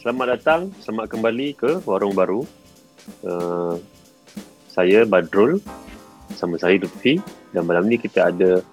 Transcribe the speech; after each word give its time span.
Selamat 0.00 0.32
datang, 0.32 0.72
selamat 0.80 1.12
kembali 1.12 1.60
ke 1.60 1.84
Warung 1.84 2.16
Baru. 2.16 2.48
Uh, 3.20 3.76
saya 4.72 5.04
Badrul, 5.04 5.60
sama 6.32 6.56
saya 6.56 6.80
Lutfi 6.80 7.20
dan 7.52 7.68
malam 7.68 7.84
ni 7.84 8.00
kita 8.00 8.32
ada 8.32 8.64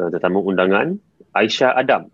uh, 0.00 0.08
tetamu 0.08 0.40
undangan 0.40 0.96
Aisyah 1.36 1.76
Adam. 1.76 2.08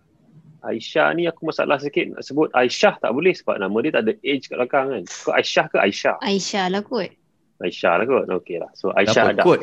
Aisyah 0.67 1.15
ni 1.15 1.31
aku 1.31 1.47
masalah 1.47 1.79
sikit 1.79 2.11
nak 2.11 2.27
sebut 2.27 2.51
Aisyah 2.51 2.99
tak 2.99 3.15
boleh 3.15 3.31
sebab 3.31 3.63
nama 3.63 3.79
dia 3.79 3.95
tak 3.95 4.11
ada 4.11 4.15
age 4.27 4.51
kat 4.51 4.59
belakang 4.59 4.91
kan. 4.91 5.03
Kau 5.07 5.33
Aisyah 5.39 5.67
ke 5.71 5.77
Aisyah? 5.79 6.17
Aisyah 6.19 6.67
lah 6.67 6.83
kot. 6.83 7.15
Aisyah 7.63 7.93
lah 7.95 8.05
kot. 8.11 8.27
Okey 8.43 8.59
lah. 8.59 8.75
So 8.75 8.91
Aisyah 8.91 9.39
Adam. 9.39 9.47
Kot. 9.47 9.63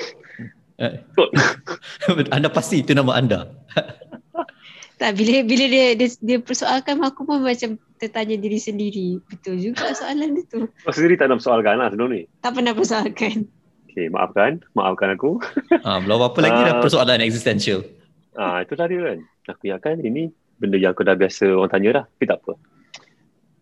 Kot. 1.20 1.30
anda 2.36 2.48
pasti 2.48 2.80
itu 2.80 2.96
nama 2.96 3.20
anda. 3.20 3.52
Tak 4.96 5.12
bila 5.14 5.44
bila 5.44 5.66
dia 5.66 5.86
dia, 5.94 6.08
dia 6.16 6.38
persoalkan 6.38 7.00
aku 7.00 7.24
pun 7.24 7.40
macam 7.40 7.70
tertanya 7.96 8.36
diri 8.36 8.56
sendiri. 8.56 9.20
Betul 9.26 9.60
juga 9.60 9.92
soalan 9.92 10.34
dia 10.34 10.44
tu. 10.48 10.68
Kau 10.82 10.92
sendiri 10.92 11.16
tak 11.16 11.28
nak 11.28 11.40
persoalkan 11.40 11.76
lah 11.76 11.88
sebelum 11.90 12.10
ni? 12.10 12.22
Tak 12.40 12.52
pernah 12.54 12.72
persoalkan. 12.72 13.36
Okay, 13.86 14.08
maafkan. 14.08 14.64
Maafkan 14.72 15.10
aku. 15.12 15.40
Ah, 15.82 16.00
belum 16.00 16.20
apa 16.22 16.40
lagi 16.42 16.62
dah 16.62 16.74
Ah. 16.74 16.82
persoalan 16.82 17.20
existential. 17.20 17.84
Ah, 18.34 18.60
itu 18.60 18.72
dah 18.74 18.86
dia 18.86 19.00
kan. 19.02 19.20
Aku 19.48 19.62
ingatkan 19.66 20.00
ini 20.00 20.28
benda 20.56 20.76
yang 20.76 20.92
aku 20.92 21.04
dah 21.04 21.14
biasa 21.14 21.48
orang 21.50 21.68
tanya 21.70 21.90
dah. 21.94 22.06
Tapi 22.06 22.26
tak 22.26 22.40
apa. 22.42 22.54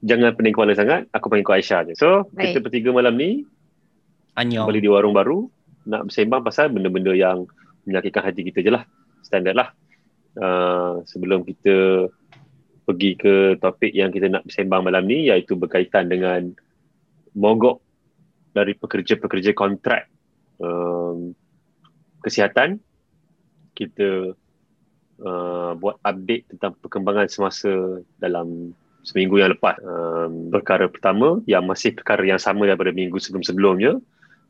Jangan 0.02 0.34
pening 0.34 0.52
kepala 0.52 0.74
sangat. 0.74 1.06
Aku 1.12 1.30
panggil 1.30 1.46
kau 1.46 1.54
Aisyah 1.54 1.86
je. 1.86 1.94
So, 1.96 2.26
kita 2.32 2.58
Baik. 2.58 2.64
bertiga 2.64 2.90
malam 2.92 3.14
ni 3.14 3.46
Anyong. 4.34 4.66
kembali 4.66 4.80
di 4.80 4.90
warung 4.90 5.14
baru. 5.14 5.46
Nak 5.86 6.10
bersembang 6.10 6.42
pasal 6.42 6.70
benda-benda 6.70 7.14
yang 7.14 7.46
menyakitkan 7.84 8.22
hati 8.22 8.42
kita 8.44 8.60
je 8.60 8.72
lah. 8.72 8.84
Standard 9.22 9.54
lah. 9.54 9.70
Uh, 10.34 11.06
sebelum 11.06 11.46
kita 11.46 12.10
pergi 12.90 13.14
ke 13.14 13.36
topik 13.62 13.94
yang 13.94 14.10
kita 14.10 14.34
nak 14.34 14.44
bersembang 14.50 14.82
malam 14.82 15.06
ni 15.06 15.30
iaitu 15.30 15.54
berkaitan 15.54 16.10
dengan 16.10 16.50
mogok 17.38 17.80
dari 18.54 18.74
pekerja-pekerja 18.74 19.54
kontrak 19.54 20.10
um, 20.58 21.38
kesihatan 22.26 22.82
kita 23.78 24.34
uh, 25.22 25.72
buat 25.78 25.98
update 26.06 26.50
tentang 26.56 26.78
perkembangan 26.82 27.30
semasa 27.30 28.02
dalam 28.18 28.74
seminggu 29.04 29.42
yang 29.42 29.52
lepas. 29.52 29.76
Um, 29.84 30.50
perkara 30.50 30.88
pertama 30.88 31.44
yang 31.46 31.68
masih 31.68 31.94
perkara 31.94 32.24
yang 32.24 32.40
sama 32.40 32.66
daripada 32.70 32.96
minggu 32.96 33.20
sebelum-sebelumnya 33.20 34.00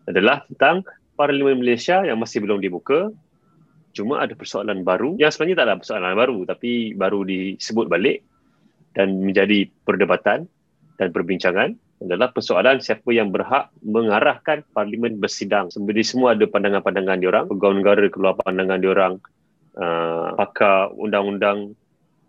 adalah 0.05 0.45
tentang 0.51 0.85
Parlimen 1.13 1.61
Malaysia 1.61 2.01
yang 2.05 2.17
masih 2.21 2.41
belum 2.41 2.61
dibuka. 2.61 3.09
Cuma 3.93 4.25
ada 4.25 4.33
persoalan 4.33 4.81
baru 4.81 5.15
yang 5.21 5.29
sebenarnya 5.29 5.57
tak 5.61 5.67
ada 5.69 5.77
persoalan 5.77 6.13
baru 6.17 6.37
tapi 6.49 6.97
baru 6.97 7.21
disebut 7.23 7.85
balik 7.85 8.25
dan 8.97 9.21
menjadi 9.21 9.69
perdebatan 9.85 10.49
dan 10.97 11.07
perbincangan 11.13 11.77
adalah 12.03 12.35
persoalan 12.35 12.83
siapa 12.83 13.15
yang 13.15 13.31
berhak 13.31 13.71
mengarahkan 13.79 14.67
parlimen 14.75 15.23
bersidang. 15.23 15.71
Sebenarnya 15.71 16.03
semua 16.03 16.35
ada 16.35 16.43
pandangan-pandangan 16.43 17.17
diorang. 17.23 17.45
Pegawai 17.47 17.75
negara 17.79 18.05
keluar 18.11 18.33
pandangan 18.35 18.79
diorang. 18.83 19.13
Uh, 19.73 20.37
pakar 20.37 20.93
undang-undang 20.93 21.73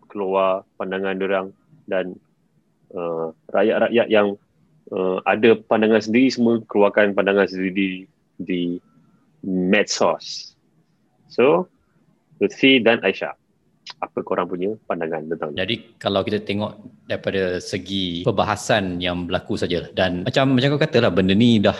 keluar 0.08 0.64
pandangan 0.80 1.18
diorang 1.18 1.46
dan 1.84 2.16
uh, 2.96 3.36
rakyat-rakyat 3.52 4.08
yang 4.08 4.38
uh, 4.94 5.20
ada 5.28 5.58
pandangan 5.68 6.00
sendiri 6.00 6.32
semua 6.32 6.62
keluarkan 6.64 7.12
pandangan 7.12 7.44
sendiri 7.44 7.72
di, 7.74 7.88
di 8.40 8.62
medsos. 9.44 10.53
So, 11.34 11.66
Lutfi 12.38 12.78
dan 12.78 13.02
Aisyah, 13.02 13.34
apa 13.98 14.18
korang 14.22 14.46
punya 14.46 14.70
pandangan 14.86 15.27
tentang 15.34 15.50
ni? 15.50 15.58
Jadi 15.58 15.74
kalau 15.98 16.22
kita 16.22 16.39
tengok 16.46 16.72
daripada 17.11 17.58
segi 17.58 18.22
perbahasan 18.22 19.02
yang 19.02 19.27
berlaku 19.27 19.58
saja 19.58 19.90
dan 19.98 20.22
macam 20.22 20.55
macam 20.55 20.78
kau 20.78 20.83
kata 20.86 21.02
lah 21.02 21.11
benda 21.11 21.34
ni 21.34 21.58
dah 21.58 21.74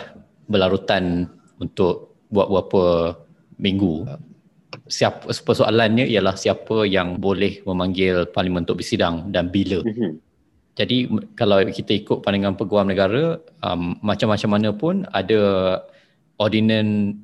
berlarutan 0.51 1.31
untuk 1.63 2.19
buat 2.27 2.51
beberapa 2.51 3.15
minggu. 3.55 4.11
Siapa 4.91 5.31
persoalannya 5.31 6.03
ialah 6.03 6.35
siapa 6.35 6.83
yang 6.83 7.17
boleh 7.17 7.63
memanggil 7.63 8.27
parlimen 8.35 8.67
untuk 8.67 8.83
bersidang 8.83 9.31
dan 9.31 9.47
bila. 9.47 9.79
Mhm. 9.81 10.19
Jadi 10.75 11.07
kalau 11.39 11.63
kita 11.63 11.95
ikut 12.03 12.19
pandangan 12.19 12.59
peguam 12.59 12.91
negara 12.91 13.39
um, 13.63 13.95
macam-macam 14.03 14.49
mana 14.51 14.69
pun 14.75 15.07
ada 15.15 15.39
ordinan 16.35 17.15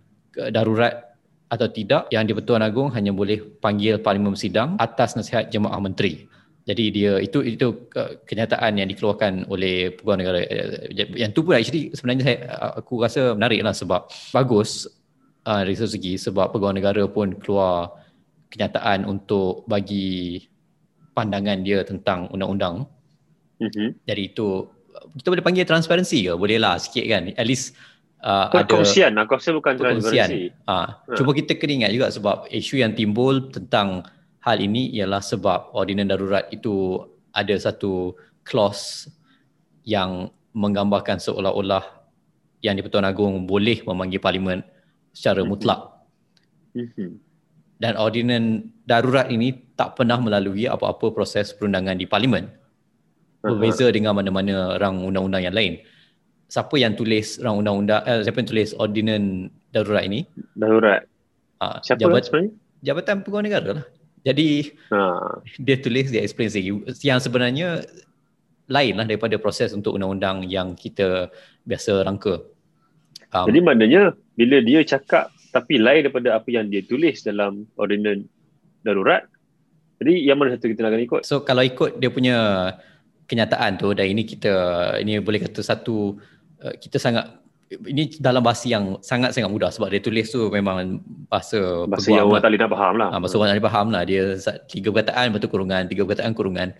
darurat 0.55 1.10
atau 1.51 1.67
tidak 1.67 2.07
yang 2.15 2.23
di-Pertuan 2.23 2.63
Agong 2.63 2.95
hanya 2.95 3.11
boleh 3.11 3.43
panggil 3.59 3.99
parlimen 3.99 4.31
bersidang 4.31 4.79
atas 4.79 5.19
nasihat 5.19 5.51
jemaah 5.51 5.83
menteri. 5.83 6.31
Jadi 6.63 6.93
dia 6.95 7.19
itu 7.19 7.43
itu 7.43 7.91
uh, 7.99 8.15
kenyataan 8.23 8.79
yang 8.79 8.87
dikeluarkan 8.87 9.51
oleh 9.51 9.91
peguam 9.91 10.15
negara. 10.15 10.45
Uh, 10.47 10.87
Yang 10.95 11.31
tu 11.35 11.41
pun 11.43 11.53
actually 11.59 11.91
sebenarnya 11.91 12.23
saya 12.23 12.37
uh, 12.55 12.73
aku 12.79 13.03
rasa 13.03 13.35
menarik 13.35 13.59
lah 13.65 13.75
sebab 13.75 14.07
bagus 14.31 14.87
uh, 15.43 15.61
dari 15.67 15.75
segi 15.75 16.15
sebab 16.15 16.55
peguam 16.55 16.77
negara 16.77 17.03
pun 17.11 17.35
keluar 17.35 17.91
kenyataan 18.53 19.03
untuk 19.03 19.67
bagi 19.67 20.47
pandangan 21.11 21.59
dia 21.67 21.83
tentang 21.83 22.31
undang-undang 22.31 22.87
Mhm. 23.61 24.09
jadi 24.09 24.33
itu 24.33 24.65
kita 25.21 25.29
boleh 25.29 25.45
panggil 25.45 25.65
transparansi 25.69 26.17
ke? 26.29 26.33
Boleh 26.33 26.57
lah 26.57 26.81
sikit 26.81 27.05
kan. 27.05 27.29
At 27.37 27.45
least 27.45 27.77
uh, 28.21 28.47
ada 28.49 28.65
Perkongsian, 28.65 29.11
aku 29.17 29.37
rasa 29.37 29.51
bukan 29.53 29.73
transparansi. 29.77 30.53
Ah, 30.69 31.01
Ha. 31.05 31.17
Cuma 31.17 31.33
kita 31.33 31.57
kena 31.57 31.85
ingat 31.85 31.91
juga 31.91 32.07
sebab 32.13 32.47
isu 32.49 32.81
yang 32.81 32.93
timbul 32.93 33.49
tentang 33.49 34.05
hal 34.41 34.57
ini 34.57 34.89
ialah 34.97 35.21
sebab 35.21 35.73
ordinan 35.73 36.09
darurat 36.09 36.49
itu 36.49 37.01
ada 37.33 37.53
satu 37.57 38.17
clause 38.41 39.09
yang 39.85 40.29
menggambarkan 40.51 41.17
seolah-olah 41.17 41.81
yang 42.61 42.77
di 42.77 42.81
Pertuan 42.85 43.07
Agong 43.07 43.45
boleh 43.49 43.81
memanggil 43.85 44.21
parlimen 44.21 44.61
secara 45.13 45.41
Mhm. 45.41 45.47
mutlak 45.49 45.79
Mhm. 46.77 47.09
dan 47.81 47.93
ordinan 47.97 48.69
darurat 48.85 49.29
ini 49.29 49.73
tak 49.73 49.97
pernah 49.97 50.21
melalui 50.21 50.69
apa-apa 50.69 51.09
proses 51.13 51.53
perundangan 51.57 51.97
di 51.97 52.05
parlimen 52.05 52.45
berbeza 53.41 53.89
dengan 53.89 54.13
mana-mana 54.13 54.77
rang 54.77 55.01
undang-undang 55.01 55.41
yang 55.41 55.55
lain. 55.57 55.81
Siapa 56.51 56.75
yang 56.75 56.99
tulis 56.99 57.39
rang 57.39 57.63
undang-undang 57.63 58.03
eh, 58.03 58.27
siapa 58.27 58.43
yang 58.43 58.49
tulis 58.51 58.69
ordinan 58.75 59.47
darurat 59.71 60.03
ini? 60.03 60.27
Darurat. 60.51 61.07
Ah, 61.63 61.79
Siapa 61.79 62.03
jabat, 62.03 62.27
sebenarnya? 62.27 62.51
Jabatan 62.83 63.23
Pegawai 63.23 63.43
Negara 63.47 63.69
lah. 63.79 63.85
Jadi 64.27 64.75
Ha. 64.91 64.99
dia 65.65 65.79
tulis 65.79 66.11
dia 66.11 66.19
explain 66.19 66.51
lagi 66.51 66.75
yang 67.07 67.23
sebenarnya 67.23 67.87
lain 68.67 68.93
lah 68.99 69.07
daripada 69.07 69.39
proses 69.39 69.71
untuk 69.71 69.95
undang-undang 69.95 70.43
yang 70.43 70.75
kita 70.75 71.31
biasa 71.63 72.03
rangka. 72.03 72.43
Um, 73.31 73.47
Jadi 73.47 73.59
maknanya 73.63 74.01
bila 74.35 74.59
dia 74.59 74.83
cakap 74.83 75.31
tapi 75.55 75.79
lain 75.79 76.03
daripada 76.03 76.35
apa 76.35 76.51
yang 76.51 76.67
dia 76.67 76.83
tulis 76.83 77.23
dalam 77.23 77.63
ordinan 77.79 78.27
darurat, 78.83 79.23
jadi 80.03 80.19
yang 80.19 80.35
mana 80.35 80.55
satu 80.55 80.67
kita 80.67 80.83
nak 80.83 80.99
ikut? 80.99 81.21
So 81.23 81.47
kalau 81.47 81.63
ikut 81.63 81.99
dia 82.03 82.11
punya 82.11 82.37
kenyataan 83.31 83.79
tu 83.79 83.95
dan 83.95 84.11
ini 84.11 84.27
kita 84.27 84.51
ini 84.99 85.23
boleh 85.23 85.47
kata 85.47 85.63
satu 85.63 86.19
uh, 86.63 86.75
kita 86.77 86.97
sangat 87.01 87.41
ini 87.71 88.11
dalam 88.19 88.43
bahasa 88.43 88.67
yang 88.67 88.99
sangat-sangat 88.99 89.47
mudah 89.47 89.71
sebab 89.71 89.87
dia 89.87 90.03
tulis 90.03 90.27
tu 90.27 90.51
memang 90.51 90.99
bahasa 91.31 91.87
Bahasa 91.87 92.11
yang 92.11 92.27
orang 92.27 92.43
tak 92.43 92.51
boleh 92.51 92.59
nak 92.59 92.71
faham 92.75 92.93
lah. 92.99 93.07
Ah, 93.15 93.19
bahasa 93.23 93.35
orang 93.39 93.47
tak 93.47 93.55
boleh 93.55 93.67
faham 93.71 93.87
lah. 93.87 94.01
Dia 94.03 94.23
tiga 94.67 94.89
perkataan 94.91 95.27
betul 95.31 95.49
kurungan 95.51 95.87
tiga 95.87 96.03
perkataan 96.03 96.35
kurungan. 96.35 96.75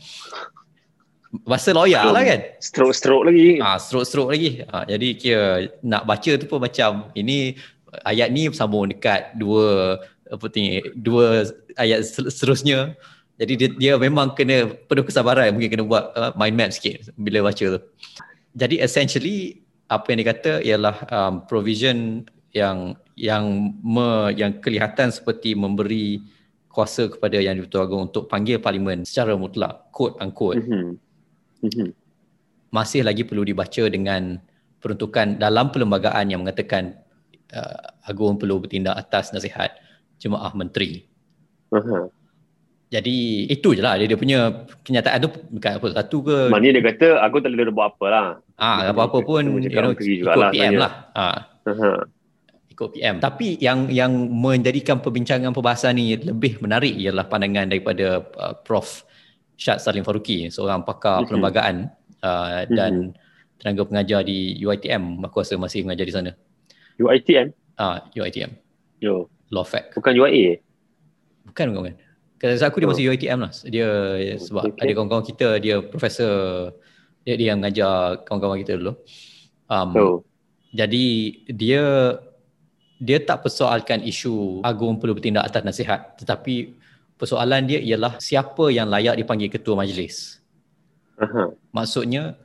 Bahasa 1.48 1.72
lawyer 1.72 2.04
lah 2.12 2.24
kan? 2.28 2.40
Stroke-stroke 2.60 3.24
lagi. 3.32 3.64
ah 3.64 3.80
stroke-stroke 3.80 4.36
lagi. 4.36 4.68
Ah, 4.68 4.84
jadi 4.84 5.08
kira 5.16 5.72
nak 5.80 6.04
baca 6.04 6.32
tu 6.36 6.44
pun 6.44 6.60
macam 6.60 7.08
ini 7.16 7.56
ayat 8.04 8.28
ni 8.36 8.52
sambung 8.52 8.92
dekat 8.92 9.32
dua 9.40 9.96
apa 10.28 10.46
ni 10.52 10.84
dua 11.00 11.48
ayat 11.80 12.04
seterusnya. 12.04 13.00
Jadi 13.40 13.54
dia, 13.58 13.70
dia 13.74 13.94
memang 13.96 14.36
kena 14.36 14.70
penuh 14.86 15.08
kesabaran 15.08 15.56
mungkin 15.56 15.72
kena 15.72 15.84
buat 15.88 16.04
uh, 16.14 16.32
mind 16.36 16.56
map 16.60 16.70
sikit 16.76 17.16
bila 17.16 17.48
baca 17.48 17.80
tu. 17.80 17.82
Jadi 18.54 18.84
essentially 18.84 19.64
apa 19.92 20.06
yang 20.16 20.20
dikata 20.24 20.54
ialah 20.64 20.96
um, 21.12 21.34
provision 21.52 22.24
yang 22.56 22.96
yang 23.20 23.76
me, 23.84 24.32
yang 24.40 24.64
kelihatan 24.64 25.12
seperti 25.12 25.52
memberi 25.52 26.24
kuasa 26.72 27.12
kepada 27.12 27.36
yang 27.36 27.60
di-Pertuan 27.60 27.84
Agong 27.84 28.04
untuk 28.08 28.32
panggil 28.32 28.64
parlimen 28.64 29.04
secara 29.04 29.36
mutlak 29.36 29.92
quote 29.92 30.16
unquote 30.24 30.64
Mhm. 30.64 30.96
Mhm. 31.68 31.88
masih 32.72 33.04
lagi 33.04 33.28
perlu 33.28 33.44
dibaca 33.44 33.84
dengan 33.92 34.40
peruntukan 34.80 35.36
dalam 35.36 35.70
perlembagaan 35.76 36.32
yang 36.32 36.48
mengatakan 36.48 36.96
uh, 37.52 38.08
Agung 38.08 38.40
perlu 38.40 38.64
bertindak 38.64 38.96
atas 38.96 39.36
nasihat 39.36 39.76
jemaah 40.18 40.56
menteri. 40.56 41.06
Aha. 41.76 42.08
Jadi 42.92 43.48
itu 43.48 43.72
je 43.72 43.80
lah 43.80 43.96
dia, 43.96 44.04
dia 44.04 44.20
punya 44.20 44.68
kenyataan 44.84 45.24
tu 45.24 45.32
bukan 45.32 45.80
apa 45.80 45.88
satu 45.96 46.18
ke 46.28 46.38
Maknanya 46.52 46.72
dia 46.76 46.84
kata 46.92 47.08
aku 47.24 47.40
tak 47.40 47.56
boleh 47.56 47.72
buat 47.72 47.96
apa 47.96 48.06
lah. 48.12 48.28
ah 48.60 48.92
apa-apa 48.92 49.24
pun 49.24 49.48
you 49.64 49.72
know, 49.72 49.96
ikut 49.96 50.04
jugalah 50.04 50.52
PM 50.52 50.76
lah. 50.76 51.08
Ah 51.16 51.48
Aha. 51.72 52.04
ikut 52.68 52.88
PM. 52.92 53.24
Tapi 53.24 53.56
yang 53.64 53.88
yang 53.88 54.12
menjadikan 54.28 55.00
perbincangan 55.00 55.56
perbahasan 55.56 55.96
ni 55.96 56.20
lebih 56.20 56.60
menarik 56.60 56.92
ialah 57.00 57.32
pandangan 57.32 57.72
daripada 57.72 58.28
uh, 58.36 58.54
Prof 58.60 59.08
Syed 59.56 59.80
Salim 59.80 60.04
Faruqi, 60.04 60.52
seorang 60.52 60.84
pakar 60.84 61.24
Mhm. 61.24 61.26
perlembagaan 61.32 61.76
uh, 62.20 62.68
dan 62.68 63.16
tenaga 63.56 63.88
pengajar 63.88 64.26
di 64.26 64.58
UiTM 64.60 65.22
aku 65.24 65.40
rasa 65.40 65.56
masih 65.56 65.88
mengajar 65.88 66.04
di 66.04 66.12
sana. 66.12 66.32
UiTM? 67.00 67.56
Ah, 67.80 68.04
uh, 68.04 68.20
UiTM. 68.20 68.52
Yo. 69.00 69.32
Law 69.48 69.64
Fact. 69.64 69.96
Bukan 69.96 70.12
UIA? 70.12 70.60
Bukan, 71.48 71.72
bukan. 71.72 71.80
bukan. 71.88 71.96
Kalau 72.42 72.58
aku 72.58 72.82
dia 72.82 72.88
oh. 72.90 72.92
masih 72.92 73.06
UiTM 73.14 73.40
lah. 73.46 73.54
Dia 73.70 73.90
sebab 74.42 74.74
okay. 74.74 74.82
ada 74.82 74.92
kawan-kawan 74.98 75.26
kita 75.30 75.62
dia 75.62 75.78
profesor 75.86 76.34
dia 77.22 77.38
dia 77.38 77.54
yang 77.54 77.62
mengajar 77.62 78.26
kawan-kawan 78.26 78.58
kita 78.66 78.82
dulu. 78.82 78.98
Um, 79.70 79.90
oh. 79.94 80.18
Jadi 80.74 81.38
dia 81.54 82.18
dia 82.98 83.18
tak 83.22 83.46
persoalkan 83.46 84.02
isu 84.02 84.66
agung 84.66 84.98
perlu 84.98 85.14
bertindak 85.14 85.54
atas 85.54 85.62
nasihat 85.62 86.18
tetapi 86.18 86.74
persoalan 87.22 87.70
dia 87.70 87.78
ialah 87.78 88.18
siapa 88.18 88.74
yang 88.74 88.90
layak 88.90 89.22
dipanggil 89.22 89.54
ketua 89.54 89.78
majlis. 89.78 90.42
Uh-huh. 91.22 91.54
Maksudnya 91.70 92.42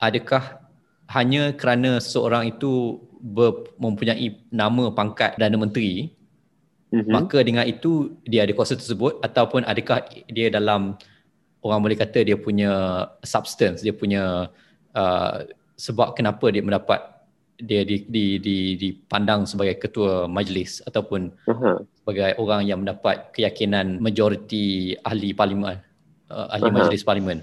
adakah 0.00 0.64
hanya 1.12 1.52
kerana 1.52 2.00
seseorang 2.00 2.48
itu 2.56 3.04
ber, 3.20 3.68
mempunyai 3.76 4.40
nama 4.48 4.88
pangkat 4.88 5.36
Perdana 5.36 5.60
Menteri 5.60 6.08
uh-huh. 6.94 7.10
maka 7.10 7.42
dengan 7.42 7.66
itu 7.66 8.14
dia 8.22 8.46
ada 8.46 8.54
kuasa 8.54 8.78
tersebut 8.78 9.18
ataupun 9.26 9.66
adakah 9.66 10.06
dia 10.30 10.46
dalam 10.54 10.94
orang 11.66 11.80
boleh 11.82 11.98
kata 11.98 12.22
dia 12.22 12.38
punya 12.38 13.04
substance 13.26 13.82
dia 13.82 13.90
punya 13.90 14.46
uh, 14.94 15.34
sebab 15.74 16.14
kenapa 16.14 16.54
dia 16.54 16.62
mendapat 16.62 17.02
dia 17.54 17.86
di, 17.86 18.02
di, 18.06 18.42
di, 18.42 18.56
dipandang 18.74 19.46
sebagai 19.46 19.78
ketua 19.78 20.26
majlis 20.26 20.82
ataupun 20.86 21.34
uh-huh. 21.46 21.82
sebagai 22.02 22.38
orang 22.38 22.66
yang 22.66 22.82
mendapat 22.82 23.30
keyakinan 23.34 23.98
majoriti 24.02 24.94
ahli 25.02 25.34
parlimen 25.34 25.78
uh, 26.30 26.46
ahli 26.50 26.70
uh-huh. 26.70 26.78
majlis 26.78 27.02
parlimen. 27.06 27.40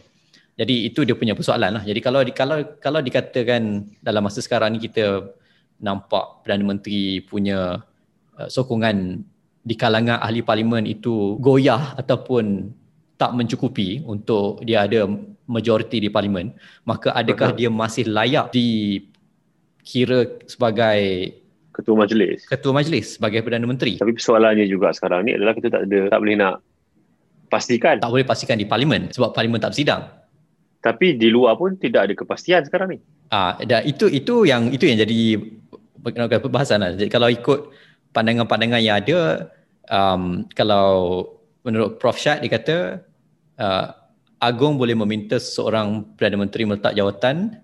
Jadi 0.59 0.86
itu 0.86 1.07
dia 1.07 1.15
punya 1.15 1.33
persoalan 1.33 1.80
lah. 1.80 1.83
Jadi 1.88 2.00
kalau 2.03 2.21
kalau 2.36 2.57
kalau 2.77 3.00
dikatakan 3.00 3.88
dalam 4.03 4.21
masa 4.21 4.44
sekarang 4.44 4.75
ni 4.77 4.83
kita 4.83 5.31
nampak 5.81 6.45
Perdana 6.45 6.75
Menteri 6.75 7.24
punya 7.25 7.81
uh, 8.38 8.48
sokongan 8.51 9.25
di 9.62 9.75
kalangan 9.78 10.18
ahli 10.22 10.42
parlimen 10.42 10.90
itu 10.90 11.38
goyah 11.38 11.94
ataupun 11.98 12.74
tak 13.22 13.38
mencukupi 13.38 14.02
untuk 14.02 14.66
dia 14.66 14.90
ada 14.90 15.06
majoriti 15.46 16.02
di 16.02 16.10
parlimen, 16.10 16.50
maka 16.90 17.13
adakah 17.13 17.54
uh-huh. 17.54 17.60
dia 17.60 17.69
masih 17.69 18.10
layak 18.10 18.50
di 18.50 18.98
kira 19.86 20.25
sebagai 20.50 21.30
ketua 21.69 21.96
majlis. 22.02 22.50
Ketua 22.50 22.74
majlis 22.74 23.22
sebagai 23.22 23.46
perdana 23.46 23.69
menteri. 23.69 24.02
Tapi 24.02 24.18
persoalannya 24.18 24.66
juga 24.66 24.90
sekarang 24.94 25.30
ni 25.30 25.38
adalah 25.38 25.54
kita 25.54 25.69
tak 25.69 25.81
ada 25.86 26.00
tak 26.10 26.19
boleh 26.19 26.36
nak 26.38 26.56
pastikan. 27.54 27.96
Tak 28.02 28.12
boleh 28.12 28.25
pastikan 28.25 28.58
di 28.58 28.66
parlimen 28.66 29.13
sebab 29.13 29.36
parlimen 29.38 29.62
tak 29.62 29.78
bersidang. 29.78 30.10
Tapi 30.81 31.13
di 31.13 31.30
luar 31.30 31.62
pun 31.62 31.78
tidak 31.78 32.10
ada 32.10 32.13
kepastian 32.18 32.66
sekarang 32.66 32.98
ni. 32.98 33.00
Ah, 33.30 33.54
dan 33.62 33.86
itu 33.86 34.10
itu 34.10 34.50
yang 34.50 34.74
itu 34.74 34.90
yang 34.90 34.98
jadi 34.98 35.38
perbahasan 36.42 36.81
lah. 36.81 36.92
Jadi 36.98 37.10
kalau 37.13 37.30
ikut 37.30 37.69
pandangan-pandangan 38.12 38.81
yang 38.84 39.00
ada, 39.00 39.52
um, 39.92 40.48
kalau 40.56 41.25
menurut 41.63 41.98
Prof 41.98 42.18
Syed 42.18 42.42
dia 42.44 42.52
kata 42.52 42.78
uh, 43.60 43.88
Agong 44.42 44.81
boleh 44.81 44.98
meminta 44.98 45.38
seorang 45.38 46.18
Perdana 46.18 46.42
Menteri 46.42 46.66
meletak 46.66 46.98
jawatan 46.98 47.62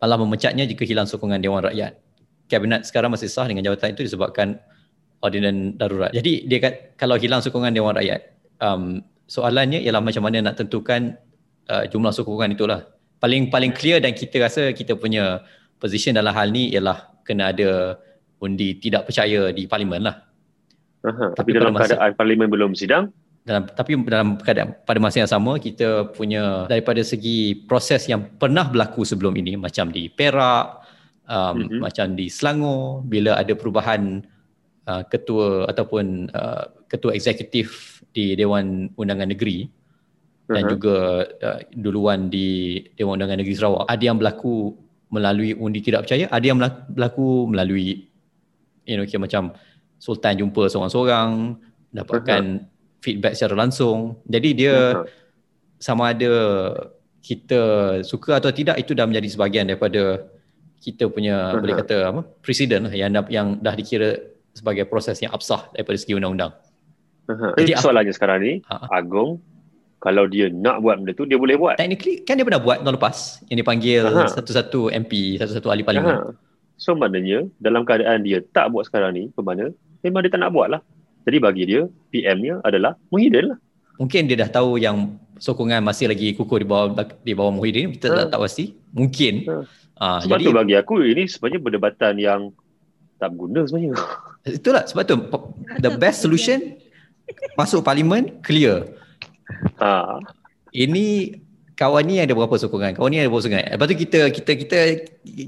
malah 0.00 0.16
memecatnya 0.16 0.64
jika 0.64 0.88
hilang 0.88 1.04
sokongan 1.04 1.36
Dewan 1.36 1.60
Rakyat. 1.60 2.00
Kabinet 2.48 2.88
sekarang 2.88 3.12
masih 3.12 3.28
sah 3.28 3.44
dengan 3.44 3.60
jawatan 3.60 3.92
itu 3.92 4.08
disebabkan 4.08 4.56
ordinan 5.20 5.76
darurat. 5.76 6.08
Jadi 6.16 6.48
dia 6.48 6.64
kata 6.64 6.96
kalau 6.96 7.20
hilang 7.20 7.44
sokongan 7.44 7.76
Dewan 7.76 7.92
Rakyat, 7.92 8.24
um, 8.64 9.04
soalannya 9.28 9.84
ialah 9.84 10.00
macam 10.00 10.24
mana 10.24 10.48
nak 10.48 10.56
tentukan 10.56 11.12
uh, 11.68 11.84
jumlah 11.84 12.16
sokongan 12.16 12.56
itulah. 12.56 12.88
Paling 13.20 13.52
paling 13.52 13.76
clear 13.76 14.00
dan 14.00 14.16
kita 14.16 14.40
rasa 14.40 14.72
kita 14.72 14.96
punya 14.96 15.44
position 15.76 16.16
dalam 16.16 16.32
hal 16.32 16.48
ni 16.48 16.72
ialah 16.72 17.20
kena 17.20 17.52
ada 17.52 18.00
undi 18.38 18.78
tidak 18.78 19.10
percaya 19.10 19.50
di 19.50 19.66
parlimen 19.66 20.02
lah. 20.06 20.16
Aha, 21.06 21.34
tapi, 21.34 21.54
tapi 21.54 21.58
dalam 21.58 21.72
masa, 21.74 21.94
keadaan 21.94 22.12
parlimen 22.18 22.48
belum 22.50 22.72
sidang, 22.74 23.14
dalam 23.48 23.64
tapi 23.72 23.96
dalam 24.04 24.36
keadaan 24.36 24.76
pada 24.84 25.00
masa 25.00 25.24
yang 25.24 25.32
sama 25.32 25.56
kita 25.56 26.12
punya 26.12 26.68
daripada 26.68 27.00
segi 27.00 27.64
proses 27.64 28.04
yang 28.04 28.28
pernah 28.36 28.68
berlaku 28.68 29.08
sebelum 29.08 29.32
ini 29.40 29.56
macam 29.56 29.88
di 29.88 30.12
Perak 30.12 30.84
um, 31.24 31.64
mm-hmm. 31.64 31.80
macam 31.80 32.06
di 32.12 32.28
Selangor 32.28 33.00
bila 33.08 33.40
ada 33.40 33.56
perubahan 33.56 34.20
uh, 34.84 35.02
ketua 35.08 35.64
ataupun 35.72 36.28
uh, 36.28 36.64
ketua 36.92 37.16
eksekutif 37.16 38.00
di 38.12 38.36
Dewan 38.36 38.92
Undangan 39.00 39.32
Negeri 39.32 39.64
uh-huh. 39.64 40.52
dan 40.52 40.62
juga 40.68 40.96
uh, 41.24 41.60
duluan 41.72 42.28
di 42.28 42.80
Dewan 43.00 43.16
Undangan 43.16 43.40
Negeri 43.40 43.56
Sarawak 43.56 43.88
ada 43.88 44.04
yang 44.04 44.20
berlaku 44.20 44.76
melalui 45.08 45.56
undi 45.56 45.80
tidak 45.80 46.04
percaya 46.04 46.28
ada 46.28 46.44
yang 46.44 46.60
berlaku 46.92 47.48
melalui 47.48 48.07
you 48.88 48.96
know 48.96 49.04
kira 49.04 49.20
macam 49.20 49.52
sultan 50.00 50.40
jumpa 50.40 50.72
seorang-seorang 50.72 51.60
dapatkan 51.92 52.42
uh-huh 52.64 52.76
feedback 53.02 53.34
secara 53.38 53.54
langsung. 53.54 54.18
Jadi 54.26 54.48
dia 54.54 54.74
uh-huh. 54.94 55.06
sama 55.78 56.14
ada 56.14 56.32
kita 57.22 57.60
suka 58.02 58.38
atau 58.38 58.50
tidak 58.54 58.78
itu 58.78 58.94
dah 58.94 59.06
menjadi 59.06 59.28
sebahagian 59.30 59.66
daripada 59.70 60.26
kita 60.78 61.10
punya 61.10 61.54
uh-huh. 61.54 61.60
boleh 61.62 61.74
kata 61.78 61.96
apa 62.14 62.20
presiden 62.42 62.86
lah 62.86 62.94
yang 62.94 63.10
yang 63.30 63.58
dah 63.58 63.74
dikira 63.74 64.18
sebagai 64.54 64.86
proses 64.86 65.18
yang 65.22 65.30
absah 65.34 65.70
daripada 65.74 65.96
segi 65.98 66.14
undang-undang. 66.14 66.54
Uh-huh. 67.28 67.54
Jadi 67.58 67.78
soalannya 67.78 68.14
sekarang 68.14 68.38
ni 68.42 68.52
uh-huh. 68.66 68.88
Agong 68.90 69.42
kalau 69.98 70.30
dia 70.30 70.46
nak 70.46 70.78
buat 70.78 71.02
benda 71.02 71.12
tu 71.14 71.26
dia 71.26 71.38
boleh 71.38 71.58
buat. 71.58 71.74
Technically 71.74 72.22
kan 72.22 72.38
dia 72.38 72.46
pernah 72.46 72.62
buat 72.62 72.82
tahun 72.82 72.94
lepas 72.98 73.46
yang 73.50 73.58
dipanggil 73.62 74.02
uh-huh. 74.06 74.30
satu-satu 74.30 74.90
MP, 74.94 75.38
satu-satu 75.38 75.68
ahli 75.70 75.82
parlimen. 75.86 76.14
Uh-huh. 76.14 76.34
So 76.78 76.94
maknanya 76.94 77.50
dalam 77.58 77.82
keadaan 77.82 78.22
dia 78.22 78.38
tak 78.54 78.70
buat 78.70 78.86
sekarang 78.86 79.18
ni, 79.18 79.22
bermakna 79.34 79.74
memang 80.06 80.22
dia 80.22 80.30
tak 80.30 80.40
nak 80.46 80.54
buat 80.54 80.70
lah. 80.70 80.80
Jadi 81.26 81.36
bagi 81.42 81.62
dia, 81.68 81.84
PM-nya 82.14 82.62
adalah 82.64 82.94
Muhyiddin 83.12 83.52
lah. 83.52 83.58
Mungkin 83.98 84.30
dia 84.30 84.38
dah 84.38 84.48
tahu 84.48 84.78
yang 84.78 85.18
sokongan 85.42 85.82
masih 85.82 86.08
lagi 86.08 86.32
kukuh 86.38 86.62
di 86.62 86.66
bawah 86.70 86.94
di 87.26 87.32
bawah 87.34 87.52
Muhyiddin. 87.52 87.98
Kita 87.98 88.06
ha. 88.14 88.30
tak 88.30 88.40
pasti. 88.40 88.78
Mungkin. 88.94 89.44
Ha. 89.44 89.54
Ha, 89.98 90.06
sebab 90.22 90.38
jadi, 90.38 90.46
tu 90.46 90.50
bagi 90.54 90.74
aku 90.78 90.94
ini 91.02 91.26
sebenarnya 91.26 91.60
perdebatan 91.60 92.14
yang 92.22 92.40
tak 93.18 93.34
guna 93.34 93.66
sebenarnya. 93.66 93.98
Itulah 94.62 94.86
sebab 94.86 95.02
tu 95.02 95.16
the 95.82 95.90
best 95.98 96.22
solution 96.22 96.78
masuk 97.58 97.82
parlimen 97.82 98.38
clear. 98.46 98.86
Ha. 99.82 100.22
Ini 100.70 101.34
kawan 101.78 102.02
ni 102.02 102.18
ada 102.18 102.34
berapa 102.34 102.58
sokongan 102.58 102.98
kawan 102.98 103.10
ni 103.14 103.22
ada 103.22 103.30
berapa 103.30 103.46
sokongan 103.46 103.78
lepas 103.78 103.86
tu 103.86 103.96
kita 103.96 104.20
kita 104.34 104.52
kita 104.58 104.78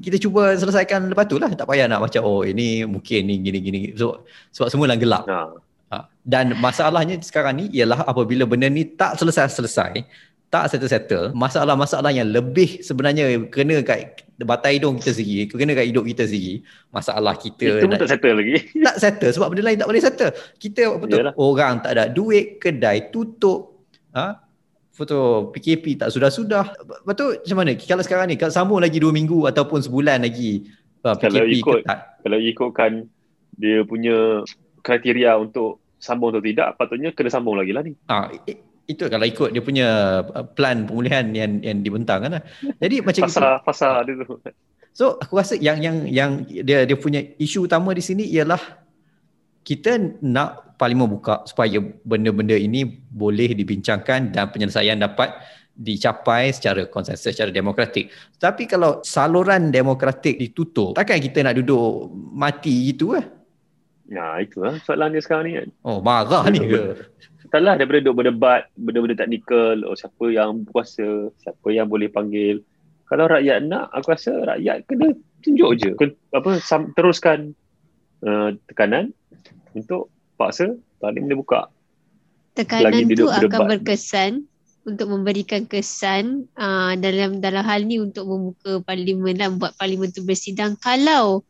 kita 0.07 0.17
cuba 0.23 0.55
selesaikan 0.55 1.11
lepas 1.11 1.27
tu 1.27 1.43
lah 1.43 1.51
tak 1.51 1.67
payah 1.67 1.91
nak 1.91 2.07
macam 2.07 2.23
oh 2.23 2.47
ini 2.47 2.87
mungkin 2.87 3.27
ni 3.27 3.43
gini 3.43 3.59
gini 3.59 3.81
so, 3.99 4.23
sebab 4.55 4.71
semua 4.71 4.87
dalam 4.87 5.03
gelap 5.03 5.27
ha. 5.27 5.51
Ha. 5.91 6.07
Dan 6.23 6.55
masalahnya 6.63 7.19
sekarang 7.19 7.59
ni 7.59 7.67
ialah 7.75 8.07
apabila 8.07 8.47
benda 8.47 8.71
ni 8.71 8.87
tak 8.87 9.19
selesai-selesai, 9.19 10.07
tak 10.51 10.67
settle-settle, 10.71 11.31
masalah-masalah 11.35 12.11
yang 12.15 12.31
lebih 12.31 12.83
sebenarnya 12.83 13.51
kena 13.51 13.83
kat 13.87 14.23
batai 14.43 14.79
hidung 14.79 14.99
kita 14.99 15.15
sendiri, 15.15 15.51
kena 15.51 15.79
kat 15.79 15.87
hidup 15.91 16.07
kita 16.07 16.27
sendiri, 16.27 16.67
masalah 16.91 17.35
kita 17.39 17.83
Itu 17.83 17.87
nak, 17.87 18.03
tak 18.03 18.11
settle 18.11 18.39
lagi. 18.39 18.55
Tak 18.87 18.97
settle 18.99 19.31
sebab 19.35 19.47
benda 19.55 19.63
lain 19.67 19.79
tak 19.79 19.89
boleh 19.91 20.03
settle. 20.03 20.33
Kita 20.59 20.83
betul 20.99 21.19
Yalah. 21.23 21.35
orang 21.39 21.75
tak 21.83 21.93
ada 21.95 22.05
duit, 22.11 22.59
kedai 22.59 23.11
tutup, 23.15 23.87
ha? 24.15 24.43
Foto 24.91 25.51
PKP 25.55 26.01
tak 26.01 26.11
sudah-sudah. 26.13 26.77
Betul 27.07 27.41
macam 27.41 27.57
mana? 27.63 27.73
Kalau 27.79 28.05
sekarang 28.05 28.27
ni, 28.29 28.37
kalau 28.37 28.53
sambung 28.53 28.81
lagi 28.83 28.99
dua 28.99 29.15
minggu 29.15 29.47
ataupun 29.49 29.81
sebulan 29.81 30.27
lagi 30.27 30.67
PKP 31.01 31.23
kalau 31.23 31.47
ikut, 31.47 31.81
ketat. 31.85 31.99
Kalau 32.21 32.39
ikutkan 32.39 32.93
dia 33.57 33.85
punya 33.85 34.45
kriteria 34.85 35.37
untuk 35.37 35.81
sambung 36.01 36.33
atau 36.33 36.41
tidak 36.41 36.81
patutnya 36.81 37.13
kena 37.13 37.31
sambung 37.33 37.57
lagi 37.61 37.73
lah 37.77 37.83
ni. 37.85 37.93
Ah, 38.09 38.33
itu 38.89 39.05
kalau 39.07 39.27
ikut 39.29 39.55
dia 39.55 39.63
punya 39.63 39.89
uh, 40.25 40.45
plan 40.45 40.89
pemulihan 40.89 41.31
yang 41.31 41.61
yang 41.63 41.85
dibentang 41.85 42.27
kan. 42.27 42.31
Lah. 42.41 42.43
Jadi 42.81 42.97
macam 43.07 43.23
fasa, 43.29 43.39
itu. 43.39 43.65
Fasa 43.65 43.89
dia 44.03 44.15
tu. 44.19 44.25
So 44.91 45.21
aku 45.23 45.39
rasa 45.39 45.55
yang 45.55 45.79
yang 45.79 46.03
yang 46.11 46.31
dia 46.49 46.83
dia 46.83 46.99
punya 46.99 47.23
isu 47.39 47.71
utama 47.71 47.95
di 47.95 48.03
sini 48.03 48.27
ialah 48.27 48.59
kita 49.71 50.19
nak 50.27 50.75
parlimen 50.83 51.07
buka 51.07 51.47
supaya 51.47 51.79
benda-benda 52.03 52.59
ini 52.59 52.83
boleh 53.15 53.55
dibincangkan 53.55 54.35
dan 54.35 54.51
penyelesaian 54.51 54.99
dapat 54.99 55.31
dicapai 55.79 56.51
secara 56.51 56.91
konsensus 56.91 57.31
secara 57.31 57.55
demokratik. 57.55 58.11
Tapi 58.43 58.67
kalau 58.67 58.99
saluran 59.07 59.71
demokratik 59.71 60.43
ditutup, 60.43 60.99
takkan 60.99 61.23
kita 61.23 61.47
nak 61.47 61.63
duduk 61.63 62.11
mati 62.35 62.91
gitu 62.91 63.15
eh? 63.15 63.23
Ya, 64.11 64.43
itu 64.43 64.59
lah 64.59 64.75
soalan 64.83 65.15
dia 65.15 65.23
sekarang 65.23 65.45
ni 65.47 65.53
kan. 65.55 65.69
Oh, 65.87 66.03
marah 66.03 66.51
ni 66.51 66.67
ke? 66.67 67.07
Taklah 67.55 67.79
daripada 67.79 68.03
duduk 68.03 68.27
berdebat, 68.27 68.67
benda-benda 68.75 69.23
teknikal, 69.23 69.87
oh 69.87 69.95
siapa 69.95 70.35
yang 70.35 70.67
berkuasa, 70.67 71.31
siapa 71.39 71.69
yang 71.71 71.87
boleh 71.87 72.11
panggil. 72.11 72.59
Kalau 73.07 73.31
rakyat 73.31 73.71
nak, 73.71 73.87
aku 73.95 74.19
rasa 74.19 74.35
rakyat 74.35 74.83
kena 74.91 75.15
tunjuk 75.47 75.71
je. 75.79 75.91
Apa, 76.35 76.59
sam, 76.59 76.91
teruskan 76.99 77.55
uh, 78.27 78.59
tekanan 78.67 79.15
untuk 79.75 80.11
paksa 80.41 80.73
tadi 80.99 81.19
boleh 81.21 81.39
buka. 81.41 81.69
Tekanan 82.57 83.07
tu 83.15 83.31
akan 83.31 83.61
berkesan 83.77 84.33
untuk 84.89 85.13
memberikan 85.13 85.69
kesan 85.69 86.49
uh, 86.57 86.97
dalam 86.97 87.39
dalam 87.39 87.63
hal 87.63 87.85
ni 87.85 88.01
untuk 88.01 88.25
membuka 88.25 88.81
parlimen 88.83 89.37
dan 89.37 89.61
buat 89.61 89.77
parlimen 89.77 90.09
tu 90.09 90.25
bersidang 90.25 90.75
kalau 90.81 91.45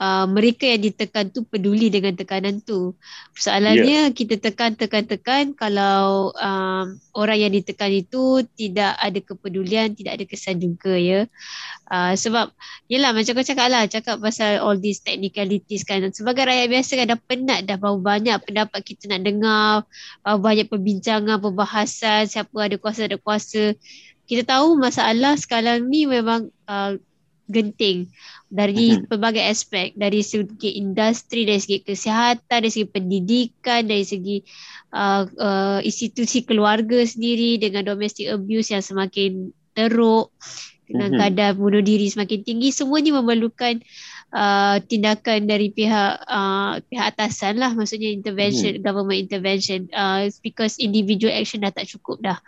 uh, 0.00 0.26
mereka 0.26 0.64
yang 0.64 0.82
ditekan 0.82 1.28
tu 1.28 1.44
peduli 1.44 1.92
dengan 1.92 2.16
tekanan 2.16 2.64
tu. 2.64 2.96
Persoalannya 3.36 4.10
yeah. 4.10 4.16
kita 4.16 4.40
tekan 4.40 4.74
tekan 4.74 5.04
tekan 5.04 5.52
kalau 5.52 6.32
um, 6.34 6.96
orang 7.12 7.38
yang 7.46 7.52
ditekan 7.52 7.92
itu 7.92 8.42
tidak 8.56 8.96
ada 8.96 9.20
kepedulian, 9.20 9.92
tidak 9.92 10.18
ada 10.18 10.24
kesan 10.24 10.58
juga 10.58 10.96
ya. 10.96 11.28
Uh, 11.90 12.16
sebab 12.16 12.50
yalah 12.88 13.12
macam 13.12 13.36
kau 13.36 13.44
cakap 13.44 13.66
lah 13.68 13.84
cakap 13.86 14.16
pasal 14.18 14.64
all 14.64 14.80
these 14.80 15.04
technicalities 15.04 15.84
kan. 15.84 16.00
Sebagai 16.10 16.48
rakyat 16.48 16.66
biasa 16.72 16.90
kan 16.96 17.06
dah 17.12 17.20
penat 17.20 17.60
dah 17.68 17.76
berapa 17.76 18.00
banyak 18.00 18.36
pendapat 18.48 18.80
kita 18.82 19.12
nak 19.12 19.22
dengar, 19.22 19.84
uh, 20.24 20.38
banyak 20.40 20.66
perbincangan, 20.66 21.38
perbahasan, 21.38 22.24
siapa 22.26 22.56
ada 22.56 22.80
kuasa 22.80 23.06
ada 23.06 23.20
kuasa. 23.20 23.76
Kita 24.24 24.46
tahu 24.46 24.78
masalah 24.78 25.34
sekarang 25.34 25.90
ni 25.90 26.06
memang 26.06 26.54
uh, 26.70 26.94
genting 27.50 28.06
dari 28.50 28.98
uh-huh. 28.98 29.06
pelbagai 29.06 29.46
aspek 29.46 29.94
dari 29.94 30.26
segi 30.26 30.82
industri 30.82 31.46
dari 31.46 31.62
segi 31.62 31.86
kesihatan 31.86 32.58
dari 32.58 32.68
segi 32.68 32.86
pendidikan 32.90 33.86
dari 33.86 34.02
segi 34.02 34.42
uh, 34.90 35.22
uh, 35.22 35.78
institusi 35.86 36.42
keluarga 36.42 36.98
sendiri 37.06 37.62
dengan 37.62 37.86
domestic 37.86 38.26
abuse 38.26 38.74
yang 38.74 38.82
semakin 38.82 39.54
teruk 39.78 40.34
dengan 40.90 41.14
uh-huh. 41.14 41.30
kadar 41.30 41.54
bunuh 41.54 41.78
diri 41.78 42.10
semakin 42.10 42.42
tinggi 42.42 42.74
semuanya 42.74 43.22
memerlukan 43.22 43.78
uh, 44.34 44.82
tindakan 44.82 45.46
dari 45.46 45.70
pihak 45.70 46.18
uh, 46.26 46.82
pihak 46.90 47.06
atasan 47.14 47.54
lah 47.54 47.70
maksudnya 47.70 48.10
intervention 48.10 48.82
uh-huh. 48.82 48.84
government 48.84 49.30
intervention 49.30 49.86
uh, 49.94 50.26
because 50.42 50.74
individual 50.82 51.30
action 51.30 51.62
dah 51.62 51.70
tak 51.70 51.86
cukup 51.86 52.18
dah 52.18 52.38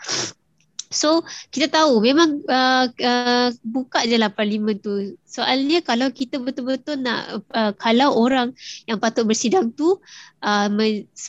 So 0.93 1.25
kita 1.51 1.73
tahu 1.73 1.99
memang 2.05 2.45
uh, 2.47 2.87
uh, 2.93 3.49
buka 3.65 4.05
je 4.05 4.21
lah 4.21 4.31
parlimen 4.31 4.79
tu. 4.79 5.17
Soalnya 5.25 5.81
kalau 5.81 6.13
kita 6.13 6.39
betul-betul 6.39 7.01
nak 7.01 7.43
uh, 7.57 7.73
kalau 7.81 8.15
orang 8.15 8.53
yang 8.85 9.01
patut 9.01 9.25
bersidang 9.25 9.73
tu 9.73 9.99
uh, 10.45 10.69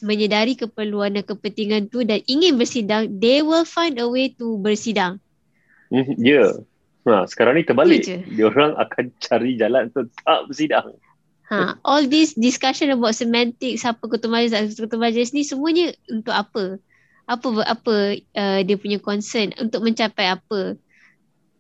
menyedari 0.04 0.60
keperluan 0.60 1.16
dan 1.16 1.24
kepentingan 1.24 1.88
tu 1.88 2.04
dan 2.04 2.20
ingin 2.28 2.60
bersidang, 2.60 3.10
they 3.18 3.40
will 3.40 3.66
find 3.66 3.98
a 3.98 4.06
way 4.06 4.30
to 4.30 4.60
bersidang. 4.60 5.24
Ya. 5.90 6.04
Yeah. 6.20 6.52
Ha, 7.04 7.28
sekarang 7.28 7.60
ni 7.60 7.68
terbalik. 7.68 8.08
Dia 8.08 8.48
orang 8.48 8.80
akan 8.80 9.12
cari 9.20 9.60
jalan 9.60 9.92
untuk 9.92 10.08
tak 10.24 10.48
bersidang. 10.48 10.96
Ha, 11.52 11.76
all 11.84 12.08
this 12.08 12.32
discussion 12.40 12.96
about 12.96 13.12
semantics, 13.12 13.84
siapa 13.84 14.00
ketua 14.08 14.32
majlis, 14.32 14.80
ketua 14.80 15.00
majlis 15.04 15.36
ni 15.36 15.44
semuanya 15.44 15.92
untuk 16.08 16.32
apa? 16.32 16.80
Apa 17.24 17.48
apa 17.64 17.96
uh, 18.20 18.60
dia 18.64 18.76
punya 18.76 19.00
concern 19.00 19.56
untuk 19.60 19.84
mencapai 19.84 20.36
apa? 20.36 20.76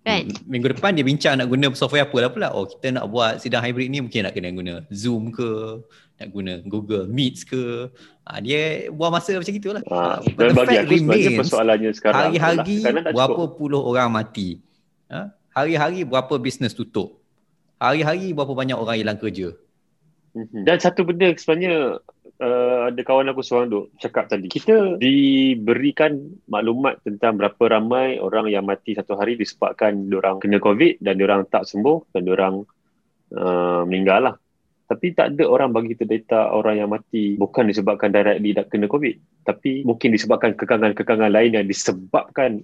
Kan? 0.03 0.27
Hmm, 0.27 0.51
minggu 0.51 0.75
depan 0.75 0.91
dia 0.91 1.07
bincang 1.07 1.39
nak 1.39 1.47
guna 1.47 1.71
software 1.71 2.03
apa 2.03 2.17
lah 2.19 2.29
pula. 2.31 2.47
Oh 2.51 2.67
kita 2.67 2.99
nak 2.99 3.07
buat 3.07 3.39
sidang 3.39 3.63
hybrid 3.63 3.87
ni 3.87 4.03
mungkin 4.03 4.27
nak 4.27 4.35
kena 4.35 4.51
guna 4.51 4.83
zoom 4.91 5.31
ke 5.31 5.79
nak 6.19 6.29
guna 6.29 6.53
google 6.67 7.07
meets 7.07 7.47
ke. 7.47 7.87
Ha, 8.27 8.43
dia 8.43 8.91
buang 8.91 9.15
masa 9.15 9.39
macam 9.39 9.55
gitulah. 9.55 9.83
Ha, 9.87 10.19
dan 10.35 10.51
bagi 10.51 10.75
aku 10.79 10.93
sebenarnya 10.99 11.31
persoalannya 11.39 11.91
sekarang 11.95 12.19
hari-hari 12.35 12.77
berapa 13.15 13.43
puluh 13.55 13.79
orang 13.79 14.11
mati? 14.11 14.59
Ha? 15.07 15.31
hari-hari 15.53 16.03
berapa 16.03 16.33
bisnes 16.41 16.73
tutup? 16.73 17.21
Hari-hari 17.77 18.33
berapa 18.33 18.51
banyak 18.51 18.75
orang 18.75 18.97
hilang 18.99 19.19
kerja? 19.21 19.55
Mhm. 20.33 20.65
dan 20.65 20.77
satu 20.81 21.05
benda 21.05 21.29
sebenarnya 21.37 22.01
uh, 22.43 22.91
ada 22.91 23.01
kawan 23.01 23.31
aku 23.31 23.39
seorang 23.39 23.71
duk 23.71 23.85
cakap 23.97 24.27
tadi 24.27 24.51
kita 24.51 24.99
diberikan 24.99 26.19
maklumat 26.51 26.99
tentang 27.07 27.39
berapa 27.39 27.63
ramai 27.71 28.19
orang 28.19 28.51
yang 28.51 28.67
mati 28.67 28.91
satu 28.93 29.15
hari 29.15 29.39
disebabkan 29.39 30.11
orang 30.11 30.43
kena 30.43 30.59
covid 30.59 30.99
dan 30.99 31.15
orang 31.23 31.47
tak 31.47 31.63
sembuh 31.63 32.11
dan 32.11 32.23
orang 32.27 32.55
uh, 33.33 33.87
meninggal 33.87 34.21
lah. 34.31 34.35
Tapi 34.83 35.15
tak 35.15 35.33
ada 35.33 35.47
orang 35.47 35.71
bagi 35.71 35.95
kita 35.95 36.05
data 36.05 36.51
orang 36.51 36.83
yang 36.83 36.89
mati 36.91 37.39
bukan 37.39 37.71
disebabkan 37.71 38.11
directly 38.11 38.51
dah 38.51 38.67
kena 38.67 38.91
covid 38.91 39.15
tapi 39.47 39.81
mungkin 39.87 40.11
disebabkan 40.11 40.55
kekangan-kekangan 40.59 41.31
lain 41.31 41.55
yang 41.57 41.65
disebabkan 41.65 42.63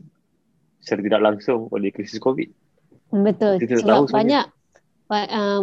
secara 0.83 1.01
tidak 1.03 1.21
langsung 1.24 1.67
oleh 1.71 1.91
krisis 1.91 2.19
covid. 2.19 2.48
Betul. 3.12 3.57
Kita 3.63 3.81
sebab 3.81 3.88
tahu 3.88 4.03
banyak 4.13 4.45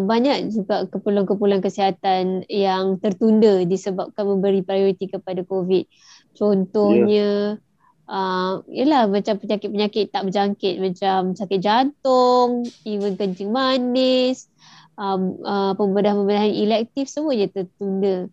banyak 0.03 0.51
juga 0.51 0.91
keperluan-keperluan 0.91 1.63
kesihatan 1.63 2.43
yang 2.51 2.99
tertunda 2.99 3.63
disebabkan 3.63 4.27
memberi 4.27 4.67
prioriti 4.67 5.07
kepada 5.07 5.47
COVID. 5.47 5.87
Contohnya, 6.35 7.55
yeah. 7.55 8.11
uh, 8.11 8.61
ialah 8.67 9.07
macam 9.07 9.39
penyakit-penyakit 9.39 10.11
tak 10.11 10.27
berjangkit 10.27 10.83
macam 10.83 11.39
sakit 11.39 11.63
jantung, 11.63 12.67
even 12.83 13.15
kencing 13.15 13.55
manis, 13.55 14.51
um, 14.99 15.39
uh, 15.47 15.73
pembedahan-pembedahan 15.79 16.51
elektif 16.51 17.07
semuanya 17.07 17.47
tertunda. 17.47 18.27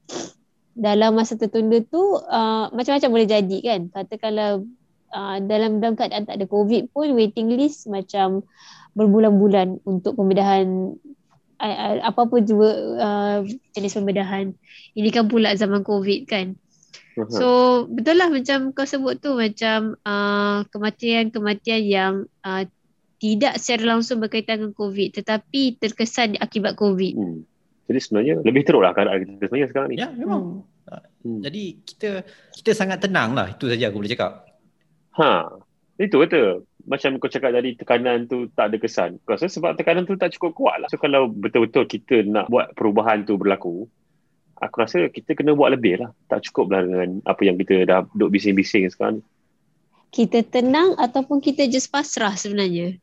Dalam 0.74 1.14
masa 1.14 1.38
tertunda 1.38 1.78
tu 1.86 2.18
uh, 2.18 2.74
macam-macam 2.74 3.10
boleh 3.14 3.30
jadi 3.30 3.58
kan. 3.62 3.82
Katakanlah 3.94 4.66
uh, 5.14 5.38
dalam 5.46 5.78
dalam 5.78 5.94
keadaan 5.94 6.26
tak 6.26 6.42
ada 6.42 6.50
COVID 6.50 6.90
pun 6.90 7.14
waiting 7.14 7.54
list 7.54 7.86
macam 7.86 8.42
berbulan-bulan 8.94 9.82
untuk 9.86 10.18
pembedahan 10.18 10.98
apa-apa 12.04 12.44
juga 12.44 12.70
uh, 13.00 13.40
jenis 13.72 13.96
pembedahan. 13.96 14.52
Ini 14.94 15.10
kan 15.16 15.32
pula 15.32 15.56
zaman 15.56 15.82
COVID 15.82 16.22
kan. 16.28 16.60
Uh-huh. 17.14 17.30
So 17.30 17.48
betul 17.88 18.18
lah 18.18 18.28
macam 18.34 18.74
kau 18.74 18.90
sebut 18.90 19.22
tu 19.22 19.38
macam 19.38 19.96
uh, 20.02 20.66
kematian-kematian 20.74 21.82
yang 21.86 22.14
uh, 22.42 22.66
tidak 23.22 23.62
secara 23.62 23.96
langsung 23.96 24.20
berkaitan 24.20 24.60
dengan 24.60 24.76
COVID 24.76 25.24
tetapi 25.24 25.80
terkesan 25.80 26.36
akibat 26.42 26.76
COVID. 26.76 27.14
Hmm. 27.16 27.40
Jadi 27.88 28.00
sebenarnya 28.00 28.36
lebih 28.42 28.62
teruk 28.66 28.84
lah 28.84 28.92
keadaan 28.92 29.24
kita 29.24 29.46
sebenarnya 29.48 29.70
sekarang 29.72 29.90
ni. 29.94 29.96
Ya 30.02 30.10
memang. 30.12 30.66
Hmm. 30.90 31.02
hmm. 31.24 31.40
Jadi 31.46 31.64
kita 31.86 32.10
kita 32.60 32.72
sangat 32.76 33.00
tenang 33.06 33.38
lah 33.38 33.54
itu 33.54 33.70
saja 33.70 33.88
aku 33.88 34.04
boleh 34.04 34.12
cakap. 34.12 34.50
Ha, 35.14 35.46
itu 36.02 36.18
betul 36.18 36.66
macam 36.84 37.16
kau 37.16 37.32
cakap 37.32 37.56
tadi 37.56 37.80
tekanan 37.80 38.28
tu 38.28 38.52
tak 38.52 38.72
ada 38.72 38.78
kesan. 38.80 39.20
Kau 39.24 39.40
rasa 39.40 39.48
sebab 39.48 39.80
tekanan 39.80 40.04
tu 40.04 40.20
tak 40.20 40.36
cukup 40.36 40.52
kuat 40.56 40.76
lah. 40.84 40.88
So 40.92 41.00
kalau 41.00 41.32
betul-betul 41.32 41.88
kita 41.88 42.28
nak 42.28 42.52
buat 42.52 42.76
perubahan 42.76 43.24
tu 43.24 43.40
berlaku, 43.40 43.88
aku 44.60 44.76
rasa 44.84 45.08
kita 45.08 45.36
kena 45.36 45.56
buat 45.56 45.72
lebih 45.72 46.04
lah. 46.04 46.12
Tak 46.28 46.44
cukup 46.52 46.76
lah 46.76 46.84
dengan 46.84 47.24
apa 47.24 47.42
yang 47.48 47.56
kita 47.56 47.88
dah 47.88 48.04
duduk 48.12 48.36
bising-bising 48.36 48.92
sekarang. 48.92 49.24
Kita 50.14 50.46
tenang 50.46 50.94
ataupun 51.00 51.42
kita 51.42 51.66
just 51.72 51.90
pasrah 51.90 52.36
sebenarnya? 52.36 53.00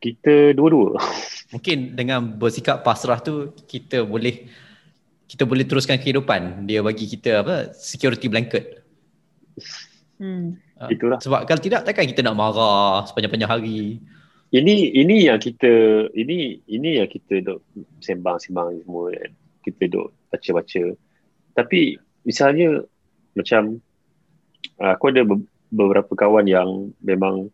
Kita 0.00 0.54
dua-dua. 0.54 0.96
Mungkin 1.52 1.98
dengan 1.98 2.38
bersikap 2.38 2.86
pasrah 2.86 3.18
tu 3.18 3.52
kita 3.66 4.06
boleh 4.06 4.46
kita 5.26 5.46
boleh 5.46 5.66
teruskan 5.66 5.98
kehidupan. 5.98 6.66
Dia 6.66 6.82
bagi 6.82 7.10
kita 7.10 7.42
apa 7.42 7.74
security 7.74 8.30
blanket. 8.30 8.82
Hmm. 10.20 10.60
Ah. 10.76 10.92
Itulah. 10.92 11.18
Sebab 11.18 11.48
kalau 11.48 11.60
tidak 11.64 11.88
takkan 11.88 12.04
kita 12.04 12.20
nak 12.20 12.36
marah 12.36 13.08
sepanjang-panjang 13.08 13.50
hari. 13.50 14.04
Ini 14.50 14.76
ini 14.98 15.30
yang 15.30 15.40
kita 15.40 16.06
ini 16.12 16.60
ini 16.68 17.00
yang 17.00 17.08
kita 17.08 17.40
dok 17.40 17.64
sembang-sembang 18.04 18.84
semua 18.84 19.08
kan. 19.16 19.30
Kita 19.64 19.82
dok 19.88 20.08
baca-baca. 20.28 20.84
Tapi 21.56 21.96
misalnya 22.28 22.84
macam 23.32 23.80
ah, 24.76 24.92
aku 24.92 25.04
ada 25.08 25.24
beberapa 25.72 26.12
kawan 26.12 26.44
yang 26.50 26.92
memang 27.00 27.48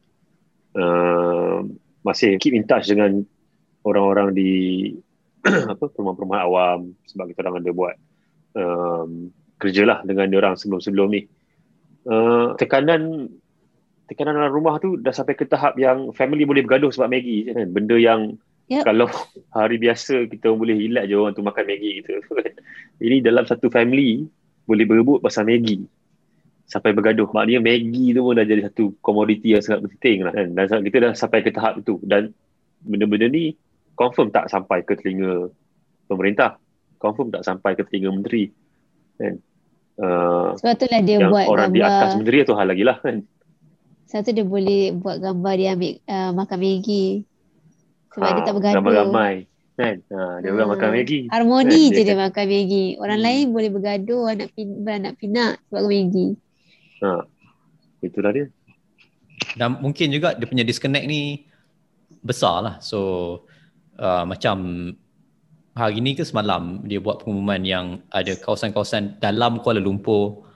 uh, 0.74 1.60
masih 2.00 2.40
keep 2.40 2.56
in 2.56 2.64
touch 2.64 2.88
dengan 2.88 3.22
orang-orang 3.84 4.34
di 4.34 4.50
apa 5.46 5.84
perumahan-perumahan 5.92 6.44
awam 6.48 6.80
sebab 7.06 7.30
kita 7.30 7.46
orang 7.46 7.62
ada 7.62 7.70
buat 7.70 7.94
um, 8.56 9.30
kerjalah 9.60 10.02
dengan 10.02 10.26
dia 10.32 10.38
orang 10.42 10.54
sebelum-sebelum 10.58 11.08
ni. 11.12 11.22
Uh, 12.06 12.54
tekanan 12.54 13.26
tekanan 14.06 14.38
dalam 14.38 14.54
rumah 14.54 14.78
tu 14.78 14.94
dah 14.94 15.10
sampai 15.10 15.34
ke 15.34 15.42
tahap 15.42 15.74
yang 15.74 16.14
family 16.14 16.46
boleh 16.46 16.62
bergaduh 16.62 16.94
sebab 16.94 17.10
Maggi 17.10 17.50
kan? 17.50 17.66
Benda 17.74 17.98
yang 17.98 18.38
yep. 18.70 18.86
kalau 18.86 19.10
hari 19.50 19.82
biasa 19.82 20.30
kita 20.30 20.54
boleh 20.54 20.78
hilat 20.78 21.10
je 21.10 21.18
orang 21.18 21.34
tu 21.34 21.42
makan 21.42 21.66
Maggi 21.66 22.02
gitu. 22.02 22.22
Ini 23.06 23.26
dalam 23.26 23.42
satu 23.44 23.66
family 23.68 24.22
boleh 24.70 24.86
berebut 24.86 25.18
pasal 25.18 25.50
Maggi. 25.50 25.82
Sampai 26.70 26.94
bergaduh. 26.94 27.26
Maknanya 27.34 27.58
Maggi 27.58 28.14
tu 28.14 28.22
pun 28.22 28.38
dah 28.38 28.46
jadi 28.46 28.70
satu 28.70 28.94
komoditi 29.02 29.58
yang 29.58 29.62
sangat 29.66 29.90
penting 29.90 30.22
lah 30.22 30.32
kan? 30.34 30.48
Dan 30.54 30.86
kita 30.86 31.10
dah 31.10 31.12
sampai 31.18 31.42
ke 31.42 31.50
tahap 31.50 31.82
itu 31.82 31.98
dan 32.06 32.30
benda-benda 32.86 33.26
ni 33.26 33.58
confirm 33.98 34.30
tak 34.30 34.46
sampai 34.46 34.86
ke 34.86 34.94
telinga 34.94 35.50
pemerintah. 36.06 36.54
Confirm 37.02 37.34
tak 37.34 37.42
sampai 37.42 37.74
ke 37.74 37.82
telinga 37.82 38.14
menteri 38.14 38.54
kan 39.18 39.42
Uh, 39.96 40.52
Sebab 40.60 40.74
tu 40.76 40.86
lah 40.92 41.00
dia 41.00 41.16
yang 41.16 41.32
buat 41.32 41.48
orang 41.48 41.72
gambar. 41.72 41.80
di 41.80 41.80
atas 41.80 42.10
menteri 42.20 42.36
tu 42.44 42.52
hal 42.52 42.66
lagi 42.68 42.84
lah 42.84 42.96
kan. 43.00 43.16
Sebab 44.06 44.20
tu 44.28 44.30
dia 44.36 44.46
boleh 44.46 44.82
buat 44.92 45.16
gambar 45.18 45.52
dia 45.56 45.68
ambil 45.72 45.92
uh, 46.04 46.30
makan 46.36 46.58
Maggi. 46.60 47.06
Sebab 48.12 48.28
ha, 48.28 48.34
dia 48.36 48.42
tak 48.44 48.54
bergaduh. 48.54 48.76
Gambar 48.80 48.92
ramai. 48.92 49.34
Kan? 49.76 49.96
Ha, 50.08 50.40
dia 50.40 50.48
orang 50.52 50.70
makan 50.72 50.88
Maggi. 50.92 51.20
Harmoni 51.32 51.82
kan? 51.88 51.94
je 51.96 52.00
dia, 52.04 52.06
dia 52.12 52.16
makan 52.16 52.44
Maggi. 52.48 52.86
Orang 53.00 53.18
hmm. 53.20 53.26
lain 53.28 53.44
boleh 53.52 53.70
bergaduh 53.72 54.22
anak 54.28 54.48
pin, 54.52 54.68
beranak 54.84 55.14
pinak 55.16 55.52
sebab 55.68 55.82
Maggi. 55.84 56.28
Ha. 57.00 57.10
Itulah 58.04 58.30
dia. 58.36 58.46
Dan 59.56 59.80
mungkin 59.80 60.12
juga 60.12 60.36
dia 60.36 60.44
punya 60.44 60.64
disconnect 60.64 61.08
ni 61.08 61.48
besar 62.20 62.60
lah. 62.60 62.74
So 62.84 63.00
uh, 63.96 64.28
macam 64.28 64.92
hari 65.76 66.00
ni 66.00 66.16
ke 66.16 66.24
semalam 66.24 66.80
dia 66.88 66.98
buat 66.98 67.20
pengumuman 67.20 67.60
yang 67.60 68.00
ada 68.08 68.32
kawasan-kawasan 68.40 69.20
dalam 69.20 69.60
Kuala 69.60 69.78
Lumpur 69.78 70.48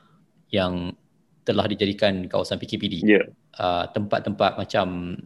yang 0.48 0.96
telah 1.44 1.68
dijadikan 1.68 2.24
kawasan 2.26 2.56
PKPD. 2.56 3.04
Ya. 3.04 3.28
Uh, 3.60 3.84
tempat-tempat 3.92 4.56
macam 4.56 5.16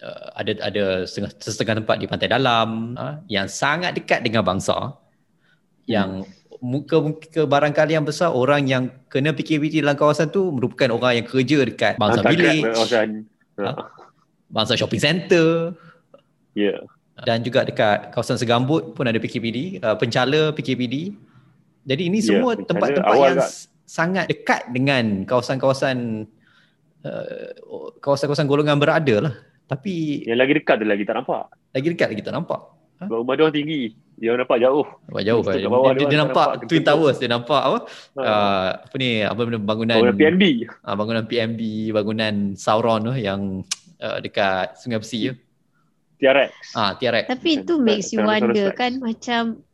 uh, 0.00 0.28
ada 0.34 0.52
ada 0.64 0.84
setengah, 1.04 1.30
setengah 1.36 1.84
tempat 1.84 1.96
di 2.00 2.06
pantai 2.08 2.32
dalam 2.32 2.96
uh, 2.96 3.20
yang 3.28 3.46
sangat 3.46 3.92
dekat 3.92 4.24
dengan 4.24 4.40
bangsa 4.40 4.96
yang 5.84 6.24
muka 6.62 7.02
muka 7.02 7.42
barangkali 7.44 7.92
yang 7.98 8.06
besar 8.06 8.32
orang 8.32 8.64
yang 8.64 8.88
kena 9.12 9.36
PKPD 9.36 9.84
dalam 9.84 9.98
kawasan 9.98 10.32
tu 10.32 10.48
merupakan 10.48 10.94
orang 10.94 11.20
yang 11.20 11.26
kerja 11.28 11.58
dekat 11.66 11.94
bangsa 12.00 12.22
Hantar 12.24 12.32
village, 12.32 12.64
kawasan. 12.72 13.08
Ha? 13.60 13.68
Ha. 13.68 13.82
bangsa 14.48 14.72
shopping 14.80 15.02
center 15.02 15.76
Ya. 16.52 16.84
Dan 17.14 17.40
juga 17.40 17.62
dekat 17.62 18.10
kawasan 18.10 18.36
Segambut 18.36 18.92
pun 18.92 19.04
ada 19.04 19.16
PKPD, 19.16 19.78
uh, 19.78 19.94
pencala 19.94 20.50
PKPD. 20.50 21.12
Jadi 21.82 22.02
ini 22.04 22.18
Ya, 22.18 22.26
semua 22.30 22.52
Penchala 22.52 22.68
tempat-tempat 22.68 23.16
yang 23.18 23.36
kat. 23.36 23.48
s- 23.48 23.66
sangat 23.84 24.24
dekat 24.26 24.62
dengan 24.68 25.04
kawasan-kawasan 25.24 25.96
uh, 27.02 27.48
kawasan-kawasan 27.98 28.46
golongan 28.46 28.76
berada 28.76 29.16
lah. 29.20 29.34
Tapi 29.64 30.24
Yang 30.24 30.38
lagi 30.38 30.52
dekat 30.54 30.74
tu 30.76 30.86
lagi 30.86 31.02
tak 31.02 31.16
nampak. 31.16 31.42
lagi 31.70 31.86
dekat 31.88 32.08
lagi 32.08 32.22
tak 32.22 32.34
nampak. 32.34 32.60
Sebab 32.98 33.18
rumah 33.18 33.34
dia 33.34 33.42
orang 33.42 33.56
tinggi. 33.56 33.82
Dia 34.14 34.28
orang 34.30 34.46
nampak 34.46 34.58
jauh. 34.60 34.86
Nampak 35.02 35.22
jauh 35.24 35.42
Dia, 35.42 35.66
bawah 35.66 35.90
dia, 35.90 35.98
dia 35.98 36.06
dia 36.06 36.18
nampak 36.20 36.48
nampak 36.54 36.68
Twin. 36.70 36.84
Towers, 36.84 37.16
dia 37.18 37.28
nampak 37.28 37.60
apa? 37.60 37.78
Ha. 38.14 38.20
Uh, 38.22 38.68
apa 38.78 38.94
ni 38.94 39.08
apa 39.20 39.40
benda 39.42 39.58
bangunan 39.58 39.96
Bangunan 39.98 40.16
PNB. 40.16 40.44
uh, 40.78 40.94
bangunan 40.94 41.24
PMB, 41.26 41.60
bangunan 41.90 42.34
Sauron 42.54 43.00
tu 43.02 43.12
yang 43.12 43.40
uh, 43.98 44.18
dekat 44.18 44.78
Sungai 44.78 44.96
Besi 44.96 45.28
tu. 45.28 45.34
TRX. 46.22 46.78
Ah, 46.78 46.94
TRX. 46.94 47.26
Tapi 47.26 47.48
itu 47.58 47.74
makes 47.82 48.14
you 48.14 48.22
wonder 48.22 48.70
kan 48.78 49.02
macam 49.02 49.66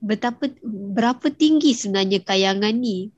betapa 0.00 0.48
berapa 0.64 1.28
tinggi 1.28 1.76
sebenarnya 1.76 2.24
kayangan 2.24 2.72
ni. 2.72 3.12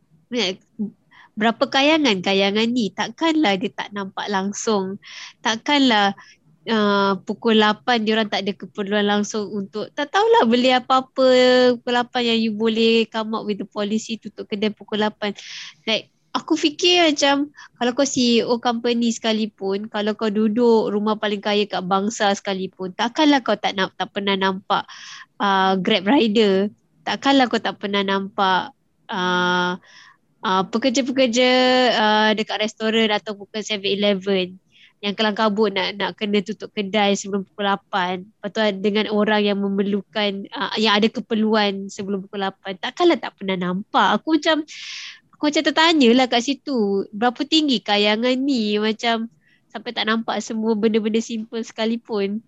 Berapa 1.38 1.70
kayangan 1.70 2.18
kayangan 2.18 2.66
ni? 2.66 2.90
Takkanlah 2.90 3.54
dia 3.54 3.70
tak 3.70 3.94
nampak 3.94 4.26
langsung. 4.26 4.98
Takkanlah 5.38 6.18
uh, 6.66 7.12
pukul 7.22 7.62
8 7.62 8.02
dia 8.02 8.18
orang 8.18 8.28
tak 8.28 8.42
ada 8.42 8.52
keperluan 8.58 9.06
langsung 9.06 9.46
untuk 9.50 9.90
tak 9.94 10.10
tahulah 10.10 10.42
beli 10.50 10.74
apa-apa 10.74 11.26
pukul 11.78 11.94
8 11.94 12.28
yang 12.28 12.38
you 12.42 12.52
boleh 12.52 13.06
come 13.06 13.38
up 13.38 13.46
with 13.46 13.62
the 13.62 13.68
policy 13.70 14.18
tutup 14.18 14.50
kedai 14.50 14.74
pukul 14.74 15.06
8. 15.06 15.38
Like 15.86 16.10
aku 16.32 16.56
fikir 16.56 17.12
macam 17.12 17.52
kalau 17.76 17.92
kau 17.92 18.08
CEO 18.08 18.56
company 18.58 19.12
sekalipun, 19.12 19.86
kalau 19.92 20.16
kau 20.16 20.32
duduk 20.32 20.88
rumah 20.88 21.20
paling 21.20 21.44
kaya 21.44 21.68
kat 21.68 21.84
bangsa 21.84 22.32
sekalipun, 22.32 22.96
takkanlah 22.96 23.44
kau 23.44 23.56
tak 23.56 23.76
nak 23.76 23.92
tak 24.00 24.08
pernah 24.10 24.34
nampak 24.34 24.88
uh, 25.38 25.76
Grab 25.78 26.08
rider. 26.08 26.72
Takkanlah 27.04 27.52
kau 27.52 27.60
tak 27.60 27.76
pernah 27.76 28.00
nampak 28.00 28.72
uh, 29.12 29.76
uh, 30.42 30.62
pekerja-pekerja 30.72 31.50
uh, 31.92 32.30
dekat 32.32 32.64
restoran 32.64 33.12
atau 33.12 33.36
bukan 33.36 33.60
7-Eleven 33.60 34.56
yang 35.02 35.18
kelang 35.18 35.34
kabut 35.34 35.74
nak 35.74 35.98
nak 35.98 36.14
kena 36.14 36.46
tutup 36.46 36.70
kedai 36.70 37.18
sebelum 37.18 37.42
pukul 37.42 37.66
8. 37.66 38.22
Lepas 38.22 38.50
tu 38.54 38.62
dengan 38.78 39.10
orang 39.10 39.42
yang 39.42 39.58
memerlukan 39.58 40.46
uh, 40.54 40.78
yang 40.78 40.94
ada 40.94 41.10
keperluan 41.10 41.90
sebelum 41.90 42.22
pukul 42.22 42.46
8. 42.46 42.78
Takkanlah 42.78 43.18
tak 43.18 43.34
pernah 43.34 43.58
nampak. 43.58 44.22
Aku 44.22 44.38
macam 44.38 44.62
aku 45.42 45.50
macam 45.50 45.66
tertanya 45.66 46.10
lah 46.14 46.30
kat 46.30 46.46
situ 46.46 47.02
berapa 47.10 47.42
tinggi 47.42 47.82
kayangan 47.82 48.38
ni 48.38 48.78
macam 48.78 49.26
sampai 49.74 49.90
tak 49.90 50.06
nampak 50.06 50.38
semua 50.38 50.78
benda-benda 50.78 51.18
simple 51.18 51.58
sekalipun. 51.66 52.38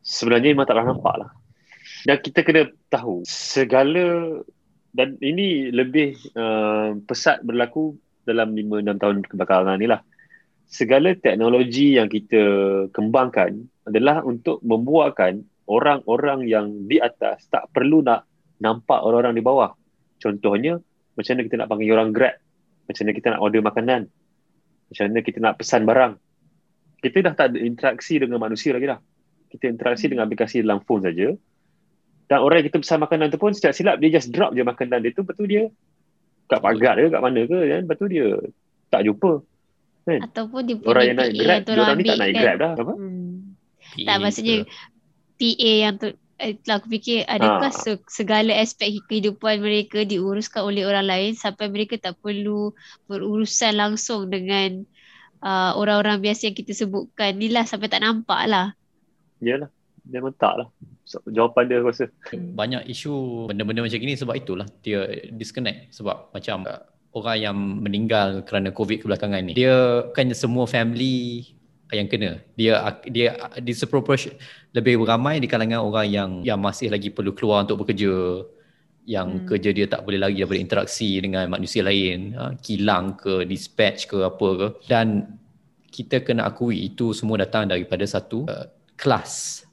Sebenarnya 0.00 0.56
memang 0.56 0.64
tak 0.64 0.80
nampak 0.80 1.20
lah. 1.20 1.36
Dan 2.08 2.16
kita 2.24 2.40
kena 2.40 2.72
tahu 2.88 3.20
segala 3.28 4.40
dan 4.96 5.20
ini 5.20 5.68
lebih 5.68 6.16
uh, 6.32 6.96
pesat 7.04 7.44
berlaku 7.44 8.00
dalam 8.24 8.56
5-6 8.56 8.88
tahun 8.88 9.16
kebelakangan 9.28 9.76
ni 9.76 9.92
lah. 9.92 10.00
Segala 10.64 11.12
teknologi 11.20 12.00
yang 12.00 12.08
kita 12.08 12.40
kembangkan 12.88 13.68
adalah 13.84 14.24
untuk 14.24 14.64
membuatkan 14.64 15.44
orang-orang 15.68 16.48
yang 16.48 16.88
di 16.88 17.04
atas 17.04 17.44
tak 17.52 17.68
perlu 17.68 18.00
nak 18.00 18.24
nampak 18.64 18.96
orang-orang 19.04 19.36
di 19.36 19.44
bawah. 19.44 19.76
Contohnya, 20.16 20.80
macam 21.14 21.32
mana 21.36 21.42
kita 21.46 21.56
nak 21.58 21.68
panggil 21.68 21.90
orang 21.94 22.10
Grab? 22.14 22.34
Macam 22.86 23.02
mana 23.06 23.12
kita 23.14 23.26
nak 23.30 23.40
order 23.40 23.62
makanan? 23.62 24.00
Macam 24.90 25.02
mana 25.06 25.20
kita 25.22 25.38
nak 25.38 25.54
pesan 25.58 25.82
barang? 25.86 26.12
Kita 27.00 27.16
dah 27.24 27.34
tak 27.34 27.46
ada 27.54 27.58
interaksi 27.62 28.14
dengan 28.20 28.38
manusia 28.42 28.74
lagi 28.76 28.86
dah. 28.90 29.00
Kita 29.50 29.64
interaksi 29.70 30.06
dengan 30.06 30.26
aplikasi 30.28 30.62
dalam 30.62 30.82
phone 30.84 31.06
saja. 31.06 31.32
Dan 32.30 32.38
orang 32.38 32.62
yang 32.62 32.68
kita 32.70 32.78
pesan 32.82 32.98
makanan 33.02 33.26
tu 33.34 33.38
pun 33.42 33.50
setiap 33.50 33.74
silap 33.74 33.98
dia 33.98 34.14
just 34.14 34.30
drop 34.30 34.54
je 34.54 34.62
makanan 34.62 35.02
dia 35.02 35.10
tu. 35.10 35.26
Betul 35.26 35.50
dia 35.50 35.62
kat 36.50 36.62
pagar 36.62 36.98
ke 36.98 37.10
kat 37.10 37.22
mana 37.22 37.40
ke 37.46 37.58
kan. 37.58 37.82
Betul 37.86 38.06
dia 38.10 38.26
tak 38.90 39.06
jumpa. 39.06 39.42
Ataupun 40.06 40.60
dia 40.66 40.74
Orang 40.82 41.04
yang 41.06 41.18
naik 41.22 41.32
Grab, 41.38 41.60
dia 41.62 41.72
orang 41.78 41.98
ni 41.98 42.04
tak 42.08 42.18
naik 42.18 42.34
kan. 42.34 42.42
Grab 42.42 42.56
dah. 42.58 42.72
Apa? 42.74 42.94
Hmm. 42.98 43.54
Tak, 44.06 44.16
maksudnya. 44.22 44.56
PA 45.40 45.72
yang 45.88 45.94
tu 45.96 46.08
aku 46.40 46.86
fikir 46.88 47.28
adakah 47.28 47.68
Ha. 47.68 47.76
se- 47.76 48.08
segala 48.08 48.56
aspek 48.56 49.04
kehidupan 49.06 49.60
mereka 49.60 50.02
diuruskan 50.08 50.64
oleh 50.64 50.88
orang 50.88 51.06
lain 51.06 51.32
sampai 51.36 51.68
mereka 51.68 52.00
tak 52.00 52.16
perlu 52.24 52.72
berurusan 53.06 53.76
langsung 53.76 54.32
dengan 54.32 54.82
uh, 55.44 55.76
orang-orang 55.76 56.24
biasa 56.24 56.48
yang 56.48 56.56
kita 56.56 56.72
sebutkan 56.72 57.36
ni 57.36 57.52
lah 57.52 57.68
sampai 57.68 57.92
tak 57.92 58.00
nampak 58.00 58.48
lah. 58.48 58.72
Yalah. 59.44 59.68
Memang 60.08 60.32
tak 60.40 60.64
lah. 60.64 60.68
So, 61.04 61.20
jawapan 61.28 61.68
dia 61.68 61.76
aku 61.84 61.92
rasa. 61.92 62.06
banyak 62.32 62.88
isu 62.88 63.12
benda-benda 63.52 63.84
macam 63.84 64.00
gini 64.00 64.16
sebab 64.16 64.34
itulah 64.38 64.64
dia 64.80 65.04
disconnect 65.28 65.92
sebab 65.92 66.32
macam 66.32 66.64
uh, 66.64 66.80
orang 67.12 67.36
yang 67.36 67.56
meninggal 67.58 68.46
kerana 68.46 68.70
covid 68.70 69.02
kebelakangan 69.02 69.42
ni 69.42 69.52
dia 69.58 70.06
bukan 70.06 70.30
semua 70.30 70.70
family 70.70 71.50
yang 71.94 72.08
kena 72.10 72.30
dia 72.54 72.78
dia 73.10 73.34
disproportion 73.60 74.34
lebih 74.72 75.02
ramai 75.02 75.42
di 75.42 75.50
kalangan 75.50 75.82
orang 75.82 76.06
yang 76.08 76.30
yang 76.46 76.58
masih 76.62 76.88
lagi 76.90 77.10
perlu 77.10 77.34
keluar 77.34 77.66
untuk 77.66 77.82
bekerja 77.86 78.46
yang 79.08 79.42
Hmm. 79.42 79.46
kerja 79.48 79.70
dia 79.74 79.86
tak 79.90 80.06
boleh 80.06 80.20
lagi 80.22 80.38
daripada 80.38 80.60
interaksi 80.60 81.18
dengan 81.18 81.48
manusia 81.50 81.82
lain 81.82 82.36
ha, 82.36 82.54
kilang 82.60 83.16
ke 83.18 83.42
dispatch 83.48 84.06
ke 84.06 84.22
apa 84.22 84.48
ke 84.54 84.66
dan 84.86 85.34
kita 85.90 86.22
kena 86.22 86.46
akui 86.46 86.86
itu 86.86 87.10
semua 87.10 87.42
datang 87.42 87.66
daripada 87.66 88.06
satu 88.06 88.46
uh, 88.46 88.70
kelas 88.94 89.66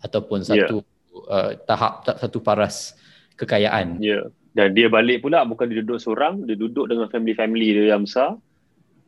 ataupun 0.00 0.40
Ya. 0.40 0.64
satu 0.64 0.80
uh, 1.28 1.52
tahap 1.68 2.08
satu 2.16 2.40
paras 2.40 2.96
kekayaan. 3.36 4.00
Ya. 4.00 4.24
Dan 4.56 4.72
dia 4.72 4.88
balik 4.88 5.20
pula 5.20 5.44
bukan 5.44 5.68
dia 5.68 5.84
duduk 5.84 6.00
seorang, 6.00 6.40
dia 6.48 6.56
duduk 6.56 6.88
dengan 6.88 7.12
family-family 7.12 7.76
dia 7.76 7.92
yang 7.92 8.08
besar. 8.08 8.40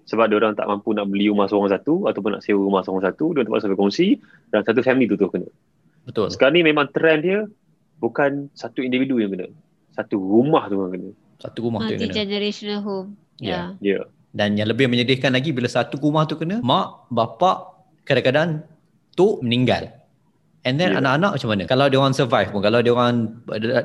Sebab 0.09 0.25
dia 0.33 0.37
orang 0.41 0.57
tak 0.57 0.65
mampu 0.65 0.97
nak 0.97 1.07
beli 1.13 1.29
rumah 1.29 1.45
seorang 1.47 1.69
satu 1.69 2.09
ataupun 2.09 2.41
nak 2.41 2.43
sewa 2.43 2.65
rumah 2.65 2.81
seorang 2.81 3.05
satu, 3.13 3.37
dia 3.37 3.45
terpaksa 3.45 3.69
berkongsi 3.69 4.17
dan 4.49 4.65
satu 4.65 4.81
family 4.81 5.05
tu 5.05 5.21
tu 5.21 5.29
kena. 5.29 5.45
Betul. 6.09 6.33
Sekarang 6.33 6.57
ni 6.57 6.65
memang 6.65 6.89
trend 6.89 7.21
dia 7.21 7.45
bukan 8.01 8.49
satu 8.57 8.81
individu 8.81 9.21
yang 9.21 9.37
kena. 9.37 9.53
Satu 9.93 10.17
rumah 10.17 10.65
tu 10.73 10.81
yang 10.81 10.93
kena. 10.97 11.11
Satu 11.39 11.59
rumah 11.61 11.85
tu 11.85 11.93
yang 11.93 12.01
Multi 12.01 12.09
kena. 12.09 12.21
generational 12.25 12.81
home. 12.81 13.09
Ya. 13.37 13.77
Ya. 13.85 14.01
Ya. 14.01 14.01
Dan 14.33 14.57
yang 14.57 14.73
lebih 14.73 14.89
menyedihkan 14.89 15.37
lagi 15.37 15.53
bila 15.53 15.69
satu 15.69 16.01
rumah 16.01 16.25
tu 16.25 16.41
kena, 16.41 16.65
mak, 16.65 17.09
bapak 17.13 17.85
kadang-kadang 18.09 18.65
tu 19.13 19.37
meninggal. 19.45 19.93
And 20.65 20.81
then 20.81 20.97
Ya. 20.97 21.01
anak-anak 21.05 21.37
macam 21.37 21.49
mana? 21.53 21.63
Kalau 21.69 21.87
dia 21.93 21.99
orang 22.01 22.17
survive 22.17 22.49
pun, 22.51 22.61
kalau 22.65 22.81
dia 22.81 22.93
orang 22.97 23.41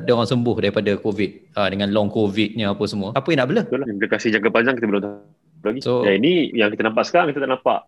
dia 0.08 0.12
orang 0.16 0.28
sembuh 0.28 0.56
daripada 0.58 0.92
covid 0.98 1.32
uh, 1.60 1.68
dengan 1.70 1.92
long 1.92 2.08
covidnya 2.08 2.72
apa 2.72 2.84
semua, 2.88 3.12
apa 3.14 3.28
yang 3.30 3.44
nak 3.44 3.48
bela? 3.52 3.62
Betul 3.68 3.80
lah. 3.84 3.88
Implikasi 3.92 4.32
jangka 4.32 4.50
panjang 4.52 4.76
kita 4.80 4.88
belum 4.88 5.02
tahu 5.04 5.16
lagi. 5.64 5.80
So- 5.82 6.04
Dan 6.04 6.20
ini 6.24 6.52
yang 6.52 6.70
kita 6.74 6.84
nampak 6.88 7.08
sekarang, 7.08 7.32
kita 7.32 7.44
tak 7.44 7.52
nampak 7.56 7.80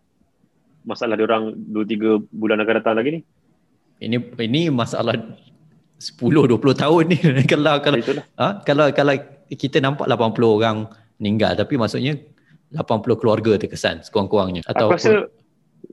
masalah 0.86 1.18
dia 1.18 1.26
orang 1.26 1.58
2-3 1.74 2.30
bulan 2.30 2.62
akan 2.62 2.76
datang 2.80 2.96
lagi 2.96 3.10
ni. 3.20 3.22
Ini 4.00 4.18
ini 4.44 4.62
masalah 4.70 5.16
10 5.98 6.20
20 6.20 6.60
tahun 6.76 7.04
ni 7.10 7.18
kalau 7.52 7.80
kalau 7.80 7.98
Itulah. 7.98 8.24
ha, 8.38 8.60
kalau 8.62 8.92
kalau 8.92 9.16
kita 9.48 9.80
nampak 9.80 10.06
80 10.12 10.44
orang 10.46 10.78
meninggal 11.18 11.56
tapi 11.56 11.80
maksudnya 11.80 12.20
80 12.76 13.22
keluarga 13.22 13.56
terkesan 13.56 14.04
sekurang-kurangnya 14.04 14.68
atau 14.68 14.92
Aku 14.92 15.00
rasa 15.00 15.32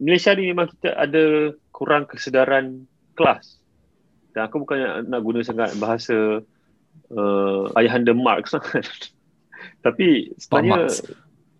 Malaysia 0.02 0.34
ni 0.34 0.50
memang 0.50 0.66
kita 0.74 0.98
ada 0.98 1.54
kurang 1.70 2.08
kesedaran 2.10 2.86
kelas. 3.14 3.60
Dan 4.32 4.48
aku 4.48 4.64
bukan 4.64 4.78
nak, 4.80 4.96
nak 5.12 5.20
guna 5.20 5.44
sangat 5.44 5.76
bahasa 5.76 6.40
uh, 7.12 7.64
ayahanda 7.76 8.16
Marx. 8.16 8.56
Tapi 9.84 10.32
sebenarnya 10.40 10.72
Marx. 10.88 11.04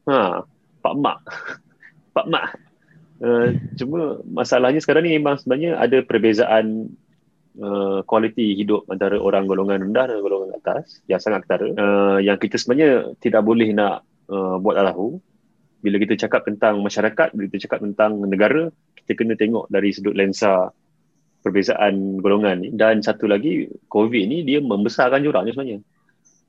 Ha, 0.09 0.43
Pak 0.83 0.95
Mak. 0.99 1.19
Pak 2.17 2.27
Mak. 2.29 2.47
Uh, 3.23 3.55
cuma 3.79 4.19
masalahnya 4.27 4.83
sekarang 4.83 5.07
ni 5.07 5.15
memang 5.15 5.39
sebenarnya 5.39 5.79
ada 5.79 6.03
perbezaan 6.03 6.91
uh, 7.63 8.03
kualiti 8.03 8.59
hidup 8.59 8.83
antara 8.91 9.15
orang 9.15 9.47
golongan 9.47 9.79
rendah 9.79 10.11
dan 10.11 10.19
golongan 10.19 10.59
atas 10.59 10.99
yang 11.07 11.23
sangat 11.23 11.47
ketara 11.47 11.71
uh, 11.71 12.19
yang 12.19 12.35
kita 12.35 12.59
sebenarnya 12.59 13.15
tidak 13.23 13.47
boleh 13.47 13.71
nak 13.71 14.03
uh, 14.27 14.59
buat 14.59 14.75
alahu 14.75 15.23
bila 15.83 15.99
kita 15.99 16.15
cakap 16.15 16.47
tentang 16.47 16.79
masyarakat, 16.79 17.35
bila 17.35 17.51
kita 17.51 17.67
cakap 17.67 17.83
tentang 17.83 18.23
negara, 18.23 18.71
kita 19.03 19.19
kena 19.19 19.35
tengok 19.35 19.67
dari 19.67 19.91
sudut 19.91 20.15
lensa 20.15 20.71
perbezaan 21.43 22.23
golongan 22.23 22.63
ni. 22.63 22.69
Dan 22.71 23.03
satu 23.03 23.27
lagi, 23.27 23.67
COVID 23.91 24.23
ni 24.31 24.47
dia 24.47 24.63
membesarkan 24.63 25.27
jurang 25.27 25.43
sebenarnya. 25.51 25.83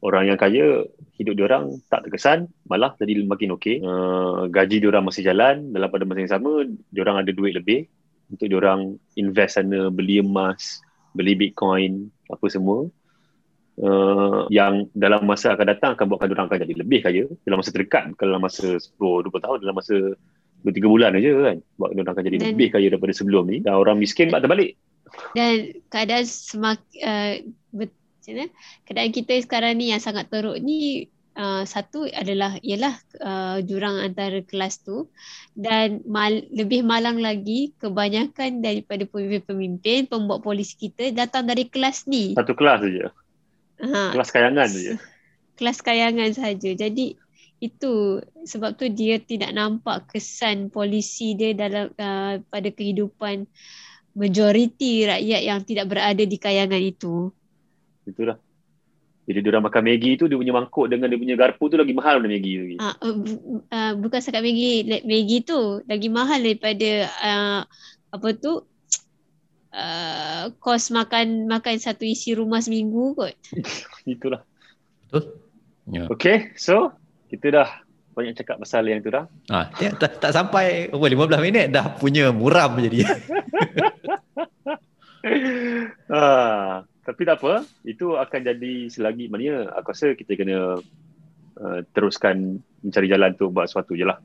Orang 0.03 0.27
yang 0.27 0.35
kaya, 0.35 0.83
hidup 1.15 1.39
diorang 1.39 1.79
tak 1.87 2.03
terkesan, 2.03 2.51
malah 2.67 2.91
jadi 2.99 3.23
makin 3.23 3.55
okey. 3.55 3.79
Uh, 3.79 4.51
gaji 4.51 4.83
diorang 4.83 5.07
masih 5.07 5.23
jalan, 5.23 5.71
dalam 5.71 5.87
pada 5.87 6.03
masa 6.03 6.19
yang 6.19 6.33
sama, 6.35 6.67
diorang 6.91 7.23
ada 7.23 7.31
duit 7.31 7.55
lebih 7.55 7.87
untuk 8.27 8.51
diorang 8.51 8.99
invest 9.15 9.63
sana, 9.63 9.87
beli 9.87 10.19
emas, 10.19 10.83
beli 11.15 11.39
bitcoin, 11.39 12.11
apa 12.27 12.45
semua. 12.51 12.91
Uh, 13.79 14.43
yang 14.51 14.91
dalam 14.93 15.23
masa 15.23 15.55
akan 15.55 15.65
datang 15.71 15.91
akan 15.97 16.05
buatkan 16.05 16.29
diorang 16.29 16.45
akan 16.45 16.61
jadi 16.61 16.85
lebih 16.85 16.99
kaya 17.01 17.25
dalam 17.41 17.57
masa 17.57 17.73
terdekat 17.73 18.13
kalau 18.21 18.37
dalam 18.37 18.45
masa 18.45 18.77
10 18.77 19.01
20 19.01 19.33
tahun 19.33 19.57
dalam 19.65 19.73
masa 19.73 19.95
2 20.61 20.69
3 20.69 20.93
bulan 20.93 21.17
aja 21.17 21.29
kan 21.33 21.57
buat 21.81 21.89
diorang 21.97 22.13
akan 22.13 22.25
jadi 22.29 22.37
dan, 22.37 22.47
lebih 22.53 22.69
kaya 22.69 22.93
daripada 22.93 23.17
sebelum 23.17 23.49
ni 23.49 23.65
dan 23.65 23.73
orang 23.73 23.97
miskin 23.97 24.29
buat 24.29 24.45
terbalik 24.45 24.77
dan 25.33 25.73
keadaan 25.89 26.21
semakin 26.29 27.01
uh, 27.01 27.33
bet- 27.73 28.02
keadaan 28.87 29.11
kita 29.11 29.35
sekarang 29.43 29.75
ni 29.77 29.91
yang 29.91 29.99
sangat 29.99 30.31
teruk 30.31 30.55
ni 30.63 31.11
uh, 31.35 31.67
satu 31.67 32.07
adalah 32.07 32.55
ialah 32.63 32.95
uh, 33.19 33.57
jurang 33.59 33.99
antara 33.99 34.39
kelas 34.43 34.81
tu 34.81 35.11
dan 35.53 35.99
mal, 36.07 36.31
lebih 36.51 36.87
malang 36.87 37.19
lagi 37.19 37.75
kebanyakan 37.83 38.63
daripada 38.63 39.03
pemimpin-pemimpin 39.03 40.07
pembuat 40.07 40.39
polisi 40.39 40.79
kita 40.79 41.11
datang 41.11 41.45
dari 41.45 41.67
kelas 41.67 42.07
ni 42.07 42.33
satu 42.33 42.55
kelas 42.55 42.79
saja 42.79 43.11
Ha. 43.83 44.15
Kelas 44.15 44.29
kayangan 44.31 44.67
saja. 44.69 44.93
Kelas 45.59 45.79
kayangan 45.83 46.31
saja. 46.31 46.69
Jadi 46.71 47.19
itu 47.63 48.19
sebab 48.43 48.75
tu 48.75 48.91
dia 48.91 49.19
tidak 49.23 49.55
nampak 49.55 50.11
kesan 50.11 50.67
polisi 50.67 51.35
dia 51.35 51.55
dalam 51.55 51.91
uh, 51.95 52.35
pada 52.51 52.69
kehidupan 52.71 53.47
majoriti 54.13 55.07
rakyat 55.07 55.41
yang 55.41 55.59
tidak 55.63 55.85
berada 55.91 56.23
di 56.23 56.37
kayangan 56.39 56.79
itu. 56.83 57.31
Itulah. 58.07 58.37
Jadi 59.23 59.39
dia 59.39 59.49
orang 59.55 59.71
makan 59.71 59.83
Maggi 59.87 60.19
tu 60.19 60.27
dia 60.27 60.35
punya 60.35 60.51
mangkuk 60.51 60.91
dengan 60.91 61.07
dia 61.07 61.15
punya 61.15 61.35
garpu 61.39 61.71
tu 61.71 61.79
lagi 61.79 61.95
mahal 61.95 62.19
daripada 62.19 62.35
Maggi 62.35 62.53
lagi. 62.59 62.75
uh, 62.99 63.15
uh, 63.71 63.91
bukan 63.95 64.19
sekat 64.19 64.43
Maggi, 64.43 64.83
Maggi 65.07 65.37
tu 65.47 65.79
lagi 65.87 66.07
mahal 66.11 66.39
daripada 66.43 66.91
uh, 67.23 67.61
apa 68.13 68.29
tu 68.35 68.67
Uh, 69.73 70.53
kos 70.61 70.93
makan 70.93 71.49
makan 71.49 71.81
satu 71.81 72.05
isi 72.05 72.37
rumah 72.37 72.61
seminggu 72.61 73.17
kot. 73.17 73.33
Itulah. 74.05 74.45
Betul. 75.09 75.41
Yeah. 75.89 76.13
Okay, 76.13 76.53
so 76.53 76.93
kita 77.33 77.49
dah 77.49 77.69
banyak 78.13 78.37
cakap 78.37 78.61
pasal 78.61 78.85
yang 78.85 79.01
tu 79.01 79.09
dah. 79.09 79.25
Ah, 79.49 79.73
tak, 79.73 79.97
tak, 79.97 80.11
tak 80.21 80.29
sampai 80.29 80.93
oh, 80.93 81.01
15 81.01 81.41
minit 81.41 81.73
dah 81.73 81.89
punya 81.97 82.29
muram 82.29 82.77
jadi. 82.77 83.01
ah, 86.13 86.85
tapi 87.03 87.27
tak 87.27 87.43
apa, 87.43 87.67
itu 87.83 88.15
akan 88.15 88.39
jadi 88.47 88.87
selagi 88.87 89.27
maknanya 89.27 89.75
aku 89.75 89.91
rasa 89.91 90.15
kita 90.15 90.39
kena 90.39 90.79
uh, 91.59 91.79
teruskan 91.91 92.63
mencari 92.79 93.11
jalan 93.11 93.35
tu 93.35 93.51
buat 93.51 93.67
sesuatu 93.67 93.91
je 93.99 94.07
lah. 94.07 94.23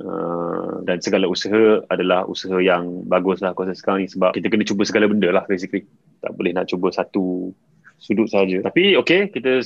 Uh, 0.00 0.80
dan 0.88 1.04
segala 1.04 1.28
usaha 1.28 1.84
adalah 1.92 2.24
usaha 2.24 2.56
yang 2.58 3.04
bagus 3.04 3.44
lah 3.44 3.52
kuasa 3.52 3.76
sekarang 3.76 4.02
ni 4.02 4.08
sebab 4.08 4.32
kita 4.32 4.48
kena 4.48 4.64
cuba 4.64 4.82
segala 4.88 5.04
benda 5.04 5.28
lah 5.28 5.44
basically. 5.44 5.84
Tak 6.24 6.32
boleh 6.32 6.56
nak 6.56 6.72
cuba 6.72 6.88
satu 6.88 7.52
sudut 8.00 8.26
saja 8.26 8.64
tapi 8.64 8.96
okay 8.98 9.28
kita 9.28 9.60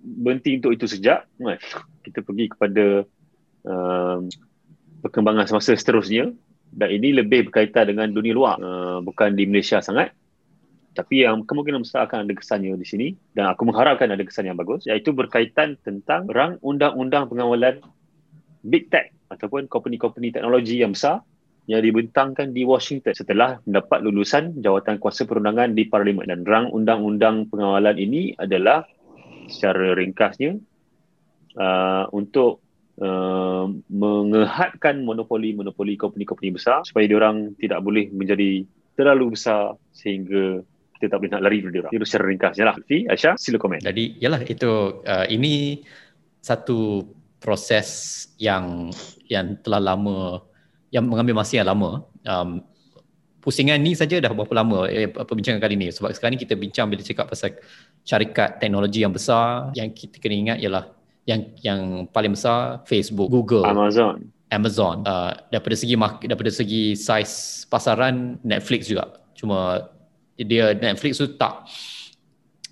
berhenti 0.00 0.56
untuk 0.56 0.72
itu 0.72 0.88
sejak. 0.88 1.28
Kan? 1.36 1.60
kita 2.00 2.24
pergi 2.24 2.48
kepada 2.48 3.04
uh, 3.68 4.18
perkembangan 5.04 5.44
semasa 5.44 5.76
seterusnya. 5.76 6.32
Dan 6.68 6.88
ini 6.92 7.16
lebih 7.16 7.48
berkaitan 7.48 7.88
dengan 7.88 8.12
dunia 8.12 8.32
luar. 8.36 8.56
Uh, 8.60 8.98
bukan 9.00 9.32
di 9.32 9.48
Malaysia 9.48 9.80
sangat 9.80 10.12
tapi 10.98 11.22
yang 11.22 11.46
kemungkinan 11.46 11.86
besar 11.86 12.10
akan 12.10 12.26
ada 12.26 12.34
kesannya 12.34 12.74
di 12.74 12.82
sini. 12.82 13.08
Dan 13.30 13.54
aku 13.54 13.62
mengharapkan 13.70 14.10
ada 14.10 14.18
kesan 14.26 14.50
yang 14.50 14.58
bagus. 14.58 14.82
Iaitu 14.90 15.14
berkaitan 15.14 15.78
tentang 15.86 16.26
rang 16.26 16.58
undang-undang 16.58 17.30
pengawalan 17.30 17.78
big 18.66 18.90
tech 18.90 19.14
ataupun 19.30 19.70
company-company 19.70 20.34
teknologi 20.34 20.82
yang 20.82 20.98
besar 20.98 21.22
yang 21.70 21.86
dibentangkan 21.86 22.50
di 22.50 22.66
Washington 22.66 23.14
setelah 23.14 23.62
mendapat 23.62 24.02
lulusan 24.02 24.58
jawatan 24.58 24.98
kuasa 24.98 25.22
perundangan 25.22 25.70
di 25.78 25.86
Parlimen. 25.86 26.26
Dan 26.26 26.42
rang 26.42 26.66
undang-undang 26.74 27.46
pengawalan 27.46 27.94
ini 27.94 28.34
adalah 28.34 28.82
secara 29.46 29.94
ringkasnya 29.94 30.58
uh, 31.62 32.10
untuk 32.10 32.58
uh, 32.98 33.70
mengehadkan 33.86 35.06
monopoli-monopoli 35.06 35.94
company-company 35.94 36.58
besar 36.58 36.82
supaya 36.82 37.06
diorang 37.06 37.54
tidak 37.54 37.86
boleh 37.86 38.10
menjadi 38.10 38.66
terlalu 38.98 39.38
besar 39.38 39.78
sehingga 39.94 40.66
kita 40.98 41.14
tak 41.14 41.22
boleh 41.22 41.30
nak 41.30 41.42
lari 41.46 41.62
dari 41.62 41.72
diorang. 41.78 41.92
Itu 41.94 42.04
secara 42.04 42.24
ringkasnya 42.26 42.64
lah. 42.66 42.76
Fi, 42.82 43.06
Aisyah, 43.06 43.38
sila 43.38 43.62
komen. 43.62 43.78
Jadi, 43.86 44.18
yalah 44.18 44.42
itu 44.42 44.98
uh, 45.06 45.26
ini 45.30 45.86
satu 46.42 47.06
proses 47.38 47.88
yang 48.42 48.90
yang 49.30 49.54
telah 49.62 49.78
lama 49.94 50.42
yang 50.90 51.06
mengambil 51.06 51.38
masa 51.38 51.62
yang 51.62 51.70
lama 51.70 52.02
um, 52.26 52.58
pusingan 53.38 53.78
ni 53.78 53.94
saja 53.94 54.18
dah 54.18 54.34
berapa 54.34 54.50
lama 54.50 54.90
eh, 54.90 55.06
perbincangan 55.06 55.62
kali 55.62 55.78
ni 55.78 55.94
sebab 55.94 56.10
sekarang 56.10 56.34
ni 56.34 56.42
kita 56.42 56.58
bincang 56.58 56.90
bila 56.90 56.98
cakap 56.98 57.30
pasal 57.30 57.54
syarikat 58.02 58.58
teknologi 58.58 59.06
yang 59.06 59.14
besar 59.14 59.70
yang 59.78 59.94
kita 59.94 60.18
kena 60.18 60.34
ingat 60.34 60.58
ialah 60.58 60.90
yang 61.28 61.40
yang 61.60 61.80
paling 62.08 62.32
besar 62.32 62.80
Facebook, 62.88 63.28
Google, 63.28 63.68
Amazon. 63.68 64.32
Amazon. 64.48 65.04
Uh, 65.04 65.36
daripada 65.52 65.76
segi 65.76 65.92
market, 65.92 66.24
daripada 66.32 66.48
segi 66.48 66.96
size 66.96 67.68
pasaran 67.68 68.40
Netflix 68.40 68.88
juga. 68.88 69.20
Cuma 69.36 69.92
dia 70.38 70.74
Netflix 70.74 71.18
tu 71.18 71.26
tak. 71.34 71.66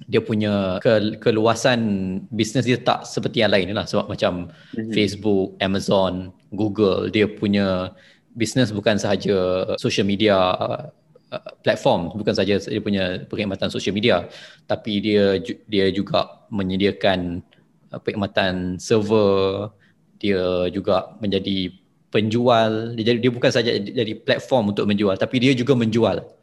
Dia 0.06 0.20
punya 0.20 0.76
ke, 0.78 1.18
keluasan 1.18 1.80
bisnes 2.28 2.68
dia 2.68 2.78
tak 2.78 3.08
seperti 3.08 3.42
yang 3.42 3.50
lain 3.50 3.74
lah. 3.74 3.88
Sebab 3.88 4.12
macam 4.12 4.52
mm-hmm. 4.52 4.92
Facebook, 4.92 5.56
Amazon, 5.58 6.30
Google 6.54 7.10
dia 7.10 7.26
punya 7.26 7.96
bisnes 8.36 8.70
bukan 8.70 9.00
sahaja 9.00 9.72
social 9.80 10.06
media 10.06 10.36
uh, 10.36 11.50
platform. 11.64 12.14
Bukan 12.14 12.36
sahaja 12.36 12.60
dia 12.60 12.82
punya 12.84 13.24
perkhidmatan 13.26 13.72
social 13.72 13.96
media. 13.96 14.28
Tapi 14.68 15.00
dia 15.00 15.40
dia 15.66 15.90
juga 15.90 16.44
menyediakan 16.52 17.42
uh, 17.90 17.98
perkhidmatan 17.98 18.76
server. 18.78 19.72
Dia 20.20 20.68
juga 20.68 21.16
menjadi 21.18 21.72
penjual. 22.12 22.94
Dia 23.00 23.16
dia 23.16 23.32
bukan 23.32 23.48
sahaja 23.48 23.80
jadi 23.80 24.12
platform 24.12 24.76
untuk 24.76 24.84
menjual 24.86 25.16
tapi 25.16 25.40
dia 25.40 25.56
juga 25.56 25.72
menjual 25.72 26.35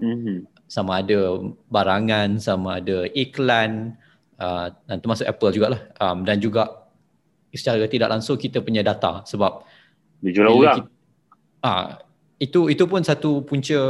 mm-hmm 0.00 0.58
sama 0.68 1.00
ada 1.00 1.40
barangan, 1.72 2.36
sama 2.36 2.78
ada 2.78 3.08
iklan 3.16 3.96
uh, 4.36 4.68
dan 4.84 4.96
termasuk 5.00 5.24
Apple 5.24 5.56
jugalah. 5.56 5.80
Um, 5.96 6.22
dan 6.28 6.38
juga 6.38 6.86
secara 7.50 7.88
tidak 7.88 8.12
langsung 8.12 8.36
kita 8.36 8.60
punya 8.60 8.84
data 8.84 9.24
sebab 9.24 9.64
dijual 10.20 10.52
orang. 10.52 10.84
Kita, 10.84 10.88
uh, 11.64 11.86
itu 12.38 12.68
itu 12.68 12.84
pun 12.84 13.00
satu 13.00 13.42
punca 13.42 13.80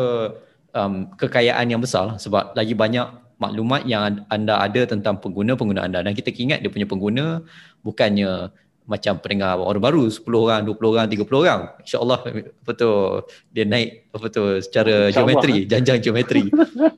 um, 0.72 1.10
kekayaan 1.18 1.66
yang 1.66 1.82
besar 1.82 2.14
lah, 2.14 2.16
sebab 2.16 2.54
lagi 2.54 2.72
banyak 2.78 3.26
maklumat 3.42 3.82
yang 3.86 4.22
anda 4.30 4.62
ada 4.62 4.82
tentang 4.86 5.18
pengguna-pengguna 5.22 5.86
anda 5.86 6.02
dan 6.02 6.10
kita 6.10 6.34
ingat 6.34 6.58
dia 6.58 6.74
punya 6.74 6.90
pengguna 6.90 7.46
bukannya 7.86 8.50
macam 8.88 9.20
pendengar 9.20 9.60
orang 9.60 9.84
baru 9.84 10.08
10 10.08 10.24
orang 10.32 10.60
20 10.64 10.92
orang 10.96 11.06
30 11.12 11.28
orang 11.44 11.60
insyaallah 11.84 12.20
betul 12.64 13.28
dia 13.52 13.68
naik 13.68 14.08
betul 14.16 14.64
secara 14.64 15.12
geometri 15.12 15.68
janjang 15.68 16.00
geometri 16.00 16.48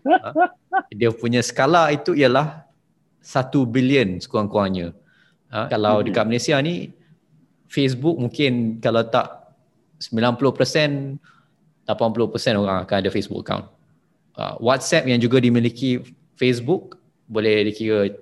ha? 0.06 0.54
dia 0.94 1.10
punya 1.10 1.42
skala 1.42 1.90
itu 1.90 2.14
ialah 2.14 2.62
1 3.18 3.50
bilion 3.66 4.22
sekurang-kurangnya 4.22 4.94
ha? 5.50 5.66
kalau 5.66 5.98
hmm. 5.98 6.06
dekat 6.06 6.24
Malaysia 6.30 6.54
ni 6.62 6.94
Facebook 7.66 8.22
mungkin 8.22 8.78
kalau 8.78 9.02
tak 9.10 9.50
90% 9.98 11.18
80% 11.90 12.62
orang 12.62 12.86
akan 12.86 12.96
ada 13.02 13.10
Facebook 13.10 13.42
account 13.42 13.66
uh, 14.38 14.54
WhatsApp 14.62 15.10
yang 15.10 15.18
juga 15.18 15.42
dimiliki 15.42 16.06
Facebook 16.38 17.02
boleh 17.26 17.66
dikira 17.66 18.14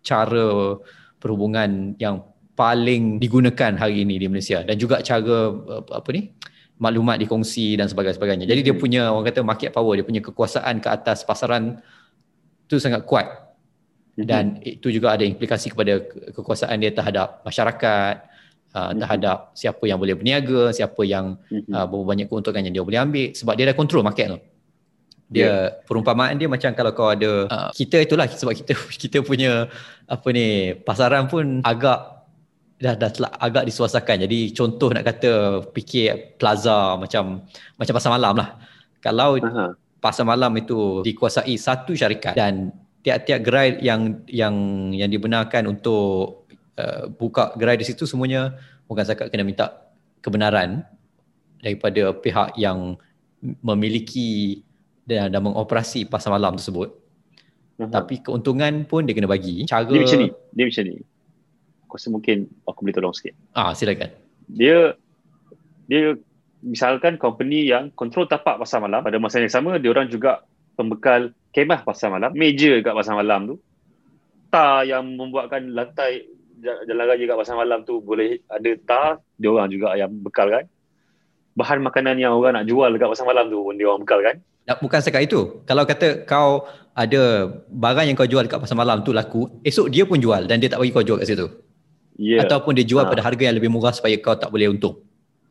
cara 0.00 0.80
perhubungan 1.20 1.96
yang 2.00 2.24
paling 2.54 3.18
digunakan 3.18 3.74
hari 3.74 4.06
ini 4.06 4.18
di 4.18 4.26
Malaysia 4.30 4.62
dan 4.62 4.78
juga 4.78 5.02
cara 5.02 5.50
apa 5.90 6.08
ni 6.14 6.30
maklumat 6.78 7.22
dikongsi 7.22 7.78
dan 7.78 7.86
sebagainya. 7.86 8.46
Jadi 8.50 8.60
dia 8.66 8.74
punya 8.74 9.10
orang 9.14 9.30
kata 9.30 9.46
market 9.46 9.70
power, 9.70 9.94
dia 9.94 10.06
punya 10.06 10.22
kekuasaan 10.22 10.82
ke 10.82 10.88
atas 10.90 11.22
pasaran 11.22 11.78
tu 12.66 12.82
sangat 12.82 13.06
kuat. 13.06 13.26
Hmm. 14.14 14.26
Dan 14.26 14.44
itu 14.62 14.90
juga 14.90 15.14
ada 15.14 15.26
implikasi 15.26 15.74
kepada 15.74 16.02
kekuasaan 16.34 16.78
dia 16.82 16.94
terhadap 16.94 17.42
masyarakat, 17.46 18.14
uh, 18.74 18.90
terhadap 18.94 19.54
siapa 19.54 19.82
yang 19.86 19.98
boleh 19.98 20.14
berniaga, 20.18 20.74
siapa 20.74 21.02
yang 21.06 21.38
uh, 21.70 21.86
berapa 21.86 22.06
banyak 22.06 22.26
keuntungan 22.30 22.62
yang 22.62 22.74
dia 22.74 22.84
boleh 22.86 23.00
ambil 23.02 23.28
sebab 23.34 23.54
dia 23.58 23.64
dah 23.70 23.76
kontrol 23.78 24.06
market 24.06 24.34
tu. 24.34 24.38
Dia 25.34 25.42
yeah. 25.42 25.62
perumpamaan 25.88 26.36
dia 26.36 26.46
macam 26.46 26.70
kalau 26.76 26.92
kau 26.92 27.10
ada 27.10 27.48
uh, 27.48 27.70
kita 27.74 28.02
itulah 28.02 28.28
sebab 28.28 28.54
kita 28.54 28.72
kita 29.02 29.18
punya 29.22 29.66
apa 30.06 30.28
ni 30.30 30.78
pasaran 30.84 31.26
pun 31.26 31.64
agak 31.64 32.13
dah 32.84 32.94
dah 33.00 33.08
telah 33.08 33.32
agak 33.40 33.64
disuasakan. 33.64 34.28
Jadi 34.28 34.52
contoh 34.52 34.92
nak 34.92 35.08
kata 35.08 35.64
fikir 35.72 36.36
plaza 36.36 37.00
macam 37.00 37.40
macam 37.80 37.94
pasar 37.96 38.10
malam 38.12 38.36
lah. 38.36 38.60
Kalau 39.00 39.40
Aha. 39.40 39.72
pasar 40.04 40.28
malam 40.28 40.52
itu 40.60 41.00
dikuasai 41.00 41.56
satu 41.56 41.96
syarikat 41.96 42.36
dan 42.36 42.76
tiap-tiap 43.00 43.40
gerai 43.40 43.80
yang 43.80 44.20
yang 44.28 44.54
yang 44.92 45.08
dibenarkan 45.08 45.64
untuk 45.64 46.44
uh, 46.76 47.08
buka 47.08 47.56
gerai 47.56 47.80
di 47.80 47.88
situ 47.88 48.04
semuanya 48.04 48.52
bukan 48.84 49.04
zakat 49.08 49.32
kena 49.32 49.48
minta 49.48 49.72
kebenaran 50.20 50.84
daripada 51.64 52.12
pihak 52.12 52.60
yang 52.60 53.00
memiliki 53.64 54.60
dan, 55.08 55.32
dan 55.32 55.40
mengoperasi 55.40 56.04
pasar 56.04 56.36
malam 56.36 56.60
tersebut. 56.60 56.92
Aha. 57.80 57.88
Tapi 57.88 58.20
keuntungan 58.20 58.84
pun 58.84 59.08
dia 59.08 59.16
kena 59.16 59.28
bagi. 59.28 59.64
Cara 59.64 59.88
Dia 59.88 60.04
macam 60.04 60.20
ni. 60.20 60.28
Dia 60.52 60.64
macam 60.68 60.84
ni. 60.84 60.96
Aku 61.94 62.02
rasa 62.02 62.10
mungkin 62.10 62.50
aku 62.66 62.82
boleh 62.82 62.94
tolong 62.98 63.14
sikit. 63.14 63.38
Ah 63.54 63.70
silakan. 63.70 64.10
Dia 64.50 64.98
dia 65.86 66.18
misalkan 66.58 67.22
company 67.22 67.70
yang 67.70 67.94
kontrol 67.94 68.26
tapak 68.26 68.58
pasar 68.58 68.82
malam 68.82 68.98
pada 68.98 69.14
masa 69.22 69.38
yang 69.38 69.46
sama 69.46 69.78
dia 69.78 69.94
orang 69.94 70.10
juga 70.10 70.42
pembekal 70.74 71.30
kemah 71.54 71.86
pasar 71.86 72.10
malam, 72.10 72.34
meja 72.34 72.82
kat 72.82 72.90
pasar 72.90 73.14
malam 73.14 73.54
tu. 73.54 73.56
Tar 74.50 74.82
yang 74.90 75.06
membuatkan 75.14 75.70
lantai 75.70 76.26
jalan 76.58 77.06
raya 77.06 77.22
kat 77.30 77.38
pasar 77.38 77.54
malam 77.54 77.86
tu 77.86 78.02
boleh 78.02 78.42
ada 78.50 78.70
tar, 78.82 79.22
dia 79.38 79.54
orang 79.54 79.70
juga 79.70 79.94
yang 79.94 80.10
bekalkan. 80.10 80.66
Bahan 81.54 81.78
makanan 81.78 82.18
yang 82.18 82.34
orang 82.34 82.58
nak 82.58 82.66
jual 82.66 82.90
dekat 82.90 83.06
pasar 83.06 83.22
malam 83.30 83.46
tu 83.46 83.62
pun 83.62 83.78
dia 83.78 83.86
orang 83.86 84.02
bekalkan. 84.02 84.42
Tak, 84.66 84.82
bukan 84.82 84.98
sekat 84.98 85.30
itu. 85.30 85.62
Kalau 85.62 85.86
kata 85.86 86.26
kau 86.26 86.66
ada 86.98 87.46
barang 87.70 88.10
yang 88.10 88.18
kau 88.18 88.26
jual 88.26 88.42
dekat 88.42 88.58
pasar 88.58 88.74
malam 88.74 89.06
tu 89.06 89.14
laku, 89.14 89.46
esok 89.62 89.94
dia 89.94 90.02
pun 90.02 90.18
jual 90.18 90.50
dan 90.50 90.58
dia 90.58 90.66
tak 90.66 90.82
bagi 90.82 90.90
kau 90.90 91.06
jual 91.06 91.22
kat 91.22 91.30
situ. 91.30 91.46
Yeah. 92.14 92.46
Ataupun 92.46 92.78
dia 92.78 92.86
jual 92.86 93.02
Ha. 93.02 93.10
pada 93.10 93.22
harga 93.22 93.42
yang 93.42 93.56
lebih 93.58 93.66
murah 93.68 93.90
supaya 93.90 94.14
kau 94.16 94.34
tak 94.34 94.48
boleh 94.48 94.70
untung. 94.70 94.98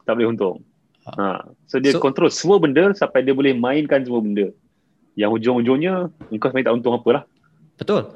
tak 0.04 0.20
boleh 0.20 0.36
untung. 0.36 0.60
Ha. 1.08 1.48
So 1.64 1.80
dia 1.80 1.96
So- 1.96 2.00
kontrol 2.00 2.28
semua 2.28 2.60
benda 2.60 2.92
sampai 2.92 3.24
dia 3.24 3.32
boleh 3.32 3.56
mainkan 3.56 4.04
semua 4.04 4.20
benda. 4.20 4.52
Yang 5.16 5.32
ujung-ujungnya 5.40 6.12
engkau 6.28 6.48
sebenarnya 6.48 6.68
tak 6.68 6.76
untung 6.76 6.94
apalah. 6.94 7.24
Betul. 7.76 8.12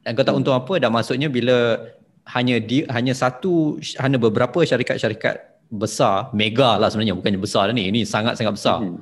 Dan 0.00 0.12
kau 0.12 0.24
tak 0.24 0.32
Hmm. 0.32 0.40
untung 0.44 0.52
apa 0.52 0.74
dan 0.76 0.92
maksudnya 0.92 1.28
bila 1.28 1.80
hanya 2.28 2.60
di 2.60 2.84
hanya 2.88 3.12
satu 3.12 3.80
hanya 3.96 4.16
beberapa 4.16 4.60
syarikat-syarikat 4.60 5.40
besar, 5.68 6.28
mega 6.32 6.76
lah 6.76 6.88
sebenarnya 6.88 7.16
bukannya 7.16 7.40
besar 7.40 7.68
dah 7.68 7.74
ni. 7.74 7.88
Ini 7.88 8.04
sangat-sangat 8.04 8.52
besar. 8.52 8.84
Hmm. 8.84 9.00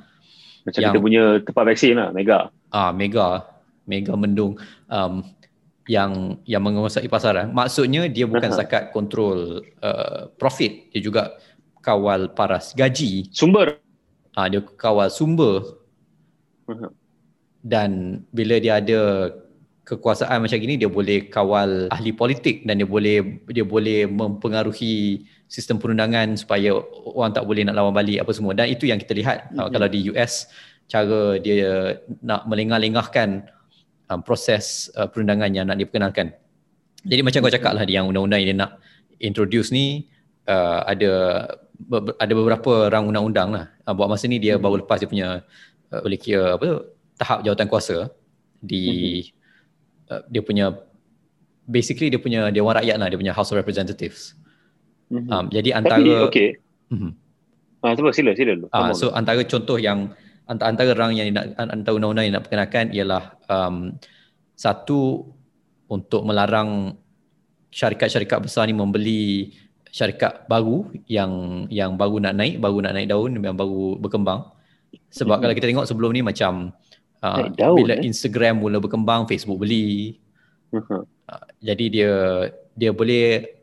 Macam 0.63 0.79
Yang- 0.79 0.91
kita 0.91 0.99
punya 1.03 1.23
tempat 1.43 1.63
vaksin 1.65 1.93
lah, 1.95 2.09
mega. 2.11 2.39
Ah 2.69 2.91
mega 2.91 3.43
mega 3.83 4.13
mendung 4.13 4.53
um, 4.87 5.25
yang 5.89 6.37
yang 6.45 6.61
menguasai 6.61 7.09
pasaran. 7.09 7.49
Maksudnya 7.49 8.05
dia 8.05 8.29
bukan 8.29 8.53
Aha. 8.53 8.61
zakat 8.61 8.93
kontrol 8.93 9.65
uh, 9.81 10.29
profit, 10.37 10.93
dia 10.93 11.01
juga 11.01 11.33
kawal 11.81 12.29
paras 12.37 12.77
gaji, 12.77 13.33
Sumber. 13.33 13.81
ah 14.37 14.45
dia 14.45 14.61
kawal 14.61 15.09
sumber 15.09 15.65
Aha. 16.69 16.93
dan 17.65 18.21
bila 18.29 18.61
dia 18.61 18.77
ada 18.77 19.33
kekuasaan 19.89 20.45
macam 20.45 20.61
gini 20.61 20.77
dia 20.77 20.85
boleh 20.85 21.25
kawal 21.33 21.89
ahli 21.89 22.13
politik 22.13 22.61
dan 22.69 22.77
dia 22.77 22.85
boleh 22.85 23.41
dia 23.49 23.65
boleh 23.65 24.05
mempengaruhi 24.05 25.25
sistem 25.49 25.81
perundangan 25.81 26.37
supaya 26.37 26.77
orang 27.09 27.33
tak 27.33 27.49
boleh 27.49 27.65
nak 27.65 27.73
lawan 27.73 27.97
balik 27.97 28.21
apa 28.21 28.29
semua 28.29 28.53
dan 28.53 28.69
itu 28.69 28.85
yang 28.85 29.01
kita 29.01 29.17
lihat 29.17 29.49
mm-hmm. 29.49 29.65
Mhm. 29.65 29.71
kalau 29.73 29.87
di 29.89 29.99
US 30.13 30.45
cara 30.85 31.41
dia 31.41 31.97
nak 32.21 32.45
melengah-lengahkan 32.45 33.49
um, 34.09 34.19
proses 34.25 34.89
uh, 34.97 35.05
perundangan 35.05 35.49
yang 35.53 35.69
nak 35.69 35.77
diperkenalkan. 35.77 36.33
Jadi 37.05 37.21
macam 37.23 37.39
kau 37.45 37.53
cakap 37.53 37.71
lah 37.77 37.87
yang 37.87 38.09
undang-undang 38.11 38.43
yang 38.43 38.49
dia 38.51 38.57
nak 38.67 38.71
introduce 39.23 39.71
ni 39.71 40.09
uh, 40.49 40.83
ada 40.83 41.11
be- 41.79 42.17
ada 42.19 42.33
beberapa 42.35 42.91
rang 42.91 43.07
undang-undang 43.07 43.55
lah. 43.55 43.65
Uh, 43.87 43.95
buat 43.95 44.11
masa 44.11 44.27
ni 44.27 44.41
dia 44.41 44.59
Mhm. 44.59 44.61
baru 44.65 44.75
lepas 44.83 44.99
dia 44.99 45.07
punya 45.07 45.27
uh, 45.93 46.01
boleh 46.03 46.19
kira 46.19 46.59
apa 46.59 46.63
tu 46.65 46.77
tahap 47.15 47.39
jawatan 47.45 47.67
kuasa 47.71 48.11
di 48.59 48.83
uh, 50.11 50.25
dia 50.27 50.43
punya 50.43 50.75
basically 51.69 52.09
dia 52.11 52.19
punya 52.19 52.49
Dewan 52.51 52.75
Rakyat 52.75 52.97
lah, 52.97 53.07
dia 53.07 53.19
punya 53.19 53.31
House 53.31 53.53
of 53.53 53.61
Representatives. 53.61 54.35
Mhm. 55.07 55.29
Um, 55.29 55.45
jadi 55.47 55.69
Tapi, 55.71 55.79
antara 55.79 56.13
okay. 56.27 56.49
Mhm. 56.89 57.11
Ah, 57.79 57.95
sila, 57.95 58.35
sila 58.35 58.59
dulu. 58.59 58.67
Ah, 58.75 58.91
on. 58.91 58.97
so 58.97 59.07
antara 59.15 59.39
contoh 59.47 59.79
yang 59.79 60.11
antara, 60.49 60.91
rang 60.97 61.13
yang 61.13 61.29
nak 61.29 61.53
antara 61.57 61.93
undang-undang 61.93 62.25
yang 62.25 62.35
nak 62.41 62.45
perkenalkan 62.49 62.89
ialah 62.89 63.23
um, 63.45 63.93
satu 64.57 65.29
untuk 65.85 66.25
melarang 66.25 66.97
syarikat-syarikat 67.69 68.41
besar 68.41 68.65
ni 68.65 68.73
membeli 68.73 69.53
syarikat 69.89 70.45
baru 70.49 70.89
yang 71.05 71.65
yang 71.69 71.93
baru 71.97 72.17
nak 72.21 72.33
naik, 72.33 72.57
baru 72.57 72.81
nak 72.81 72.93
naik 72.97 73.09
daun, 73.09 73.37
yang 73.37 73.57
baru 73.57 73.97
berkembang. 74.01 74.49
Sebab 75.13 75.37
Mhm. 75.37 75.41
kalau 75.45 75.53
kita 75.53 75.67
tengok 75.69 75.87
sebelum 75.89 76.11
ni 76.13 76.21
macam 76.25 76.73
uh, 77.21 77.45
daun, 77.53 77.77
bila 77.85 77.97
eh? 77.97 78.05
Instagram 78.05 78.61
mula 78.61 78.77
berkembang, 78.81 79.29
Facebook 79.29 79.61
beli. 79.61 80.17
Mhm. 80.73 81.05
Jadi 81.61 81.85
dia 81.93 82.13
dia 82.73 82.89
boleh 82.89 83.58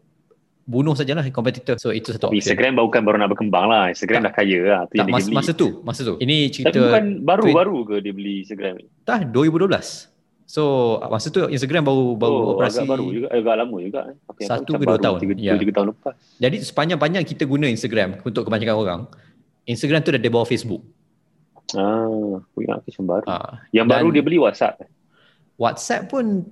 bunuh 0.66 0.92
sajalah 0.92 1.22
kompetitor. 1.30 1.78
So 1.78 1.94
itu 1.94 2.10
satu 2.10 2.26
Tapi 2.26 2.36
option. 2.36 2.42
Instagram 2.42 2.70
baru 2.74 2.86
bukan 2.90 3.02
baru 3.06 3.16
nak 3.16 3.30
berkembang 3.32 3.66
lah. 3.70 3.84
Instagram 3.88 4.26
dah 4.26 4.34
kaya 4.34 4.58
lah. 4.66 4.80
Tu 4.86 4.98
tak, 4.98 5.06
masa, 5.06 5.28
masa 5.30 5.50
tu, 5.54 5.68
masa 5.80 6.00
tu. 6.02 6.14
Ini 6.18 6.36
Tapi 6.44 6.52
cerita 6.52 6.76
bukan 6.76 7.04
baru-baru 7.22 7.76
ke 7.86 7.94
dia 8.02 8.12
beli 8.12 8.42
Instagram 8.42 8.82
ni? 8.82 8.86
Dah 9.02 9.22
2012. 9.22 10.10
So 10.46 10.62
masa 11.06 11.26
tu 11.28 11.42
Instagram 11.46 11.82
baru 11.82 12.14
baru 12.14 12.34
oh, 12.36 12.50
operasi. 12.54 12.78
agak 12.78 12.86
baru 12.88 13.06
juga, 13.08 13.26
agak 13.30 13.54
lama 13.56 13.76
juga. 13.80 14.00
eh. 14.04 14.16
Apa 14.26 14.38
yang 14.38 14.50
Satu 14.52 14.70
ke 14.74 14.84
dua 14.84 14.98
tahun, 14.98 15.18
Tiga, 15.18 15.34
ya. 15.34 15.54
tiga 15.54 15.72
tahun 15.72 15.86
lepas. 15.90 16.14
Jadi 16.36 16.56
sepanjang 16.62 16.98
panjang 16.98 17.24
kita 17.24 17.42
guna 17.42 17.66
Instagram 17.66 18.22
untuk 18.22 18.42
kebanyakan 18.42 18.76
orang, 18.76 19.00
Instagram 19.64 20.02
tu 20.02 20.10
dah 20.10 20.22
di 20.22 20.30
bawah 20.30 20.46
Facebook. 20.46 20.82
Ah, 21.74 22.38
ingat 22.54 22.78
macam 22.78 23.04
baru. 23.04 23.26
Ah, 23.26 23.58
yang 23.70 23.86
dan- 23.86 24.06
baru 24.06 24.14
dia 24.14 24.22
beli 24.22 24.38
WhatsApp. 24.38 24.86
WhatsApp 25.58 26.06
pun 26.06 26.46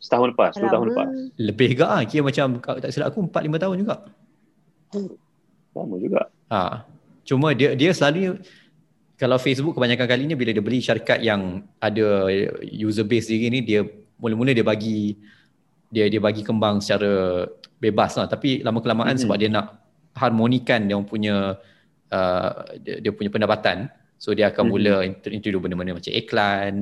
Setahun 0.00 0.32
lepas, 0.32 0.56
dua 0.56 0.72
tahun 0.72 0.86
lepas. 0.90 1.06
lebih 1.36 1.76
juga 1.76 1.86
ah, 1.92 2.02
kira 2.02 2.24
macam 2.24 2.46
tak 2.80 2.88
silap 2.88 3.12
aku 3.12 3.20
4 3.28 3.46
5 3.46 3.62
tahun 3.62 3.76
juga. 3.78 3.94
Lama 5.70 5.96
juga. 5.96 6.20
Ha. 6.50 6.82
Cuma 7.22 7.54
dia 7.54 7.78
dia 7.78 7.92
selalu 7.92 8.40
kalau 9.14 9.36
Facebook 9.36 9.76
kebanyakan 9.76 10.08
kalinya 10.08 10.34
bila 10.34 10.50
dia 10.50 10.64
beli 10.64 10.80
syarikat 10.80 11.20
yang 11.20 11.62
ada 11.78 12.26
user 12.64 13.04
base 13.04 13.28
dia 13.28 13.46
ni 13.46 13.60
dia 13.60 13.84
mula-mula 14.16 14.50
dia 14.50 14.64
bagi 14.64 15.14
dia 15.86 16.08
dia 16.08 16.18
bagi 16.18 16.40
kembang 16.40 16.80
secara 16.80 17.44
bebas 17.76 18.16
lah 18.16 18.26
tapi 18.26 18.64
lama 18.64 18.80
kelamaan 18.80 19.14
Mhm. 19.14 19.22
sebab 19.22 19.36
dia 19.36 19.50
nak 19.52 19.66
harmonikan 20.16 20.80
dia 20.82 20.96
punya 21.04 21.60
uh, 22.10 22.50
dia, 22.80 22.98
dia 22.98 23.12
punya 23.12 23.28
pendapatan 23.28 23.86
so 24.16 24.32
dia 24.32 24.48
akan 24.50 24.64
Mhm. 24.66 24.70
mula 24.72 24.94
introduce 25.28 25.62
benda-benda 25.62 25.92
macam 25.94 26.12
iklan 26.12 26.72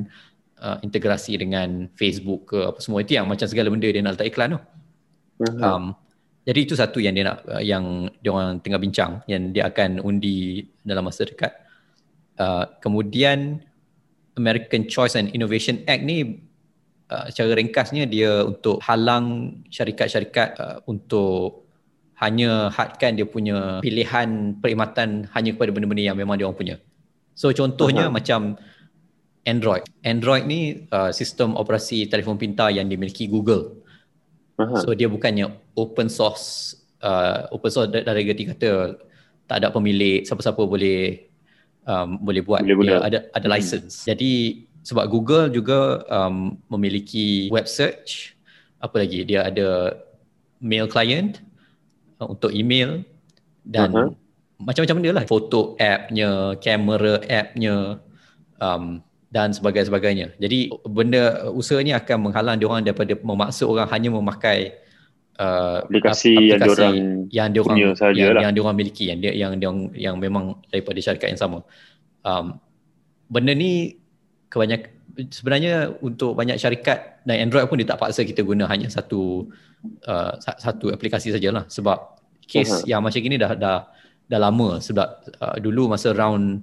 uh, 0.62 0.78
integrasi 0.82 1.38
dengan 1.38 1.90
Facebook 1.94 2.54
ke 2.54 2.58
apa 2.70 2.78
semua 2.82 3.02
itu 3.02 3.14
yang 3.18 3.26
macam 3.26 3.46
segala 3.46 3.70
benda 3.72 3.88
dia 3.88 4.02
nak 4.02 4.18
letak 4.18 4.30
iklan 4.34 4.58
tu 4.58 4.60
Mhm. 5.38 5.62
Um, 5.62 5.84
jadi 6.48 6.58
itu 6.64 6.74
satu 6.74 6.98
yang 6.98 7.14
dia 7.14 7.24
nak 7.28 7.38
uh, 7.46 7.62
yang 7.62 8.08
dia 8.18 8.30
orang 8.32 8.58
tengah 8.58 8.80
bincang 8.80 9.22
yang 9.30 9.54
dia 9.54 9.70
akan 9.70 10.02
undi 10.02 10.66
dalam 10.82 11.06
masa 11.06 11.28
dekat. 11.28 11.54
Uh, 12.38 12.66
kemudian 12.82 13.62
American 14.38 14.86
Choice 14.86 15.18
and 15.18 15.34
Innovation 15.34 15.82
Act 15.86 16.02
ni 16.06 16.42
uh, 17.10 17.26
secara 17.30 17.58
ringkasnya 17.58 18.06
dia 18.06 18.46
untuk 18.46 18.78
halang 18.86 19.58
syarikat-syarikat 19.68 20.48
uh, 20.58 20.78
untuk 20.86 21.66
hanya 22.18 22.70
hadkan 22.74 23.14
dia 23.14 23.26
punya 23.26 23.78
pilihan 23.78 24.58
perkhidmatan 24.58 25.30
hanya 25.30 25.50
kepada 25.54 25.70
benda-benda 25.70 26.02
yang 26.02 26.18
memang 26.18 26.34
dia 26.34 26.50
orang 26.50 26.58
punya. 26.58 26.76
So 27.38 27.54
contohnya 27.54 28.10
Aha. 28.10 28.14
macam 28.14 28.58
Android. 29.46 29.84
Android 30.02 30.44
ni 30.44 30.88
uh, 30.90 31.10
sistem 31.10 31.54
operasi 31.54 32.08
telefon 32.08 32.36
pintar 32.36 32.74
yang 32.74 32.86
dimiliki 32.86 33.26
Google. 33.26 33.78
Aha. 34.58 34.82
So 34.82 34.92
dia 34.92 35.06
bukannya 35.06 35.46
open 35.78 36.10
source 36.10 36.74
uh, 37.00 37.46
open 37.54 37.70
source 37.70 37.88
da- 37.88 38.02
dari 38.02 38.26
reti 38.26 38.44
kata 38.44 38.98
tak 39.48 39.56
ada 39.64 39.70
pemilik 39.70 40.26
siapa-siapa 40.26 40.58
boleh 40.66 41.30
um, 41.86 42.18
boleh 42.20 42.42
buat 42.42 42.60
Boleh 42.66 42.76
guna. 42.76 42.84
dia 42.84 42.96
ada 43.00 43.18
ada 43.32 43.46
Hmm. 43.46 43.54
license. 43.54 44.04
Jadi 44.04 44.64
sebab 44.82 45.06
Google 45.08 45.48
juga 45.48 46.02
um, 46.10 46.58
memiliki 46.68 47.48
web 47.48 47.64
search 47.70 48.34
apa 48.82 49.00
lagi 49.04 49.24
dia 49.24 49.46
ada 49.46 49.94
mail 50.58 50.90
client 50.90 51.38
uh, 52.18 52.28
untuk 52.28 52.50
email 52.50 53.06
dan 53.62 53.90
Aha. 53.94 54.04
macam-macam 54.58 54.96
benda 54.98 55.12
lah 55.22 55.24
foto 55.24 55.78
app-nya, 55.78 56.58
kamera 56.58 57.22
app-nya 57.24 58.02
um, 58.58 58.98
dan 59.28 59.52
sebagainya-sebagainya. 59.52 60.40
Jadi 60.40 60.72
benda 60.88 61.52
usaha 61.52 61.80
ni 61.84 61.92
akan 61.92 62.28
menghalang 62.28 62.56
diorang 62.56 62.80
daripada 62.80 63.12
memaksa 63.20 63.68
orang 63.68 63.88
hanya 63.92 64.08
memakai 64.08 64.72
uh, 65.36 65.84
Aplikasi 65.84 66.32
ap- 66.34 66.42
yang 66.48 66.58
diorang 66.64 66.94
yang 67.28 67.48
diorang 67.52 67.76
punya 67.76 67.88
sahaja 67.92 68.16
yang, 68.16 68.32
lah. 68.32 68.42
yang 68.48 68.52
diorang 68.56 68.76
miliki 68.76 69.04
yang 69.12 69.18
dia 69.20 69.32
yang 69.36 69.52
yang 69.60 69.76
yang 69.92 70.14
memang 70.16 70.56
daripada 70.72 70.96
syarikat 70.96 71.36
yang 71.36 71.40
sama. 71.40 71.58
Um, 72.24 72.56
benda 73.28 73.52
ni 73.52 74.00
kebanyakan 74.48 74.96
sebenarnya 75.28 75.98
untuk 75.98 76.38
banyak 76.38 76.56
syarikat 76.56 77.20
dan 77.26 77.42
Android 77.42 77.66
pun 77.66 77.76
dia 77.82 77.90
tak 77.90 77.98
paksa 77.98 78.22
kita 78.22 78.46
guna 78.46 78.70
hanya 78.70 78.86
satu 78.86 79.50
uh, 80.06 80.32
satu 80.38 80.94
aplikasi 80.94 81.34
sajalah 81.34 81.66
sebab 81.66 82.16
case 82.46 82.70
uh-huh. 82.70 82.86
yang 82.86 83.00
macam 83.02 83.18
gini 83.18 83.34
dah 83.34 83.58
dah 83.58 83.90
dah 84.30 84.40
lama 84.40 84.78
sebab 84.78 85.08
uh, 85.42 85.56
dulu 85.58 85.90
masa 85.90 86.14
round 86.14 86.62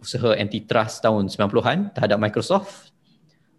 usaha 0.00 0.36
antitrust 0.36 1.00
tahun 1.00 1.28
90-an 1.32 1.96
terhadap 1.96 2.18
Microsoft 2.20 2.96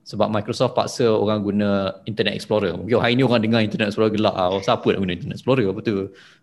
sebab 0.07 0.31
Microsoft 0.31 0.71
paksa 0.71 1.03
orang 1.03 1.43
guna 1.43 1.99
Internet 2.07 2.39
Explorer. 2.39 2.79
Mungkin 2.79 2.95
hari 3.03 3.19
ni 3.19 3.27
orang 3.27 3.43
dengar 3.43 3.59
Internet 3.59 3.91
Explorer 3.91 4.15
gelak 4.15 4.35
ah. 4.39 4.55
Oh, 4.55 4.63
siapa 4.63 4.87
nak 4.95 5.03
guna 5.03 5.13
Internet 5.19 5.35
Explorer 5.35 5.67
apa 5.67 5.79
tu? 5.83 5.95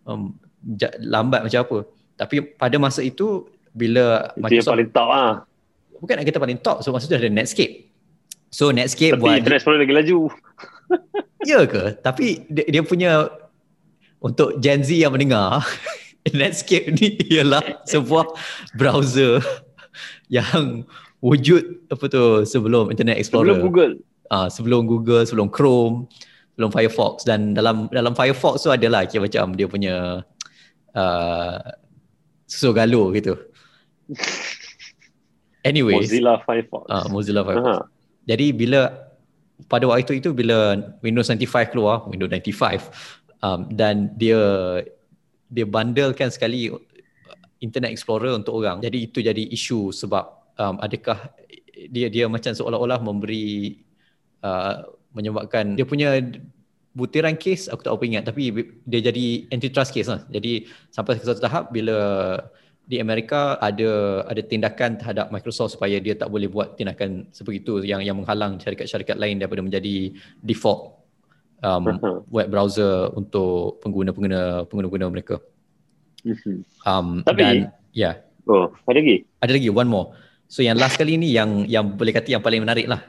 Um, 0.04 0.36
lambat 1.00 1.48
macam 1.48 1.60
apa. 1.64 1.78
Tapi 2.20 2.44
pada 2.44 2.76
masa 2.76 3.00
itu 3.00 3.48
bila 3.72 4.28
itu 4.36 4.44
Microsoft 4.44 4.60
yang 4.60 4.76
paling 4.76 4.90
top 4.92 5.08
ah. 5.08 5.32
Bukan 5.96 6.14
nak 6.20 6.24
kata 6.28 6.38
paling 6.44 6.60
top. 6.60 6.84
So 6.84 6.92
maksudnya 6.92 7.16
ada 7.24 7.32
Netscape. 7.32 7.88
So 8.52 8.68
Netscape 8.68 9.16
Tapi 9.16 9.22
buat 9.24 9.40
Internet 9.40 9.58
Explorer 9.64 9.80
lagi 9.80 9.94
laju. 9.96 10.18
ya 11.48 11.58
ke? 11.64 11.82
Tapi 12.04 12.44
dia, 12.52 12.64
dia 12.68 12.82
punya 12.84 13.32
untuk 14.20 14.60
Gen 14.60 14.84
Z 14.84 14.92
yang 14.92 15.16
mendengar 15.16 15.64
Netscape 16.36 16.92
ni 17.00 17.16
ialah 17.32 17.80
sebuah 17.88 18.28
browser 18.76 19.40
yang 20.28 20.84
wujud 21.26 21.88
apa 21.88 22.04
tu 22.08 22.44
sebelum 22.44 22.92
Internet 22.92 23.20
Explorer. 23.20 23.56
Sebelum 23.56 23.64
Google. 23.64 23.92
Ah 24.32 24.46
uh, 24.46 24.48
sebelum 24.48 24.88
Google, 24.88 25.24
sebelum 25.28 25.48
Chrome, 25.52 26.08
sebelum 26.56 26.70
Firefox 26.72 27.28
dan 27.28 27.52
dalam 27.52 27.92
dalam 27.92 28.16
Firefox 28.16 28.64
tu 28.64 28.72
adalah 28.72 29.04
kira 29.04 29.28
macam 29.28 29.52
dia 29.52 29.68
punya 29.68 30.24
uh, 30.96 31.56
susu 32.48 32.72
galo 32.72 33.12
gitu. 33.12 33.36
Anyway, 35.64 35.96
Mozilla 35.96 36.44
Firefox. 36.44 36.84
Ah 36.92 37.00
uh, 37.00 37.06
Mozilla 37.08 37.40
Firefox. 37.40 37.80
Uh-huh. 37.80 37.84
Jadi 38.28 38.52
bila 38.52 38.92
pada 39.64 39.88
waktu 39.88 40.20
itu 40.20 40.36
bila 40.36 40.76
Windows 41.00 41.32
95 41.32 41.72
keluar, 41.72 42.04
Windows 42.04 42.28
95 42.28 42.84
um, 43.40 43.60
dan 43.72 44.12
dia 44.20 44.40
dia 45.48 45.64
bundlekan 45.64 46.28
sekali 46.28 46.68
Internet 47.64 47.96
Explorer 47.96 48.36
untuk 48.36 48.60
orang. 48.60 48.84
Jadi 48.84 49.08
itu 49.08 49.24
jadi 49.24 49.40
isu 49.40 49.88
sebab 49.96 50.24
um, 50.60 50.76
adakah 50.84 51.32
dia 51.88 52.12
dia 52.12 52.28
macam 52.28 52.52
seolah-olah 52.52 53.00
memberi 53.00 53.80
uh, 54.44 54.84
menyebabkan 55.16 55.74
dia 55.74 55.88
punya 55.88 56.20
butiran 56.94 57.34
kes 57.34 57.66
aku 57.66 57.82
tak 57.82 57.90
apa 57.90 58.04
ingat 58.06 58.24
tapi 58.30 58.54
dia 58.86 59.00
jadi 59.08 59.48
antitrust 59.50 59.96
case 59.96 60.12
lah. 60.12 60.20
Jadi 60.28 60.68
sampai 60.92 61.16
ke 61.18 61.24
satu 61.24 61.40
tahap 61.42 61.72
bila 61.72 61.96
di 62.84 63.00
Amerika 63.00 63.56
ada 63.64 64.22
ada 64.28 64.42
tindakan 64.44 65.00
terhadap 65.00 65.32
Microsoft 65.32 65.80
supaya 65.80 65.96
dia 65.98 66.12
tak 66.14 66.28
boleh 66.28 66.52
buat 66.52 66.76
tindakan 66.76 67.32
seperti 67.32 67.64
itu 67.64 67.74
yang 67.88 68.04
yang 68.04 68.20
menghalang 68.20 68.60
syarikat-syarikat 68.60 69.16
lain 69.16 69.40
daripada 69.40 69.64
menjadi 69.64 70.12
default 70.44 71.00
um, 71.64 71.96
web 72.28 72.48
browser 72.52 73.08
untuk 73.16 73.80
pengguna-pengguna 73.80 74.68
pengguna-pengguna 74.68 75.08
mereka. 75.08 75.40
Mhm. 76.24 76.64
Um, 76.88 77.20
Tapi, 77.22 77.40
dan 77.40 77.54
ya. 77.92 78.02
Yeah. 78.02 78.14
Oh, 78.44 78.68
ada 78.88 79.00
lagi? 79.00 79.24
Ada 79.40 79.52
lagi 79.56 79.68
one 79.72 79.88
more. 79.88 80.12
So 80.48 80.60
yang 80.60 80.76
last 80.76 81.00
kali 81.00 81.16
ni 81.16 81.32
yang 81.32 81.64
yang 81.64 81.96
boleh 81.96 82.12
kata 82.12 82.28
yang 82.28 82.44
paling 82.44 82.60
menarik 82.60 82.88
lah. 82.88 83.00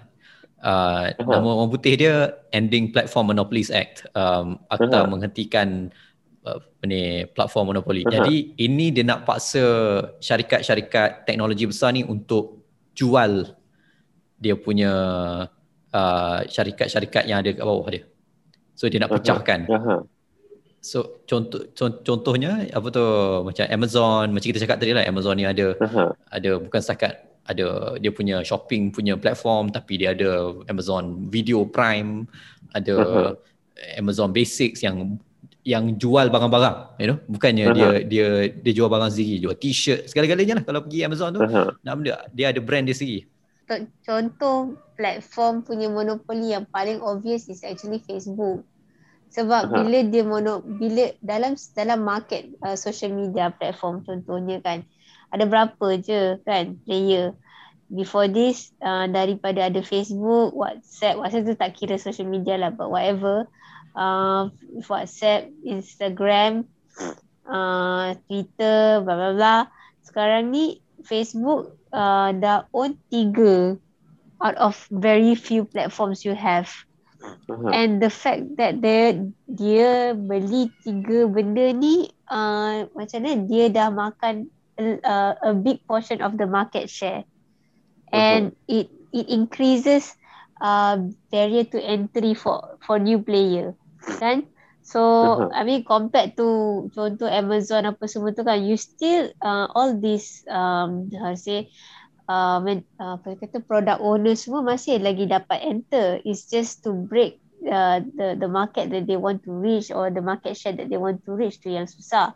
Uh, 0.66 1.12
uh-huh. 1.14 1.30
Nama 1.30 1.50
orang 1.62 1.70
putih 1.70 1.94
dia 2.00 2.34
Ending 2.50 2.90
Platform 2.90 3.36
Monopolies 3.36 3.70
Act. 3.70 4.08
Um, 4.16 4.58
Akta 4.72 5.04
uh-huh. 5.04 5.06
menghentikan 5.12 5.92
uh, 6.48 6.60
ni 6.88 7.28
platform 7.36 7.76
monopoli. 7.76 8.02
Uh-huh. 8.02 8.14
Jadi 8.16 8.56
ini 8.58 8.90
dia 8.90 9.04
nak 9.04 9.28
paksa 9.28 9.62
syarikat-syarikat 10.24 11.28
teknologi 11.28 11.68
besar 11.68 11.92
ni 11.94 12.08
untuk 12.08 12.66
jual 12.96 13.52
dia 14.40 14.56
punya 14.56 14.94
uh, 15.92 16.40
syarikat-syarikat 16.48 17.28
yang 17.28 17.44
ada 17.44 17.52
kat 17.52 17.66
bawah 17.66 17.88
dia. 17.92 18.08
So 18.74 18.88
dia 18.88 19.04
nak 19.04 19.12
pecahkan. 19.12 19.68
Uh-huh. 19.68 20.00
So 20.86 21.26
contoh 21.26 21.66
contohnya 22.06 22.70
apa 22.70 22.94
tu 22.94 23.02
macam 23.42 23.66
Amazon 23.74 24.30
macam 24.30 24.48
kita 24.54 24.62
cakap 24.62 24.78
tadi 24.78 24.94
lah 24.94 25.02
Amazon 25.10 25.34
ni 25.34 25.50
ada 25.50 25.74
uh-huh. 25.74 26.14
ada 26.30 26.62
bukan 26.62 26.78
setakat 26.78 27.26
ada 27.50 27.98
dia 27.98 28.14
punya 28.14 28.46
shopping 28.46 28.94
punya 28.94 29.18
platform 29.18 29.74
tapi 29.74 29.98
dia 29.98 30.14
ada 30.14 30.54
Amazon 30.70 31.26
Video 31.34 31.66
Prime, 31.66 32.30
ada 32.78 32.94
uh-huh. 33.02 33.32
Amazon 33.98 34.30
Basics 34.30 34.86
yang 34.86 35.18
yang 35.66 35.98
jual 35.98 36.30
barang-barang, 36.30 37.02
you 37.02 37.10
know, 37.10 37.18
bukannya 37.34 37.66
uh-huh. 37.74 37.78
dia 37.82 37.90
dia 38.06 38.28
dia 38.54 38.74
jual 38.78 38.86
barang 38.86 39.10
sendiri, 39.10 39.42
jual 39.42 39.58
t-shirt 39.58 40.06
segala-galanya 40.06 40.62
lah 40.62 40.64
kalau 40.70 40.86
pergi 40.86 41.02
Amazon 41.02 41.34
tu. 41.34 41.42
Uh-huh. 41.42 41.74
Nama 41.82 41.98
dia 42.06 42.16
dia 42.30 42.46
ada 42.54 42.62
brand 42.62 42.86
dia 42.86 42.94
sendiri. 42.94 43.26
Contoh 44.06 44.78
platform 44.94 45.66
punya 45.66 45.90
monopoli 45.90 46.54
yang 46.54 46.70
paling 46.70 47.02
obvious 47.02 47.50
is 47.50 47.66
actually 47.66 47.98
Facebook. 48.06 48.62
Sebab 49.36 49.68
uh-huh. 49.68 49.74
bila 49.76 49.98
dia 50.08 50.24
mono 50.24 50.64
bila 50.64 51.12
dalam 51.20 51.60
dalam 51.76 52.00
market 52.08 52.48
uh, 52.64 52.80
social 52.80 53.12
media 53.12 53.52
platform 53.52 54.08
contohnya 54.08 54.64
kan, 54.64 54.88
ada 55.36 55.44
berapa 55.44 56.00
je 56.00 56.40
kan 56.48 56.80
player 56.88 57.36
before 57.92 58.32
this 58.32 58.72
uh, 58.80 59.06
daripada 59.12 59.68
ada 59.68 59.84
Facebook, 59.84 60.56
WhatsApp, 60.56 61.20
WhatsApp 61.20 61.52
tu 61.52 61.56
tak 61.60 61.76
kira 61.76 62.00
social 62.00 62.32
media 62.32 62.56
lah 62.56 62.72
but 62.72 62.88
whatever 62.88 63.44
uh, 63.96 64.52
WhatsApp, 64.86 65.50
Instagram, 65.64 66.68
uh, 67.48 68.14
Twitter, 68.28 69.02
bla 69.02 69.14
bla 69.16 69.32
bla. 69.34 69.56
Sekarang 70.04 70.52
ni 70.52 70.80
Facebook 71.02 71.76
uh, 71.96 72.30
dah 72.36 72.68
own 72.76 73.00
tiga 73.10 73.80
out 74.44 74.58
of 74.60 74.76
very 74.92 75.34
few 75.34 75.66
platforms 75.66 76.28
you 76.28 76.36
have. 76.36 76.70
Uh-huh. 77.46 77.70
And 77.70 78.02
the 78.02 78.10
fact 78.10 78.58
that 78.58 78.82
dia 78.82 79.22
dia 79.46 80.14
beli 80.18 80.74
tiga 80.82 81.30
benda 81.30 81.70
ni 81.74 82.10
uh, 82.30 82.90
macam 82.98 83.20
mana 83.22 83.46
dia 83.46 83.70
dah 83.70 83.90
makan 83.94 84.50
uh, 84.80 85.34
a 85.40 85.52
big 85.54 85.82
portion 85.86 86.22
of 86.22 86.38
the 86.42 86.48
market 86.50 86.90
share 86.90 87.24
and 88.12 88.52
uh-huh. 88.52 88.82
it 88.82 88.88
it 89.14 89.26
increases 89.30 90.18
uh, 90.62 91.00
barrier 91.32 91.66
to 91.70 91.80
entry 91.80 92.34
for 92.34 92.78
for 92.84 93.00
new 93.00 93.20
player 93.22 93.74
kan 94.20 94.46
so 94.86 95.02
uh-huh. 95.02 95.50
i 95.58 95.66
mean 95.66 95.82
compared 95.82 96.38
to 96.38 96.86
contoh 96.94 97.30
amazon 97.30 97.90
apa 97.90 98.06
semua 98.06 98.30
tu 98.36 98.46
kan 98.46 98.62
you 98.62 98.78
still 98.78 99.32
uh, 99.42 99.66
all 99.74 99.98
this 99.98 100.46
um 100.52 101.10
how 101.18 101.34
to 101.34 101.40
say 101.40 101.70
uh, 102.30 102.60
uh, 102.62 103.16
apa 103.18 103.38
kata 103.38 103.62
product 103.62 104.02
owner 104.02 104.34
semua 104.38 104.62
masih 104.66 105.02
lagi 105.02 105.30
dapat 105.30 105.60
enter. 105.62 106.22
It's 106.26 106.50
just 106.50 106.86
to 106.86 106.94
break 106.94 107.42
uh, 107.66 108.02
the 108.02 108.38
the 108.38 108.50
market 108.50 108.90
that 108.94 109.06
they 109.06 109.18
want 109.18 109.46
to 109.46 109.52
reach 109.54 109.90
or 109.94 110.10
the 110.10 110.22
market 110.22 110.58
share 110.58 110.74
that 110.78 110.90
they 110.90 111.00
want 111.00 111.26
to 111.26 111.32
reach 111.34 111.62
tu 111.62 111.74
yang 111.74 111.90
susah. 111.90 112.34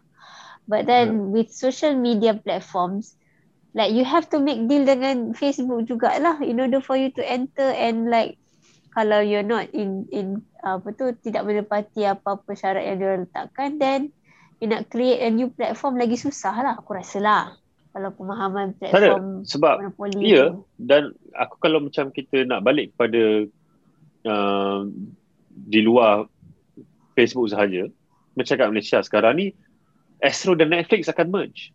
But 0.70 0.86
then 0.86 1.08
yeah. 1.10 1.26
with 1.34 1.50
social 1.50 1.98
media 1.98 2.38
platforms, 2.38 3.18
like 3.74 3.94
you 3.94 4.06
have 4.06 4.30
to 4.34 4.38
make 4.38 4.70
deal 4.70 4.86
dengan 4.86 5.34
Facebook 5.34 5.90
jugalah 5.90 6.42
in 6.46 6.62
order 6.62 6.82
for 6.82 6.98
you 6.98 7.10
to 7.18 7.22
enter 7.26 7.66
and 7.74 8.10
like 8.10 8.38
kalau 8.94 9.22
you're 9.22 9.46
not 9.46 9.70
in 9.74 10.10
in 10.10 10.42
apa 10.66 10.92
tu 10.98 11.14
tidak 11.22 11.46
menepati 11.46 12.04
apa-apa 12.10 12.52
syarat 12.58 12.84
yang 12.84 12.98
dia 12.98 13.22
letakkan 13.22 13.78
then 13.78 14.00
you 14.60 14.68
nak 14.68 14.90
create 14.92 15.22
a 15.24 15.30
new 15.30 15.48
platform 15.54 15.96
lagi 15.96 16.18
susah 16.18 16.52
lah 16.52 16.74
aku 16.76 16.98
rasa 16.98 17.22
lah 17.22 17.44
kalau 17.90 18.10
pemahaman 18.14 18.78
platform 18.78 19.42
Ada, 19.42 19.50
sebab 19.50 19.76
monopoli 19.82 20.22
iya 20.22 20.54
tu. 20.54 20.62
dan 20.78 21.10
aku 21.34 21.56
kalau 21.58 21.82
macam 21.82 22.14
kita 22.14 22.46
nak 22.46 22.62
balik 22.62 22.94
kepada 22.94 23.50
uh, 24.30 24.80
di 25.50 25.80
luar 25.82 26.30
Facebook 27.18 27.50
sahaja 27.50 27.90
macam 28.38 28.54
kat 28.56 28.68
Malaysia 28.70 29.00
sekarang 29.02 29.34
ni 29.36 29.48
Astro 30.20 30.56
dan 30.56 30.72
Netflix 30.76 31.08
akan 31.08 31.32
merge. 31.32 31.72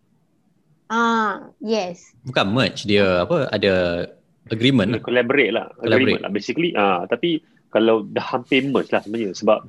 Ah, 0.93 1.49
yes. 1.65 2.13
Bukan 2.29 2.53
merge, 2.53 2.85
dia 2.85 3.25
apa 3.25 3.49
ada 3.49 4.05
agreement 4.53 4.93
lah. 4.93 5.01
Collaborate 5.01 5.53
lah. 5.53 5.73
Collaborate. 5.81 6.21
Agreement 6.21 6.23
lah 6.29 6.31
basically. 6.33 6.71
Ah, 6.77 7.09
tapi 7.09 7.41
kalau 7.73 8.05
dah 8.05 8.23
hampir 8.23 8.69
merge 8.69 8.93
lah 8.93 9.01
sebenarnya 9.01 9.33
sebab 9.33 9.65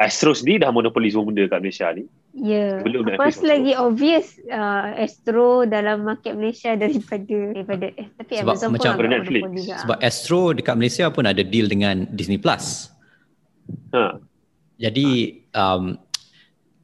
Astro 0.00 0.32
sendiri 0.32 0.64
dah 0.64 0.72
monopoli 0.72 1.12
semua 1.12 1.28
benda 1.28 1.44
kat 1.44 1.60
Malaysia 1.60 1.92
ni. 1.92 2.08
Ya. 2.32 2.80
Yeah. 2.80 3.20
Apa 3.20 3.28
lagi 3.44 3.76
obvious 3.76 4.40
uh, 4.48 4.96
Astro 4.96 5.68
dalam 5.68 6.08
market 6.08 6.40
Malaysia 6.40 6.72
daripada 6.80 7.52
daripada 7.52 7.92
eh, 8.00 8.08
tapi 8.16 8.40
sebab 8.40 8.56
Amazon 8.56 8.68
macam 8.72 8.90
pun 8.96 9.12
Netflix. 9.12 9.44
Sebab 9.84 9.98
Astro 10.00 10.42
dekat 10.56 10.74
Malaysia 10.80 11.04
pun 11.12 11.28
ada 11.28 11.44
deal 11.44 11.68
dengan 11.68 12.08
Disney 12.16 12.40
Plus. 12.40 12.88
Ha. 13.92 14.16
Jadi 14.80 15.36
um, 15.52 16.00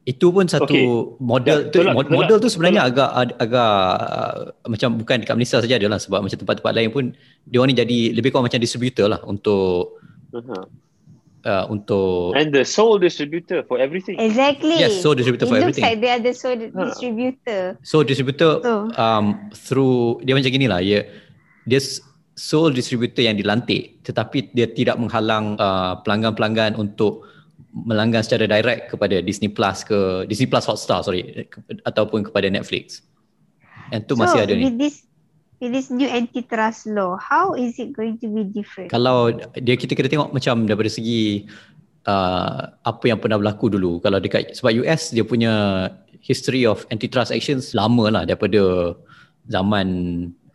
itu 0.05 0.27
pun 0.29 0.45
satu 0.45 0.71
okay. 0.71 0.85
model 1.19 1.57
ya, 1.67 1.71
tu, 1.73 1.83
tolak, 1.83 2.07
model 2.07 2.37
tolak, 2.37 2.43
tu 2.45 2.49
sebenarnya 2.53 2.87
tolak. 2.87 2.93
agak 2.95 3.09
agak 3.43 3.73
uh, 3.97 4.37
macam 4.69 4.89
bukan 5.01 5.15
dekat 5.25 5.35
Malaysia 5.35 5.57
saja 5.57 5.75
adalah 5.75 5.99
sebab 5.99 6.21
macam 6.21 6.37
tempat-tempat 6.37 6.73
lain 6.77 6.89
pun 6.93 7.03
dia 7.43 7.57
orang 7.59 7.73
ni 7.73 7.77
jadi 7.81 7.99
lebih 8.13 8.29
kurang 8.29 8.45
macam 8.45 8.61
distributor 8.61 9.09
lah 9.09 9.19
untuk 9.27 9.99
uh-huh. 10.31 10.63
Uh, 11.45 11.65
untuk 11.69 12.33
and 12.33 12.49
the 12.55 12.63
sole 12.65 12.97
distributor 12.97 13.61
for 13.67 13.77
everything 13.77 14.17
exactly 14.17 14.79
yes 14.79 15.03
sole 15.03 15.13
distributor 15.13 15.45
It 15.45 15.51
for 15.51 15.57
everything 15.59 15.83
it 15.83 15.91
looks 15.91 15.97
like 15.97 15.99
they 16.01 16.11
are 16.13 16.23
the 16.23 16.33
sole 16.33 16.57
distributor 16.57 17.61
so 17.83 18.01
distributor 18.01 18.63
oh. 18.63 18.89
um, 18.97 19.51
through 19.53 20.23
dia 20.25 20.33
macam 20.33 20.49
gini 20.49 20.65
lah 20.65 20.81
ya 20.81 21.05
dia 21.67 21.79
sole 22.37 22.71
distributor 22.71 23.25
yang 23.25 23.35
dilantik 23.35 24.01
tetapi 24.05 24.53
dia 24.53 24.69
tidak 24.69 25.01
menghalang 25.01 25.57
uh, 25.57 25.99
pelanggan-pelanggan 26.05 26.77
untuk 26.77 27.25
melanggan 27.73 28.25
secara 28.25 28.49
direct 28.49 28.93
kepada 28.93 29.21
Disney 29.21 29.51
Plus 29.51 29.85
ke 29.85 30.25
Disney 30.25 30.49
Plus 30.49 30.65
Hotstar 30.65 31.05
sorry 31.05 31.45
ke, 31.45 31.57
ataupun 31.85 32.25
kepada 32.25 32.49
Netflix. 32.49 33.05
Yang 33.93 34.01
tu 34.09 34.13
so, 34.17 34.19
masih 34.23 34.39
ada 34.43 34.53
ni. 34.55 34.73
this 34.73 35.06
with 35.59 35.73
this 35.73 35.89
new 35.89 36.07
antitrust 36.07 36.85
law, 36.87 37.17
how 37.17 37.53
is 37.53 37.77
it 37.81 37.93
going 37.93 38.17
to 38.21 38.27
be 38.29 38.45
different? 38.45 38.93
Kalau 38.93 39.33
dia 39.57 39.75
kita 39.77 39.97
kena 39.97 40.09
tengok 40.09 40.29
macam 40.33 40.69
daripada 40.69 40.89
segi 40.89 41.45
uh, 42.05 42.71
apa 42.85 43.03
yang 43.05 43.17
pernah 43.17 43.41
berlaku 43.41 43.73
dulu. 43.73 43.99
Kalau 44.01 44.21
dekat 44.21 44.53
sebab 44.53 44.85
US 44.85 45.11
dia 45.11 45.25
punya 45.25 45.53
history 46.21 46.65
of 46.65 46.85
antitrust 46.93 47.33
actions 47.33 47.73
lama 47.73 48.09
lah 48.09 48.23
daripada 48.25 48.93
zaman 49.47 49.87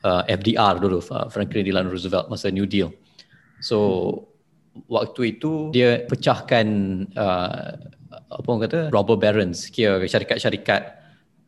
uh, 0.07 0.23
FDR 0.29 0.79
dulu 0.79 1.03
uh, 1.11 1.27
Franklin 1.33 1.67
Delano 1.67 1.91
Roosevelt 1.91 2.31
masa 2.31 2.51
New 2.51 2.67
Deal. 2.67 2.91
So 3.63 3.79
waktu 4.89 5.39
itu 5.39 5.69
dia 5.75 6.07
pecahkan 6.09 6.67
uh, 7.13 7.71
apa 8.33 8.47
orang 8.49 8.65
kata 8.65 8.81
robber 8.89 9.21
barons 9.21 9.69
kira 9.69 10.01
syarikat-syarikat 10.09 10.83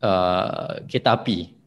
uh, 0.04 0.84
kereta 0.84 1.16
api 1.16 1.63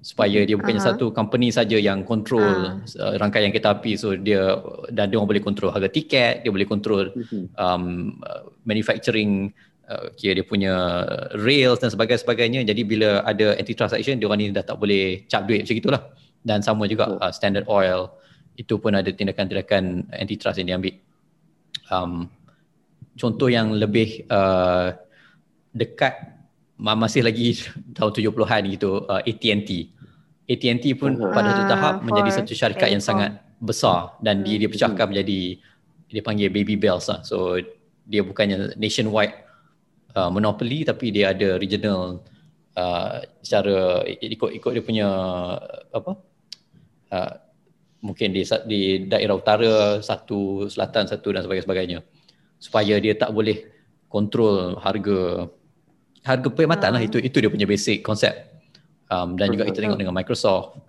supaya 0.00 0.48
dia 0.48 0.56
bukannya 0.56 0.80
Aha. 0.80 0.96
satu 0.96 1.12
company 1.12 1.52
saja 1.52 1.76
yang 1.76 2.08
control 2.08 2.80
uh, 2.80 3.14
rangkaian 3.20 3.52
kereta 3.52 3.76
api. 3.76 4.00
So 4.00 4.16
dia 4.16 4.56
dan 4.88 5.12
dia 5.12 5.20
orang 5.20 5.36
boleh 5.36 5.44
control 5.44 5.70
harga 5.76 5.92
tiket 5.92 6.40
dia 6.44 6.50
boleh 6.50 6.64
control 6.64 7.12
Mhm. 7.12 7.52
um, 7.60 7.84
uh, 8.24 8.48
manufacturing 8.64 9.52
uh, 9.92 10.08
kira 10.16 10.40
dia 10.40 10.46
punya 10.46 11.04
rails 11.36 11.84
dan 11.84 11.92
sebagainya 11.92 12.24
sebagainya. 12.24 12.60
Jadi 12.64 12.82
bila 12.88 13.20
ada 13.28 13.60
antitrust 13.60 13.92
action 13.92 14.16
dia 14.16 14.24
orang 14.24 14.40
ni 14.40 14.46
dah 14.56 14.64
tak 14.64 14.80
boleh 14.80 15.28
cap 15.28 15.44
duit 15.44 15.68
macam 15.68 15.76
itulah 15.76 16.02
dan 16.40 16.64
sama 16.64 16.88
juga 16.88 17.20
uh, 17.20 17.32
Standard 17.32 17.68
Oil 17.68 18.08
itu 18.56 18.80
pun 18.80 18.96
ada 18.96 19.08
tindakan-tindakan 19.08 20.08
antitrust 20.16 20.60
yang 20.60 20.76
diambil. 20.76 20.96
Um, 21.92 22.28
contoh 23.20 23.52
yang 23.52 23.76
lebih 23.76 24.24
uh, 24.32 24.96
dekat 25.76 26.39
masih 26.80 27.20
lagi 27.20 27.60
tahun 27.92 28.12
70-an 28.16 28.62
gitu 28.72 29.04
uh, 29.04 29.20
AT&T 29.20 30.00
AT&T 30.50 30.84
pun 30.98 31.14
Ah, 31.14 31.30
pada 31.30 31.48
satu 31.54 31.64
tahap 31.70 31.94
for 32.02 32.04
menjadi 32.10 32.30
satu 32.42 32.52
syarikat 32.58 32.90
yang 32.90 33.02
sangat 33.02 33.38
besar 33.62 34.18
dan 34.18 34.42
dia 34.42 34.58
dia 34.58 34.66
pecahkan 34.66 35.06
menjadi 35.06 35.62
dia 36.10 36.22
panggil 36.26 36.50
baby 36.50 36.74
bells 36.74 37.06
lah. 37.06 37.22
So 37.22 37.54
dia 38.02 38.26
bukannya 38.26 38.74
nationwide 38.74 39.46
uh, 40.18 40.26
monopoly 40.26 40.82
tapi 40.82 41.14
dia 41.14 41.30
ada 41.30 41.54
regional 41.54 42.26
uh, 42.74 43.22
secara 43.46 44.02
ikut 44.10 44.50
ikut 44.58 44.72
dia 44.74 44.82
punya 44.82 45.08
apa 45.94 46.18
uh, 47.14 47.32
mungkin 48.02 48.34
di 48.34 48.42
di 48.66 48.80
daerah 49.06 49.38
utara 49.38 50.02
satu 50.02 50.66
selatan 50.66 51.06
satu 51.06 51.30
dan 51.30 51.46
sebagainya. 51.46 52.02
Supaya 52.58 52.98
dia 52.98 53.14
tak 53.14 53.30
boleh 53.30 53.70
kontrol 54.10 54.82
harga 54.82 55.46
harga 56.24 56.48
perkhidmatan 56.52 56.90
lah. 56.92 57.00
Ah. 57.00 57.06
itu 57.06 57.16
itu 57.20 57.36
dia 57.40 57.50
punya 57.50 57.64
basic 57.64 58.04
konsep 58.04 58.32
um, 59.08 59.36
dan 59.36 59.52
juga 59.52 59.68
kita 59.68 59.80
tengok 59.80 59.98
dengan 59.98 60.14
Microsoft. 60.16 60.80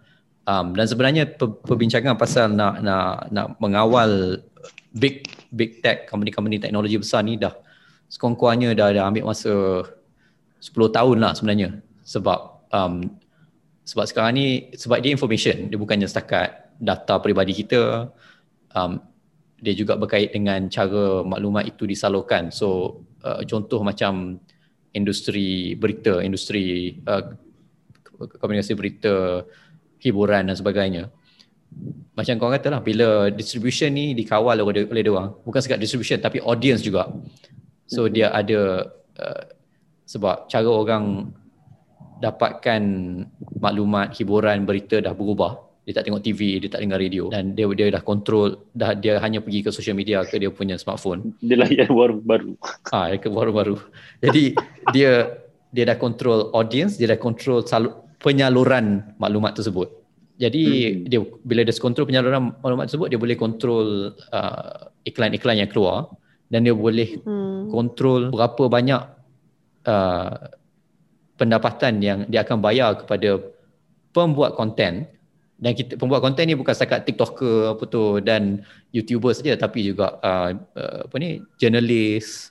Um, 0.41 0.73
dan 0.73 0.89
sebenarnya 0.89 1.23
per, 1.29 1.53
perbincangan 1.63 2.17
pasal 2.17 2.49
nak 2.51 2.81
nak 2.81 3.29
nak 3.29 3.47
mengawal 3.61 4.41
big 4.91 5.29
big 5.53 5.79
tech 5.79 6.09
company-company 6.09 6.57
teknologi 6.57 6.97
besar 6.97 7.21
ni 7.21 7.37
dah 7.37 7.53
sekurang-kurangnya 8.11 8.75
dah, 8.75 8.91
dah 8.91 9.03
ambil 9.07 9.31
masa 9.31 9.85
10 10.59 10.73
tahun 10.91 11.17
lah 11.21 11.31
sebenarnya. 11.37 11.79
Sebab 12.03 12.39
um, 12.73 13.07
sebab 13.87 14.05
sekarang 14.09 14.33
ni 14.35 14.47
sebab 14.75 14.99
dia 14.99 15.13
information 15.13 15.69
dia 15.71 15.77
bukannya 15.79 16.05
setakat 16.05 16.73
data 16.81 17.21
peribadi 17.21 17.53
kita 17.53 18.09
um, 18.73 18.99
dia 19.61 19.77
juga 19.77 19.93
berkait 19.93 20.33
dengan 20.33 20.65
cara 20.67 21.21
maklumat 21.21 21.69
itu 21.69 21.85
disalurkan. 21.85 22.49
So 22.49 22.99
uh, 23.21 23.45
contoh 23.45 23.85
macam 23.85 24.41
industri 24.91 25.73
berita 25.79 26.19
industri 26.19 26.95
uh, 27.07 27.31
komunikasi 28.37 28.75
berita 28.77 29.45
hiburan 30.03 30.51
dan 30.51 30.55
sebagainya. 30.57 31.03
Macam 32.11 32.35
kau 32.35 32.51
kata 32.51 32.67
lah 32.67 32.81
bila 32.83 33.31
distribution 33.31 33.95
ni 33.95 34.11
dikawal 34.11 34.59
oleh, 34.59 34.83
oleh 34.83 35.01
dia 35.01 35.13
orang 35.15 35.31
bukan 35.47 35.61
sekat 35.63 35.79
distribution 35.79 36.19
tapi 36.19 36.43
audience 36.43 36.83
juga. 36.83 37.07
So 37.87 38.11
dia 38.11 38.29
ada 38.35 38.91
uh, 39.15 39.43
sebab 40.03 40.51
cara 40.51 40.67
orang 40.67 41.31
dapatkan 42.19 42.81
maklumat 43.57 44.13
hiburan 44.19 44.67
berita 44.67 44.99
dah 45.01 45.15
berubah 45.15 45.70
dia 45.81 45.93
tak 45.97 46.05
tengok 46.05 46.21
TV 46.21 46.61
dia 46.61 46.69
tak 46.69 46.81
dengar 46.85 47.01
radio 47.01 47.25
dan 47.33 47.57
dia 47.57 47.65
dia 47.73 47.89
dah 47.89 48.03
kontrol 48.05 48.53
dah 48.71 48.93
dia 48.93 49.17
hanya 49.17 49.41
pergi 49.41 49.65
ke 49.65 49.69
social 49.73 49.97
media 49.97 50.21
ke 50.21 50.37
dia 50.37 50.53
punya 50.53 50.77
smartphone 50.77 51.33
Dia 51.41 51.57
layan 51.57 51.89
baru 51.89 52.21
baru. 52.21 52.53
ah 52.93 53.09
ke 53.17 53.27
baru-baru 53.27 53.81
jadi 54.21 54.53
dia 54.93 55.11
dia 55.73 55.83
dah 55.89 55.97
kontrol 55.97 56.53
audience 56.53 56.99
dia 57.01 57.09
dah 57.09 57.17
kontrol 57.17 57.65
salu, 57.65 57.89
penyaluran 58.21 59.01
maklumat 59.17 59.57
tersebut 59.57 59.89
jadi 60.37 60.61
Hmm. 60.61 61.05
dia 61.05 61.19
bila 61.41 61.61
dia 61.61 61.73
kontrol 61.77 62.05
penyaluran 62.05 62.53
maklumat 62.61 62.85
tersebut 62.89 63.07
dia 63.09 63.17
boleh 63.17 63.37
kontrol 63.37 64.13
uh, 64.33 64.89
iklan-iklan 65.05 65.65
yang 65.65 65.69
keluar 65.69 66.09
dan 66.53 66.61
dia 66.61 66.77
boleh 66.77 67.17
Hmm. 67.25 67.73
kontrol 67.73 68.29
berapa 68.29 68.63
banyak 68.69 69.01
uh, 69.89 70.29
pendapatan 71.37 71.93
yang 72.05 72.19
dia 72.29 72.45
akan 72.45 72.61
bayar 72.61 73.01
kepada 73.01 73.41
pembuat 74.13 74.53
konten 74.53 75.09
dan 75.61 75.77
kita 75.77 75.93
pembuat 75.93 76.25
konten 76.25 76.49
ni 76.49 76.57
bukan 76.57 76.73
setakat 76.73 77.05
TikToker 77.05 77.77
apa 77.77 77.83
tu 77.85 78.17
dan 78.17 78.65
YouTuber 78.89 79.29
saja 79.37 79.53
tapi 79.53 79.93
juga 79.93 80.17
uh, 80.25 80.57
uh, 80.57 81.05
apa 81.05 81.15
ni 81.21 81.37
jurnalis 81.61 82.49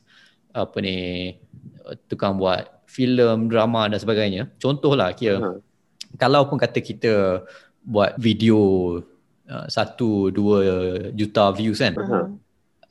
apa 0.55 0.79
ni 0.79 1.35
uh, 1.83 1.99
tukang 2.07 2.39
buat 2.39 2.71
filem 2.87 3.51
drama 3.51 3.91
dan 3.91 3.99
sebagainya 3.99 4.47
contohlah 4.63 5.11
kira 5.11 5.43
Ha. 5.43 5.59
kalau 6.23 6.47
pun 6.47 6.59
kata 6.59 6.79
kita 6.79 7.43
buat 7.83 8.15
video 8.15 8.59
uh, 9.51 9.67
satu 9.67 10.31
dua 10.31 10.59
juta 11.11 11.51
views 11.51 11.83
kan 11.83 11.99
Aha. 11.99 12.31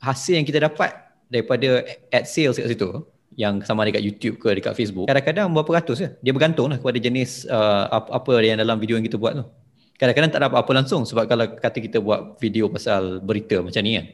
hasil 0.04 0.36
yang 0.36 0.44
kita 0.44 0.68
dapat 0.68 0.92
daripada 1.32 1.80
ad 2.12 2.28
sales 2.28 2.60
kat 2.60 2.68
situ 2.68 3.08
yang 3.40 3.64
sama 3.64 3.88
ada 3.88 3.94
dekat 3.94 4.04
YouTube 4.04 4.36
ke 4.36 4.52
dekat 4.52 4.76
Facebook 4.76 5.08
kadang-kadang 5.08 5.48
berapa 5.48 5.80
ratus 5.80 5.96
je 5.96 6.08
dia 6.20 6.32
bergantung 6.36 6.68
lah 6.68 6.76
kepada 6.76 7.00
jenis 7.00 7.48
uh, 7.48 7.88
apa, 7.88 8.20
apa 8.20 8.30
yang 8.44 8.60
dalam 8.60 8.76
video 8.76 9.00
yang 9.00 9.06
kita 9.08 9.16
buat 9.16 9.32
tu 9.40 9.44
kadang-kadang 10.00 10.32
tak 10.32 10.40
dapat 10.48 10.58
apa 10.64 10.72
langsung 10.72 11.04
sebab 11.04 11.28
kalau 11.28 11.44
kata 11.60 11.76
kita 11.76 12.00
buat 12.00 12.40
video 12.40 12.72
pasal 12.72 13.20
berita 13.20 13.60
macam 13.60 13.84
ni 13.84 14.00
kan 14.00 14.06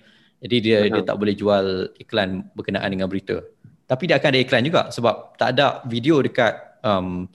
jadi 0.43 0.57
dia 0.59 0.79
dia 0.91 1.03
tak 1.07 1.15
boleh 1.15 1.39
jual 1.39 1.95
iklan 2.03 2.43
berkenaan 2.59 2.91
dengan 2.91 3.07
berita 3.07 3.39
tapi 3.87 4.11
dia 4.11 4.19
akan 4.19 4.35
ada 4.35 4.41
iklan 4.43 4.63
juga 4.67 4.83
sebab 4.91 5.39
tak 5.39 5.55
ada 5.55 5.87
video 5.87 6.19
dekat 6.27 6.83
um, 6.83 7.31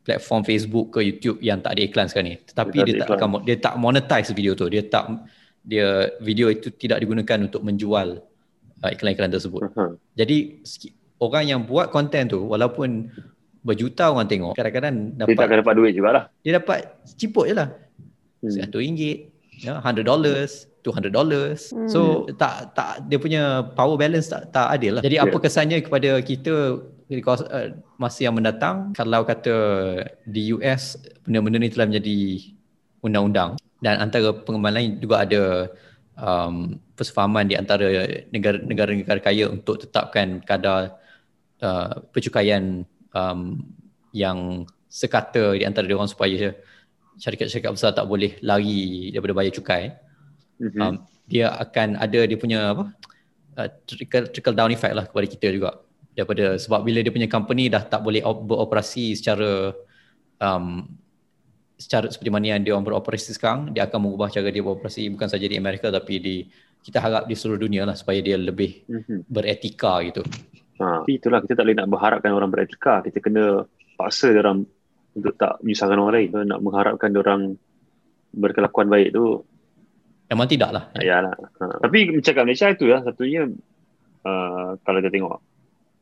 platform 0.00 0.40
Facebook 0.48 0.96
ke 0.96 1.04
YouTube 1.04 1.44
yang 1.44 1.60
tak 1.60 1.76
ada 1.76 1.82
iklan 1.84 2.08
sekarang 2.08 2.32
ni 2.32 2.36
tetapi 2.40 2.72
Dia 2.72 2.80
tak 2.80 2.88
dia 2.88 2.94
ada 2.96 3.00
tak 3.04 3.08
iklan. 3.12 3.20
akan 3.20 3.40
dia 3.44 3.56
tak 3.60 3.74
monetize 3.76 4.28
video 4.32 4.52
tu 4.56 4.66
dia 4.72 4.80
tak 4.80 5.04
dia 5.60 6.08
video 6.24 6.48
itu 6.48 6.72
tidak 6.72 7.04
digunakan 7.04 7.36
untuk 7.44 7.60
menjual 7.60 8.24
uh, 8.80 8.90
iklan-iklan 8.96 9.28
tersebut 9.28 9.68
Aha. 9.76 9.92
jadi 10.16 10.64
orang 11.20 11.44
yang 11.44 11.60
buat 11.68 11.92
konten 11.92 12.32
tu 12.32 12.48
walaupun 12.48 13.12
berjuta 13.60 14.08
orang 14.08 14.24
tengok 14.24 14.56
kadang-kadang 14.56 15.20
Dia 15.20 15.28
tak 15.28 15.36
dapat 15.36 15.44
akan 15.44 15.58
dapat 15.60 15.74
duit 15.76 15.92
jugalah. 15.92 16.22
dia 16.40 16.56
dapat 16.56 16.96
ciput 17.04 17.44
je 17.44 17.54
lah 17.60 17.68
Hmm. 18.40 18.52
seratus 18.52 18.80
ringgit 18.80 19.18
ya, 19.60 19.80
hundred 19.84 20.08
dollars, 20.08 20.64
two 20.80 20.92
hundred 20.92 21.12
dollars. 21.12 21.72
Hmm. 21.72 21.88
So 21.88 22.24
tak 22.40 22.72
tak 22.72 23.04
dia 23.08 23.20
punya 23.20 23.68
power 23.76 24.00
balance 24.00 24.32
tak 24.32 24.48
tak 24.52 24.80
adil 24.80 24.98
lah. 24.98 25.02
Jadi 25.04 25.16
apa 25.20 25.36
Yeah. 25.36 25.42
kesannya 25.44 25.78
kepada 25.84 26.10
kita 26.24 26.54
di 27.10 27.18
uh, 27.26 27.74
masa 27.98 28.20
yang 28.22 28.38
mendatang 28.38 28.94
kalau 28.94 29.26
kata 29.26 29.54
di 30.30 30.54
US 30.54 30.94
benda-benda 31.26 31.58
ni 31.58 31.68
telah 31.68 31.90
menjadi 31.90 32.18
undang-undang 33.02 33.58
dan 33.82 33.98
antara 33.98 34.30
pengembangan 34.30 34.76
lain 34.78 34.90
juga 35.02 35.26
ada 35.26 35.42
um, 36.14 36.78
persefahaman 36.94 37.50
di 37.50 37.58
antara 37.58 37.90
negara- 38.30 38.62
negara-negara 38.62 39.18
kaya 39.18 39.50
untuk 39.50 39.82
tetapkan 39.82 40.38
kadar 40.46 41.00
uh, 41.64 41.98
percukaian 42.14 42.86
um, 43.10 43.58
yang 44.14 44.68
sekata 44.86 45.58
di 45.58 45.66
antara 45.66 45.90
dia 45.90 45.98
orang 45.98 46.10
supaya 46.10 46.54
syarikat-syarikat 47.20 47.72
besar 47.76 47.92
tak 47.92 48.08
boleh 48.08 48.40
lari 48.40 49.12
daripada 49.12 49.36
bayar 49.36 49.52
cukai. 49.52 49.92
Mhm. 50.56 50.80
Um, 50.80 50.94
dia 51.28 51.52
akan 51.52 52.00
ada 52.00 52.20
dia 52.24 52.38
punya 52.40 52.72
apa? 52.72 52.84
Uh, 53.54 53.68
trickle, 53.84 54.26
trickle 54.32 54.56
down 54.56 54.72
effect 54.72 54.96
lah 54.96 55.04
kepada 55.04 55.26
kita 55.28 55.46
juga. 55.52 55.70
Daripada 56.16 56.56
sebab 56.56 56.80
bila 56.82 57.04
dia 57.04 57.12
punya 57.12 57.28
company 57.28 57.68
dah 57.68 57.84
tak 57.84 58.00
boleh 58.02 58.24
op- 58.24 58.48
beroperasi 58.48 59.14
secara 59.14 59.76
um, 60.40 60.88
secara 61.76 62.12
seperti 62.12 62.28
mana 62.28 62.56
yang 62.56 62.60
dia 62.64 62.72
orang 62.76 62.84
beroperasi 62.84 63.36
sekarang, 63.36 63.72
dia 63.72 63.84
akan 63.88 64.10
mengubah 64.10 64.28
cara 64.32 64.48
dia 64.48 64.64
beroperasi 64.64 65.08
bukan 65.12 65.28
saja 65.28 65.46
di 65.46 65.56
Amerika 65.56 65.88
tapi 65.88 66.14
di 66.18 66.36
kita 66.80 66.96
harap 66.96 67.28
di 67.28 67.36
seluruh 67.36 67.60
dunia 67.60 67.84
lah 67.84 67.92
supaya 67.92 68.24
dia 68.24 68.40
lebih 68.40 68.84
Mhm. 68.88 69.28
beretika 69.28 70.00
gitu. 70.00 70.24
Ha. 70.80 71.04
Tapi 71.04 71.20
itulah 71.20 71.44
kita 71.44 71.60
tak 71.60 71.64
boleh 71.68 71.76
nak 71.76 71.88
berharapkan 71.92 72.32
orang 72.32 72.48
beretika. 72.48 73.04
Kita 73.04 73.20
kena 73.20 73.68
paksa 74.00 74.32
dia 74.32 74.40
orang 74.40 74.64
untuk 75.20 75.36
tak 75.36 75.60
menyusahkan 75.60 76.00
orang 76.00 76.14
lain. 76.16 76.28
Nak 76.48 76.60
mengharapkan 76.64 77.12
orang 77.14 77.40
berkelakuan 78.34 78.88
baik 78.88 79.12
tu 79.12 79.44
Memang 80.30 80.46
tidak 80.46 80.70
lah. 80.70 80.84
Ya 81.02 81.18
lah. 81.26 81.34
Ha. 81.34 81.82
Tapi 81.82 82.14
macam 82.14 82.32
kat 82.38 82.44
Malaysia 82.46 82.70
itu 82.70 82.86
lah 82.86 83.02
satunya 83.02 83.50
uh, 84.22 84.78
kalau 84.86 84.98
kita 85.02 85.10
tengok 85.10 85.42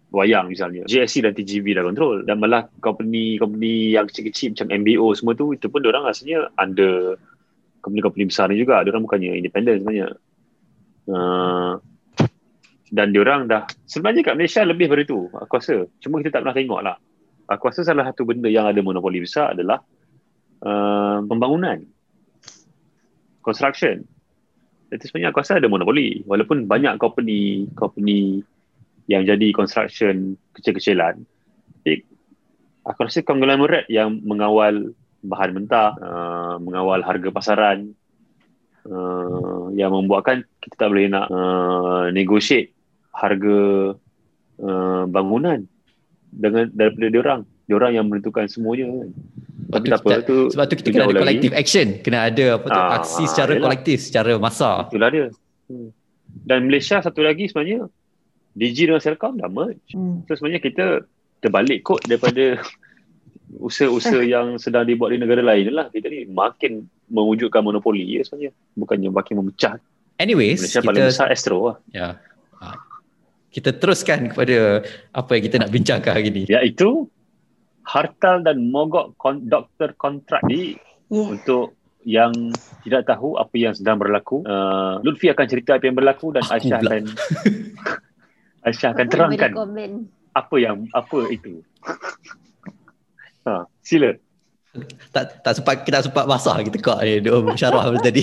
wayang 0.08 0.48
misalnya 0.48 0.88
GSC 0.88 1.20
dan 1.20 1.32
TGV 1.36 1.76
dah 1.76 1.84
kontrol 1.84 2.24
dan 2.24 2.40
malah 2.40 2.64
company-company 2.80 3.92
yang 3.92 4.08
kecil-kecil 4.08 4.56
macam 4.56 4.68
MBO 4.72 5.12
semua 5.12 5.36
tu 5.36 5.52
itu 5.52 5.68
pun 5.68 5.84
orang 5.84 6.08
rasanya 6.08 6.48
under 6.56 7.20
company-company 7.84 8.24
besar 8.28 8.48
ni 8.48 8.56
juga 8.56 8.80
orang 8.80 9.04
bukannya 9.04 9.36
independent 9.36 9.84
sebenarnya 9.84 10.08
uh, 11.12 11.72
dan 12.88 13.12
orang 13.20 13.52
dah 13.52 13.62
sebenarnya 13.84 14.32
kat 14.32 14.34
Malaysia 14.40 14.64
lebih 14.64 14.88
dari 14.88 15.04
itu 15.04 15.28
aku 15.28 15.52
rasa 15.60 15.84
cuma 16.00 16.24
kita 16.24 16.40
tak 16.40 16.48
pernah 16.48 16.56
tengok 16.56 16.80
lah 16.80 16.96
aku 17.48 17.72
rasa 17.72 17.82
salah 17.82 18.04
satu 18.12 18.28
benda 18.28 18.46
yang 18.52 18.68
ada 18.68 18.78
monopoli 18.84 19.24
besar 19.24 19.56
adalah 19.56 19.80
uh, 20.62 21.24
pembangunan. 21.24 21.80
Construction. 23.40 24.04
Itu 24.92 25.04
sebenarnya 25.08 25.32
aku 25.32 25.40
rasa 25.40 25.56
ada 25.56 25.68
monopoli. 25.72 26.20
Walaupun 26.28 26.68
banyak 26.68 27.00
company 27.00 27.66
company 27.72 28.44
yang 29.08 29.24
jadi 29.24 29.56
construction 29.56 30.36
kecil-kecilan 30.52 31.24
aku 32.88 33.04
rasa 33.04 33.20
konglomerat 33.20 33.84
yang 33.92 34.24
mengawal 34.24 34.96
bahan 35.20 35.52
mentah 35.52 35.92
uh, 36.00 36.56
mengawal 36.56 37.04
harga 37.04 37.28
pasaran 37.28 37.92
uh, 38.88 39.68
yang 39.76 39.92
membuatkan 39.92 40.48
kita 40.64 40.74
tak 40.80 40.88
boleh 40.88 41.12
nak 41.12 41.28
uh, 41.28 42.08
negotiate 42.08 42.72
harga 43.12 43.92
uh, 44.64 45.04
bangunan 45.04 45.68
dengan 46.32 46.68
daripada 46.72 47.06
dia 47.08 47.20
orang 47.20 47.40
dia 47.68 47.74
orang 47.76 47.92
yang 48.00 48.04
menentukan 48.08 48.48
semuanya 48.48 48.88
kan. 48.88 49.08
Tapi 49.68 49.86
tak 49.92 50.00
apa 50.00 50.24
tu 50.24 50.48
sebab 50.48 50.64
tu 50.64 50.74
kita 50.80 50.88
kena 50.96 51.04
ada 51.04 51.20
collective 51.20 51.52
lagi. 51.52 51.62
action. 51.62 51.86
Kena 52.00 52.18
ada 52.32 52.44
apa 52.56 52.66
tu 52.66 52.80
Aa, 52.80 52.88
ah, 52.88 52.96
aksi 53.00 53.24
secara 53.28 53.52
yalah. 53.52 53.64
kolektif 53.68 53.98
secara 54.00 54.32
masa 54.40 54.70
itulah 54.88 55.10
dia. 55.12 55.26
Hmm. 55.68 55.92
dan 56.48 56.64
Malaysia 56.64 56.96
satu 57.04 57.20
lagi 57.20 57.44
sebenarnya 57.44 57.92
DG 58.56 58.88
dengan 58.88 59.02
Selcom 59.04 59.36
dah 59.36 59.52
merge. 59.52 59.92
Hmm. 59.92 60.24
so 60.24 60.32
sebenarnya 60.40 60.64
kita 60.64 60.84
terbalik 61.44 61.84
kot 61.84 62.00
daripada 62.08 62.56
usaha-usaha 63.68 64.24
yang 64.34 64.56
sedang 64.56 64.88
dibuat 64.88 65.12
di 65.12 65.20
negara 65.20 65.44
lain 65.44 65.76
lah. 65.76 65.92
Kita 65.92 66.08
ni 66.08 66.24
makin 66.24 66.88
mewujudkan 67.12 67.60
monopoli 67.60 68.16
ya 68.16 68.24
sebenarnya. 68.24 68.56
Bukannya 68.80 69.12
makin 69.12 69.44
memecah. 69.44 69.76
Anyways 70.16 70.64
Malaysia 70.64 70.80
kita, 70.80 70.88
paling 70.88 71.04
besar 71.04 71.26
Astro 71.28 71.58
lah. 71.60 71.76
Ya. 71.92 72.00
Yeah. 72.00 72.87
Kita 73.48 73.72
teruskan 73.76 74.28
kepada 74.32 74.84
apa 75.16 75.30
yang 75.36 75.42
kita 75.48 75.56
nak 75.64 75.70
bincangkan 75.72 76.12
hari 76.12 76.28
ni 76.28 76.42
iaitu 76.48 77.08
hartal 77.88 78.44
dan 78.44 78.68
mogok 78.68 79.16
kon- 79.16 79.48
doktor 79.48 79.96
kontrak 79.96 80.44
ni 80.44 80.76
yeah. 81.08 81.28
untuk 81.32 81.78
yang 82.08 82.32
tidak 82.84 83.04
tahu 83.04 83.36
apa 83.36 83.52
yang 83.56 83.74
sedang 83.76 84.00
berlaku. 84.00 84.40
Uh, 84.48 84.96
Lutfi 85.04 85.28
akan 85.28 85.46
cerita 85.48 85.76
apa 85.76 85.84
yang 85.88 85.96
berlaku 85.96 86.32
dan 86.32 86.44
Aisyah 86.52 86.78
akan 86.80 87.02
Aisyah 88.64 88.88
akan 88.96 89.06
terangkan 89.08 89.50
apa 90.36 90.54
yang 90.56 90.88
apa 90.96 91.18
itu. 91.28 91.60
ha, 93.48 93.68
sila. 93.84 94.14
Tak 95.10 95.42
tak 95.42 95.52
sempat 95.58 95.74
kita 95.82 96.04
sempat 96.06 96.24
basah 96.28 96.60
kita 96.62 96.76
kau 96.78 96.96
ni 97.00 97.24
dua 97.24 97.56
syarah 97.56 97.88
tadi. 97.98 98.22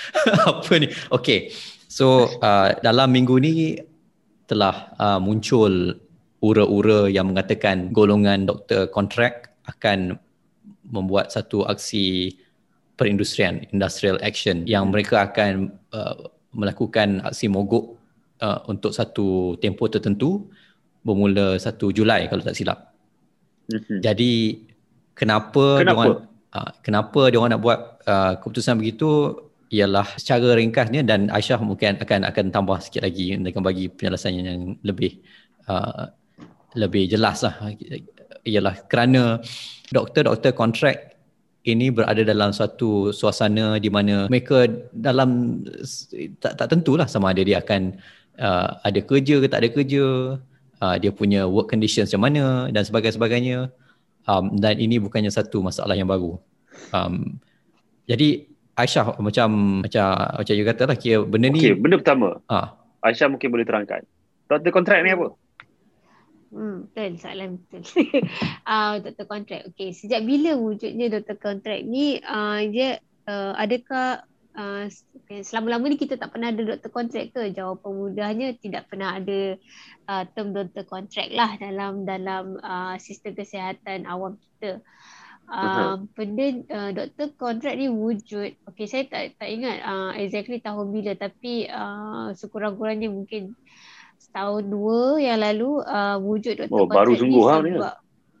apa 0.52 0.72
ni? 0.78 0.88
Okay. 1.12 1.50
So 1.88 2.28
uh, 2.44 2.76
dalam 2.84 3.08
minggu 3.12 3.40
ni 3.40 3.80
telah 4.48 4.96
uh, 4.96 5.20
muncul 5.20 5.94
ura-ura 6.40 7.06
yang 7.12 7.30
mengatakan 7.30 7.92
golongan 7.92 8.48
doktor 8.48 8.88
kontrak 8.88 9.52
akan 9.68 10.16
membuat 10.88 11.28
satu 11.28 11.68
aksi 11.68 12.32
perindustrian 12.96 13.62
industrial 13.70 14.16
action 14.24 14.64
yang 14.64 14.88
mereka 14.88 15.28
akan 15.28 15.70
uh, 15.92 16.32
melakukan 16.56 17.20
aksi 17.22 17.46
mogok 17.46 17.94
uh, 18.40 18.64
untuk 18.66 18.90
satu 18.96 19.54
tempoh 19.60 19.86
tertentu 19.92 20.48
bermula 21.04 21.60
1 21.60 21.78
Julai 21.94 22.26
kalau 22.26 22.42
tak 22.42 22.56
silap. 22.56 22.90
Mm-hmm. 23.68 23.98
Jadi 24.00 24.32
kenapa 25.12 25.84
kenapa 25.84 26.02
diorang, 26.02 26.26
uh, 26.56 26.70
kenapa 26.80 27.20
dia 27.28 27.38
orang 27.38 27.52
nak 27.54 27.62
buat 27.62 27.80
uh, 28.08 28.32
keputusan 28.40 28.80
begitu 28.80 29.36
ialah 29.68 30.16
secara 30.16 30.56
ringkasnya 30.56 31.04
dan 31.04 31.28
Aisyah 31.28 31.60
mungkin 31.60 32.00
akan 32.00 32.24
akan 32.24 32.44
tambah 32.48 32.80
sikit 32.80 33.04
lagi 33.04 33.36
dengan 33.36 33.60
bagi 33.60 33.92
penjelasan 33.92 34.32
yang 34.40 34.60
lebih 34.80 35.20
uh, 35.68 36.08
lebih 36.72 37.08
jelas 37.08 37.44
lah. 37.44 37.54
Ialah 38.48 38.88
kerana 38.88 39.44
doktor-doktor 39.92 40.56
kontrak 40.56 41.20
ini 41.68 41.92
berada 41.92 42.24
dalam 42.24 42.48
suatu 42.48 43.12
suasana 43.12 43.76
di 43.76 43.92
mana 43.92 44.24
mereka 44.32 44.64
dalam 44.96 45.60
tak, 46.40 46.56
tak 46.56 46.68
tentulah 46.72 47.04
sama 47.04 47.36
ada 47.36 47.44
dia 47.44 47.60
akan 47.60 47.92
uh, 48.40 48.80
ada 48.80 49.00
kerja 49.04 49.44
ke 49.44 49.46
tak 49.52 49.60
ada 49.60 49.68
kerja 49.68 50.04
uh, 50.80 50.96
dia 50.96 51.12
punya 51.12 51.44
work 51.44 51.68
conditions 51.68 52.08
macam 52.08 52.32
mana 52.32 52.72
dan 52.72 52.82
sebagainya. 52.88 53.68
Um, 54.28 54.60
dan 54.60 54.76
ini 54.76 55.00
bukannya 55.00 55.32
satu 55.32 55.64
masalah 55.64 55.96
yang 55.96 56.08
baru. 56.08 56.36
Um, 56.92 57.40
jadi 58.04 58.47
Aisyah 58.78 59.18
macam 59.18 59.48
macam 59.82 60.06
macam 60.14 60.54
you 60.54 60.62
kata 60.62 60.86
lah 60.86 60.94
kira 60.94 61.26
benda 61.26 61.50
ni 61.50 61.74
benda 61.74 61.98
pertama 61.98 62.38
ha. 62.46 62.78
Aisyah 63.02 63.26
mungkin 63.26 63.50
boleh 63.50 63.66
terangkan 63.66 64.06
doktor 64.46 64.70
kontrak 64.70 65.02
ni 65.02 65.12
apa 65.12 65.34
Hmm, 66.48 66.88
betul, 66.88 67.20
soalan 67.20 67.60
betul. 67.60 67.84
uh, 68.64 68.96
doktor 69.04 69.26
kontrak. 69.28 69.68
Okey, 69.68 69.92
sejak 69.92 70.24
bila 70.24 70.56
wujudnya 70.56 71.12
doktor 71.12 71.36
kontrak 71.36 71.84
ni, 71.84 72.24
uh, 72.24 72.64
dia 72.72 73.04
uh, 73.28 73.52
adakah 73.60 74.24
uh, 74.56 74.88
selama-lama 75.44 75.92
ni 75.92 76.00
kita 76.00 76.16
tak 76.16 76.32
pernah 76.32 76.48
ada 76.48 76.64
doktor 76.64 76.88
kontrak 76.88 77.36
ke? 77.36 77.52
Jawapan 77.52 77.92
mudahnya 77.92 78.56
tidak 78.56 78.88
pernah 78.88 79.20
ada 79.20 79.60
uh, 80.08 80.24
term 80.32 80.56
doktor 80.56 80.88
kontrak 80.88 81.28
lah 81.36 81.52
dalam 81.60 82.08
dalam 82.08 82.56
uh, 82.64 82.96
sistem 82.96 83.36
kesihatan 83.36 84.08
awam 84.08 84.40
kita. 84.40 84.80
Uh, 84.80 84.97
benda 86.12 86.46
uh, 86.68 86.90
doktor 86.92 87.28
kontrak 87.40 87.74
ni 87.80 87.88
wujud. 87.88 88.52
Okey 88.68 88.84
saya 88.84 89.08
tak 89.08 89.40
tak 89.40 89.48
ingat 89.48 89.80
uh, 89.80 90.12
exactly 90.20 90.60
tahun 90.60 90.92
bila 90.92 91.16
tapi 91.16 91.64
uh, 91.72 92.36
sekurang-kurangnya 92.36 93.08
mungkin 93.08 93.56
setahun 94.20 94.68
dua 94.68 95.16
yang 95.16 95.40
lalu 95.40 95.80
uh, 95.88 96.20
wujud 96.20 96.60
doktor 96.60 96.84
oh, 96.84 96.90
baru 96.90 97.12
sungguh 97.16 97.44
ha 97.48 97.54
ni 97.64 97.80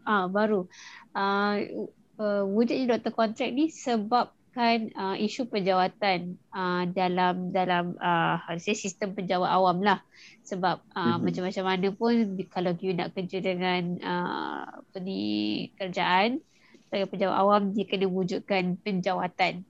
ah 0.08 0.24
baru. 0.28 0.68
Uh, 1.16 1.88
uh, 2.20 2.44
wujudnya 2.44 2.96
doktor 2.96 3.12
kontrak 3.16 3.52
ni 3.56 3.72
sebabkan 3.72 4.92
uh, 4.92 5.16
isu 5.16 5.48
penjawatan 5.48 6.36
uh, 6.52 6.84
dalam 6.92 7.52
dalam 7.52 7.96
uh, 8.00 8.36
sistem 8.60 9.16
penjawat 9.16 9.48
awam 9.48 9.80
lah. 9.80 10.04
Sebab 10.44 10.80
uh, 10.92 10.96
mm-hmm. 10.96 11.20
macam-macam 11.24 11.64
mana 11.64 11.88
pun 11.92 12.12
kalau 12.52 12.72
you 12.80 12.92
nak 12.96 13.12
kerja 13.16 13.40
dengan 13.40 13.96
uh, 14.00 14.64
ni 15.00 15.68
kerjaan 15.76 16.40
sebagai 16.88 17.12
penjawat 17.12 17.36
awam 17.36 17.76
dia 17.76 17.84
kena 17.84 18.08
wujudkan 18.08 18.80
penjawatan. 18.80 19.68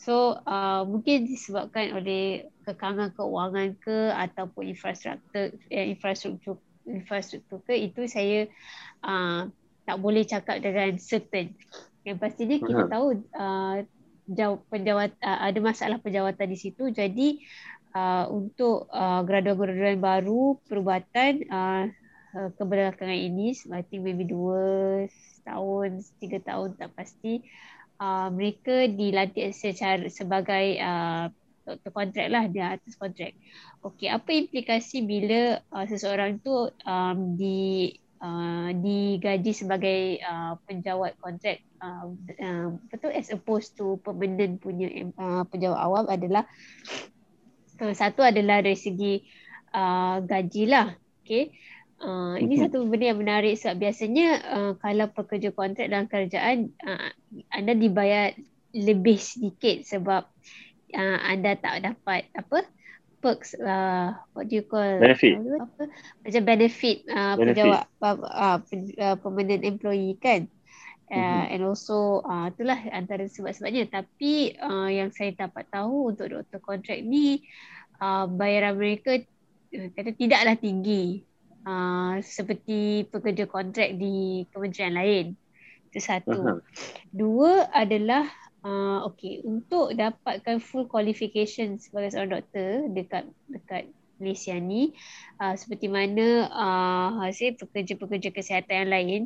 So 0.00 0.40
uh, 0.48 0.88
mungkin 0.88 1.28
disebabkan 1.28 1.92
oleh 1.92 2.48
kekangan 2.64 3.12
keuangan 3.12 3.76
ke 3.76 4.08
ataupun 4.16 4.72
infrastruktur 4.72 5.52
eh, 5.68 5.92
infrastruktur 5.92 6.56
infrastruktur 6.88 7.60
ke 7.68 7.76
itu 7.76 8.08
saya 8.08 8.48
uh, 9.04 9.52
tak 9.84 9.96
boleh 10.00 10.24
cakap 10.24 10.64
dengan 10.64 10.96
certain. 10.96 11.52
Yang 12.08 12.16
pastinya 12.24 12.56
kita 12.56 12.82
tahu 12.88 13.20
uh, 13.36 13.84
penjawat 14.72 15.12
uh, 15.20 15.40
ada 15.44 15.58
masalah 15.60 16.00
penjawatan 16.00 16.48
di 16.48 16.56
situ. 16.56 16.88
Jadi 16.88 17.44
uh, 17.92 18.32
untuk 18.32 18.88
uh, 18.88 19.20
graduan-graduan 19.28 20.00
baru 20.00 20.56
perubatan 20.64 21.44
uh, 21.52 21.84
uh, 22.32 22.48
kebelakangan 22.56 23.16
ini 23.16 23.52
I 23.72 23.84
think 23.84 24.08
maybe 24.08 24.24
dua 24.24 25.04
tahun, 25.48 26.04
tiga 26.20 26.38
tahun 26.44 26.76
tak 26.76 26.92
pasti 26.92 27.40
uh, 27.98 28.28
mereka 28.28 28.86
dilantik 28.92 29.56
secara 29.56 30.06
sebagai 30.12 30.76
uh, 30.78 31.32
doktor 31.68 31.92
kontrak 31.92 32.28
lah 32.32 32.44
dia 32.48 32.76
atas 32.76 32.96
kontrak. 32.96 33.36
Okey, 33.84 34.08
apa 34.08 34.30
implikasi 34.32 35.04
bila 35.04 35.60
uh, 35.72 35.84
seseorang 35.84 36.40
tu 36.40 36.72
um, 36.88 37.18
di 37.36 37.92
uh, 38.24 38.72
digaji 38.72 39.52
sebagai 39.52 40.22
uh, 40.24 40.56
penjawat 40.64 41.20
kontrak 41.20 41.60
uh, 41.84 42.08
uh, 42.40 42.66
betul 42.88 43.12
as 43.12 43.28
opposed 43.30 43.76
to 43.76 44.00
permanent 44.00 44.58
punya 44.58 44.88
uh, 45.20 45.44
penjawat 45.46 45.78
awam 45.78 46.04
adalah 46.08 46.48
uh, 47.84 47.94
satu 47.94 48.24
adalah 48.24 48.64
dari 48.64 48.78
segi 48.78 49.20
uh, 49.76 50.24
gaji 50.24 50.64
lah. 50.66 50.88
Okay. 51.22 51.52
Uh, 51.98 52.38
ini 52.38 52.62
satu 52.62 52.86
benda 52.86 53.10
yang 53.10 53.18
menarik 53.18 53.58
sebab 53.58 53.82
biasanya 53.82 54.28
uh, 54.54 54.72
kalau 54.78 55.10
pekerja 55.10 55.50
kontrak 55.50 55.90
dalam 55.90 56.06
kerajaan 56.06 56.70
uh, 56.86 57.10
anda 57.50 57.74
dibayar 57.74 58.38
lebih 58.70 59.18
sedikit 59.18 59.82
sebab 59.82 60.22
uh, 60.94 61.18
anda 61.26 61.58
tak 61.58 61.82
dapat 61.82 62.30
apa 62.38 62.62
perks 63.18 63.58
uh, 63.58 64.14
what 64.30 64.46
do 64.46 64.62
you 64.62 64.64
call 64.64 65.02
benefit. 65.02 65.42
apa 65.42 65.90
macam 66.22 66.42
benefit 66.46 66.96
uh, 67.10 67.34
penjawat 67.34 67.82
uh, 67.98 68.58
uh, 68.62 69.16
permanent 69.18 69.66
employee 69.66 70.14
kan? 70.22 70.46
Uh, 71.08 71.16
mm-hmm. 71.16 71.52
And 71.56 71.60
also 71.64 72.20
uh, 72.22 72.52
itulah 72.52 72.78
antara 72.92 73.26
sebab-sebabnya. 73.26 73.88
Tapi 73.88 74.54
uh, 74.60 74.86
yang 74.92 75.10
saya 75.10 75.34
dapat 75.34 75.66
tahu 75.72 76.12
untuk 76.14 76.30
doktor 76.30 76.60
kontrak 76.60 77.00
ni 77.00 77.42
uh, 77.98 78.28
bayaran 78.28 78.76
mereka 78.76 79.16
uh, 79.72 79.88
kata 79.96 80.12
tidaklah 80.14 80.54
tinggi 80.54 81.26
uh, 81.68 82.16
seperti 82.24 83.04
pekerja 83.12 83.44
kontrak 83.44 83.92
di 84.00 84.48
kementerian 84.48 84.96
lain. 84.96 85.26
Itu 85.92 86.00
satu. 86.00 86.32
Uh-huh. 86.32 86.58
Dua 87.12 87.68
adalah 87.68 88.24
uh, 88.64 89.04
okay 89.08 89.44
untuk 89.44 89.92
dapatkan 89.92 90.64
full 90.64 90.88
qualification 90.88 91.76
sebagai 91.76 92.16
seorang 92.16 92.40
doktor 92.40 92.88
dekat 92.92 93.24
dekat 93.52 93.84
Malaysia 94.18 94.58
ni 94.58 94.90
uh, 95.38 95.54
seperti 95.54 95.86
mana 95.86 96.50
uh, 96.50 97.08
hasil 97.22 97.54
pekerja-pekerja 97.54 98.34
kesihatan 98.34 98.74
yang 98.84 98.90
lain 98.90 99.20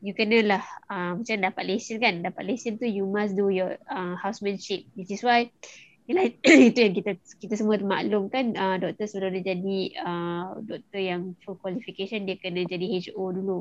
you 0.00 0.14
kena 0.14 0.38
lah 0.46 0.62
uh, 0.86 1.18
macam 1.18 1.36
dapat 1.42 1.64
lesen 1.66 1.98
kan 1.98 2.22
dapat 2.22 2.46
lesen 2.46 2.78
tu 2.78 2.86
you 2.86 3.04
must 3.10 3.34
do 3.34 3.50
your 3.50 3.74
uh, 3.90 4.14
housemanship 4.14 4.86
which 4.94 5.10
is 5.10 5.26
why 5.26 5.50
Yalah, 6.06 6.24
itu 6.70 6.78
yang 6.78 6.94
kita 6.94 7.12
kita 7.42 7.54
semua 7.58 7.78
maklum 7.82 8.30
kan 8.30 8.54
uh, 8.54 8.76
doktor 8.78 9.10
sebelum 9.10 9.34
dia 9.38 9.54
jadi 9.54 9.78
uh, 10.06 10.44
doktor 10.62 11.00
yang 11.02 11.34
full 11.42 11.58
qualification 11.58 12.30
dia 12.30 12.38
kena 12.38 12.62
jadi 12.62 12.86
HO 13.10 13.34
dulu. 13.34 13.58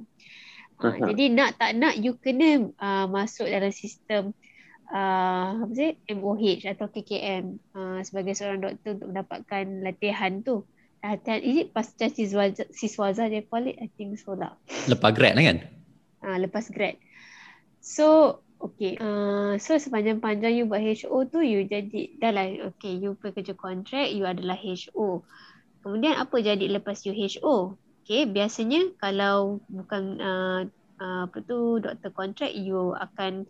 Uh, 0.77 0.91
uh-huh. 0.91 1.09
Jadi 1.09 1.33
nak 1.33 1.57
tak 1.57 1.73
nak 1.73 1.97
you 1.97 2.13
kena 2.21 2.69
uh, 2.77 3.05
masuk 3.09 3.49
dalam 3.49 3.73
sistem 3.73 4.35
uh, 4.93 5.65
apa 5.65 5.73
sih 5.73 5.97
MOH 6.13 6.69
atau 6.69 6.85
KKM 6.91 7.45
uh, 7.73 7.99
sebagai 8.05 8.37
seorang 8.37 8.61
doktor 8.61 9.01
untuk 9.01 9.09
mendapatkan 9.09 9.65
latihan 9.81 10.45
tu. 10.45 10.61
Latihan 11.01 11.41
ini 11.41 11.69
pasca 11.69 12.09
siswaza, 12.09 12.65
siswaza 12.73 13.29
dia 13.29 13.45
call 13.45 13.69
it, 13.69 13.77
I 13.77 13.89
think 13.93 14.17
so 14.17 14.33
lah. 14.33 14.57
Lepas 14.89 15.13
grad 15.13 15.37
lah 15.37 15.45
kan? 15.45 15.57
Uh, 16.25 16.37
lepas 16.41 16.65
grad. 16.73 16.97
So, 17.77 18.41
okay. 18.61 18.93
Uh, 18.99 19.59
so, 19.61 19.75
sepanjang-panjang 19.75 20.55
you 20.55 20.65
buat 20.69 20.81
HO 20.81 21.27
tu, 21.31 21.41
you 21.41 21.67
jadi, 21.67 22.15
dah 22.19 22.31
lah, 22.31 22.47
okay, 22.73 22.95
you 22.95 23.17
pekerja 23.19 23.55
kontrak, 23.55 24.11
you 24.11 24.23
adalah 24.23 24.55
HO. 24.57 25.23
Kemudian, 25.85 26.17
apa 26.17 26.35
jadi 26.41 26.65
lepas 26.79 27.03
you 27.05 27.13
HO? 27.13 27.79
Okay, 28.05 28.29
biasanya 28.29 28.93
kalau 29.01 29.63
bukan 29.65 30.21
uh, 30.21 30.61
uh, 31.01 31.21
apa 31.25 31.37
tu 31.41 31.81
doktor 31.81 32.13
kontrak, 32.13 32.53
you 32.53 32.93
akan 32.93 33.49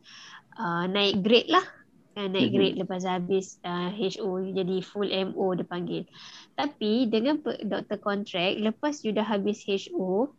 uh, 0.56 0.88
naik 0.88 1.20
grade 1.22 1.51
lah 1.51 1.64
uh, 2.16 2.28
naik 2.28 2.49
mm-hmm. 2.49 2.56
grade 2.56 2.78
lepas 2.80 3.03
habis 3.03 3.60
uh, 3.68 3.91
HO 3.91 4.41
jadi 4.56 4.78
full 4.82 5.08
MO 5.12 5.45
dia 5.56 5.68
panggil 5.68 6.03
tapi 6.56 7.08
dengan 7.12 7.39
doktor 7.43 7.99
kontrak 7.99 8.56
lepas 8.60 9.03
you 9.03 9.12
dah 9.12 9.28
habis 9.28 9.64
HO 9.68 10.32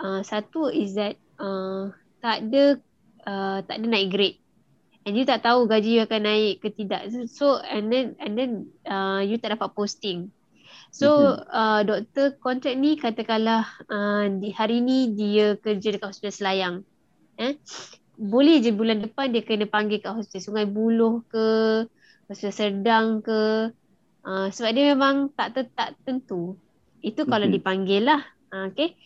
uh, 0.00 0.20
satu 0.20 0.68
is 0.68 0.94
that 0.94 1.16
uh, 1.40 1.90
tak 2.20 2.48
ada 2.48 2.80
uh, 3.28 3.60
tak 3.66 3.82
ada 3.82 3.86
naik 3.86 4.08
grade 4.14 4.38
and 5.04 5.14
you 5.18 5.26
tak 5.26 5.42
tahu 5.44 5.68
gaji 5.68 6.00
you 6.00 6.02
akan 6.02 6.22
naik 6.24 6.62
ke 6.62 6.72
tidak 6.72 7.10
so 7.28 7.58
and 7.62 7.92
then 7.92 8.16
and 8.22 8.34
then 8.38 8.70
uh, 8.88 9.20
you 9.20 9.36
tak 9.36 9.54
dapat 9.54 9.70
posting 9.74 10.30
So 10.96 11.12
mm-hmm. 11.12 11.52
uh, 11.52 11.80
doktor 11.84 12.40
kontrak 12.40 12.72
ni 12.78 12.96
katakanlah 12.96 13.68
uh, 13.90 14.32
di 14.32 14.48
hari 14.48 14.80
ni 14.80 15.12
dia 15.12 15.52
kerja 15.60 15.92
dekat 15.92 16.08
hospital 16.08 16.32
Selayang. 16.32 16.76
Eh? 17.36 17.52
boleh 18.16 18.64
je 18.64 18.72
bulan 18.72 19.04
depan 19.04 19.28
dia 19.28 19.44
kena 19.44 19.68
panggil 19.68 20.00
kat 20.00 20.16
hostel 20.16 20.40
Sungai 20.40 20.64
Buloh 20.64 21.20
ke 21.28 21.46
hostel 22.26 22.50
Serdang 22.50 23.20
ke 23.20 23.70
uh, 24.24 24.48
sebab 24.48 24.72
dia 24.72 24.96
memang 24.96 25.30
tak 25.36 25.68
tak 25.76 25.94
tentu 26.08 26.56
itu 27.04 27.28
kalau 27.28 27.44
mm-hmm. 27.44 27.60
dipanggil 27.60 28.02
lah 28.08 28.24
uh, 28.56 28.72
okay 28.72 28.96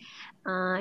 uh, 0.47 0.79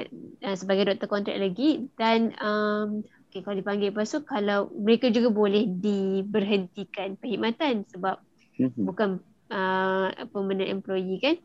sebagai 0.55 0.95
doktor 0.95 1.11
kontrak 1.11 1.36
lagi 1.43 1.91
dan 1.99 2.30
um, 2.38 3.03
okay, 3.30 3.40
kalau 3.46 3.56
dipanggil 3.56 3.94
lepas 3.94 4.10
tu 4.10 4.20
kalau 4.26 4.68
mereka 4.74 5.08
juga 5.14 5.30
boleh 5.30 5.70
diberhentikan 5.70 7.14
perkhidmatan 7.16 7.86
sebab 7.88 8.18
mm-hmm. 8.58 8.84
bukan 8.84 9.08
uh, 9.54 10.10
permanent 10.34 10.68
employee 10.68 11.22
kan 11.22 11.38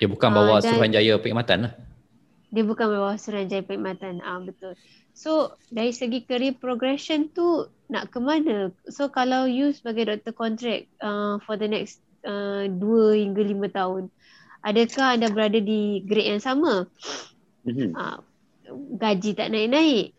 dia 0.00 0.08
bukan 0.08 0.30
bawa 0.32 0.58
uh, 0.58 0.62
Suruhanjaya 0.62 1.18
perkhidmatan 1.18 1.58
lah 1.68 1.72
dia 2.50 2.64
bukan 2.66 2.86
bawa 2.86 3.18
Suruhanjaya 3.18 3.66
perkhidmatan 3.66 4.22
ah 4.22 4.38
uh, 4.38 4.40
betul 4.42 4.74
So 5.20 5.58
dari 5.68 5.92
segi 5.92 6.24
career 6.24 6.56
progression 6.56 7.28
tu 7.34 7.68
nak 7.90 8.14
ke 8.14 8.18
mana? 8.22 8.70
So 8.88 9.10
kalau 9.10 9.44
you 9.44 9.74
sebagai 9.74 10.08
doktor 10.08 10.32
kontrak 10.32 10.88
uh, 11.02 11.36
for 11.44 11.58
the 11.58 11.68
next 11.68 12.00
uh, 12.24 12.64
2 12.64 12.80
hingga 13.20 13.42
5 13.44 13.78
tahun, 13.78 14.02
adakah 14.64 15.06
anda 15.12 15.28
berada 15.28 15.58
di 15.58 16.00
grade 16.06 16.38
yang 16.38 16.42
sama? 16.42 16.86
Mm-hmm. 17.66 17.90
Uh, 17.92 18.18
gaji 18.96 19.30
tak 19.34 19.50
naik-naik. 19.50 20.16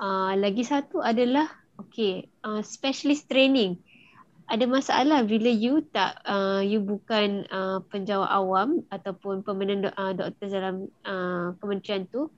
Uh, 0.00 0.32
lagi 0.38 0.64
satu 0.64 1.00
adalah 1.04 1.48
okay, 1.80 2.28
uh, 2.44 2.60
specialist 2.64 3.28
training. 3.28 3.80
Ada 4.50 4.68
masalah 4.68 5.24
bila 5.24 5.48
you 5.48 5.80
tak 5.94 6.18
uh, 6.28 6.60
you 6.60 6.82
bukan 6.82 7.46
uh, 7.48 7.80
penjawat 7.88 8.28
awam 8.28 8.84
ataupun 8.92 9.46
pemenang 9.46 9.86
do- 9.86 9.96
uh, 9.96 10.12
doktor 10.12 10.48
dalam 10.50 10.92
uh, 11.06 11.56
kementerian 11.62 12.04
tu 12.10 12.28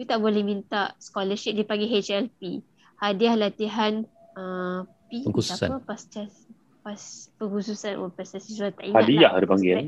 you 0.00 0.08
tak 0.08 0.18
boleh 0.18 0.40
minta 0.40 0.96
scholarship 0.96 1.52
dia 1.54 1.68
panggil 1.68 1.92
HLP 1.92 2.64
hadiah 2.96 3.36
latihan 3.36 4.02
uh, 4.34 4.88
P 5.12 5.28
pengkhususan. 5.28 5.68
apa 5.68 5.76
pas 5.84 6.00
pas 6.80 7.00
pengkhususan. 7.36 7.92
Oh 8.00 8.08
pas 8.08 8.26
siswa 8.26 8.72
tak 8.72 8.90
ingat 8.90 8.96
hadiah 9.04 9.30
lah. 9.30 9.38
dia 9.38 9.48
panggil 9.48 9.72
ha 9.76 9.82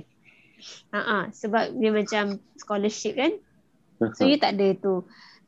uh-uh, 0.95 1.23
sebab 1.35 1.65
dia 1.75 1.91
macam 1.91 2.25
scholarship 2.61 3.19
kan? 3.19 3.33
So 4.15 4.27
you 4.29 4.39
tak 4.39 4.61
ada 4.61 4.75
tu 4.79 5.03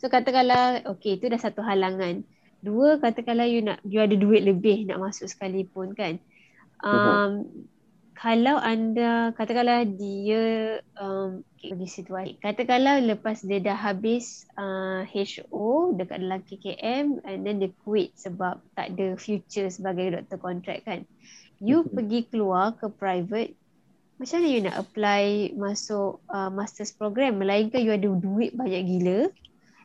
so 0.05 0.13
katakanlah 0.13 0.85
okay 0.85 1.17
itu 1.17 1.33
dah 1.33 1.41
satu 1.41 1.65
halangan. 1.65 2.21
Dua 2.61 3.01
katakanlah 3.01 3.49
you 3.49 3.65
nak 3.65 3.81
you 3.89 4.05
ada 4.05 4.13
duit 4.13 4.45
lebih 4.45 4.85
nak 4.85 5.01
masuk 5.01 5.33
sekalipun 5.33 5.97
kan? 5.97 6.21
Um, 6.85 7.49
kalau 8.13 8.61
anda 8.61 9.33
katakanlah 9.33 9.89
dia 9.89 10.77
um, 11.01 11.41
bagi 11.57 11.89
situasi 11.89 12.37
katakanlah 12.45 13.01
lepas 13.01 13.49
dia 13.49 13.65
dah 13.65 13.73
habis 13.73 14.45
uh, 14.61 15.09
HO 15.09 15.97
dekat 15.97 16.21
dalam 16.21 16.45
KKM 16.45 17.25
and 17.25 17.49
then 17.49 17.65
dia 17.65 17.73
quit 17.89 18.13
sebab 18.21 18.61
tak 18.77 18.93
ada 18.93 19.17
future 19.17 19.73
sebagai 19.73 20.21
doktor 20.21 20.37
kontrak 20.37 20.85
kan? 20.85 21.09
You 21.65 21.81
mm-hmm. 21.81 21.97
pergi 21.97 22.21
keluar 22.29 22.77
ke 22.77 22.93
private 22.93 23.57
macam 24.21 24.45
mana 24.45 24.53
you 24.53 24.61
nak 24.69 24.77
apply 24.77 25.25
masuk 25.57 26.21
uh, 26.29 26.53
master's 26.53 26.93
program? 26.93 27.41
Melainkan 27.41 27.81
you 27.81 27.97
ada 27.97 28.05
duit 28.05 28.53
banyak 28.53 28.85
gila 28.85 29.33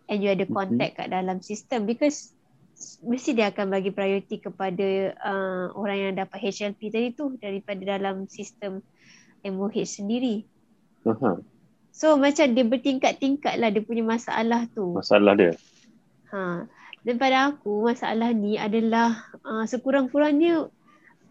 and 0.10 0.26
you 0.26 0.34
ada 0.34 0.50
contact 0.50 0.98
mm-hmm. 0.98 1.10
kat 1.10 1.14
dalam 1.14 1.38
sistem 1.40 1.86
because 1.86 2.34
mesti 3.06 3.36
dia 3.38 3.54
akan 3.54 3.70
bagi 3.70 3.94
priority 3.94 4.42
kepada 4.42 5.14
uh, 5.22 5.72
orang 5.78 5.98
yang 6.10 6.14
dapat 6.18 6.50
HLP 6.50 6.90
tadi 6.90 7.08
tu 7.14 7.36
daripada 7.38 7.80
dalam 7.86 8.26
sistem 8.26 8.82
MOH 9.46 10.02
sendiri. 10.02 10.44
Uh-huh. 11.06 11.40
So 11.94 12.16
macam 12.16 12.56
dia 12.56 12.66
bertingkat-tingkat 12.66 13.60
lah 13.60 13.70
dia 13.72 13.84
punya 13.84 14.04
masalah 14.04 14.66
tu. 14.72 14.96
Masalah 14.96 15.36
dia. 15.36 15.54
Ha. 16.32 16.66
Dan 17.04 17.16
pada 17.16 17.56
aku 17.56 17.88
masalah 17.88 18.32
ni 18.36 18.60
adalah 18.60 19.28
uh, 19.44 19.64
sekurang-kurangnya 19.64 20.68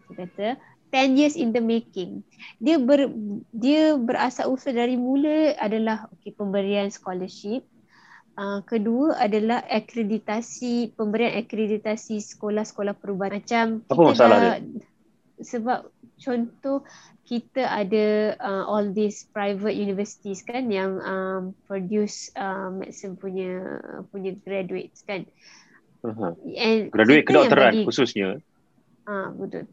kata 0.09 0.57
10 0.89 1.17
years 1.17 1.37
in 1.37 1.53
the 1.53 1.61
making. 1.61 2.25
Dia 2.57 2.81
ber, 2.81 3.09
dia 3.53 3.93
berasal 3.93 4.49
usul 4.49 4.73
dari 4.73 4.97
mula 4.97 5.53
adalah 5.61 6.09
okay, 6.17 6.33
pemberian 6.33 6.89
scholarship 6.89 7.61
Uh, 8.39 8.63
kedua 8.63 9.19
adalah 9.19 9.59
akreditasi 9.67 10.95
pemberian 10.95 11.43
akreditasi 11.43 12.23
sekolah-sekolah 12.23 12.95
perubatan 12.95 13.43
macam 13.43 13.65
apa 13.91 14.01
masalah 14.15 14.37
dah, 14.39 14.57
dia? 14.63 14.79
sebab 15.43 15.91
contoh 16.15 16.87
kita 17.27 17.67
ada 17.67 18.39
uh, 18.39 18.63
all 18.63 18.95
these 18.95 19.27
private 19.35 19.75
universities 19.75 20.39
kan 20.47 20.71
yang 20.71 21.03
um, 21.03 21.51
produce 21.67 22.31
uh, 22.39 22.71
medicine 22.71 23.19
punya 23.19 23.59
punya 24.07 24.31
graduates 24.39 25.03
kan. 25.03 25.27
Uh-huh. 25.99 26.31
graduate 26.95 27.27
kedokteran 27.27 27.83
khususnya. 27.83 28.39
Ah 29.03 29.35
uh, 29.35 29.35
betul 29.35 29.67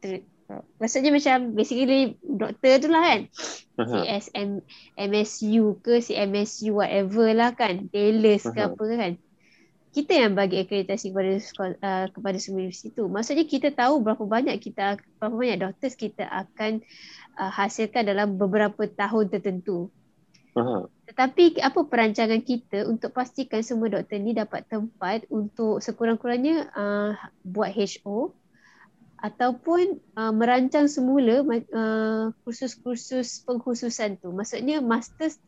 Maksudnya 0.79 1.11
macam 1.11 1.59
basically 1.59 2.15
doktor 2.23 2.79
tu 2.79 2.89
lah 2.91 3.03
kan. 3.03 3.21
Uh-huh. 3.77 4.03
CSM, 4.07 4.63
MSU 4.95 5.83
ke 5.83 5.99
CMSU 5.99 6.79
whatever 6.79 7.27
lah 7.35 7.51
kan. 7.53 7.91
Taylors 7.91 8.47
uh-huh. 8.47 8.55
ke 8.55 8.61
apa 8.71 8.85
kan. 8.95 9.13
Kita 9.91 10.13
yang 10.13 10.37
bagi 10.37 10.61
akreditasi 10.61 11.11
kepada 11.11 11.33
uh, 11.81 12.07
kepada 12.13 12.37
semua 12.37 12.63
universiti 12.63 12.93
tu. 12.93 13.09
Maksudnya 13.09 13.49
kita 13.49 13.73
tahu 13.73 14.05
berapa 14.05 14.23
banyak 14.23 14.61
kita 14.61 15.01
berapa 15.19 15.35
banyak 15.35 15.59
doktor 15.67 15.91
kita 15.97 16.29
akan 16.29 16.85
uh, 17.41 17.51
hasilkan 17.51 18.07
dalam 18.07 18.37
beberapa 18.39 18.87
tahun 18.87 19.33
tertentu. 19.33 19.91
Uh-huh. 20.57 20.87
Tetapi 21.11 21.59
apa 21.59 21.81
perancangan 21.85 22.41
kita 22.45 22.87
untuk 22.87 23.11
pastikan 23.11 23.67
semua 23.67 23.91
doktor 23.91 24.21
ni 24.21 24.37
dapat 24.37 24.63
tempat 24.69 25.27
untuk 25.33 25.83
sekurang-kurangnya 25.83 26.71
uh, 26.77 27.13
buat 27.43 27.73
HO 27.75 28.37
ataupun 29.27 29.99
uh, 30.15 30.31
merancang 30.31 30.87
semula 30.87 31.43
uh, 31.43 32.31
kursus-kursus 32.47 33.43
pengkhususan 33.43 34.23
tu. 34.23 34.31
Maksudnya 34.31 34.79
masters 34.79 35.43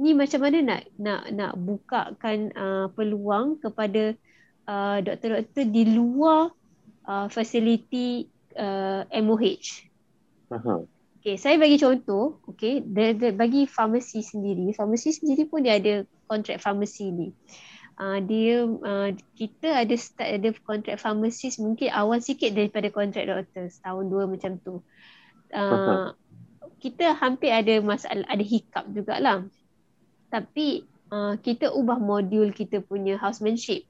ni 0.00 0.16
macam 0.16 0.42
mana 0.42 0.58
nak 0.64 0.82
nak 0.98 1.22
nak 1.30 1.52
bukakan 1.54 2.50
uh, 2.56 2.86
peluang 2.90 3.62
kepada 3.62 4.18
uh, 4.66 4.98
doktor-doktor 4.98 5.64
di 5.70 5.82
luar 5.94 6.50
uh, 7.06 7.30
fasiliti 7.30 8.26
uh, 8.58 9.06
MOH. 9.14 9.86
Aha. 10.50 10.82
Okay, 11.20 11.36
saya 11.36 11.60
bagi 11.60 11.76
contoh, 11.76 12.40
okay, 12.48 12.80
dia, 12.80 13.12
dia 13.12 13.28
bagi 13.36 13.68
farmasi 13.68 14.24
sendiri, 14.24 14.72
farmasi 14.72 15.12
sendiri 15.12 15.44
pun 15.44 15.60
dia 15.60 15.76
ada 15.76 16.08
kontrak 16.24 16.64
farmasi 16.64 17.12
ni. 17.12 17.28
Uh, 17.28 17.36
dia 18.24 18.64
uh, 18.64 19.12
kita 19.36 19.84
ada 19.84 19.92
start 19.92 20.40
ada 20.40 20.48
kontrak 20.64 20.96
farmasis 20.96 21.60
mungkin 21.60 21.92
awal 21.92 22.24
sikit 22.24 22.56
daripada 22.56 22.88
kontrak 22.88 23.28
doktor 23.28 23.68
setahun 23.68 24.08
dua 24.08 24.24
macam 24.24 24.56
tu. 24.64 24.80
Uh, 25.52 26.16
kita 26.80 27.12
hampir 27.12 27.52
ada 27.52 27.76
masalah 27.84 28.24
ada 28.24 28.40
hiccup 28.40 28.88
jugalah. 28.96 29.44
Tapi 30.32 30.88
uh, 31.12 31.36
kita 31.44 31.68
ubah 31.76 32.00
modul 32.00 32.56
kita 32.56 32.80
punya 32.80 33.20
housemanship. 33.20 33.84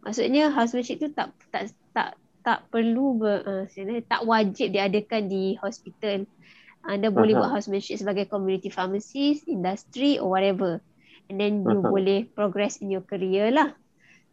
Maksudnya 0.00 0.48
housemanship 0.48 0.96
tu 1.04 1.12
tak 1.12 1.36
tak 1.52 1.76
tak 1.92 2.16
tak 2.40 2.64
perlu 2.72 3.20
ber, 3.20 3.44
uh, 3.44 3.64
tak 4.08 4.24
wajib 4.24 4.72
diadakan 4.72 5.28
di 5.28 5.60
hospital. 5.60 6.24
Anda 6.80 7.12
boleh 7.12 7.36
uh-huh. 7.36 7.44
buat 7.44 7.60
housemanship 7.60 8.00
sebagai 8.00 8.24
community 8.24 8.72
pharmacist, 8.72 9.44
industry 9.44 10.16
or 10.16 10.32
whatever. 10.32 10.80
And 11.30 11.38
then 11.38 11.62
you 11.62 11.78
uh-huh. 11.78 11.94
boleh 11.94 12.26
progress 12.34 12.82
in 12.82 12.90
your 12.90 13.06
career 13.06 13.54
lah. 13.54 13.78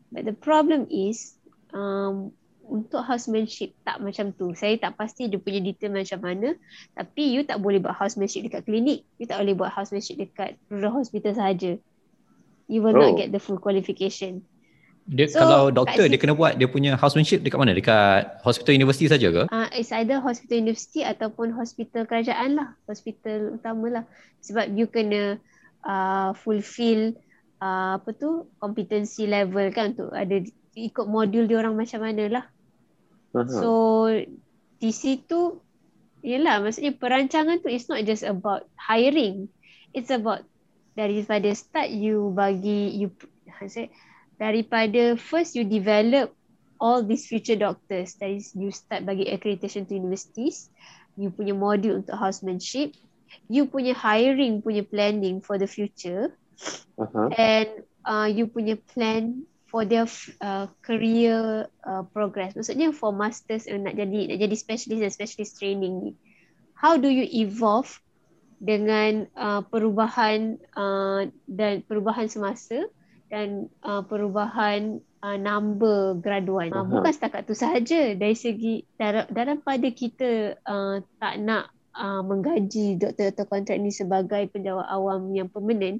But 0.10 0.26
the 0.26 0.34
problem 0.34 0.90
is 0.90 1.38
um, 1.78 2.34
untuk 2.66 3.06
housemanship 3.06 3.78
tak 3.86 4.02
macam 4.02 4.34
tu. 4.34 4.58
Saya 4.58 4.82
tak 4.82 4.98
pasti 4.98 5.30
dia 5.30 5.38
punya 5.38 5.62
detail 5.62 5.94
macam 5.94 6.20
mana. 6.26 6.58
Tapi 6.98 7.38
you 7.38 7.46
tak 7.46 7.62
boleh 7.62 7.78
buat 7.78 7.94
housemanship 7.94 8.50
dekat 8.50 8.66
klinik. 8.66 9.06
You 9.22 9.30
tak 9.30 9.46
boleh 9.46 9.54
buat 9.54 9.70
housemanship 9.70 10.18
dekat 10.18 10.58
rural 10.74 10.98
hospital 10.98 11.38
sahaja. 11.38 11.78
You 12.66 12.82
will 12.82 12.98
oh. 12.98 13.02
not 13.06 13.22
get 13.22 13.30
the 13.30 13.40
full 13.40 13.62
qualification. 13.62 14.42
Dia 15.08 15.32
so, 15.32 15.40
kalau 15.40 15.72
doktor 15.72 16.12
dia 16.12 16.20
kena 16.20 16.36
buat 16.36 16.60
dia 16.60 16.68
punya 16.68 17.00
housemanship 17.00 17.40
dekat 17.40 17.56
mana? 17.56 17.72
Dekat 17.72 18.44
hospital 18.44 18.76
universiti 18.76 19.08
saja 19.08 19.32
ke? 19.32 19.48
Ah 19.48 19.64
uh, 19.64 19.68
it's 19.72 19.96
either 19.96 20.20
hospital 20.20 20.60
universiti 20.60 21.00
ataupun 21.00 21.56
hospital 21.56 22.04
kerajaan 22.04 22.60
lah, 22.60 22.76
hospital 22.92 23.56
utama 23.56 23.88
lah. 23.88 24.04
Sebab 24.44 24.76
you 24.76 24.92
kena 24.92 25.40
uh, 25.88 26.36
fulfill 26.36 27.16
uh, 27.64 27.98
apa 27.98 28.12
tu 28.14 28.52
competency 28.60 29.26
level 29.26 29.72
kan 29.72 29.96
tu 29.96 30.12
ada 30.12 30.44
ikut 30.78 31.08
modul 31.10 31.48
dia 31.48 31.64
orang 31.64 31.80
macam 31.80 32.04
mana 32.04 32.24
lah. 32.28 32.46
Uh-huh. 33.34 33.48
So 33.48 33.72
di 34.78 34.92
situ 34.94 35.64
Yelah, 36.26 36.60
maksudnya 36.60 36.98
perancangan 36.98 37.62
tu 37.62 37.70
it's 37.70 37.88
not 37.88 38.02
just 38.04 38.26
about 38.26 38.66
hiring. 38.76 39.48
It's 39.94 40.10
about 40.10 40.44
daripada 40.98 41.54
start 41.54 41.94
you 41.94 42.34
bagi 42.34 43.00
you 43.00 43.14
say, 43.70 43.94
daripada 44.42 45.14
first 45.16 45.54
you 45.54 45.64
develop 45.64 46.34
all 46.82 47.06
these 47.06 47.30
future 47.30 47.56
doctors 47.56 48.18
that 48.18 48.34
is 48.34 48.52
you 48.58 48.74
start 48.74 49.06
bagi 49.06 49.30
accreditation 49.30 49.86
to 49.86 49.98
universities 49.98 50.70
you 51.18 51.34
punya 51.34 51.54
module 51.54 52.02
untuk 52.02 52.18
housemanship 52.18 52.94
you 53.48 53.68
punya 53.68 53.96
hiring 53.96 54.60
punya 54.62 54.84
planning 54.84 55.40
for 55.44 55.60
the 55.60 55.68
future. 55.68 56.34
Uh-huh. 56.98 57.30
and 57.38 57.86
uh, 58.02 58.26
you 58.26 58.50
punya 58.50 58.74
plan 58.90 59.46
for 59.70 59.86
their 59.86 60.10
uh, 60.42 60.66
career 60.82 61.70
uh, 61.86 62.02
progress. 62.10 62.58
Maksudnya 62.58 62.90
for 62.90 63.14
masters 63.14 63.70
uh, 63.70 63.78
nak 63.78 63.94
jadi 63.94 64.34
nak 64.34 64.38
jadi 64.42 64.56
specialist 64.58 65.02
dan 65.06 65.14
specialist 65.14 65.62
training 65.62 65.94
ni. 66.02 66.12
How 66.74 66.98
do 66.98 67.06
you 67.06 67.30
evolve 67.30 68.02
dengan 68.58 69.30
uh, 69.38 69.62
perubahan 69.62 70.58
uh, 70.74 71.30
dan 71.46 71.86
perubahan 71.86 72.26
semasa 72.26 72.90
dan 73.30 73.70
uh, 73.86 74.02
perubahan 74.02 74.98
uh, 75.22 75.38
number 75.38 76.18
graduan. 76.18 76.74
Uh, 76.74 76.88
bukan 76.88 77.14
setakat 77.14 77.46
tu 77.46 77.54
sahaja. 77.54 78.18
Dari 78.18 78.34
segi 78.34 78.82
dar- 78.98 79.30
daripada 79.30 79.88
kita 79.94 80.58
uh, 80.66 81.06
tak 81.22 81.38
nak 81.44 81.70
uh, 81.98 82.22
menggaji 82.22 83.02
doktor-doktor 83.02 83.46
kontrak 83.50 83.78
ni 83.82 83.90
sebagai 83.90 84.46
penjawat 84.54 84.86
awam 84.88 85.34
yang 85.34 85.50
permanent, 85.50 86.00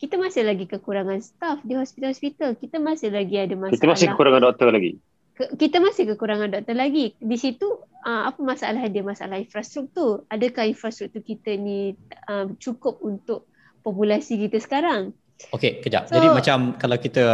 kita 0.00 0.18
masih 0.18 0.42
lagi 0.42 0.66
kekurangan 0.66 1.20
staff 1.22 1.62
di 1.62 1.78
hospital-hospital. 1.78 2.58
Kita 2.58 2.82
masih 2.82 3.14
lagi 3.14 3.36
ada 3.38 3.54
masalah. 3.54 3.78
Kita 3.78 3.88
masih 3.92 4.06
kekurangan 4.16 4.42
doktor 4.42 4.66
lagi. 4.74 4.92
Ke- 5.34 5.52
kita 5.54 5.78
masih 5.78 6.04
kekurangan 6.14 6.48
doktor 6.50 6.76
lagi. 6.76 7.14
Di 7.20 7.36
situ 7.38 7.66
uh, 8.02 8.22
apa 8.26 8.40
masalah 8.42 8.82
dia? 8.90 9.04
Masalah 9.06 9.38
infrastruktur. 9.38 10.26
Adakah 10.32 10.66
infrastruktur 10.66 11.22
kita 11.22 11.54
ni 11.54 11.94
uh, 12.26 12.50
cukup 12.58 12.98
untuk 13.04 13.46
populasi 13.86 14.40
kita 14.48 14.58
sekarang? 14.58 15.14
Okay, 15.50 15.82
kejap. 15.82 16.10
So, 16.10 16.16
jadi 16.16 16.30
macam 16.30 16.78
kalau 16.78 16.96
kita 16.98 17.24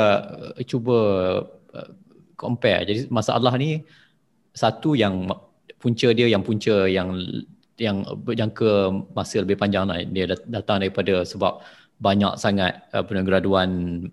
uh, 0.57 0.63
cuba 0.65 0.99
uh, 1.73 1.91
compare, 2.37 2.85
jadi 2.89 3.09
masalah 3.13 3.57
ni 3.57 3.85
satu 4.51 4.99
yang 4.99 5.31
punca 5.81 6.09
dia 6.13 6.29
yang 6.29 6.45
punca 6.45 6.85
yang 6.91 7.17
yang 7.81 8.05
berjangka 8.05 8.93
masa 9.17 9.41
lebih 9.41 9.57
panjang 9.57 9.89
lah. 9.89 10.05
Dia 10.05 10.37
datang 10.45 10.85
daripada 10.85 11.25
sebab 11.25 11.65
banyak 11.97 12.37
sangat 12.37 12.85
uh, 12.93 13.03
graduan 13.25 14.05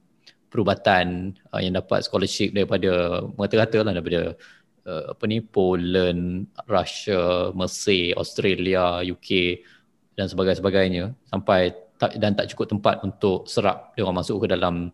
perubatan 0.47 1.35
uh, 1.51 1.59
yang 1.59 1.75
dapat 1.75 2.07
scholarship 2.07 2.55
daripada 2.55 3.21
mengata-kata 3.35 3.83
lah 3.83 3.91
daripada 3.91 4.39
uh, 4.87 5.03
apa 5.11 5.23
ni 5.27 5.43
Poland, 5.43 6.47
Russia, 6.65 7.51
Mesir, 7.51 8.15
Australia, 8.15 9.03
UK 9.03 9.61
dan 10.15 10.31
sebagainya 10.31 11.13
sampai 11.29 11.75
tak, 11.99 12.17
dan 12.17 12.33
tak 12.33 12.49
cukup 12.55 12.71
tempat 12.71 13.03
untuk 13.03 13.45
serap 13.45 13.93
dia 13.93 14.07
orang 14.07 14.23
masuk 14.23 14.45
ke 14.45 14.47
dalam 14.55 14.89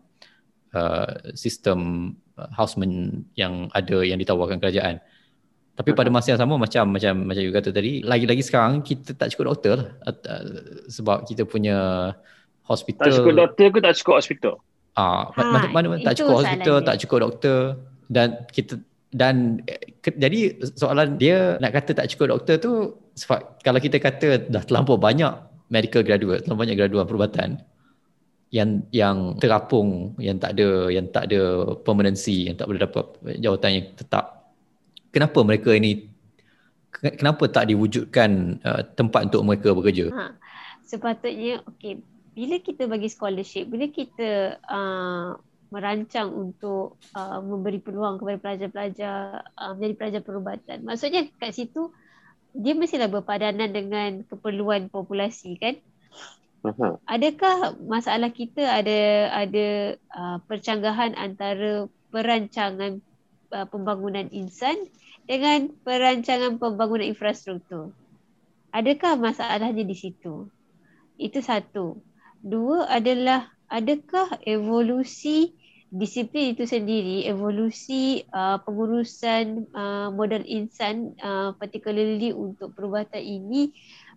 uh, 0.74 1.08
sistem 1.32 2.12
uh, 2.36 2.50
houseman 2.52 3.22
yang 3.38 3.70
ada 3.70 4.02
yang 4.02 4.18
ditawarkan 4.18 4.58
kerajaan. 4.58 4.98
Tapi 5.74 5.90
pada 5.90 6.06
masa 6.06 6.30
yang 6.30 6.40
sama 6.40 6.54
macam 6.54 6.86
macam 6.86 7.14
macam 7.26 7.42
you 7.42 7.50
kata 7.50 7.74
tadi, 7.74 8.06
lagi-lagi 8.06 8.46
sekarang 8.46 8.78
kita 8.86 9.10
tak 9.18 9.34
cukup 9.34 9.54
doktor 9.54 9.74
lah. 9.82 9.88
Uh, 10.06 10.86
sebab 10.86 11.26
kita 11.26 11.42
punya 11.42 12.10
hospital 12.62 13.10
tak 13.10 13.18
cukup 13.18 13.34
doktor 13.34 13.66
ke 13.74 13.78
tak 13.82 13.94
cukup 13.98 14.14
hospital? 14.22 14.54
Ah, 14.94 15.26
ha, 15.34 15.42
mana, 15.42 15.66
mana, 15.74 15.86
mana 15.90 16.02
tak 16.06 16.22
cukup 16.22 16.46
hospital, 16.46 16.76
dia. 16.78 16.86
tak 16.86 16.96
cukup 17.02 17.18
doktor 17.26 17.58
dan 18.06 18.28
kita 18.54 18.78
dan 19.10 19.62
ke, 19.98 20.14
jadi 20.14 20.62
soalan 20.78 21.18
dia 21.18 21.58
nak 21.58 21.74
kata 21.74 21.98
tak 21.98 22.06
cukup 22.14 22.38
doktor 22.38 22.54
tu 22.62 22.72
sebab 23.18 23.58
kalau 23.62 23.82
kita 23.82 23.98
kata 23.98 24.46
dah 24.46 24.62
terlampau 24.62 24.94
banyak 24.94 25.34
medical 25.70 26.06
graduate, 26.06 26.46
terlalu 26.46 26.60
banyak 26.66 26.76
graduan 26.78 27.06
perubatan 27.06 27.58
yang 28.54 28.86
yang 28.94 29.34
terapung, 29.42 30.14
yang 30.22 30.38
tak 30.38 30.54
ada 30.54 30.86
yang 30.94 31.10
tak 31.10 31.26
ada 31.26 31.74
permanency, 31.82 32.46
yang 32.46 32.54
tak 32.54 32.70
boleh 32.70 32.82
dapat 32.86 33.06
jawatan 33.42 33.70
yang 33.74 33.86
tetap. 33.98 34.43
Kenapa 35.14 35.46
mereka 35.46 35.70
ini 35.70 36.10
kenapa 36.90 37.46
tak 37.46 37.70
diwujudkan 37.70 38.58
uh, 38.66 38.82
tempat 38.98 39.30
untuk 39.30 39.46
mereka 39.46 39.70
bekerja? 39.70 40.10
Ha, 40.10 40.34
sepatutnya 40.82 41.62
okey, 41.70 42.02
bila 42.34 42.58
kita 42.58 42.90
bagi 42.90 43.06
scholarship, 43.06 43.70
bila 43.70 43.86
kita 43.86 44.58
uh, 44.66 45.38
merancang 45.70 46.34
untuk 46.34 46.98
uh, 47.14 47.38
memberi 47.38 47.78
peluang 47.78 48.18
kepada 48.18 48.38
pelajar-pelajar 48.42 49.42
uh, 49.54 49.72
menjadi 49.78 49.94
pelajar 49.94 50.20
perubatan. 50.26 50.82
Maksudnya 50.82 51.30
kat 51.38 51.54
situ 51.54 51.94
dia 52.54 52.72
mestilah 52.78 53.10
berpadanan 53.10 53.74
dengan 53.74 54.22
keperluan 54.30 54.86
populasi 54.86 55.58
kan 55.58 55.74
uh-huh. 56.62 57.02
adakah 57.10 57.74
masalah 57.82 58.30
kita 58.30 58.62
ada 58.62 59.28
ada 59.34 59.98
uh, 60.14 60.38
percanggahan 60.46 61.18
antara 61.18 61.90
perancangan 62.14 63.02
uh, 63.50 63.66
pembangunan 63.66 64.30
insan 64.30 64.78
dengan 65.24 65.72
perancangan 65.84 66.60
pembangunan 66.60 67.08
infrastruktur. 67.08 67.92
Adakah 68.74 69.16
masalahnya 69.16 69.84
di 69.86 69.96
situ? 69.96 70.48
Itu 71.16 71.40
satu. 71.40 72.00
Dua 72.44 72.84
adalah 72.90 73.48
adakah 73.72 74.36
evolusi 74.44 75.56
disiplin 75.94 76.58
itu 76.58 76.66
sendiri 76.66 77.22
evolusi 77.30 78.26
uh, 78.34 78.58
pengurusan 78.66 79.70
uh, 79.70 80.10
modal 80.10 80.42
insan 80.42 81.14
uh, 81.22 81.54
particularly 81.54 82.34
untuk 82.34 82.74
perubatan 82.74 83.22
ini 83.22 83.70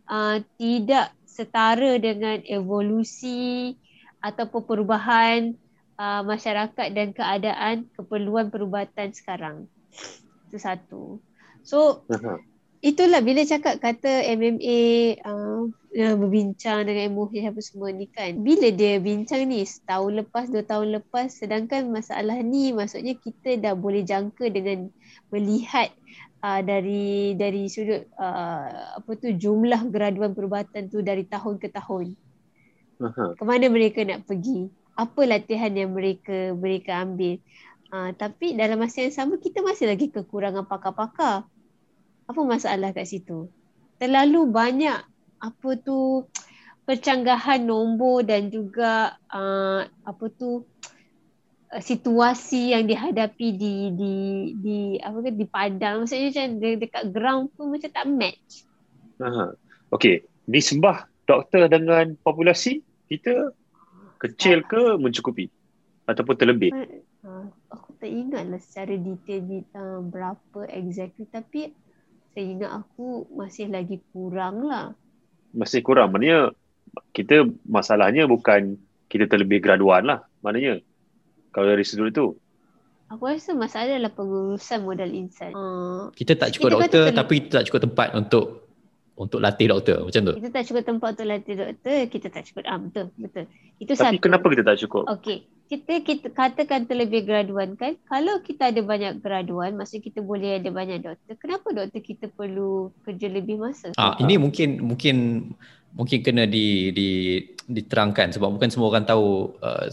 uh, 0.09 0.41
tidak 0.57 1.13
setara 1.29 2.01
dengan 2.01 2.41
evolusi 2.49 3.77
ataupun 4.25 4.65
perubahan 4.65 5.53
uh, 6.01 6.25
masyarakat 6.25 6.87
dan 6.97 7.13
keadaan 7.13 7.85
keperluan 7.93 8.49
perubatan 8.49 9.13
sekarang 9.13 9.69
itu 10.47 10.57
satu. 10.57 11.19
So 11.67 12.07
uh-huh. 12.07 12.39
itulah 12.79 13.19
bila 13.19 13.43
cakap 13.43 13.83
kata 13.83 14.23
MMA 14.31 14.79
uh, 15.19 15.67
berbincang 15.97 16.87
dengan 16.87 17.11
MOH 17.11 17.35
apa 17.43 17.59
semua 17.59 17.91
ni 17.91 18.07
kan. 18.07 18.39
Bila 18.39 18.71
dia 18.71 19.01
bincang 19.03 19.51
ni 19.51 19.67
setahun 19.67 20.23
lepas 20.23 20.47
dua 20.47 20.63
tahun 20.63 20.95
lepas 21.01 21.27
sedangkan 21.27 21.91
masalah 21.91 22.39
ni 22.39 22.71
maksudnya 22.71 23.19
kita 23.19 23.59
dah 23.59 23.75
boleh 23.75 24.07
jangka 24.07 24.47
dengan 24.47 24.87
melihat 25.33 25.91
uh, 26.39 26.61
dari 26.63 27.35
dari 27.35 27.67
sudut 27.67 28.07
uh, 28.15 29.01
apa 29.01 29.11
tu 29.19 29.35
jumlah 29.35 29.89
graduan 29.91 30.31
perubatan 30.31 30.87
tu 30.87 31.03
dari 31.03 31.27
tahun 31.27 31.59
ke 31.59 31.67
tahun. 31.73 32.15
Uh-huh. 32.97 33.37
ke 33.37 33.43
mana 33.45 33.69
mereka 33.69 34.01
nak 34.07 34.25
pergi. 34.25 34.71
Apa 34.97 35.29
latihan 35.29 35.69
yang 35.69 35.93
mereka 35.93 36.57
mereka 36.57 37.05
ambil 37.05 37.37
Uh, 37.88 38.11
tapi 38.19 38.51
dalam 38.51 38.83
masa 38.83 39.07
yang 39.07 39.15
sama 39.15 39.39
kita 39.39 39.63
masih 39.63 39.88
lagi 39.88 40.11
kekurangan 40.11 40.67
pakar-pakar. 40.67 41.47
Apa 42.27 42.41
masalah 42.43 42.91
kat 42.91 43.07
situ? 43.07 43.47
Terlalu 43.95 44.51
banyak 44.51 44.99
apa 45.39 45.69
tu 45.79 46.27
percanggahan 46.83 47.63
nombor 47.63 48.27
dan 48.27 48.51
juga 48.51 49.15
uh, 49.31 49.88
apa 49.88 50.25
tu 50.35 50.67
uh, 51.71 51.81
situasi 51.83 52.75
yang 52.75 52.88
dihadapi 52.88 53.47
di 53.55 53.75
di 53.95 54.15
di 54.59 54.77
apa 54.99 55.23
ke 55.23 55.31
di 55.31 55.45
padang 55.47 56.03
maksudnya 56.03 56.31
macam 56.31 56.47
de- 56.59 56.79
dekat 56.83 57.03
ground 57.11 57.45
pun 57.55 57.71
macam 57.71 57.91
tak 57.91 58.07
match. 58.07 58.67
Aha. 59.23 59.55
Okey, 59.95 60.27
nisbah 60.47 61.07
doktor 61.23 61.71
dengan 61.71 62.19
populasi 62.19 62.83
kita 63.07 63.55
kecil 64.19 64.63
ke 64.67 64.99
mencukupi 64.99 65.47
ataupun 66.03 66.35
terlebih? 66.35 66.75
Uh, 66.75 67.03
aku 67.71 67.89
tak 67.99 68.11
ingat 68.11 68.47
lah 68.47 68.59
secara 68.61 68.95
detail 68.95 69.41
ni 69.43 69.59
uh, 69.75 69.99
berapa 70.03 70.59
exactly 70.71 71.28
tapi 71.28 71.75
saya 72.38 72.45
ingat 72.53 72.71
aku 72.86 73.25
masih 73.34 73.73
lagi 73.73 73.97
kurang 74.13 74.69
lah. 74.69 74.93
Masih 75.57 75.82
kurang. 75.82 76.13
Maknanya 76.13 76.53
kita 77.11 77.49
masalahnya 77.65 78.30
bukan 78.30 78.78
kita 79.09 79.25
terlebih 79.25 79.57
graduan 79.57 80.05
lah. 80.05 80.19
Maknanya 80.45 80.86
kalau 81.49 81.73
dari 81.73 81.82
sudut 81.82 82.13
itu. 82.13 82.28
Aku 83.07 83.23
rasa 83.23 83.55
masalah 83.55 83.97
adalah 83.97 84.13
pengurusan 84.13 84.84
modal 84.84 85.09
insan. 85.09 85.55
Uh, 85.55 86.11
kita 86.13 86.36
tak 86.36 86.53
cukup 86.53 86.78
kita 86.78 86.78
doktor 86.78 87.03
tapi 87.15 87.34
kita 87.41 87.53
tak 87.63 87.65
cukup 87.71 87.82
tempat 87.89 88.07
untuk 88.13 88.45
untuk 89.17 89.41
latih 89.41 89.73
doktor 89.73 90.05
macam 90.05 90.21
tu. 90.30 90.34
Kita 90.38 90.49
tak 90.53 90.63
cukup 90.69 90.84
tempat 90.86 91.07
untuk 91.17 91.25
latih 91.25 91.55
doktor, 91.57 91.97
kita 92.05 92.28
tak 92.30 92.43
cukup 92.51 92.63
ah 92.69 92.78
betul 92.78 93.05
betul. 93.17 93.45
Itu 93.82 93.93
Tapi 93.97 94.21
satu. 94.21 94.21
kenapa 94.21 94.45
kita 94.53 94.63
tak 94.67 94.78
cukup? 94.86 95.03
Okey. 95.09 95.56
Kita 95.68 95.99
kita 95.99 96.32
katakan 96.32 96.88
terlebih 96.88 97.28
graduan 97.28 97.76
kan. 97.76 97.99
Kalau 98.07 98.39
kita 98.39 98.72
ada 98.72 98.80
banyak 98.80 99.20
graduan, 99.20 99.76
maksud 99.76 99.99
kita 99.99 100.24
boleh 100.24 100.63
ada 100.63 100.72
banyak 100.72 101.03
doktor. 101.03 101.36
Kenapa 101.36 101.76
doktor 101.76 101.99
kita 101.99 102.32
perlu 102.32 102.95
kerja 103.03 103.28
lebih 103.28 103.59
masa? 103.59 103.91
Ah 103.99 104.15
ini 104.24 104.39
mungkin 104.39 104.80
mungkin 104.80 105.15
mungkin 105.93 106.19
kena 106.25 106.43
di 106.49 106.91
di 106.91 107.09
diterangkan 107.67 108.31
sebab 108.31 108.55
bukan 108.55 108.71
semua 108.71 108.88
orang 108.95 109.03
tahu 109.03 109.51
uh, 109.59 109.91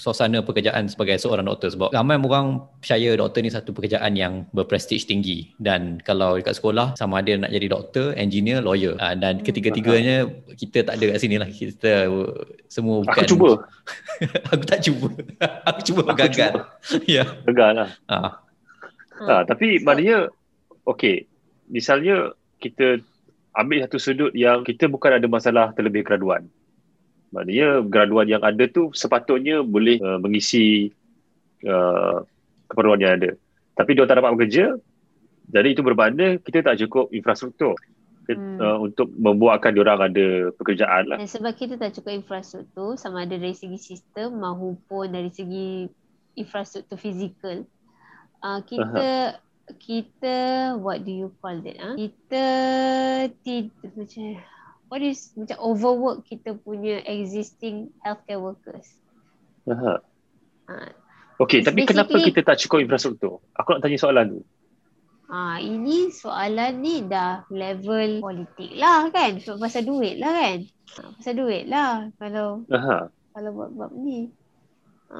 suasana 0.00 0.40
pekerjaan 0.40 0.88
sebagai 0.88 1.20
seorang 1.20 1.44
doktor. 1.44 1.68
Sebab 1.68 1.92
ramai 1.92 2.16
orang 2.16 2.64
percaya 2.80 3.12
doktor 3.12 3.44
ni 3.44 3.52
satu 3.52 3.76
pekerjaan 3.76 4.16
yang 4.16 4.48
berprestij 4.56 5.04
tinggi. 5.04 5.52
Dan 5.60 6.00
kalau 6.00 6.40
dekat 6.40 6.56
sekolah 6.56 6.96
sama 6.96 7.20
ada 7.20 7.44
nak 7.44 7.52
jadi 7.52 7.68
doktor, 7.68 8.16
engineer, 8.16 8.64
lawyer. 8.64 8.96
Uh, 8.96 9.12
dan 9.20 9.40
hmm. 9.40 9.44
ketiga-tiganya 9.44 10.32
kita 10.56 10.88
tak 10.88 10.96
ada 10.96 11.12
kat 11.12 11.20
sini 11.20 11.36
lah. 11.36 11.48
Kita 11.52 12.08
semua 12.72 13.04
bukan 13.04 13.20
aku 13.20 13.32
cuba. 13.36 13.50
Aku 14.56 14.64
tak 14.64 14.80
cuba. 14.80 15.08
Aku 15.68 15.80
cuba 15.84 16.00
aku 16.08 16.18
gagal. 16.24 16.52
ya. 17.04 17.24
Gagal 17.44 17.70
lah. 17.84 17.90
Uh. 18.08 18.32
Uh, 19.28 19.42
tapi 19.44 19.76
maknanya 19.84 20.32
okey 20.88 21.28
misalnya 21.68 22.32
kita 22.58 23.02
ambil 23.58 23.82
satu 23.84 23.98
sudut 23.98 24.32
yang 24.32 24.62
kita 24.62 24.86
bukan 24.86 25.18
ada 25.18 25.26
masalah 25.26 25.74
terlebih 25.74 26.06
graduan 26.06 26.46
Maknanya 27.32 27.84
graduan 27.84 28.26
yang 28.28 28.40
ada 28.40 28.64
tu 28.72 28.88
sepatutnya 28.96 29.60
boleh 29.60 30.00
uh, 30.00 30.16
mengisi 30.16 30.88
uh, 31.68 32.24
keperluan 32.72 33.00
yang 33.04 33.20
ada. 33.20 33.30
Tapi 33.76 33.94
dia 33.94 34.08
tak 34.08 34.18
dapat 34.24 34.32
bekerja, 34.34 34.74
jadi 35.52 35.68
itu 35.76 35.84
bermakna 35.84 36.40
kita 36.40 36.64
tak 36.64 36.80
cukup 36.80 37.12
infrastruktur 37.12 37.76
hmm. 38.26 38.58
uh, 38.58 38.78
untuk 38.80 39.12
membuatkan 39.12 39.76
dia 39.76 39.84
orang 39.84 40.08
ada 40.08 40.26
pekerjaan 40.56 41.04
lah. 41.12 41.18
Dan 41.20 41.28
sebab 41.28 41.52
kita 41.52 41.76
tak 41.76 41.92
cukup 42.00 42.16
infrastruktur 42.16 42.96
sama 42.96 43.28
ada 43.28 43.36
dari 43.36 43.54
segi 43.54 43.76
sistem 43.76 44.40
maupun 44.40 45.12
dari 45.12 45.28
segi 45.28 45.86
infrastruktur 46.34 46.96
fizikal. 46.96 47.68
Uh, 48.40 48.60
kita 48.64 49.36
Aha. 49.36 49.47
Kita 49.76 50.36
what 50.80 51.04
do 51.04 51.12
you 51.12 51.28
call 51.44 51.60
that? 51.60 51.76
Uh? 51.76 51.94
Kita 52.00 52.44
tidak 53.44 53.92
macam 53.92 54.40
what 54.88 55.04
is 55.04 55.32
macam 55.36 55.56
overwork 55.60 56.24
kita 56.24 56.56
punya 56.56 57.04
existing 57.04 57.92
healthcare 58.00 58.40
workers. 58.40 58.88
Aha. 59.68 60.00
Ha. 60.72 60.74
Okay, 61.38 61.62
tapi 61.62 61.86
kenapa 61.86 62.18
kita 62.18 62.42
tak 62.42 62.58
cukup 62.66 62.82
infrastruktur? 62.82 63.38
Aku 63.54 63.76
nak 63.76 63.80
tanya 63.84 63.98
soalan 64.00 64.26
tu. 64.38 64.42
Ah, 65.28 65.54
ha, 65.54 65.56
ini 65.60 66.08
soalan 66.08 66.80
ni 66.80 67.04
dah 67.04 67.44
level 67.52 68.24
politik 68.24 68.72
lah 68.80 69.12
kan. 69.12 69.36
Sebab 69.36 69.60
pasal 69.60 69.84
duit 69.84 70.16
lah 70.16 70.32
kan. 70.32 70.58
Ha, 70.98 71.00
pasal 71.20 71.34
duit 71.36 71.68
lah 71.68 72.08
kalau 72.16 72.64
Aha. 72.72 73.12
kalau 73.36 73.50
buat-buat 73.52 73.92
ni. 73.92 74.32
Ha, 75.12 75.18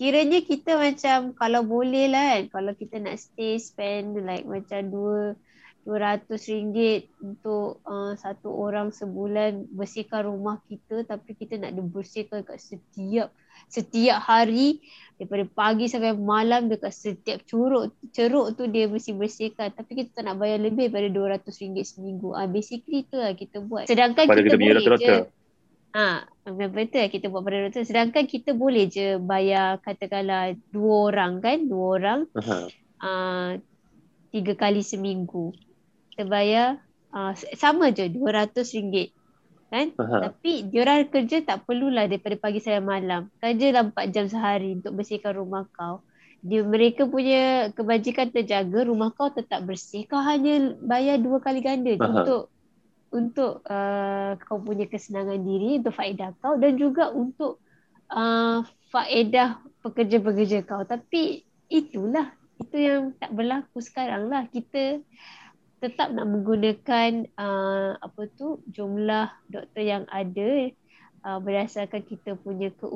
kiranya 0.00 0.40
kita 0.40 0.80
macam 0.80 1.36
kalau 1.36 1.60
boleh 1.60 2.08
lah 2.08 2.40
kan. 2.40 2.42
Kalau 2.48 2.72
kita 2.72 2.96
nak 3.04 3.20
stay 3.20 3.60
spend 3.60 4.16
like 4.24 4.48
macam 4.48 4.88
dua 4.88 5.36
RM200 5.84 7.08
untuk 7.20 7.84
uh, 7.84 8.16
satu 8.16 8.48
orang 8.48 8.92
sebulan 8.96 9.68
bersihkan 9.76 10.28
rumah 10.28 10.60
kita 10.68 11.04
tapi 11.04 11.36
kita 11.36 11.56
nak 11.56 11.72
dibersihkan 11.72 12.44
kat 12.44 12.60
setiap 12.60 13.32
setiap 13.68 14.24
hari 14.24 14.80
daripada 15.20 15.44
pagi 15.52 15.84
sampai 15.84 16.16
malam 16.16 16.72
dekat 16.72 16.96
setiap 16.96 17.44
curuk 17.44 17.92
ceruk 18.16 18.56
tu 18.56 18.72
dia 18.72 18.88
mesti 18.88 19.12
bersihkan. 19.12 19.68
Tapi 19.76 20.00
kita 20.00 20.20
tak 20.20 20.32
nak 20.32 20.40
bayar 20.40 20.64
lebih 20.64 20.88
daripada 20.88 21.36
RM200 21.44 21.76
seminggu. 21.84 22.32
Ah 22.32 22.44
uh, 22.44 22.48
basically 22.48 23.04
tu 23.04 23.20
lah 23.20 23.36
kita 23.36 23.60
buat. 23.60 23.84
Sedangkan 23.84 24.24
pada 24.24 24.40
kita, 24.40 24.56
kita 24.56 24.56
boleh 24.56 24.84
je. 24.96 25.12
Ah, 25.12 25.39
ha, 25.96 26.24
betul 26.46 27.06
kita 27.10 27.26
buat 27.28 27.42
pada 27.42 27.66
doktor. 27.66 27.82
Sedangkan 27.86 28.24
kita 28.28 28.54
boleh 28.54 28.86
je 28.86 29.18
bayar 29.18 29.78
katakanlah 29.82 30.54
dua 30.70 31.10
orang 31.10 31.42
kan, 31.42 31.58
dua 31.66 31.86
orang. 31.98 32.20
Uh-huh. 32.36 32.66
Uh, 33.00 33.56
tiga 34.30 34.54
kali 34.54 34.80
seminggu 34.80 35.52
kita 36.14 36.24
bayar 36.26 36.78
uh, 37.10 37.34
sama 37.58 37.90
je 37.90 38.06
RM200 38.06 39.10
kan 39.70 39.86
Aha. 40.02 40.18
tapi 40.30 40.66
diorang 40.66 41.06
kerja 41.06 41.46
tak 41.46 41.62
perlulah 41.62 42.10
daripada 42.10 42.34
pagi 42.34 42.58
sampai 42.58 42.82
malam 42.82 43.30
kerja 43.38 43.70
lah 43.70 43.86
4 43.94 44.14
jam 44.14 44.26
sehari 44.26 44.82
untuk 44.82 44.98
bersihkan 44.98 45.34
rumah 45.38 45.66
kau 45.70 46.02
dia 46.40 46.64
mereka 46.66 47.06
punya 47.06 47.70
kebajikan 47.76 48.34
terjaga 48.34 48.82
rumah 48.82 49.14
kau 49.14 49.30
tetap 49.30 49.62
bersih 49.62 50.08
kau 50.10 50.18
hanya 50.18 50.74
bayar 50.82 51.22
dua 51.22 51.38
kali 51.38 51.62
ganda 51.62 51.94
Aha. 51.96 52.02
untuk 52.02 52.50
untuk 53.10 53.66
uh, 53.66 54.38
kau 54.46 54.62
punya 54.62 54.86
kesenangan 54.86 55.42
diri 55.42 55.82
untuk 55.82 55.94
faedah 55.94 56.30
kau 56.38 56.54
dan 56.56 56.78
juga 56.78 57.10
untuk 57.10 57.58
uh, 58.10 58.62
faedah 58.90 59.58
pekerja-pekerja 59.82 60.62
kau. 60.62 60.86
Tapi 60.86 61.42
itulah 61.66 62.30
itu 62.60 62.76
yang 62.78 63.02
tak 63.18 63.34
berlaku 63.34 63.82
sekarang 63.82 64.30
lah. 64.30 64.46
Kita 64.46 65.02
tetap 65.80 66.12
nak 66.12 66.28
menggunakan 66.28 67.24
uh, 67.40 67.96
apa 67.96 68.22
tu 68.36 68.60
jumlah 68.68 69.32
doktor 69.48 69.82
yang 69.82 70.04
ada 70.12 70.68
uh, 71.24 71.40
berdasarkan 71.40 72.04
kita 72.04 72.36
punya 72.36 72.68
ke 72.76 72.86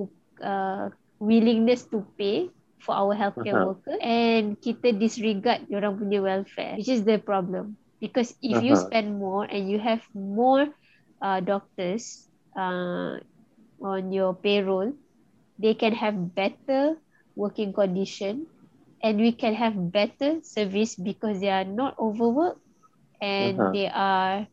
uh, 0.45 0.93
willingness 1.17 1.89
to 1.89 2.05
pay 2.21 2.53
for 2.77 2.93
our 2.93 3.17
healthcare 3.17 3.57
uh-huh. 3.57 3.73
worker 3.73 3.97
and 4.05 4.61
kita 4.61 4.93
disregard 4.93 5.65
orang 5.73 5.97
punya 5.97 6.21
welfare 6.21 6.77
which 6.77 6.93
is 6.93 7.09
the 7.09 7.17
problem 7.17 7.73
because 8.01 8.34
if 8.42 8.57
uh-huh. 8.59 8.66
you 8.66 8.74
spend 8.76 9.18
more 9.18 9.45
and 9.45 9.70
you 9.70 9.78
have 9.78 10.03
more 10.14 10.68
uh, 11.22 11.40
doctors 11.40 12.28
uh, 12.57 13.18
on 13.82 14.12
your 14.12 14.34
payroll 14.34 14.92
they 15.59 15.74
can 15.74 15.92
have 15.92 16.34
better 16.34 16.97
working 17.36 17.72
condition 17.72 18.47
and 19.03 19.18
we 19.18 19.32
can 19.32 19.55
have 19.55 19.74
better 19.92 20.40
service 20.42 20.95
because 20.95 21.40
they 21.40 21.51
are 21.51 21.66
not 21.66 21.95
overworked 21.99 22.61
and 23.20 23.61
uh-huh. 23.61 23.72
they 23.72 23.88
are 23.88 24.47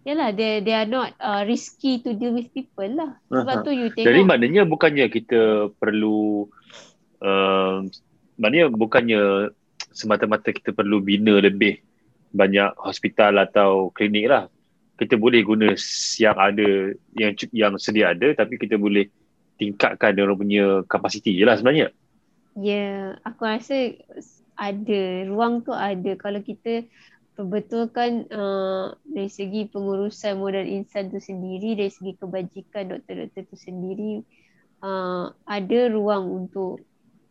Yalah, 0.00 0.32
they 0.32 0.64
they 0.64 0.72
are 0.72 0.88
not 0.88 1.12
uh, 1.20 1.44
risky 1.44 2.00
to 2.00 2.16
deal 2.16 2.32
with 2.32 2.48
people 2.56 2.88
lah. 2.88 3.20
Sebab 3.28 3.52
uh-huh. 3.60 3.66
tu 3.68 3.70
you 3.76 3.92
tengok. 3.92 4.08
Jadi 4.08 4.20
maknanya 4.24 4.62
bukannya 4.64 5.06
kita 5.12 5.68
perlu, 5.76 6.48
uh, 7.20 7.84
maknanya 8.40 8.72
bukannya 8.72 9.52
semata-mata 9.92 10.56
kita 10.56 10.72
perlu 10.72 11.04
bina 11.04 11.36
lebih 11.36 11.84
banyak 12.30 12.74
hospital 12.78 13.42
atau 13.42 13.90
klinik 13.94 14.26
lah. 14.30 14.44
Kita 15.00 15.16
boleh 15.16 15.40
guna 15.40 15.72
yang 16.20 16.36
ada, 16.36 16.92
yang 17.16 17.32
yang 17.56 17.72
sedia 17.80 18.12
ada 18.12 18.36
tapi 18.36 18.60
kita 18.60 18.76
boleh 18.76 19.08
tingkatkan 19.56 20.16
orang 20.20 20.36
punya 20.36 20.64
kapasiti 20.88 21.36
je 21.36 21.44
lah 21.44 21.56
sebenarnya. 21.56 21.92
Ya, 22.58 22.74
yeah, 22.74 22.98
aku 23.24 23.46
rasa 23.46 23.96
ada, 24.58 25.02
ruang 25.24 25.64
tu 25.64 25.72
ada. 25.72 26.12
Kalau 26.20 26.44
kita 26.44 26.84
perbetulkan 27.40 28.28
uh, 28.28 28.92
dari 29.08 29.32
segi 29.32 29.64
pengurusan 29.72 30.36
modal 30.36 30.68
insan 30.68 31.08
tu 31.08 31.16
sendiri 31.16 31.72
dari 31.72 31.88
segi 31.88 32.12
kebajikan 32.20 32.92
doktor-doktor 32.92 33.48
tu 33.48 33.56
sendiri 33.56 34.20
uh, 34.84 35.32
ada 35.48 35.78
ruang 35.88 36.28
untuk 36.28 36.84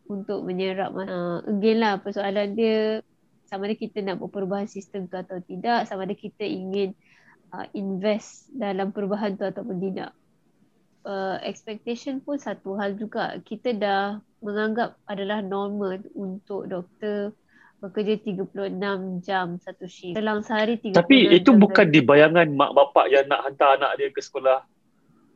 untuk 0.09 0.41
menyerap 0.41 0.97
uh, 0.97 1.45
again 1.45 1.77
lah 1.77 2.01
persoalan 2.01 2.57
dia 2.57 3.05
sama 3.49 3.65
ada 3.65 3.73
kita 3.73 4.05
nak 4.05 4.21
perubahan 4.29 4.69
sistem 4.69 5.09
tu 5.09 5.17
atau 5.17 5.41
tidak 5.41 5.89
sama 5.89 6.05
ada 6.05 6.13
kita 6.13 6.45
ingin 6.45 6.93
uh, 7.49 7.65
invest 7.73 8.53
dalam 8.53 8.93
perubahan 8.93 9.33
tu 9.33 9.49
ataupun 9.49 9.81
tidak 9.81 10.13
uh, 11.09 11.41
expectation 11.41 12.21
pun 12.21 12.37
satu 12.37 12.77
hal 12.77 12.93
juga. 12.93 13.41
Kita 13.41 13.73
dah 13.73 14.21
menganggap 14.45 14.95
adalah 15.09 15.41
normal 15.41 15.99
untuk 16.13 16.69
doktor 16.69 17.33
bekerja 17.79 18.19
36 18.19 19.23
jam 19.23 19.55
satu 19.57 19.87
shift. 19.87 20.15
Dalam 20.15 20.43
sehari 20.43 20.75
36 20.77 20.99
Tapi 20.99 21.17
itu 21.31 21.51
jam 21.55 21.63
bukan 21.63 21.87
di 21.87 22.03
bayangan 22.03 22.47
mak 22.51 22.75
bapak 22.75 23.07
yang 23.07 23.25
nak 23.31 23.47
hantar 23.47 23.79
anak 23.79 23.91
dia 23.95 24.11
ke 24.11 24.19
sekolah 24.19 24.59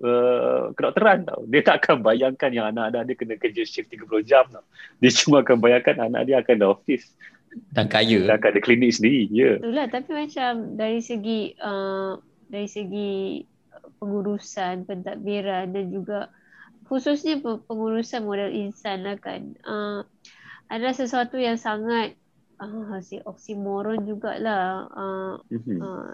uh, 0.03 0.75
kedokteran 0.75 1.23
tau. 1.23 1.47
Dia 1.47 1.61
tak 1.63 1.75
akan 1.83 2.03
bayangkan 2.03 2.51
yang 2.51 2.67
anak-anak 2.75 3.01
dia 3.07 3.15
kena 3.15 3.35
kerja 3.39 3.63
shift 3.63 3.95
30 3.95 4.27
jam 4.27 4.43
tau. 4.51 4.65
Dia 4.99 5.11
cuma 5.15 5.39
akan 5.39 5.57
bayangkan 5.63 5.95
anak 6.03 6.21
dia 6.27 6.35
akan 6.43 6.53
ada 6.59 6.67
office. 6.67 7.15
Dan 7.73 7.85
kaya. 7.89 8.25
akan 8.33 8.49
ada 8.49 8.61
klinik 8.61 8.93
sendiri. 8.93 9.29
Ya. 9.29 9.37
Yeah. 9.37 9.55
Itulah 9.61 9.87
tapi 9.89 10.09
macam 10.13 10.51
dari 10.77 10.99
segi 11.01 11.53
uh, 11.61 12.17
dari 12.49 12.67
segi 12.69 13.41
pengurusan, 14.01 14.85
pentadbiran 14.85 15.73
dan 15.73 15.85
juga 15.89 16.29
khususnya 16.85 17.39
pe- 17.39 17.63
pengurusan 17.65 18.25
modal 18.25 18.51
insan 18.51 19.05
lah 19.05 19.17
kan. 19.17 19.53
Uh, 19.63 20.01
adalah 20.67 20.93
sesuatu 20.93 21.37
yang 21.37 21.55
sangat 21.57 22.17
uh, 22.57 22.97
si 23.01 23.21
oksimoron 23.21 24.03
jugalah 24.05 24.89
uh, 24.89 25.35
Mhm. 25.49 25.77
uh, 25.79 26.13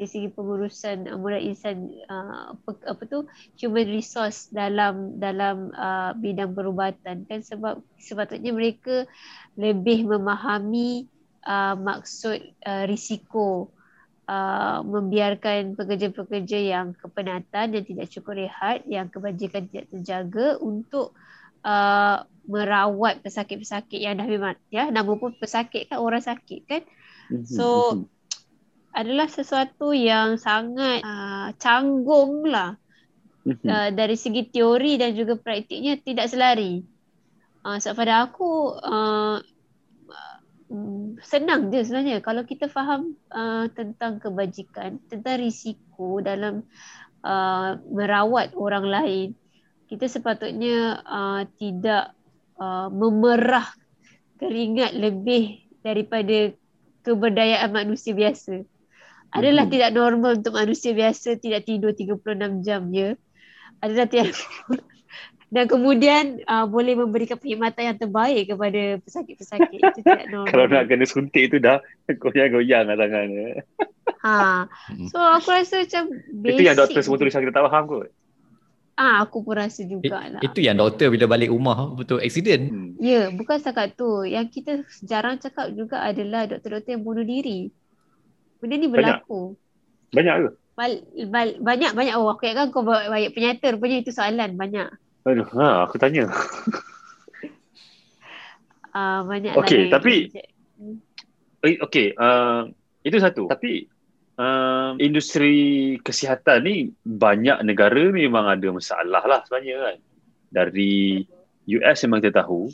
dari 0.00 0.08
segi 0.08 0.28
pengurusan 0.32 1.12
uh, 1.12 1.20
modal 1.20 1.44
insan 1.44 1.92
uh, 2.08 2.56
apa, 2.56 2.72
apa 2.88 3.02
tu 3.04 3.28
human 3.60 3.84
resource 3.84 4.48
dalam 4.48 5.20
dalam 5.20 5.68
uh, 5.76 6.16
bidang 6.16 6.56
perubatan 6.56 7.28
kan 7.28 7.44
sebab 7.44 7.84
sepatutnya 8.00 8.56
mereka 8.56 9.04
lebih 9.60 10.08
memahami 10.08 11.04
uh, 11.44 11.76
maksud 11.76 12.40
uh, 12.64 12.88
risiko 12.88 13.76
uh, 14.24 14.80
membiarkan 14.80 15.76
pekerja-pekerja 15.76 16.58
yang 16.64 16.96
kepenatan 16.96 17.76
dan 17.76 17.82
tidak 17.84 18.08
cukup 18.08 18.40
rehat 18.40 18.80
yang 18.88 19.12
kebajikan 19.12 19.68
tidak 19.68 19.92
terjaga 19.92 20.56
untuk 20.64 21.12
uh, 21.60 22.24
merawat 22.48 23.20
pesakit-pesakit 23.20 24.00
yang 24.00 24.16
dah 24.16 24.24
memang 24.24 24.56
ya 24.72 24.88
nama 24.88 25.12
pun 25.12 25.36
pesakit 25.36 25.92
kan 25.92 26.00
orang 26.00 26.24
sakit 26.24 26.64
kan 26.64 26.82
Mhm. 27.30 27.46
So, 27.46 27.66
Mhm. 27.94 28.10
Adalah 29.00 29.26
sesuatu 29.26 29.96
yang 29.96 30.36
sangat 30.36 31.00
uh, 31.02 31.50
canggung 31.56 32.44
lah 32.46 32.76
uh, 33.48 33.88
dari 33.90 34.16
segi 34.16 34.48
teori 34.52 35.00
dan 35.00 35.16
juga 35.16 35.40
praktiknya 35.40 35.96
tidak 36.00 36.28
selari. 36.28 36.84
Uh, 37.60 37.76
sebab 37.76 37.96
pada 38.04 38.24
aku 38.24 38.72
uh, 38.80 39.38
senang 41.20 41.68
je 41.74 41.82
sebenarnya 41.82 42.22
kalau 42.22 42.46
kita 42.46 42.70
faham 42.70 43.18
uh, 43.34 43.66
tentang 43.74 44.22
kebajikan, 44.22 45.02
tentang 45.10 45.42
risiko 45.42 46.22
dalam 46.22 46.62
uh, 47.26 47.76
merawat 47.90 48.54
orang 48.54 48.86
lain, 48.86 49.28
kita 49.90 50.06
sepatutnya 50.06 51.02
uh, 51.02 51.42
tidak 51.58 52.14
uh, 52.56 52.86
memerah 52.86 53.66
keringat 54.38 54.94
lebih 54.94 55.66
daripada 55.82 56.54
keberdayaan 57.02 57.70
manusia 57.74 58.14
biasa. 58.14 58.62
Adalah 59.30 59.64
Mhm. 59.64 59.72
tidak 59.72 59.90
normal 59.92 60.30
untuk 60.36 60.52
manusia 60.52 60.90
biasa 60.90 61.38
tidak 61.38 61.62
tidur 61.62 61.92
36 61.92 62.60
jam 62.60 62.82
ya. 62.90 63.14
Adalah 63.78 64.06
tidak 64.06 64.34
dan 65.50 65.66
kemudian 65.66 66.38
uh, 66.44 66.62
boleh 66.64 66.94
memberikan 66.94 67.34
perkhidmatan 67.34 67.82
yang 67.84 67.98
terbaik 67.98 68.44
kepada 68.46 68.82
pesakit-pesakit. 69.00 69.78
Itu 69.80 70.00
tidak 70.00 70.26
normal. 70.34 70.46
Kalau 70.46 70.64
nak 70.66 70.86
kena 70.86 71.06
suntik 71.06 71.50
tu 71.50 71.58
dah 71.58 71.78
goyang-goyang 72.22 72.86
lah 72.86 72.96
tangan. 72.96 73.28
Ha. 74.20 74.66
Hmm. 74.66 75.08
So 75.08 75.16
aku 75.16 75.48
rasa 75.48 75.82
macam 75.82 76.02
basic. 76.36 76.54
Itu 76.54 76.62
yang 76.62 76.76
doktor 76.76 77.00
semua 77.00 77.18
tulis 77.18 77.32
kita 77.32 77.50
tak 77.50 77.66
faham 77.66 77.84
kot. 77.86 78.10
Ah, 78.94 79.24
aku 79.24 79.40
pun 79.40 79.56
rasa 79.56 79.80
It, 79.80 79.88
jugalah. 79.88 80.44
itu 80.44 80.60
yang 80.60 80.76
doktor 80.76 81.08
bila 81.08 81.24
balik 81.24 81.48
rumah 81.48 81.88
betul 81.94 82.20
accident. 82.20 82.68
Hmm. 82.68 82.92
Ya, 83.00 83.32
bukan 83.32 83.56
setakat 83.56 83.96
tu. 83.96 84.22
Yang 84.22 84.60
kita 84.60 84.72
jarang 85.00 85.40
cakap 85.40 85.72
juga 85.72 86.04
adalah 86.04 86.44
doktor-doktor 86.44 86.90
yang 86.92 87.00
bunuh 87.00 87.24
diri. 87.24 87.72
Benda 88.60 88.74
ni 88.76 88.86
Banyak. 88.86 89.24
berlaku. 89.24 89.40
Banyak 90.12 90.34
ke? 90.36 90.50
Bal, 90.76 90.92
bal, 91.28 91.48
banyak 91.60 91.92
banyak 91.92 92.14
oh 92.16 92.28
aku 92.32 92.48
ingatkan 92.48 92.72
kau 92.72 92.80
bawa 92.80 93.08
banyak 93.08 93.32
penyata 93.32 93.76
rupanya 93.76 93.96
itu 94.00 94.12
soalan 94.12 94.56
banyak. 94.56 94.88
Aduh, 95.28 95.48
ha, 95.56 95.84
aku 95.84 96.00
tanya. 96.00 96.28
Uh, 98.92 99.20
banyak 99.30 99.52
Okey, 99.56 99.88
lah 99.88 100.00
tapi- 100.00 100.32
yang- 100.32 100.58
Eh, 101.60 101.76
okay, 101.76 102.16
uh, 102.16 102.64
itu 103.04 103.20
satu. 103.20 103.44
Tapi 103.44 103.84
uh, 104.40 104.96
industri 104.96 105.52
kesihatan 106.00 106.64
ni 106.64 106.76
banyak 107.04 107.60
negara 107.60 108.08
memang 108.08 108.48
ada 108.48 108.64
masalah 108.72 109.20
lah 109.28 109.44
sebenarnya 109.44 109.76
kan. 109.76 109.96
Dari 110.48 111.20
US 111.68 112.00
memang 112.08 112.24
kita 112.24 112.40
tahu. 112.40 112.72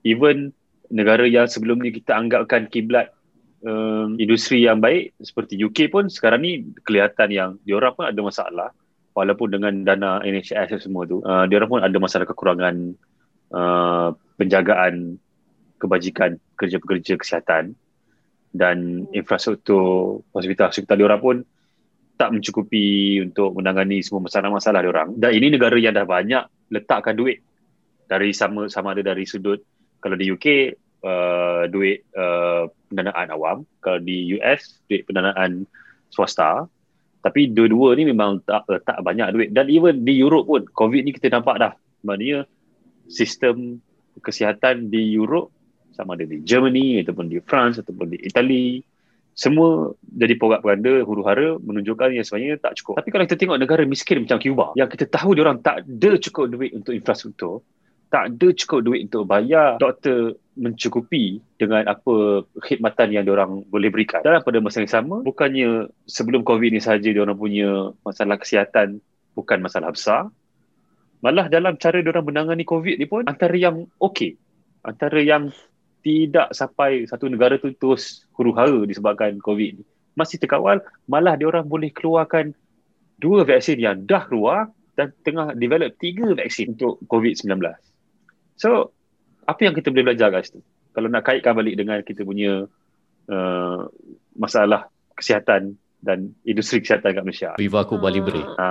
Even 0.00 0.56
negara 0.88 1.28
yang 1.28 1.44
sebelum 1.44 1.84
ni 1.84 1.92
kita 1.92 2.16
anggapkan 2.16 2.72
kiblat 2.72 3.12
um, 3.64 4.16
industri 4.16 4.64
yang 4.64 4.80
baik 4.80 5.16
seperti 5.20 5.56
UK 5.60 5.92
pun 5.92 6.08
sekarang 6.08 6.40
ni 6.44 6.52
kelihatan 6.84 7.28
yang 7.30 7.50
diorang 7.64 7.96
pun 7.96 8.08
ada 8.08 8.20
masalah. 8.20 8.70
Walaupun 9.10 9.50
dengan 9.50 9.74
dana 9.82 10.22
NHS 10.22 10.86
semua 10.86 11.02
tu 11.02 11.18
uh, 11.20 11.44
diorang 11.50 11.66
pun 11.66 11.80
ada 11.82 11.96
masalah 11.98 12.24
kekurangan 12.30 12.94
uh, 13.50 14.14
penjagaan 14.38 15.18
kebajikan 15.82 16.38
kerja-pekerja 16.54 17.18
kesihatan 17.18 17.74
dan 18.54 19.06
infrastruktur 19.10 20.22
hospital-hospital 20.30 20.96
diorang 20.98 21.20
pun 21.20 21.36
tak 22.20 22.36
mencukupi 22.36 23.18
untuk 23.24 23.56
menangani 23.56 24.04
semua 24.04 24.28
masalah-masalah 24.28 24.84
diorang. 24.84 25.16
Dan 25.16 25.32
ini 25.34 25.56
negara 25.56 25.74
yang 25.80 25.96
dah 25.96 26.04
banyak 26.04 26.70
letakkan 26.70 27.16
duit 27.16 27.40
dari 28.06 28.30
sama 28.36 28.68
sama 28.68 28.92
ada 28.92 29.14
dari 29.14 29.24
sudut 29.24 29.58
kalau 29.98 30.20
di 30.20 30.28
UK 30.28 30.46
uh, 31.04 31.64
duit 31.68 32.04
uh, 32.16 32.68
pendanaan 32.88 33.28
awam. 33.32 33.58
Kalau 33.80 34.00
di 34.00 34.36
US 34.38 34.80
duit 34.88 35.04
pendanaan 35.08 35.64
swasta. 36.10 36.66
Tapi 37.20 37.52
dua-dua 37.52 38.00
ni 38.00 38.08
memang 38.08 38.40
tak 38.48 38.64
letak 38.64 38.96
banyak 39.04 39.28
duit. 39.36 39.48
Dan 39.52 39.68
even 39.68 40.08
di 40.08 40.16
Europe 40.16 40.48
pun 40.48 40.62
COVID 40.64 41.04
ni 41.04 41.12
kita 41.12 41.28
nampak 41.28 41.60
dah. 41.60 41.72
Maknanya 42.00 42.48
sistem 43.12 43.84
kesihatan 44.24 44.88
di 44.88 45.12
Europe 45.12 45.52
sama 45.92 46.16
ada 46.16 46.24
di 46.24 46.40
Germany 46.40 47.04
ataupun 47.04 47.28
di 47.28 47.36
France 47.44 47.82
ataupun 47.84 48.16
di 48.16 48.18
Italy 48.24 48.80
semua 49.36 49.94
jadi 50.04 50.36
porak-poranda 50.36 51.00
huru-hara 51.06 51.56
menunjukkan 51.60 52.12
yang 52.12 52.26
sebenarnya 52.26 52.56
tak 52.60 52.76
cukup. 52.82 53.00
Tapi 53.00 53.08
kalau 53.08 53.24
kita 53.24 53.36
tengok 53.40 53.58
negara 53.60 53.82
miskin 53.88 54.24
macam 54.24 54.38
Cuba 54.42 54.66
yang 54.76 54.88
kita 54.90 55.06
tahu 55.08 55.32
dia 55.32 55.42
orang 55.46 55.58
tak 55.64 55.86
ada 55.86 56.10
cukup 56.20 56.44
duit 56.52 56.72
untuk 56.76 56.92
infrastruktur, 56.92 57.64
tak 58.10 58.34
ada 58.34 58.48
cukup 58.58 58.80
duit 58.82 59.06
untuk 59.06 59.24
bayar 59.30 59.78
doktor 59.78 60.34
mencukupi 60.58 61.40
dengan 61.56 61.86
apa 61.86 62.44
khidmatan 62.66 63.14
yang 63.14 63.24
diorang 63.24 63.62
boleh 63.70 63.88
berikan. 63.88 64.20
Dan 64.20 64.42
pada 64.42 64.58
masa 64.58 64.82
yang 64.82 64.92
sama, 64.92 65.22
bukannya 65.22 65.88
sebelum 66.10 66.42
COVID 66.42 66.74
ni 66.74 66.82
sahaja 66.82 67.06
diorang 67.08 67.38
punya 67.38 67.94
masalah 68.02 68.36
kesihatan 68.36 68.98
bukan 69.38 69.62
masalah 69.62 69.94
besar, 69.94 70.28
malah 71.22 71.46
dalam 71.46 71.78
cara 71.78 72.02
diorang 72.02 72.26
menangani 72.26 72.66
COVID 72.66 72.98
ni 72.98 73.06
pun 73.06 73.24
antara 73.30 73.54
yang 73.54 73.86
okey. 74.02 74.36
Antara 74.82 75.22
yang 75.22 75.54
tidak 76.00 76.50
sampai 76.56 77.04
satu 77.06 77.28
negara 77.28 77.60
tu 77.60 77.70
terus 77.76 78.26
huru-hara 78.34 78.84
disebabkan 78.84 79.38
COVID 79.38 79.70
ni. 79.80 79.84
Masih 80.18 80.42
terkawal, 80.42 80.82
malah 81.06 81.38
diorang 81.38 81.64
boleh 81.64 81.94
keluarkan 81.94 82.52
dua 83.20 83.46
vaksin 83.46 83.78
yang 83.78 84.02
dah 84.08 84.26
keluar 84.26 84.72
dan 84.98 85.14
tengah 85.22 85.54
develop 85.54 85.94
tiga 86.00 86.34
vaksin 86.34 86.74
untuk 86.76 87.00
COVID-19. 87.06 87.60
So, 88.60 88.92
apa 89.48 89.60
yang 89.64 89.72
kita 89.72 89.88
boleh 89.88 90.12
belajar 90.12 90.28
guys 90.28 90.52
tu? 90.52 90.60
Kalau 90.92 91.08
nak 91.08 91.24
kaitkan 91.24 91.56
balik 91.56 91.80
dengan 91.80 92.04
kita 92.04 92.28
punya 92.28 92.68
uh, 93.32 93.80
masalah 94.36 94.92
kesihatan 95.16 95.80
dan 96.04 96.36
industri 96.44 96.84
kesihatan 96.84 97.16
kat 97.16 97.24
Malaysia. 97.24 97.50
Viva 97.56 97.80
aku 97.80 97.96
Bali 97.96 98.20
Ah. 98.20 98.24
Bre. 98.24 98.42
Ha, 98.44 98.66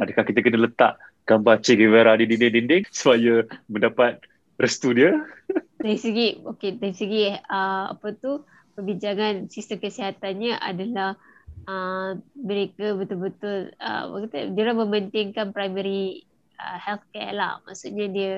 adakah 0.00 0.24
kita 0.24 0.40
kena 0.40 0.64
letak 0.64 0.96
gambar 1.28 1.60
Che 1.60 1.76
Guevara 1.76 2.16
di 2.16 2.24
dinding-dinding 2.24 2.88
supaya 2.88 3.44
mendapat 3.68 4.24
restu 4.56 4.96
dia? 4.96 5.12
dari 5.78 5.98
segi 5.98 6.42
okey 6.42 6.82
dari 6.82 6.94
segi 6.94 7.30
uh, 7.30 7.94
apa 7.94 8.08
tu 8.18 8.42
perbincangan 8.74 9.46
sistem 9.46 9.78
kesihatannya 9.78 10.58
adalah 10.58 11.14
uh, 11.70 12.18
mereka 12.34 12.98
betul-betul 12.98 13.70
uh, 13.78 14.10
apa 14.10 14.16
kata 14.26 14.38
dia 14.54 14.62
orang 14.66 14.82
mementingkan 14.86 15.54
primary 15.54 16.26
uh, 16.58 16.78
healthcare 16.82 17.34
lah 17.34 17.62
maksudnya 17.62 18.06
dia 18.10 18.32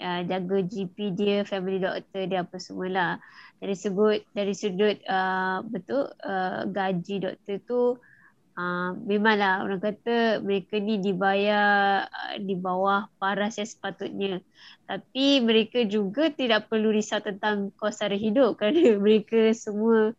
uh, 0.00 0.20
jaga 0.24 0.56
GP 0.64 0.96
dia 1.14 1.36
family 1.44 1.78
doctor 1.78 2.24
dia 2.26 2.42
apa 2.42 2.56
semualah. 2.56 3.20
Dari 3.60 3.76
sudut 3.76 4.24
dari 4.32 4.56
sudut 4.56 4.96
uh, 5.04 5.60
betul 5.68 6.08
uh, 6.24 6.64
gaji 6.66 7.20
doktor 7.20 7.56
tu 7.68 7.80
Uh, 8.60 8.92
memanglah 9.08 9.64
orang 9.64 9.80
kata 9.80 10.44
mereka 10.44 10.76
ni 10.76 11.00
dibayar 11.00 12.04
uh, 12.04 12.36
di 12.36 12.58
bawah 12.58 13.08
paras 13.16 13.56
yang 13.56 13.70
sepatutnya. 13.70 14.42
Tapi 14.84 15.40
mereka 15.40 15.86
juga 15.88 16.28
tidak 16.28 16.68
perlu 16.68 16.92
risau 16.92 17.24
tentang 17.24 17.72
kos 17.78 18.02
sara 18.02 18.18
hidup 18.18 18.54
kerana 18.60 19.00
mereka 19.00 19.56
semua 19.56 20.12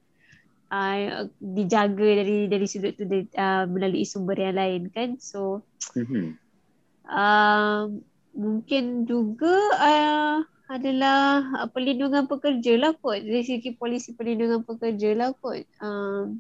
uh, 0.74 1.28
dijaga 1.38 2.24
dari 2.24 2.50
dari 2.50 2.66
sudut 2.66 2.98
tu 2.98 3.06
uh, 3.06 3.70
melalui 3.70 4.08
sumber 4.10 4.40
yang 4.40 4.58
lain 4.58 4.90
kan? 4.90 5.22
So 5.22 5.62
Mm-hmm. 5.92 6.26
uh, 7.12 7.84
mungkin 8.36 9.04
juga 9.08 9.56
uh, 9.78 10.38
adalah 10.72 11.44
uh, 11.60 11.68
perlindungan 11.68 12.26
pekerja 12.32 12.80
lah 12.80 12.96
kot. 12.96 13.20
Dari 13.20 13.44
segi 13.44 13.76
polisi 13.76 14.16
perlindungan 14.16 14.64
pekerja 14.64 15.12
lah 15.16 15.36
kot. 15.36 15.68
Uh, 15.84 16.32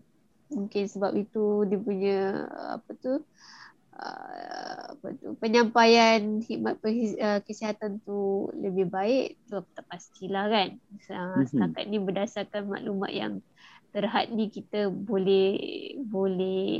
mungkin 0.51 0.83
sebab 0.87 1.15
itu 1.15 1.63
dia 1.67 1.79
punya 1.79 2.19
apa 2.75 2.91
tu 2.99 3.23
uh, 3.95 4.81
apa 4.95 5.07
tu 5.15 5.31
penyampaian 5.39 6.43
khidmat 6.43 6.79
uh, 6.83 7.39
kesihatan 7.43 8.03
tu 8.03 8.51
lebih 8.55 8.87
baik 8.87 9.39
tu 9.51 9.59
tak 9.75 9.85
pastilah 9.91 10.47
kan. 10.47 10.69
Uh, 11.11 11.43
setakat 11.43 11.91
ni 11.91 11.99
berdasarkan 11.99 12.71
maklumat 12.71 13.11
yang 13.11 13.33
terhad 13.91 14.31
ni 14.31 14.47
kita 14.47 14.87
boleh 14.87 15.59
boleh 16.07 16.71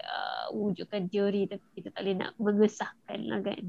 uh, 0.00 0.48
wujudkan 0.56 1.04
teori 1.12 1.44
tapi 1.44 1.66
kita 1.76 1.92
tak 1.92 2.00
boleh 2.00 2.16
nak 2.16 2.32
mengesahkan 2.40 3.20
lah 3.28 3.40
kan 3.44 3.60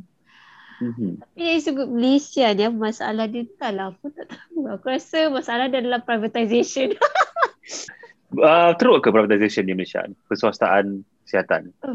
Mm-hmm. 0.81 1.11
Tapi 1.21 1.39
dari 1.45 1.61
segi 1.61 1.83
Malaysia 1.85 2.45
ni 2.57 2.65
masalah 2.73 3.25
dia 3.29 3.45
lah 3.69 3.93
aku 3.93 4.09
tak 4.09 4.33
tahu. 4.33 4.65
Aku 4.65 4.85
rasa 4.89 5.29
masalah 5.29 5.69
dia 5.69 5.79
adalah 5.85 6.01
privatisation. 6.01 6.97
uh, 8.41 8.73
teruk 8.81 9.05
ke 9.05 9.13
privatisation 9.13 9.69
di 9.69 9.77
Malaysia 9.77 10.01
ni? 10.09 10.17
Perswastaan 10.25 11.05
kesihatan? 11.29 11.69
Oh, 11.85 11.93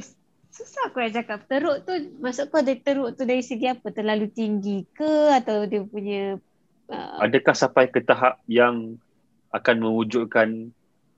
susah 0.55 0.83
aku 0.87 1.03
nak 1.03 1.13
cakap. 1.19 1.39
Teruk 1.51 1.83
tu, 1.83 1.93
maksud 2.23 2.55
kau 2.55 2.63
dia 2.63 2.79
teruk 2.79 3.19
tu 3.19 3.27
dari 3.27 3.43
segi 3.43 3.67
apa? 3.67 3.91
Terlalu 3.91 4.31
tinggi 4.31 4.87
ke 4.95 5.35
atau 5.35 5.67
dia 5.67 5.83
punya... 5.83 6.39
Uh... 6.87 7.27
Adakah 7.27 7.59
sampai 7.59 7.91
ke 7.91 7.99
tahap 8.07 8.39
yang 8.47 8.95
akan 9.51 9.77
mewujudkan 9.83 10.71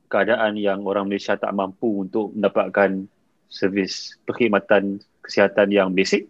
keadaan 0.08 0.56
yang 0.56 0.88
orang 0.88 1.04
Malaysia 1.04 1.36
tak 1.36 1.52
mampu 1.52 2.08
untuk 2.08 2.32
mendapatkan 2.32 3.04
servis 3.52 4.16
perkhidmatan 4.24 5.04
kesihatan 5.20 5.68
yang 5.68 5.92
basic? 5.92 6.24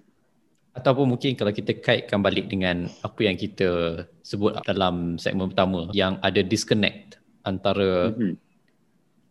Ataupun 0.79 1.11
mungkin 1.11 1.35
kalau 1.35 1.51
kita 1.51 1.83
kaitkan 1.83 2.23
balik 2.23 2.47
dengan 2.47 2.87
apa 3.03 3.21
yang 3.27 3.35
kita 3.35 4.03
sebut 4.23 4.63
dalam 4.63 5.19
segmen 5.19 5.51
pertama 5.51 5.91
yang 5.91 6.23
ada 6.23 6.39
disconnect 6.39 7.19
antara 7.43 8.15
mm-hmm. 8.15 8.35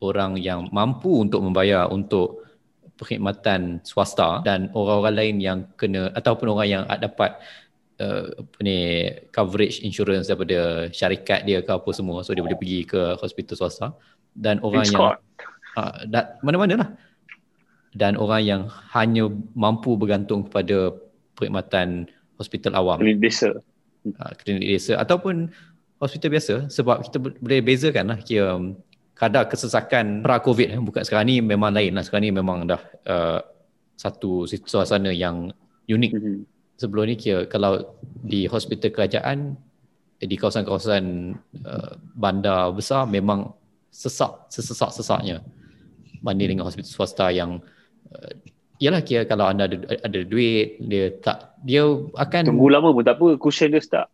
orang 0.04 0.36
yang 0.36 0.68
mampu 0.76 1.24
untuk 1.24 1.40
membayar 1.40 1.88
untuk 1.88 2.44
perkhidmatan 3.00 3.80
swasta 3.88 4.44
dan 4.44 4.68
orang-orang 4.76 5.16
lain 5.16 5.36
yang 5.40 5.60
kena 5.80 6.12
ataupun 6.18 6.52
orang 6.52 6.68
yang 6.68 6.84
dapat 7.00 7.40
uh, 8.04 8.28
apa 8.34 8.58
ni 8.60 8.78
coverage 9.32 9.80
insurance 9.86 10.28
daripada 10.28 10.92
syarikat 10.92 11.48
dia 11.48 11.64
ke 11.64 11.72
apa 11.72 11.90
semua. 11.96 12.28
So 12.28 12.36
dia 12.36 12.44
boleh 12.44 12.60
pergi 12.60 12.84
ke 12.84 13.16
hospital 13.24 13.56
swasta. 13.56 13.88
Dan 14.38 14.62
orang 14.62 14.86
It's 14.86 14.94
yang 14.94 15.18
uh, 15.80 16.26
mana-mana 16.46 16.76
lah 16.78 16.90
dan 17.98 18.14
orang 18.14 18.42
yang 18.46 18.62
hanya 18.94 19.26
mampu 19.58 19.98
bergantung 19.98 20.46
kepada 20.46 20.94
perkhidmatan 21.38 22.10
hospital 22.42 22.74
awam. 22.74 22.98
Klinik 22.98 23.22
desa. 23.22 23.54
Uh, 24.08 24.32
klinik 24.42 24.66
desa 24.66 24.98
ataupun 24.98 25.54
hospital 26.02 26.30
biasa 26.34 26.56
sebab 26.74 27.06
kita 27.06 27.18
boleh 27.22 27.62
bezakan 27.62 28.14
lah 28.14 28.20
kira 28.22 28.58
um, 28.58 28.78
kadar 29.18 29.50
kesesakan 29.50 30.22
pra-covid 30.22 30.78
eh, 30.78 30.82
bukan 30.82 31.02
sekarang 31.02 31.30
ni 31.30 31.38
memang 31.42 31.74
lain 31.74 31.94
lah. 31.94 32.04
Sekarang 32.06 32.26
ni 32.26 32.34
memang 32.34 32.66
dah 32.66 32.82
uh, 33.06 33.40
satu 33.98 34.46
suasana 34.46 35.10
yang 35.14 35.54
unik. 35.90 36.12
Mm-hmm. 36.14 36.38
Sebelum 36.78 37.10
ni 37.10 37.16
kira 37.18 37.50
kalau 37.50 37.98
di 38.22 38.46
hospital 38.46 38.94
kerajaan 38.94 39.58
di 40.22 40.36
kawasan-kawasan 40.38 41.34
uh, 41.66 41.94
bandar 42.18 42.74
besar 42.74 43.06
memang 43.06 43.54
sesak 43.90 44.50
sesesak-sesaknya 44.54 45.42
banding 46.22 46.58
dengan 46.58 46.66
hospital 46.70 46.90
swasta 46.90 47.34
yang 47.34 47.62
uh, 48.14 48.32
Yalah 48.78 49.02
kira 49.02 49.26
kalau 49.26 49.50
anda 49.50 49.66
ada, 49.66 49.78
ada 50.06 50.20
duit 50.22 50.78
dia 50.78 51.10
tak 51.18 51.58
dia 51.66 51.82
akan 52.14 52.54
tunggu 52.54 52.70
lama 52.70 52.94
pun 52.94 53.02
tak 53.02 53.18
apa 53.18 53.38
cushion 53.42 53.74
dia 53.74 53.82
start. 53.82 54.08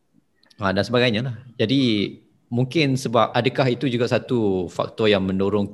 Ha, 0.61 0.71
dan 0.71 0.83
sebagainya 0.85 1.21
lah. 1.25 1.35
Jadi 1.59 2.15
mungkin 2.47 2.95
sebab 2.95 3.33
adakah 3.35 3.67
itu 3.73 3.89
juga 3.91 4.07
satu 4.07 4.71
faktor 4.71 5.11
yang 5.11 5.27
mendorong 5.27 5.73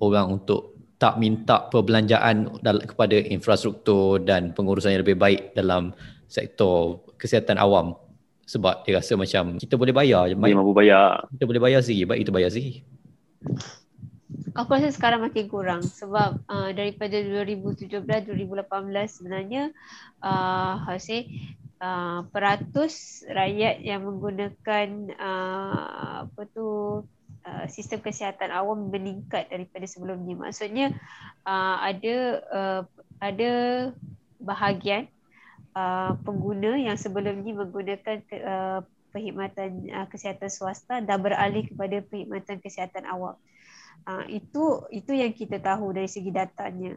orang 0.00 0.40
untuk 0.40 0.78
tak 1.00 1.16
minta 1.16 1.68
perbelanjaan 1.72 2.60
kepada 2.60 3.16
infrastruktur 3.16 4.20
dan 4.20 4.52
pengurusan 4.52 4.92
yang 4.92 5.02
lebih 5.02 5.16
baik 5.16 5.56
dalam 5.56 5.96
sektor 6.28 7.02
kesihatan 7.16 7.56
awam 7.56 7.96
sebab 8.44 8.84
dia 8.84 9.00
rasa 9.00 9.16
macam 9.16 9.56
kita 9.56 9.78
boleh 9.80 9.94
bayar 9.94 10.28
je. 10.28 10.34
Dia 10.36 10.58
mampu 10.58 10.76
bayar. 10.76 11.24
Kita 11.32 11.44
boleh 11.46 11.62
bayar 11.62 11.80
sendiri, 11.80 12.04
baik 12.10 12.20
itu 12.26 12.32
bayar 12.34 12.50
sendiri. 12.52 12.82
Aku 14.50 14.74
rasa 14.74 14.90
sekarang 14.90 15.22
makin 15.22 15.46
kurang 15.46 15.82
sebab 15.86 16.42
uh, 16.50 16.70
daripada 16.74 17.14
2017 17.22 18.02
2018 18.02 18.66
sebenarnya 19.06 19.70
uh, 20.26 20.74
how 20.82 20.98
say 20.98 21.30
uh, 21.78 22.26
peratus 22.34 23.22
rakyat 23.30 23.78
yang 23.78 24.02
menggunakan 24.02 25.14
uh, 25.14 26.26
apa 26.26 26.42
tu 26.50 26.66
uh, 27.46 27.64
sistem 27.70 28.02
kesihatan 28.02 28.50
awam 28.50 28.90
meningkat 28.90 29.46
daripada 29.54 29.86
sebelum 29.86 30.26
ni. 30.26 30.34
Maksudnya 30.34 30.98
uh, 31.46 31.76
ada 31.86 32.16
uh, 32.50 32.82
ada 33.22 33.50
bahagian 34.42 35.06
uh, 35.78 36.18
pengguna 36.26 36.74
yang 36.74 36.98
sebelum 36.98 37.46
ni 37.46 37.54
menggunakan 37.54 38.18
uh, 38.34 38.80
perkhidmatan 39.14 39.90
uh, 39.94 40.06
kesihatan 40.10 40.50
swasta 40.50 40.98
dah 41.02 41.18
beralih 41.22 41.66
kepada 41.70 42.02
perkhidmatan 42.02 42.58
kesihatan 42.58 43.06
awam. 43.06 43.38
Uh, 44.08 44.24
itu 44.32 44.84
itu 44.90 45.12
yang 45.12 45.32
kita 45.36 45.60
tahu 45.60 45.92
dari 45.92 46.08
segi 46.08 46.32
datanya. 46.32 46.96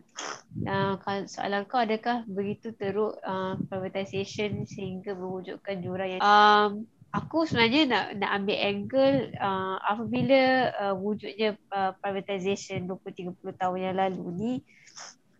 Uh, 0.64 0.96
soalan 1.28 1.68
kau 1.68 1.82
adakah 1.82 2.24
begitu 2.30 2.72
teruk 2.78 3.20
uh, 3.26 3.60
privatisation 3.68 4.64
sehingga 4.70 5.18
mewujudkan 5.18 5.82
jurang 5.82 6.18
yang 6.18 6.22
um, 6.22 6.86
aku 7.14 7.46
sebenarnya 7.46 7.82
nak 7.86 8.06
nak 8.18 8.32
ambil 8.42 8.58
angle 8.58 9.18
uh, 9.38 9.78
apabila 9.86 10.42
uh, 10.74 10.96
wujudnya 10.98 11.54
uh, 11.70 11.94
privatisation 12.02 12.90
20 12.90 13.38
30 13.38 13.62
tahun 13.62 13.80
yang 13.80 13.96
lalu 14.02 14.26
ni 14.34 14.54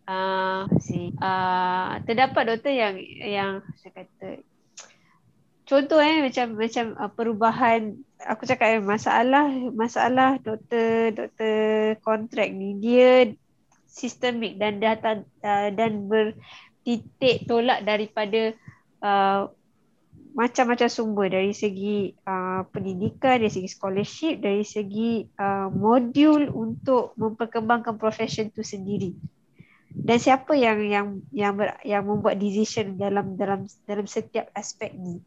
uh, 0.06 0.70
si 0.78 1.10
uh, 1.18 1.98
terdapat 2.06 2.42
doktor 2.54 2.72
yang 2.72 2.94
yang 3.20 3.52
saya 3.82 4.06
kata 4.06 4.53
contoh 5.64 6.00
eh 6.00 6.20
macam 6.20 6.46
macam 6.60 6.86
uh, 7.00 7.10
perubahan 7.12 7.96
aku 8.20 8.44
cakap 8.44 8.80
eh, 8.80 8.84
masalah 8.84 9.48
masalah 9.72 10.36
doktor 10.40 11.12
doktor 11.12 11.96
kontrak 12.04 12.52
ni 12.52 12.76
dia 12.80 13.32
sistemik 13.88 14.58
dan 14.58 14.82
data 14.82 15.22
uh, 15.22 15.68
dan 15.70 16.10
bertitik 16.10 17.46
tolak 17.46 17.86
daripada 17.86 18.52
uh, 19.00 19.46
macam-macam 20.34 20.90
sumber. 20.90 21.30
Dari 21.30 21.54
segi 21.54 22.10
uh, 22.26 22.66
pendidikan 22.74 23.38
dari 23.38 23.54
segi 23.54 23.70
scholarship 23.70 24.42
dari 24.42 24.66
segi 24.66 25.22
uh, 25.38 25.70
modul 25.70 26.50
untuk 26.50 27.14
memperkembangkan 27.14 27.94
profession 27.94 28.50
tu 28.50 28.66
sendiri. 28.66 29.14
Dan 29.94 30.18
siapa 30.18 30.58
yang 30.58 30.82
yang 30.90 31.06
yang 31.30 31.54
ber, 31.54 31.78
yang 31.86 32.02
membuat 32.02 32.42
decision 32.42 32.98
dalam 32.98 33.38
dalam 33.38 33.62
dalam 33.86 34.10
setiap 34.10 34.50
aspek 34.50 34.90
ni 34.90 35.22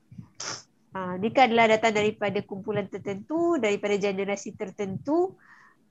Uh, 0.98 1.14
ini 1.22 1.30
kan 1.30 1.54
adalah 1.54 1.78
datang 1.78 1.94
daripada 1.94 2.42
kumpulan 2.42 2.90
tertentu, 2.90 3.62
daripada 3.62 3.94
generasi 4.02 4.58
tertentu 4.58 5.38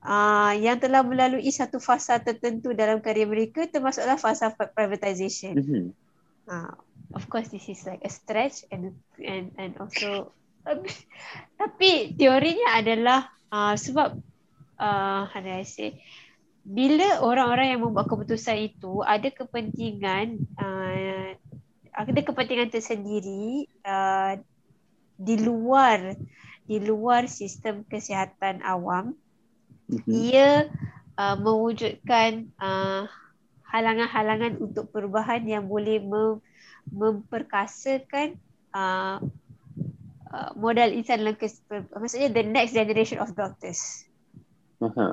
uh, 0.03 0.51
yang 0.51 0.83
telah 0.83 0.99
melalui 0.99 1.47
satu 1.47 1.79
fasa 1.79 2.19
tertentu 2.19 2.75
dalam 2.75 2.99
karya 2.99 3.23
mereka 3.23 3.63
termasuklah 3.71 4.19
fasa 4.19 4.51
privatization. 4.51 5.55
Mm-hmm. 5.55 5.85
Uh, 6.51 6.75
of 7.15 7.23
course 7.31 7.47
this 7.55 7.71
is 7.71 7.87
like 7.87 8.03
a 8.03 8.11
stretch 8.11 8.67
and 8.67 8.91
and 9.23 9.55
and 9.55 9.79
also 9.79 10.35
tapi 11.61 12.11
teorinya 12.19 12.75
adalah 12.75 13.31
uh, 13.47 13.79
sebab 13.79 14.19
uh, 14.75 15.23
how 15.23 15.39
do 15.39 15.47
I 15.47 15.63
say 15.63 16.03
bila 16.67 17.23
orang-orang 17.23 17.71
yang 17.71 17.81
membuat 17.87 18.11
keputusan 18.11 18.59
itu 18.59 18.99
ada 19.07 19.31
kepentingan 19.31 20.35
uh, 20.59 21.31
ada 21.95 22.21
kepentingan 22.27 22.67
tersendiri 22.67 23.71
uh, 23.87 24.35
di 25.17 25.35
luar 25.41 26.13
di 26.67 26.77
luar 26.83 27.25
sistem 27.25 27.81
kesihatan 27.87 28.61
awam 28.61 29.17
mm-hmm. 29.89 30.11
ia 30.13 30.69
uh, 31.17 31.35
mewujudkan 31.41 32.53
uh, 32.61 33.09
halangan-halangan 33.67 34.61
untuk 34.61 34.93
perubahan 34.93 35.43
yang 35.43 35.67
boleh 35.67 35.99
mem- 35.99 36.43
memperkasakan 36.93 38.39
uh, 38.71 39.19
uh, 40.31 40.51
modal 40.55 40.91
insan 40.93 41.25
dalam 41.25 41.35
kes- 41.35 41.65
maksudnya 41.67 42.31
the 42.31 42.45
next 42.45 42.71
generation 42.77 43.19
of 43.19 43.33
doctors 43.35 44.07
uh-huh. 44.79 45.11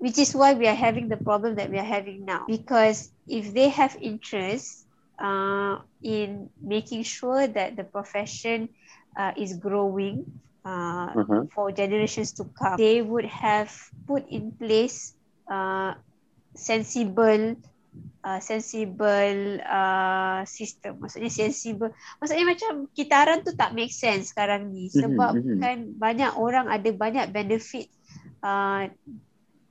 which 0.00 0.16
is 0.16 0.32
why 0.32 0.56
we 0.56 0.64
are 0.64 0.78
having 0.78 1.10
the 1.12 1.20
problem 1.20 1.58
that 1.58 1.68
we 1.68 1.76
are 1.76 1.86
having 1.86 2.24
now 2.24 2.46
because 2.48 3.12
if 3.28 3.52
they 3.52 3.68
have 3.68 3.92
interest 4.00 4.88
uh, 5.20 5.80
in 6.00 6.48
making 6.60 7.04
sure 7.04 7.44
that 7.44 7.76
the 7.76 7.84
profession 7.84 8.68
uh, 9.16 9.32
is 9.34 9.56
growing 9.58 10.26
uh, 10.64 11.10
uh-huh. 11.14 11.42
for 11.54 11.72
generations 11.72 12.32
to 12.36 12.44
come, 12.54 12.76
they 12.76 13.02
would 13.02 13.26
have 13.26 13.72
put 14.06 14.26
in 14.28 14.52
place 14.52 15.14
uh, 15.48 15.94
sensible 16.54 17.56
uh, 18.24 18.40
sensible 18.40 19.60
uh, 19.64 20.42
sistem. 20.46 21.00
Maksudnya 21.00 21.30
sensible. 21.32 21.90
Maksudnya 22.22 22.46
macam 22.46 22.72
kitaran 22.92 23.42
tu 23.42 23.52
tak 23.56 23.72
make 23.74 23.92
sense 23.92 24.30
sekarang 24.32 24.70
ni. 24.70 24.92
Sebab 24.92 25.32
Mhm, 25.36 25.42
mhm. 25.42 25.60
kan 25.60 25.78
banyak 25.96 26.32
orang 26.36 26.66
ada 26.68 26.90
banyak 26.92 27.26
benefit 27.32 27.90
uh, 28.44 28.88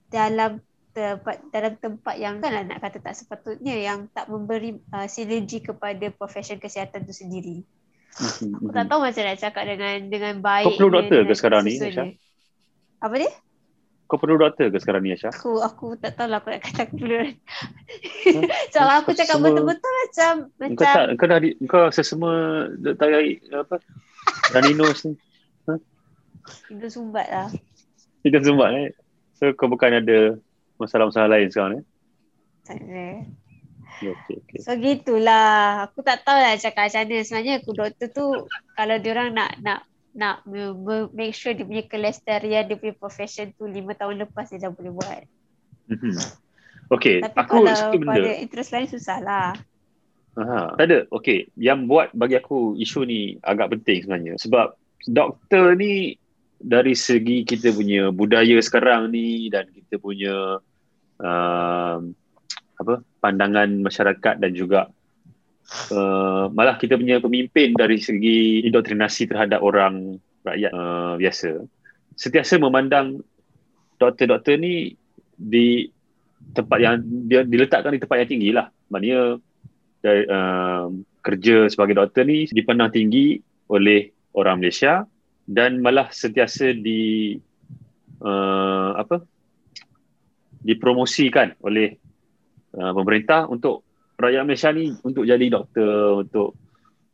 dalam 0.09 0.59
tempat 0.89 1.37
dalam 1.53 1.73
tempat 1.77 2.15
yang 2.17 2.41
kan 2.41 2.65
nak 2.65 2.81
kata 2.81 2.97
tak 2.99 3.15
sepatutnya 3.15 3.77
yang 3.77 4.09
tak 4.09 4.27
memberi 4.27 4.75
uh, 4.91 5.05
sinergi 5.05 5.61
kepada 5.61 6.09
profession 6.11 6.57
kesihatan 6.57 7.05
tu 7.05 7.13
sendiri. 7.13 7.61
Aku 8.17 8.73
tak 8.73 8.85
tahu 8.89 8.99
macam 9.05 9.23
nak 9.23 9.37
cakap 9.37 9.63
dengan 9.63 9.95
dengan 10.09 10.33
baik. 10.41 10.65
Mhm. 10.65 10.75
perlu 10.75 10.89
doktor 10.91 11.19
ke 11.23 11.33
sekarang 11.37 11.61
ni, 11.63 11.73
Aisyah? 11.77 12.07
Apa 12.99 13.15
dia? 13.15 13.31
Kau 14.09 14.17
perlu 14.17 14.35
doktor 14.41 14.73
ke 14.73 14.77
sekarang 14.81 15.05
ni 15.05 15.13
Aisyah? 15.13 15.31
Aku 15.31 15.61
aku 15.61 15.93
tak 15.95 16.17
tahu 16.17 16.27
lah 16.27 16.41
aku 16.41 16.49
nak 16.51 16.61
kata 16.65 16.81
aku 16.89 16.95
perlu. 16.97 17.21
Kalau 18.73 18.93
aku 18.99 19.09
cakap 19.13 19.35
Semua- 19.37 19.45
betul-betul 19.53 19.91
macam 19.93 20.33
Kau 20.49 20.61
macam 20.65 20.77
tak 20.83 21.05
kau 21.15 21.27
dah 21.29 21.39
di, 21.39 21.49
kau 21.69 21.83
sesama 21.93 22.29
Dr. 22.75 23.09
Aik 23.13 23.37
apa? 23.53 23.75
Raninos 24.57 25.05
ni. 25.05 25.13
itu 26.73 26.87
sumbat 26.89 27.29
lah. 27.29 27.47
Kita 28.25 28.41
semua 28.41 28.73
eh. 28.73 28.89
So 29.37 29.53
kau 29.53 29.69
bukan 29.69 30.01
ada 30.01 30.35
masalah-masalah 30.81 31.29
lain 31.39 31.47
sekarang 31.53 31.73
eh? 31.79 31.85
Tak 32.65 32.77
ada. 32.83 33.07
Okey 33.99 34.35
okey. 34.39 34.59
So 34.63 34.75
gitulah. 34.79 35.91
Aku 35.91 35.99
tak 35.99 36.23
tahu 36.23 36.39
lah 36.39 36.55
cakap 36.55 36.87
macam 36.87 37.03
mana. 37.03 37.17
Sebenarnya 37.23 37.53
aku 37.59 37.71
doktor 37.75 38.07
tu 38.11 38.25
kalau 38.79 38.95
diorang 38.99 39.35
nak 39.35 39.59
nak 39.59 39.79
nak 40.15 40.41
me- 40.47 41.11
make 41.13 41.35
sure 41.35 41.53
dia 41.53 41.67
punya 41.67 41.83
kelestarian 41.85 42.65
dia 42.65 42.79
punya 42.79 42.95
profession 42.97 43.51
tu 43.53 43.67
lima 43.67 43.93
tahun 43.93 44.23
lepas 44.25 44.49
dia 44.49 44.67
dah 44.67 44.71
boleh 44.71 44.91
buat. 44.95 45.21
Mhm. 45.91 46.15
Okey, 46.89 47.21
Tapi 47.21 47.37
aku 47.37 47.55
kalau 47.61 47.75
satu 47.77 47.97
benda. 48.01 48.17
pada 48.17 48.31
interest 48.41 48.71
lain 48.73 48.87
susah 48.89 49.17
lah. 49.21 49.49
Aha, 50.39 50.73
tak 50.79 50.85
ada. 50.89 50.99
Okey, 51.13 51.53
yang 51.59 51.85
buat 51.85 52.09
bagi 52.15 52.39
aku 52.39 52.73
isu 52.79 53.05
ni 53.05 53.37
agak 53.45 53.77
penting 53.77 54.05
sebenarnya 54.05 54.33
sebab 54.41 54.73
doktor 55.05 55.75
ni 55.77 56.17
dari 56.59 56.97
segi 56.97 57.45
kita 57.45 57.71
punya 57.71 58.09
budaya 58.09 58.57
sekarang 58.59 59.13
ni 59.13 59.47
dan 59.53 59.69
kita 59.69 59.95
punya 60.01 60.59
um, 61.21 62.11
apa 62.79 63.03
pandangan 63.19 63.67
masyarakat 63.83 64.39
dan 64.39 64.51
juga 64.55 64.87
uh, 65.91 66.47
malah 66.55 66.79
kita 66.79 66.95
punya 66.95 67.19
pemimpin 67.19 67.75
dari 67.75 67.99
segi 67.99 68.63
indoktrinasi 68.63 69.27
terhadap 69.27 69.59
orang 69.59 70.17
rakyat 70.47 70.71
uh, 70.71 71.13
biasa 71.19 71.67
sentiasa 72.19 72.59
memandang 72.59 73.23
doktor-doktor 73.99 74.59
ni 74.59 74.95
di 75.35 75.87
tempat 76.51 76.77
yang 76.83 76.95
dia 77.27 77.47
diletakkan 77.47 77.95
di 77.95 78.01
tempat 78.03 78.17
yang 78.23 78.29
tinggi 78.31 78.49
lah. 78.51 78.67
Maknanya 78.91 79.39
dari, 80.03 80.23
um, 80.27 81.03
kerja 81.23 81.71
sebagai 81.71 81.95
doktor 81.99 82.27
ni 82.27 82.47
dipandang 82.51 82.91
tinggi 82.91 83.39
oleh 83.71 84.11
orang 84.35 84.59
Malaysia 84.59 85.07
dan 85.47 85.79
malah 85.79 86.11
sentiasa 86.11 86.75
di 86.75 87.35
uh, 88.23 88.91
apa 88.99 89.23
dipromosikan 90.59 91.55
oleh 91.63 91.95
uh, 92.79 92.93
pemerintah 92.95 93.45
untuk 93.51 93.83
rakyat 94.15 94.43
Malaysia 94.47 94.71
ni 94.71 94.95
untuk 95.03 95.27
jadi 95.27 95.45
doktor 95.51 96.23
untuk 96.23 96.55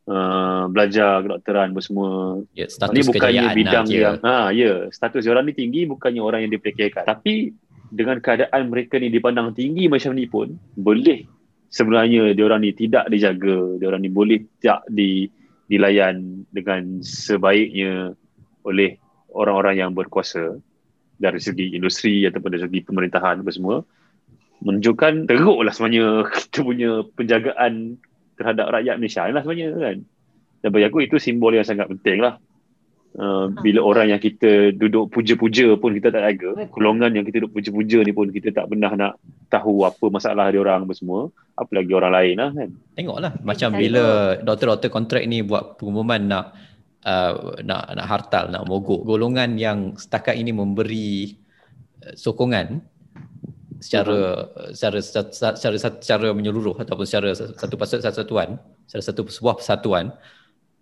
uh, 0.06 0.70
belajar 0.70 1.26
kedokteran 1.26 1.74
apa 1.74 1.82
semua. 1.82 2.10
Ya, 2.54 2.70
status 2.70 3.10
bukannya 3.10 3.42
kejayaan 3.50 3.56
bidang 3.58 3.84
lah 3.86 3.90
kira. 3.90 4.02
yang 4.02 4.16
ha 4.22 4.36
ya 4.54 4.72
status 4.94 5.26
orang 5.26 5.50
ni 5.50 5.54
tinggi 5.54 5.84
bukannya 5.84 6.22
orang 6.22 6.46
yang 6.46 6.52
diperkirakan. 6.54 7.04
Tapi 7.04 7.50
dengan 7.90 8.18
keadaan 8.18 8.70
mereka 8.70 8.98
ni 8.98 9.10
dipandang 9.10 9.54
tinggi 9.54 9.86
macam 9.86 10.14
ni 10.14 10.26
pun 10.26 10.54
boleh 10.74 11.22
sebenarnya 11.70 12.34
diorang 12.34 12.62
ni 12.62 12.74
tidak 12.74 13.06
dijaga 13.10 13.78
diorang 13.78 14.02
ni 14.02 14.10
boleh 14.10 14.42
tak 14.58 14.86
di 14.90 15.30
dilayan 15.66 16.46
dengan 16.50 17.02
sebaiknya 17.02 18.14
oleh 18.62 18.98
orang-orang 19.34 19.82
yang 19.82 19.90
berkuasa 19.94 20.58
dari 21.16 21.40
segi 21.42 21.74
industri 21.74 22.22
ataupun 22.26 22.50
dari 22.54 22.62
segi 22.62 22.80
pemerintahan 22.86 23.42
apa 23.42 23.50
semua 23.50 23.82
menunjukkan 24.66 25.30
teruklah 25.30 25.70
sebenarnya 25.70 26.26
kita 26.42 26.58
punya 26.66 26.90
penjagaan 27.14 28.02
terhadap 28.36 28.66
rakyat 28.74 28.98
Malaysia. 28.98 29.22
Lah 29.30 29.42
sebenarnya 29.46 29.70
kan? 29.78 29.96
Dan 30.60 30.68
bagi 30.74 30.86
aku 30.90 30.98
itu 31.06 31.16
simbol 31.22 31.54
yang 31.54 31.62
sangat 31.62 31.86
penting 31.86 32.20
lah. 32.20 32.42
Uh, 33.16 33.48
bila 33.64 33.80
orang 33.80 34.12
yang 34.12 34.20
kita 34.20 34.76
duduk 34.76 35.08
puja-puja 35.08 35.72
pun 35.80 35.96
kita 35.96 36.12
tak 36.12 36.20
jaga 36.20 36.68
golongan 36.68 37.16
yang 37.16 37.24
kita 37.24 37.40
duduk 37.40 37.56
puja-puja 37.56 38.04
ni 38.04 38.12
pun 38.12 38.28
kita 38.28 38.52
tak 38.52 38.68
pernah 38.68 38.92
nak 38.92 39.16
tahu 39.48 39.88
apa 39.88 40.12
masalah 40.12 40.52
dia 40.52 40.60
orang 40.60 40.84
apa 40.84 40.92
semua. 40.92 41.32
Apa 41.56 41.80
lagi 41.80 41.96
orang 41.96 42.12
lain 42.12 42.34
lah 42.36 42.50
kan? 42.52 42.68
Tengoklah 42.92 43.32
macam 43.40 43.70
bila 43.72 44.36
doktor-doktor 44.36 44.92
kontrak 44.92 45.24
ni 45.24 45.40
buat 45.40 45.80
pengumuman 45.80 46.28
nak 46.28 46.44
uh, 47.08 47.56
nak 47.64 47.96
nak 47.96 48.06
hartal, 48.10 48.52
nak 48.52 48.68
mogok. 48.68 49.00
Golongan 49.08 49.56
yang 49.56 49.96
setakat 49.96 50.36
ini 50.36 50.52
memberi 50.52 51.40
uh, 52.04 52.12
sokongan 52.12 52.84
secara 53.80 54.48
secara 54.72 54.98
secara, 55.02 55.54
secara 55.56 55.76
secara 55.78 56.28
menyeluruh 56.32 56.76
ataupun 56.76 57.04
secara 57.04 57.32
satu 57.34 57.74
pasal 57.76 58.00
satuan, 58.00 58.60
secara 58.88 59.02
satu 59.04 59.20
sebuah 59.28 59.60
persatuan 59.60 60.14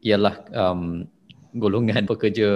ialah 0.04 0.44
um, 0.52 1.08
golongan 1.54 2.04
pekerja 2.04 2.50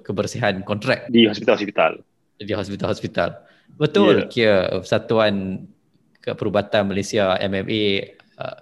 kebersihan 0.00 0.62
kontrak 0.62 1.10
di 1.10 1.26
hospital-hospital 1.26 2.00
di 2.38 2.52
hospital-hospital. 2.52 3.28
Betul 3.76 4.24
yeah. 4.24 4.30
kira 4.30 4.58
Persatuan 4.78 5.66
Perubatan 6.22 6.90
Malaysia 6.90 7.38
MMA 7.38 8.14
uh, 8.38 8.58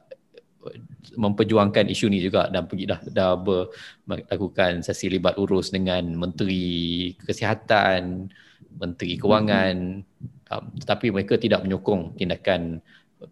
memperjuangkan 1.14 1.88
isu 1.88 2.08
ni 2.10 2.20
juga 2.20 2.48
dan 2.50 2.66
pergi 2.66 2.88
dah 2.88 3.00
dah 3.08 3.32
ber, 3.38 3.72
melakukan 4.08 4.82
sesi 4.82 5.08
libat 5.08 5.36
urus 5.36 5.70
dengan 5.70 6.04
Menteri 6.12 7.12
Kesihatan, 7.20 8.28
Menteri 8.76 9.16
Kewangan 9.16 10.02
um, 10.50 10.64
tetapi 10.80 11.12
mereka 11.14 11.40
tidak 11.40 11.64
menyokong 11.64 12.16
tindakan 12.18 12.82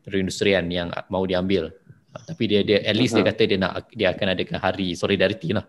perindustrian 0.04 0.68
yang 0.72 0.88
mau 1.12 1.24
diambil. 1.26 1.72
Uh, 2.12 2.22
tapi 2.28 2.48
dia 2.48 2.60
dia 2.64 2.78
at 2.84 2.96
least 2.96 3.16
dia 3.16 3.24
Aha. 3.24 3.30
kata 3.32 3.42
dia 3.48 3.58
nak 3.60 3.72
dia 3.92 4.08
akan 4.12 4.26
adakan 4.32 4.58
hari 4.60 4.94
solidarity 4.96 5.56
lah. 5.56 5.66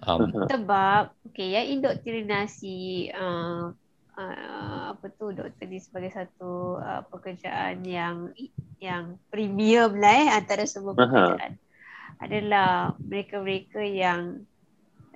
Um, 0.00 0.32
Sebab 0.48 1.12
okay, 1.28 1.60
yang 1.60 1.80
indoktrinasi 1.80 3.12
uh, 3.12 3.68
uh, 4.16 4.82
apa 4.96 5.06
tu 5.12 5.32
doktor 5.32 5.68
ni 5.68 5.76
sebagai 5.76 6.12
satu 6.12 6.80
uh, 6.80 7.04
pekerjaan 7.12 7.84
yang 7.84 8.32
yang 8.80 9.20
premium 9.28 10.00
lah 10.00 10.14
eh 10.24 10.28
antara 10.32 10.64
semua 10.64 10.96
Aha. 10.96 11.04
pekerjaan 11.04 11.52
adalah 12.20 12.96
mereka-mereka 13.00 13.80
yang 13.80 14.44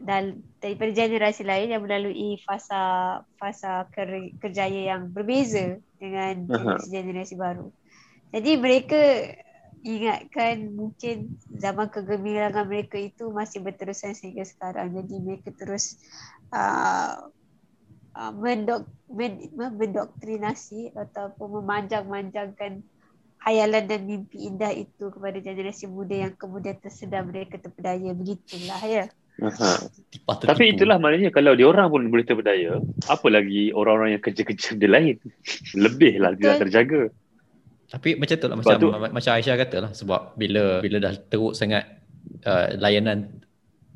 dal, 0.01 0.39
daripada 0.59 0.91
generasi 0.91 1.47
lain 1.47 1.75
yang 1.75 1.83
melalui 1.85 2.41
fasa 2.43 3.23
fasa 3.39 3.87
ker, 3.95 4.35
kerjaya 4.43 4.95
yang 4.95 5.11
berbeza 5.15 5.79
dengan 5.99 6.51
Aha. 6.51 6.79
generasi-generasi 6.81 7.35
baru. 7.39 7.71
Jadi 8.35 8.51
mereka 8.59 9.01
ingatkan 9.85 10.73
mungkin 10.73 11.37
zaman 11.61 11.93
kegemilangan 11.93 12.67
mereka 12.67 12.97
itu 12.97 13.29
masih 13.31 13.61
berterusan 13.61 14.17
sehingga 14.17 14.43
sekarang. 14.49 14.97
Jadi 14.97 15.15
mereka 15.21 15.53
terus 15.55 16.01
uh, 16.51 17.29
uh, 18.17 18.33
mendok, 18.33 18.89
men, 19.13 19.53
mendoktrinasi 19.55 20.97
ataupun 20.97 21.63
memanjang-manjangkan 21.63 22.81
hayalan 23.45 23.85
dan 23.85 24.01
mimpi 24.09 24.49
indah 24.49 24.73
itu 24.73 25.13
kepada 25.13 25.37
generasi 25.37 25.85
muda 25.85 26.27
yang 26.27 26.35
kemudian 26.35 26.81
tersedar 26.81 27.21
mereka 27.29 27.61
terpedaya. 27.61 28.17
Begitulah 28.17 28.83
ya. 28.89 29.05
Tertipu. 29.35 30.47
Tapi 30.47 30.65
itulah 30.71 30.97
maknanya 31.03 31.35
kalau 31.35 31.59
diorang 31.59 31.91
pun 31.91 32.07
boleh 32.07 32.23
terpedaya, 32.23 32.79
apa 33.11 33.27
lagi 33.27 33.75
orang-orang 33.75 34.19
yang 34.19 34.23
kerja-kerja 34.23 34.79
dia 34.79 34.89
lain? 34.91 35.17
Lebih 35.85 36.23
lah 36.23 36.39
tidak 36.39 36.53
Betul. 36.55 36.63
terjaga. 36.67 37.03
Tapi 37.91 38.09
macam 38.19 38.37
tu 38.39 38.47
lah 38.47 38.57
macam 38.59 38.77
tu- 38.79 38.91
ma- 38.91 39.13
macam 39.13 39.31
Aisyah 39.35 39.57
kata 39.59 39.77
lah 39.79 39.91
sebab 39.95 40.35
bila 40.35 40.83
bila 40.83 40.97
dah 40.99 41.15
teruk 41.31 41.55
sangat 41.55 41.85
uh, 42.47 42.75
layanan 42.79 43.43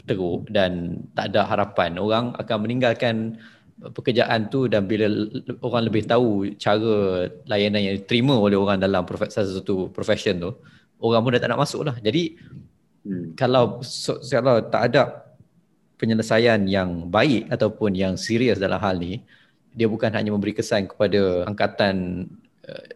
teruk 0.06 0.46
dan 0.50 1.02
tak 1.18 1.34
ada 1.34 1.46
harapan 1.46 1.98
orang 1.98 2.30
akan 2.36 2.56
meninggalkan 2.62 3.38
pekerjaan 3.94 4.50
tu 4.50 4.66
dan 4.66 4.86
bila 4.90 5.06
orang 5.62 5.86
lebih 5.86 6.02
tahu 6.06 6.50
cara 6.58 7.26
layanan 7.46 7.90
yang 7.90 7.94
diterima 7.98 8.34
oleh 8.38 8.58
orang 8.58 8.78
dalam 8.78 9.06
profe- 9.06 9.30
salah 9.30 9.54
satu 9.54 9.90
profession 9.90 10.36
tu 10.42 10.50
orang 10.98 11.22
pun 11.22 11.30
dah 11.34 11.40
tak 11.42 11.50
nak 11.54 11.62
masuk 11.62 11.86
lah 11.86 11.94
jadi 11.98 12.34
Hmm. 13.08 13.32
kalau 13.38 13.78
so, 13.80 14.18
kalau 14.26 14.58
tak 14.68 14.90
ada 14.90 15.27
penyelesaian 15.98 16.62
yang 16.70 17.10
baik 17.10 17.50
ataupun 17.50 17.92
yang 17.92 18.14
serius 18.14 18.62
dalam 18.62 18.78
hal 18.78 18.96
ni 18.96 19.20
dia 19.74 19.90
bukan 19.90 20.10
hanya 20.14 20.30
memberi 20.32 20.54
kesan 20.54 20.86
kepada 20.86 21.44
angkatan 21.44 22.26
uh, 22.64 22.86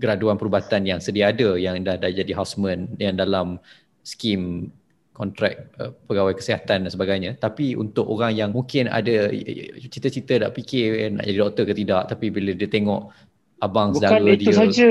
graduan 0.00 0.40
perubatan 0.40 0.88
yang 0.88 0.98
sedia 0.98 1.30
ada 1.30 1.54
yang 1.60 1.76
dah, 1.84 2.00
dah 2.00 2.08
jadi 2.08 2.32
houseman 2.32 2.88
yang 2.96 3.14
dalam 3.14 3.60
skim 4.00 4.72
kontrak 5.12 5.68
uh, 5.76 5.92
pegawai 6.08 6.32
kesihatan 6.32 6.88
dan 6.88 6.90
sebagainya 6.90 7.36
tapi 7.36 7.76
untuk 7.76 8.08
orang 8.08 8.32
yang 8.32 8.50
mungkin 8.56 8.88
ada 8.88 9.28
cita-cita 9.92 10.40
nak 10.40 10.56
fikir 10.56 11.12
nak 11.12 11.28
jadi 11.28 11.38
doktor 11.44 11.64
ke 11.68 11.76
tidak 11.76 12.08
tapi 12.08 12.32
bila 12.32 12.56
dia 12.56 12.66
tengok 12.66 13.12
abang 13.60 13.92
Bukan 13.92 14.08
saudara 14.08 14.32
itu 14.32 14.48
dia 14.48 14.56
saja. 14.56 14.90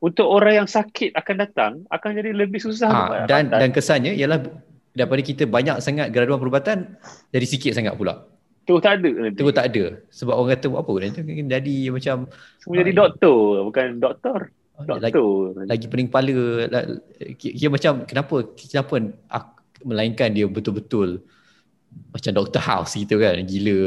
untuk 0.00 0.26
orang 0.26 0.64
yang 0.64 0.68
sakit 0.68 1.12
akan 1.12 1.36
datang 1.36 1.72
akan 1.92 2.10
jadi 2.16 2.32
lebih 2.32 2.60
susah. 2.64 2.88
Ha, 2.88 3.28
dan 3.28 3.52
dan 3.52 3.70
kesannya 3.70 4.16
ialah 4.16 4.40
daripada 4.98 5.22
kita 5.22 5.46
banyak 5.46 5.78
sangat 5.78 6.10
graduan 6.10 6.42
perubatan 6.42 6.98
jadi 7.30 7.46
sikit 7.46 7.72
sangat 7.78 7.94
pula. 7.94 8.26
terus 8.66 8.82
tak 8.84 9.00
ada 9.00 9.10
nanti. 9.24 9.38
Terus 9.40 9.54
tak 9.56 9.66
ada. 9.72 9.84
Sebab 10.12 10.34
orang 10.36 10.50
kata 10.52 10.66
buat 10.68 10.80
apa 10.84 10.92
nanti 11.00 11.20
jadi 11.46 11.76
macam 11.88 12.16
Semua 12.60 12.74
jadi 12.82 12.92
doktor, 12.92 13.64
bukan 13.64 13.86
doktor. 13.96 14.38
lagi, 14.78 15.14
Doktor. 15.16 15.64
lagi 15.66 15.86
pening 15.90 16.08
kepala 16.12 16.32
kira 17.34 17.66
macam 17.72 17.92
kenapa 18.06 18.36
kenapa 18.54 18.94
aku, 19.32 19.50
melainkan 19.88 20.30
dia 20.36 20.46
betul-betul 20.46 21.22
macam 22.12 22.30
Dr. 22.36 22.60
House 22.60 22.92
gitu 22.94 23.16
kan 23.18 23.40
gila 23.42 23.80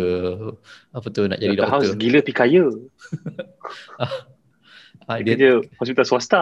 apa 0.92 1.08
tu 1.14 1.30
nak 1.30 1.38
jadi 1.38 1.54
Dr. 1.56 1.70
House 1.70 1.84
doktor 1.94 2.02
gila 2.02 2.20
pi 2.26 2.34
kaya. 2.34 2.66
Ah, 5.10 5.18
Dia 5.20 5.34
dia 5.36 5.60
kerja 5.60 5.76
hospital 5.82 6.06
swasta. 6.08 6.42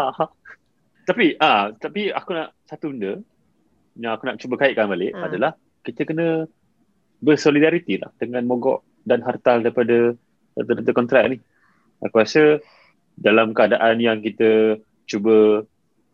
Tapi 1.09 1.33
ah 1.41 1.73
tapi 1.73 2.13
aku 2.13 2.37
nak 2.37 2.53
satu 2.69 2.93
benda 2.93 3.17
yang 3.99 4.15
aku 4.15 4.23
nak 4.31 4.39
cuba 4.39 4.55
kaitkan 4.55 4.87
balik 4.87 5.11
Ah. 5.11 5.27
adalah 5.27 5.51
kita 5.83 6.07
kena 6.07 6.47
bersolidariti 7.19 7.99
lah 7.99 8.11
dengan 8.15 8.47
mogok 8.47 9.03
dan 9.03 9.19
hartal 9.19 9.59
daripada 9.59 10.15
daripada 10.55 10.91
kontrak 10.95 11.23
ni. 11.35 11.37
Aku 11.99 12.15
rasa 12.15 12.63
dalam 13.19 13.51
keadaan 13.51 13.99
yang 13.99 14.23
kita 14.23 14.79
cuba 15.03 15.67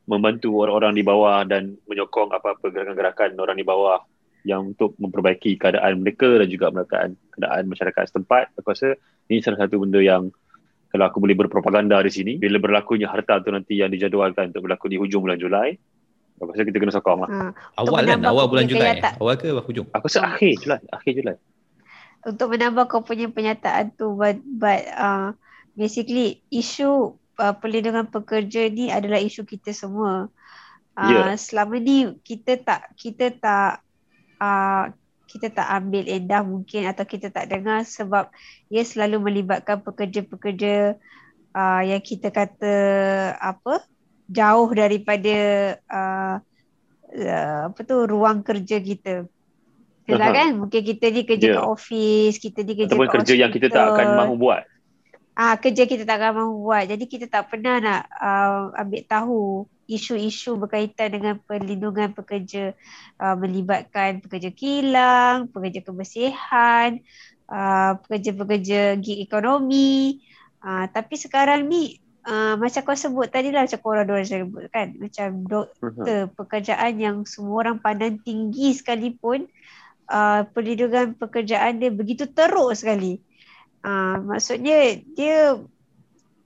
membantu 0.10 0.66
orang-orang 0.66 0.98
di 0.98 1.04
bawah 1.06 1.46
dan 1.46 1.78
menyokong 1.86 2.34
apa-apa 2.34 2.74
gerakan-gerakan 2.74 3.38
orang 3.38 3.58
di 3.58 3.66
bawah 3.66 4.02
yang 4.46 4.74
untuk 4.74 4.94
memperbaiki 5.02 5.58
keadaan 5.58 6.06
mereka 6.06 6.30
dan 6.42 6.48
juga 6.50 6.70
keadaan 6.74 7.18
keadaan 7.34 7.64
masyarakat 7.70 8.04
setempat. 8.10 8.54
Aku 8.62 8.74
rasa 8.74 8.98
ini 9.30 9.42
salah 9.42 9.66
satu 9.66 9.82
benda 9.82 10.02
yang 10.02 10.30
kalau 10.94 11.10
aku 11.10 11.18
boleh 11.18 11.34
berpropaganda 11.38 11.98
di 12.06 12.14
sini 12.14 12.34
bila 12.38 12.62
berlakunya 12.62 13.10
harta 13.10 13.42
tu 13.42 13.50
nanti 13.50 13.82
yang 13.82 13.90
dijadualkan 13.90 14.54
untuk 14.54 14.70
berlaku 14.70 14.86
di 14.90 14.98
hujung 15.02 15.26
bulan 15.26 15.42
Julai 15.42 15.74
aku 16.36 16.52
rasa 16.52 16.64
kita 16.64 16.78
kena 16.78 16.94
sokong 16.94 17.20
lah 17.24 17.30
Ha. 17.30 17.48
awal 17.80 18.04
kan 18.04 18.20
awal 18.24 18.46
bulan 18.48 18.66
Julai 18.66 19.00
kenyataan. 19.00 19.16
awal 19.20 19.34
ke 19.40 19.48
hujung 19.54 19.88
aku 19.92 20.06
rasa 20.12 20.22
akhir 20.28 20.52
Julai 20.60 20.80
akhir 20.92 21.12
Julai 21.16 21.38
Untuk 22.26 22.50
menambah 22.50 22.90
kau 22.90 23.06
punya 23.06 23.30
penyataan 23.30 23.94
tu 23.94 24.18
but, 24.18 24.42
but 24.42 24.82
uh, 24.98 25.38
basically 25.78 26.42
isu 26.50 27.14
uh, 27.38 27.54
perlindungan 27.54 28.10
pekerja 28.10 28.66
ni 28.66 28.90
adalah 28.90 29.22
isu 29.22 29.46
kita 29.46 29.70
semua. 29.70 30.34
Uh, 30.98 31.06
Ya. 31.06 31.38
Selama 31.38 31.78
ni 31.78 32.18
kita 32.26 32.58
tak 32.58 32.98
kita 32.98 33.30
tak 33.30 33.84
uh, 34.42 34.90
kita 35.30 35.54
tak 35.54 35.70
ambil 35.70 36.02
endah 36.10 36.42
mungkin 36.42 36.90
atau 36.90 37.06
kita 37.06 37.30
tak 37.30 37.46
dengar 37.46 37.86
sebab 37.86 38.34
ia 38.72 38.82
selalu 38.82 39.22
melibatkan 39.22 39.86
pekerja-pekerja 39.86 40.98
uh, 41.54 41.82
yang 41.86 42.02
kita 42.02 42.34
kata 42.34 42.74
apa 43.38 43.86
jauh 44.30 44.70
daripada 44.74 45.36
uh, 45.86 46.36
uh, 47.14 47.60
apa 47.70 47.80
tu 47.86 47.96
ruang 48.06 48.42
kerja 48.42 48.82
kita. 48.82 49.26
Aha. 50.06 50.30
kan 50.30 50.50
mungkin 50.54 50.86
kita 50.86 51.10
ni 51.10 51.26
kerja 51.26 51.46
Ya. 51.50 51.56
kat 51.58 51.66
office, 51.66 52.38
kita 52.38 52.62
ni 52.62 52.78
kerja 52.78 52.94
ataupun 52.94 53.10
kat 53.10 53.16
kerja 53.26 53.34
yang 53.42 53.50
kita 53.50 53.74
tak 53.74 53.86
akan 53.90 54.08
mahu 54.22 54.38
buat 54.38 54.62
Ah 55.36 55.60
kerja 55.60 55.84
kita 55.84 56.08
tak 56.08 56.24
akan 56.24 56.32
mahu 56.40 56.54
buat. 56.64 56.88
Jadi 56.88 57.12
kita 57.12 57.28
tak 57.28 57.52
pernah 57.52 57.84
nak 57.84 58.02
uh, 58.08 58.72
ambil 58.80 59.04
tahu 59.04 59.42
isu-isu 59.84 60.56
berkaitan 60.56 61.12
dengan 61.12 61.36
perlindungan 61.44 62.16
pekerja 62.16 62.72
uh, 63.20 63.36
melibatkan 63.36 64.24
pekerja 64.24 64.56
kilang, 64.56 65.52
pekerja 65.52 65.84
kebersihan, 65.84 67.04
uh, 67.52 68.00
pekerja-pekerja 68.00 68.96
gig 68.96 69.28
ekonomi. 69.28 70.24
Uh, 70.64 70.88
tapi 70.96 71.20
sekarang 71.20 71.68
ni 71.68 72.00
uh, 72.26 72.54
macam 72.58 72.82
kau 72.82 72.98
sebut 72.98 73.30
tadi 73.30 73.54
lah 73.54 73.70
macam 73.70 73.80
korang 73.80 74.06
dua 74.10 74.22
sebut 74.26 74.68
kan 74.74 74.98
macam 74.98 75.46
doktor 75.46 76.34
pekerjaan 76.34 76.94
yang 76.98 77.18
semua 77.24 77.66
orang 77.66 77.78
pandang 77.80 78.20
tinggi 78.22 78.74
sekalipun 78.74 79.48
uh, 80.10 80.46
perlindungan 80.50 81.14
pekerjaan 81.18 81.82
dia 81.82 81.90
begitu 81.94 82.30
teruk 82.30 82.74
sekali. 82.78 83.22
Uh, 83.86 84.18
maksudnya 84.26 84.98
dia 85.14 85.62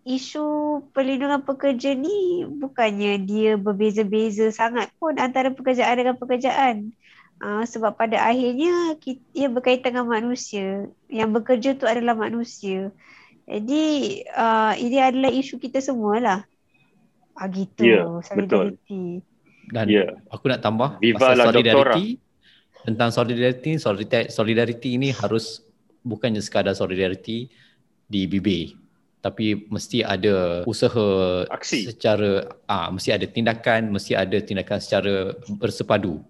isu 0.04 0.80
perlindungan 0.92 1.44
pekerja 1.44 1.96
ni 1.96 2.44
bukannya 2.48 3.22
dia 3.24 3.56
berbeza-beza 3.60 4.52
sangat 4.52 4.92
pun 4.98 5.16
antara 5.20 5.52
pekerjaan 5.52 5.96
dengan 6.00 6.16
pekerjaan. 6.20 6.92
Uh, 7.40 7.64
sebab 7.64 7.96
pada 7.96 8.20
akhirnya 8.20 9.00
kita, 9.00 9.24
ia 9.32 9.48
berkaitan 9.48 9.96
dengan 9.96 10.12
manusia. 10.12 10.92
Yang 11.08 11.30
bekerja 11.40 11.70
tu 11.80 11.88
adalah 11.88 12.12
manusia. 12.12 12.92
Jadi 13.50 13.84
uh, 14.30 14.78
ini 14.78 14.98
adalah 15.02 15.34
isu 15.34 15.58
kita 15.58 15.82
semualah. 15.82 16.46
Ah 17.34 17.48
gitu. 17.50 17.82
Ya, 17.82 18.06
solidariti. 18.22 19.26
dan 19.70 19.86
ya 19.86 20.18
aku 20.34 20.50
nak 20.50 20.66
tambah 20.66 20.98
Viva 20.98 21.30
pasal 21.30 21.54
solidarity 21.54 22.18
tentang 22.84 23.10
solidarity 23.14 23.78
solidarity 23.78 24.30
solidarity 24.34 24.90
ini 24.98 25.14
harus 25.14 25.62
bukannya 26.02 26.42
sekadar 26.42 26.74
solidarity 26.74 27.54
di 28.10 28.26
bibir 28.26 28.74
tapi 29.20 29.68
mesti 29.68 30.02
ada 30.02 30.64
usaha 30.64 31.44
Aksi. 31.52 31.92
secara 31.92 32.50
ah 32.66 32.90
mesti 32.90 33.14
ada 33.14 33.28
tindakan 33.28 33.92
mesti 33.94 34.18
ada 34.18 34.40
tindakan 34.42 34.80
secara 34.82 35.38
bersepadu 35.60 36.24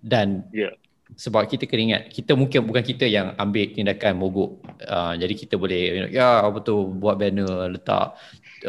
dan 0.00 0.46
Ya. 0.54 0.72
Sebab 1.18 1.50
kita 1.50 1.66
kena 1.66 1.82
ingat 1.82 2.02
kita 2.14 2.38
mungkin 2.38 2.62
bukan 2.62 2.78
kita 2.86 3.02
yang 3.10 3.34
ambil 3.34 3.66
tindakan 3.74 4.22
mogok 4.22 4.62
uh, 4.86 5.18
jadi 5.18 5.34
kita 5.34 5.58
boleh 5.58 5.82
you 5.82 6.00
know, 6.06 6.10
ya 6.14 6.46
apa 6.46 6.62
tu 6.62 6.94
buat 6.94 7.18
banner 7.18 7.74
letak 7.74 8.14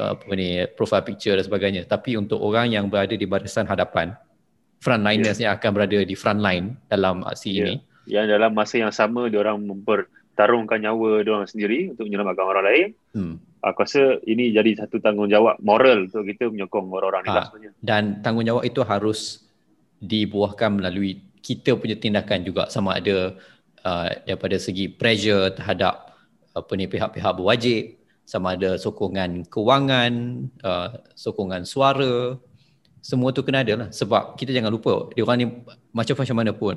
uh, 0.01 0.17
apa 0.17 0.33
ni 0.33 0.65
profile 0.73 1.05
picture 1.05 1.37
dan 1.37 1.45
sebagainya 1.45 1.85
tapi 1.85 2.17
untuk 2.17 2.41
orang 2.41 2.73
yang 2.73 2.89
berada 2.89 3.13
di 3.13 3.29
barisan 3.29 3.69
hadapan 3.69 4.17
frontliners 4.81 5.37
yang 5.37 5.53
akan 5.53 5.69
berada 5.77 6.01
di 6.01 6.15
front 6.17 6.41
line 6.41 6.73
dalam 6.89 7.21
aksi 7.21 7.53
Ya. 7.53 7.61
ini 7.69 7.75
yang 8.09 8.25
dalam 8.25 8.57
masa 8.57 8.81
yang 8.81 8.89
sama 8.89 9.29
dia 9.29 9.45
orang 9.45 9.61
mempertarungkan 9.69 10.81
nyawa 10.81 11.21
dia 11.21 11.37
orang 11.37 11.45
sendiri 11.45 11.93
untuk 11.93 12.09
menyelamatkan 12.09 12.45
orang 12.49 12.65
lain 12.65 12.87
hmm. 13.13 13.35
aku 13.61 13.85
rasa 13.85 14.17
ini 14.25 14.49
jadi 14.49 14.73
satu 14.73 14.97
tanggungjawab 14.97 15.61
moral 15.61 16.09
untuk 16.09 16.25
kita 16.25 16.49
menyokong 16.49 16.89
orang-orang 16.89 17.21
ni 17.21 17.29
Ah. 17.29 17.35
lah 17.37 17.45
sebenarnya 17.45 17.71
dan 17.85 18.25
tanggungjawab 18.25 18.65
itu 18.65 18.81
harus 18.81 19.45
dibuahkan 20.01 20.81
melalui 20.81 21.28
kita 21.39 21.75
punya 21.79 21.95
tindakan 21.95 22.43
juga 22.43 22.67
sama 22.67 22.99
ada 22.99 23.35
uh, 23.83 24.07
daripada 24.27 24.59
segi 24.59 24.91
pressure 24.91 25.55
terhadap 25.55 26.15
apa 26.51 26.71
ni 26.75 26.85
pihak-pihak 26.89 27.33
berwajib 27.39 27.95
sama 28.27 28.53
ada 28.53 28.77
sokongan 28.77 29.47
kewangan 29.47 30.45
uh, 30.61 30.89
sokongan 31.17 31.63
suara. 31.65 32.37
Semua 32.99 33.31
tu 33.31 33.41
kena 33.47 33.63
ada 33.63 33.73
lah 33.79 33.89
sebab 33.95 34.35
kita 34.35 34.51
jangan 34.51 34.75
lupa 34.75 35.07
dia 35.15 35.23
orang 35.23 35.37
ni 35.39 35.47
macam-macam 35.95 36.35
mana 36.35 36.51
pun 36.51 36.75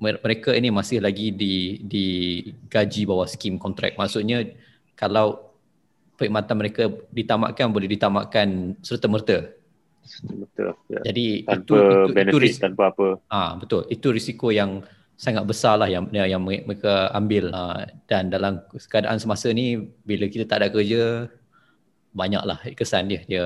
mer- 0.00 0.20
mereka 0.24 0.56
ini 0.56 0.72
masih 0.72 1.04
lagi 1.04 1.28
di 1.30 1.84
di 1.84 2.06
gaji 2.72 3.04
bawah 3.04 3.28
skim 3.28 3.60
kontrak. 3.60 3.92
Maksudnya 4.00 4.48
kalau 4.96 5.52
perkhidmatan 6.16 6.56
mereka 6.56 6.82
ditamatkan 7.12 7.68
boleh 7.68 7.88
ditamatkan 7.92 8.76
serta-merta 8.80 9.59
betul 10.28 10.70
ya. 10.90 11.00
jadi 11.06 11.26
tanpa 11.46 11.54
itu 11.54 11.74
itu, 11.74 11.90
itu 11.90 12.14
benefit 12.14 12.42
ris- 12.42 12.60
tanpa 12.60 12.84
apa 12.90 13.06
ah 13.30 13.50
betul. 13.56 13.86
Itu 13.86 14.10
risiko 14.10 14.50
yang 14.50 14.82
sangat 15.20 15.44
besar 15.44 15.76
lah 15.76 15.88
yang 15.88 16.08
yang 16.10 16.40
mereka 16.40 17.12
ambil 17.12 17.52
ah, 17.52 17.84
dan 18.08 18.32
dalam 18.32 18.64
keadaan 18.72 19.20
semasa 19.20 19.52
ni 19.52 19.92
bila 20.02 20.24
kita 20.26 20.48
tak 20.48 20.64
ada 20.64 20.68
kerja 20.72 21.28
banyaklah 22.10 22.58
kesan 22.74 23.06
dia 23.06 23.20
dia 23.28 23.44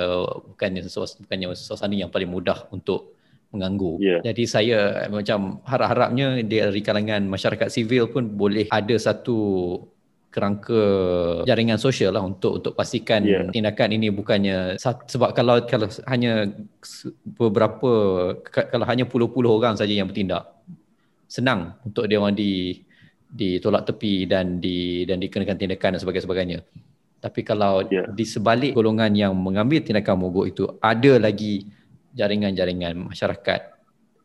bukannya 0.54 0.80
sesuatu 0.86 1.20
bukannya 1.20 1.52
suasana 1.52 1.92
yang 1.92 2.08
paling 2.08 2.30
mudah 2.30 2.64
untuk 2.72 3.12
mengganggu. 3.54 3.92
Ya. 4.02 4.18
Jadi 4.26 4.44
saya 4.50 5.06
macam 5.06 5.62
harap-harapnya 5.62 6.42
dari 6.42 6.80
kalangan 6.82 7.22
masyarakat 7.30 7.70
sivil 7.70 8.10
pun 8.10 8.26
boleh 8.34 8.66
ada 8.66 8.96
satu 8.98 9.38
kerangka 10.34 10.82
jaringan 11.46 11.78
sosial 11.78 12.10
lah 12.10 12.26
untuk 12.26 12.58
untuk 12.58 12.72
pastikan 12.74 13.22
Ya. 13.22 13.46
tindakan 13.46 13.94
ini 13.94 14.10
bukannya 14.10 14.74
sebab 15.06 15.30
kalau 15.30 15.62
kalau 15.62 15.86
hanya 16.10 16.50
beberapa 17.22 17.90
ka- 18.42 18.66
kalau 18.66 18.82
hanya 18.82 19.06
puluh-puluh 19.06 19.54
orang 19.54 19.78
saja 19.78 19.94
yang 19.94 20.10
bertindak 20.10 20.42
senang 21.30 21.78
untuk 21.86 22.10
dia 22.10 22.18
orang 22.18 22.34
di 22.34 22.82
ditolak 23.30 23.86
tepi 23.86 24.26
dan 24.26 24.58
di 24.58 25.06
dan 25.06 25.18
dikenakan 25.18 25.54
tindakan 25.54 25.90
dan 25.94 26.00
sebagainya. 26.02 26.58
Tapi 27.18 27.40
kalau 27.40 27.86
Ya. 27.88 28.04
di 28.04 28.22
sebalik 28.22 28.74
golongan 28.74 29.14
yang 29.14 29.32
mengambil 29.32 29.80
tindakan 29.80 30.18
mogok 30.18 30.46
itu 30.50 30.64
ada 30.78 31.16
lagi 31.16 31.66
jaringan-jaringan 32.12 33.10
masyarakat 33.10 33.60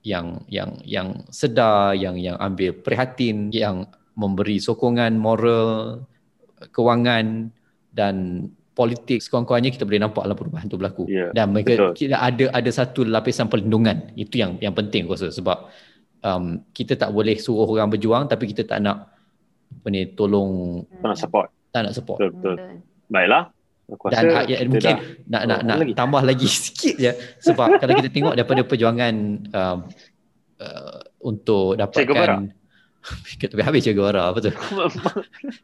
yang 0.04 0.46
yang 0.48 0.78
yang 0.86 1.08
sedar, 1.30 1.96
yang 1.96 2.20
yang 2.20 2.38
ambil 2.38 2.76
prihatin, 2.76 3.50
yang 3.50 3.88
memberi 4.20 4.60
sokongan 4.60 5.16
moral, 5.16 6.04
kewangan 6.70 7.56
dan 7.90 8.16
politik 8.76 9.20
sekurang-kurangnya 9.20 9.72
kita 9.72 9.84
boleh 9.84 10.00
nampak 10.00 10.24
dalam 10.24 10.36
perubahan 10.36 10.68
itu 10.68 10.76
berlaku. 10.76 11.04
Ya, 11.08 11.32
Dan 11.32 11.52
mereka 11.52 11.72
betul. 11.76 11.92
kita 11.96 12.16
ada 12.16 12.46
ada 12.52 12.70
satu 12.70 13.08
lapisan 13.08 13.48
perlindungan. 13.48 14.12
Itu 14.16 14.40
yang 14.40 14.60
yang 14.60 14.76
penting 14.76 15.08
aku 15.08 15.16
rasa 15.16 15.32
sebab 15.32 15.68
um, 16.24 16.64
kita 16.72 16.96
tak 16.96 17.12
boleh 17.12 17.36
suruh 17.36 17.64
orang 17.66 17.88
berjuang 17.88 18.28
tapi 18.28 18.52
kita 18.52 18.68
tak 18.68 18.84
nak 18.84 19.08
apa 19.70 19.88
ni 19.88 20.10
tolong 20.12 20.82
tak 21.00 21.08
nak 21.14 21.20
support 21.20 21.48
tak 21.70 21.82
nak 21.86 21.94
support. 21.94 22.18
betul 22.18 22.30
betul 22.36 22.56
baiklah 23.08 23.54
Aku 23.90 24.06
Dan 24.14 24.30
rasa 24.30 24.46
ya, 24.46 24.58
mungkin 24.70 24.96
dah- 24.98 25.02
nak 25.26 25.44
nak 25.50 25.60
nak 25.66 25.78
lagi? 25.82 25.94
tambah 25.98 26.22
lagi 26.22 26.46
sikit 26.70 26.96
je 26.98 27.12
sebab 27.42 27.82
kalau 27.82 27.94
kita 27.98 28.10
tengok 28.10 28.34
daripada 28.38 28.62
perjuangan 28.62 29.14
um, 29.50 29.78
uh, 30.62 31.00
untuk 31.22 31.74
dapatkan 31.74 32.54
Tapi 33.52 33.62
habis 33.64 33.82
Che 33.88 33.96
Guevara 33.96 34.32
betul. 34.36 34.54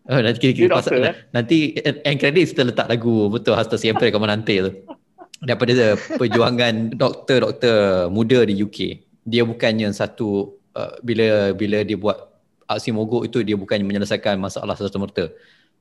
Oh, 0.08 0.20
nanti 0.20 0.56
kita, 0.56 0.72
doktor, 0.72 0.98
pasal, 0.98 1.10
eh? 1.12 1.16
nanti 1.36 1.76
end 1.84 2.18
credit 2.18 2.46
kita 2.56 2.64
letak 2.64 2.88
lagu 2.88 3.28
betul 3.28 3.60
hasta 3.60 3.76
siempre 3.76 4.10
como 4.10 4.26
nanti 4.26 4.64
tu. 4.64 4.72
Daripada 5.44 6.00
perjuangan 6.16 6.90
doktor-doktor 7.02 8.08
muda 8.10 8.48
di 8.48 8.56
UK. 8.64 9.04
Dia 9.28 9.44
bukannya 9.44 9.92
satu 9.92 10.56
uh, 10.78 10.96
bila 11.04 11.52
bila 11.54 11.84
dia 11.84 11.98
buat 12.00 12.18
aksi 12.66 12.96
mogok 12.96 13.30
itu 13.30 13.46
dia 13.46 13.60
bukannya 13.60 13.86
menyelesaikan 13.86 14.40
masalah 14.40 14.74
serta-merta. 14.74 15.30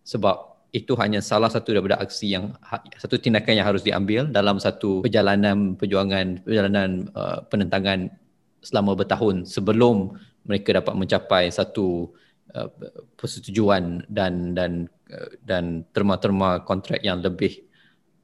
Sebab 0.04 0.54
itu 0.74 0.90
hanya 0.98 1.22
salah 1.22 1.46
satu 1.46 1.70
daripada 1.70 2.02
aksi 2.02 2.34
yang 2.34 2.50
ha- 2.66 2.82
satu 2.98 3.14
tindakan 3.14 3.54
yang 3.54 3.66
harus 3.70 3.86
diambil 3.86 4.26
dalam 4.26 4.58
satu 4.58 5.06
perjalanan 5.06 5.78
perjuangan 5.78 6.42
perjalanan 6.42 7.06
uh, 7.14 7.46
penentangan 7.46 8.10
selama 8.58 8.98
bertahun 8.98 9.46
sebelum 9.46 10.18
mereka 10.44 10.76
dapat 10.76 10.94
mencapai 10.94 11.48
satu 11.48 12.12
uh, 12.52 12.68
persetujuan 13.16 14.04
dan 14.08 14.52
dan 14.52 14.86
uh, 15.12 15.30
dan 15.44 15.84
terma-terma 15.96 16.62
kontrak 16.64 17.00
yang 17.00 17.24
lebih 17.24 17.64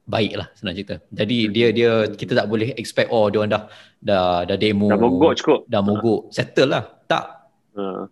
baik 0.05 0.33
lah 0.37 0.47
senang 0.57 0.75
cerita. 0.75 0.97
Jadi 1.13 1.49
dia 1.53 1.67
dia 1.71 1.91
kita 2.09 2.33
tak 2.35 2.47
boleh 2.49 2.73
expect 2.75 3.09
oh 3.13 3.29
dia 3.29 3.41
orang 3.41 3.53
dah 3.53 3.63
dah 4.01 4.25
dah 4.49 4.57
demo 4.57 4.89
Dah 4.89 4.99
mogok 4.99 5.33
cukup. 5.39 5.59
dah 5.69 5.81
mogok 5.81 6.19
settle 6.33 6.71
lah. 6.71 6.83
Tak 7.07 7.39
Ha. 7.71 8.03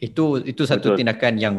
itu 0.00 0.40
itu 0.48 0.64
satu 0.64 0.96
Betul. 0.96 1.04
tindakan 1.04 1.36
yang 1.36 1.56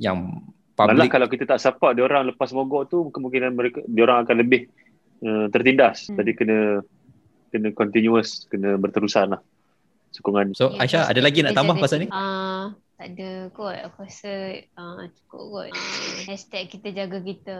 yang 0.00 0.40
Malah 0.72 0.96
public 0.96 1.12
kalau 1.12 1.28
kita 1.28 1.44
tak 1.44 1.60
support 1.60 1.92
dia 1.92 2.08
orang 2.08 2.32
lepas 2.32 2.48
mogok 2.56 2.88
tu 2.88 3.12
kemungkinan 3.12 3.52
mereka 3.52 3.84
dia 3.84 4.08
orang 4.08 4.24
akan 4.24 4.36
lebih 4.40 4.72
uh, 5.20 5.52
tertindas. 5.52 6.08
Hmm. 6.08 6.16
Jadi 6.16 6.32
kena 6.32 6.80
kena 7.52 7.68
continuous, 7.76 8.48
kena 8.48 8.80
berterusan 8.80 9.36
lah 9.36 9.40
sokongan. 10.12 10.52
So 10.52 10.76
Ya, 10.76 10.84
Aisyah 10.84 11.02
ada 11.08 11.20
lagi 11.24 11.40
nak 11.40 11.52
kita 11.52 11.58
tambah 11.58 11.76
pasal 11.80 11.98
ni? 12.04 12.08
kita. 12.08 12.16
Ah, 12.16 12.64
tak 12.96 13.06
ada 13.16 13.30
kot. 13.56 13.76
Aku 13.88 13.98
rasa 14.04 14.32
ah, 14.76 15.04
cukup 15.08 15.42
kot. 15.50 15.68
Hashtag 16.28 16.68
kita 16.70 16.88
jaga 16.92 17.18
kita. 17.18 17.56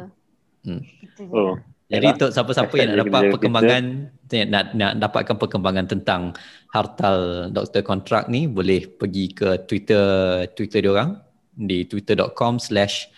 Hmm. 0.62 0.82
Itu 1.02 1.26
je. 1.26 1.34
Oh. 1.34 1.56
Jadi 1.92 2.08
untuk 2.08 2.32
siapa-siapa 2.32 2.72
yang 2.80 2.96
nak 2.96 2.98
dapat 3.04 3.20
kita- 3.20 3.32
perkembangan 3.36 3.84
nak 4.48 4.64
nak 4.72 4.92
dapatkan 4.96 5.36
perkembangan 5.36 5.86
tentang 5.92 6.22
hartal 6.72 7.50
doktor 7.52 7.84
kontrak 7.84 8.32
ni 8.32 8.48
boleh 8.48 8.88
pergi 8.88 9.28
ke 9.28 9.60
Twitter 9.68 10.04
Twitter 10.56 10.80
dia 10.80 10.88
orang 10.88 11.20
di 11.52 11.84
twitter.com 11.84 12.56
slash 12.56 13.12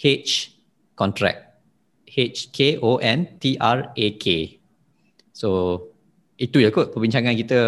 h 0.00 0.56
contract 0.96 1.60
h 2.08 2.48
k 2.48 2.80
o 2.80 2.96
n 2.96 3.28
t 3.36 3.60
r 3.60 3.92
a 3.92 4.06
k 4.16 4.56
so 5.36 5.76
itu 6.40 6.64
ya 6.64 6.72
kot 6.72 6.96
perbincangan 6.96 7.36
kita 7.36 7.60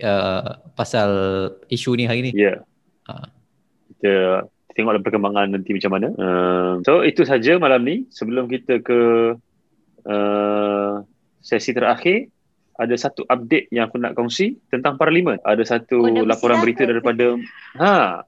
uh, 0.00 0.58
pasal 0.72 1.10
isu 1.68 1.94
ni 1.94 2.04
hari 2.04 2.20
ni 2.26 2.32
Ya. 2.32 2.60
Ha. 3.06 3.30
Kita 3.92 4.14
tengoklah 4.72 5.00
perkembangan 5.00 5.52
nanti 5.52 5.72
macam 5.72 5.92
mana. 5.94 6.08
Uh, 6.14 6.72
so 6.82 7.00
itu 7.00 7.22
saja 7.22 7.56
malam 7.56 7.80
ni. 7.80 8.04
Sebelum 8.10 8.44
kita 8.46 8.80
ke 8.80 9.00
uh, 10.04 10.92
sesi 11.40 11.70
terakhir, 11.70 12.28
ada 12.76 12.92
satu 12.92 13.24
update 13.26 13.70
yang 13.70 13.88
aku 13.88 13.96
nak 13.96 14.12
kongsi 14.12 14.58
tentang 14.68 15.00
parlimen. 15.00 15.40
Ada 15.42 15.64
satu 15.64 15.96
Oh, 16.02 16.26
laporan 16.26 16.60
berita 16.60 16.84
ke? 16.84 16.90
daripada 16.90 17.40
ha 17.78 18.20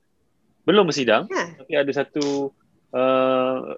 belum 0.64 0.84
bersidang 0.84 1.24
Ha. 1.28 1.42
tapi 1.56 1.72
ada 1.74 1.88
satu 1.90 2.52
uh, 2.92 3.72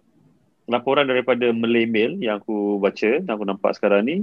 laporan 0.66 1.06
daripada 1.06 1.50
Malay 1.50 1.86
Mail 1.86 2.18
yang 2.18 2.38
aku 2.38 2.78
baca 2.78 3.18
yang 3.22 3.30
aku 3.30 3.46
nampak 3.46 3.78
sekarang 3.78 4.02
ni 4.06 4.16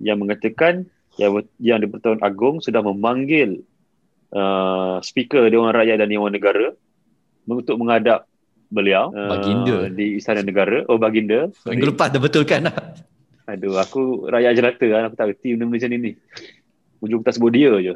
yang 0.00 0.16
mengatakan 0.16 0.88
yang 1.16 1.32
yang 1.60 1.78
di 1.80 1.88
Pertuan 1.88 2.20
Agong 2.20 2.60
sudah 2.60 2.84
memanggil 2.84 3.64
uh, 4.32 5.00
speaker 5.00 5.48
Dewan 5.48 5.72
Rakyat 5.72 6.00
dan 6.04 6.08
Dewan 6.12 6.32
Negara 6.32 6.72
untuk 7.48 7.76
menghadap 7.80 8.28
beliau 8.68 9.14
uh, 9.14 9.30
Baginda. 9.32 9.88
di 9.92 10.20
Istana 10.20 10.44
Negara. 10.44 10.84
Oh 10.90 11.00
Baginda. 11.00 11.48
Minggu 11.64 11.94
lepas 11.94 12.12
dah 12.12 12.20
betulkan 12.20 12.68
lah 12.68 12.76
Aduh, 13.46 13.78
aku 13.78 14.26
rakyat 14.26 14.58
jelata 14.58 14.86
kan. 14.90 15.02
Aku 15.06 15.14
tak 15.14 15.30
reti 15.30 15.54
benda 15.54 15.70
macam 15.70 15.88
ni 15.94 15.98
ni. 16.02 16.12
Ujung 16.98 17.22
tak 17.22 17.38
sebut 17.38 17.54
dia 17.54 17.70
je. 17.78 17.94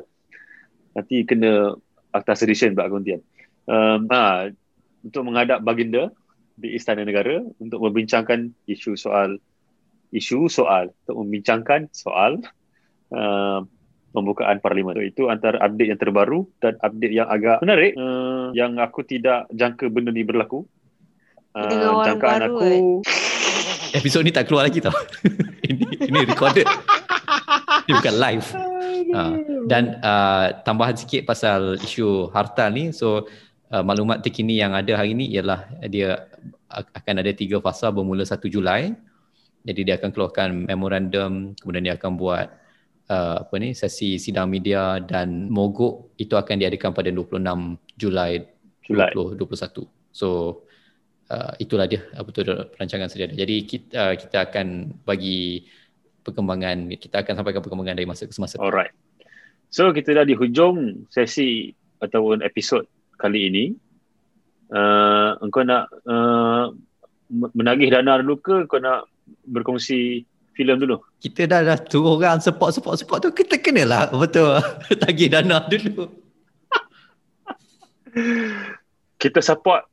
Nanti 0.94 1.26
kena 1.26 1.74
akta 2.14 2.38
sedition 2.38 2.70
pula 2.70 2.86
kementerian. 2.86 3.18
Um, 3.66 4.06
ha, 4.14 4.46
untuk 5.02 5.26
menghadap 5.26 5.58
baginda 5.66 6.14
di 6.54 6.78
Istana 6.78 7.02
Negara 7.02 7.42
untuk 7.58 7.82
membincangkan 7.82 8.54
isu 8.70 8.94
soal 8.94 9.42
isu 10.14 10.46
soal 10.46 10.94
untuk 11.02 11.26
membincangkan 11.26 11.90
soal 11.90 12.38
uh, 13.14 13.62
pembukaan 14.10 14.58
parlimen. 14.58 14.98
So, 14.98 15.02
itu 15.06 15.22
antara 15.30 15.62
update 15.62 15.94
yang 15.94 16.00
terbaru 16.00 16.46
dan 16.58 16.74
update 16.82 17.14
yang 17.14 17.28
agak 17.30 17.62
menarik 17.62 17.94
uh, 17.94 18.50
yang 18.54 18.78
aku 18.82 19.06
tidak 19.06 19.46
jangka 19.54 19.86
benda 19.90 20.10
ni 20.10 20.26
berlaku. 20.26 20.66
Dengan 21.50 21.98
Uh, 21.98 22.06
jangkaan 22.06 22.40
baru, 22.46 22.54
aku 22.54 22.70
episod 23.98 24.22
ni 24.22 24.30
tak 24.30 24.46
keluar 24.46 24.70
lagi 24.70 24.78
tau 24.78 24.94
ini 25.66 25.82
ini 25.98 26.18
recorded 26.22 26.62
ini 27.86 27.92
bukan 27.98 28.14
live 28.22 28.46
Ha. 29.10 29.22
Dan 29.66 29.98
uh, 30.02 30.62
tambahan 30.62 30.94
sikit 30.94 31.26
pasal 31.26 31.74
isu 31.82 32.30
harta 32.30 32.70
ni, 32.70 32.94
so 32.94 33.26
uh, 33.74 33.82
maklumat 33.82 34.22
terkini 34.22 34.62
yang 34.62 34.70
ada 34.70 34.94
hari 34.94 35.18
ni 35.18 35.26
ialah 35.34 35.66
dia 35.90 36.30
ak- 36.70 36.94
akan 36.94 37.14
ada 37.18 37.32
tiga 37.34 37.58
fasa 37.58 37.90
bermula 37.90 38.22
1 38.22 38.38
Julai. 38.46 38.94
Jadi 39.66 39.80
dia 39.82 39.98
akan 39.98 40.10
keluarkan 40.14 40.48
memorandum, 40.64 41.52
kemudian 41.58 41.90
dia 41.90 41.94
akan 41.98 42.16
buat 42.16 42.48
uh, 43.10 43.36
apa 43.42 43.54
ni 43.58 43.74
sesi 43.74 44.16
sidang 44.16 44.46
media 44.46 45.02
dan 45.02 45.50
mogok 45.50 46.14
itu 46.16 46.38
akan 46.38 46.56
diadakan 46.62 46.94
pada 46.94 47.10
26 47.10 47.42
Julai 47.98 48.46
Julai. 48.86 49.10
2021. 49.12 49.90
So 50.14 50.28
uh, 51.30 51.52
itulah 51.58 51.90
dia 51.90 52.06
apa 52.14 52.28
tu 52.30 52.46
perancangan 52.46 53.10
sedia 53.10 53.26
ada. 53.26 53.34
Jadi 53.34 53.56
kita 53.66 53.90
uh, 53.98 54.14
kita 54.14 54.36
akan 54.46 54.94
bagi 55.02 55.66
perkembangan 56.22 56.86
kita 56.94 57.26
akan 57.26 57.34
sampaikan 57.34 57.60
perkembangan 57.60 57.98
dari 57.98 58.06
masa 58.06 58.30
ke 58.30 58.34
semasa. 58.34 58.56
Alright. 58.62 58.94
So 59.70 59.90
kita 59.90 60.14
dah 60.14 60.24
di 60.26 60.34
hujung 60.34 61.06
sesi 61.10 61.74
ataupun 61.98 62.46
episod 62.46 62.86
kali 63.18 63.50
ini. 63.50 63.64
Uh, 64.70 65.34
engkau 65.42 65.66
nak 65.66 65.90
uh, 66.06 66.70
menagih 67.30 67.90
dana 67.90 68.22
dulu 68.22 68.38
ke 68.38 68.56
kau 68.70 68.78
nak 68.78 69.10
berkongsi 69.46 70.29
filem 70.60 70.76
dulu? 70.76 71.00
Kita 71.16 71.48
dah 71.48 71.64
dah 71.64 71.80
tu 71.80 72.04
orang 72.04 72.44
support 72.44 72.76
support 72.76 73.00
support 73.00 73.24
tu 73.24 73.32
kita 73.32 73.56
kenalah 73.56 74.12
betul 74.12 74.60
tagih 75.02 75.32
dana 75.32 75.64
dulu. 75.64 76.12
Kita 79.16 79.40
support 79.40 79.88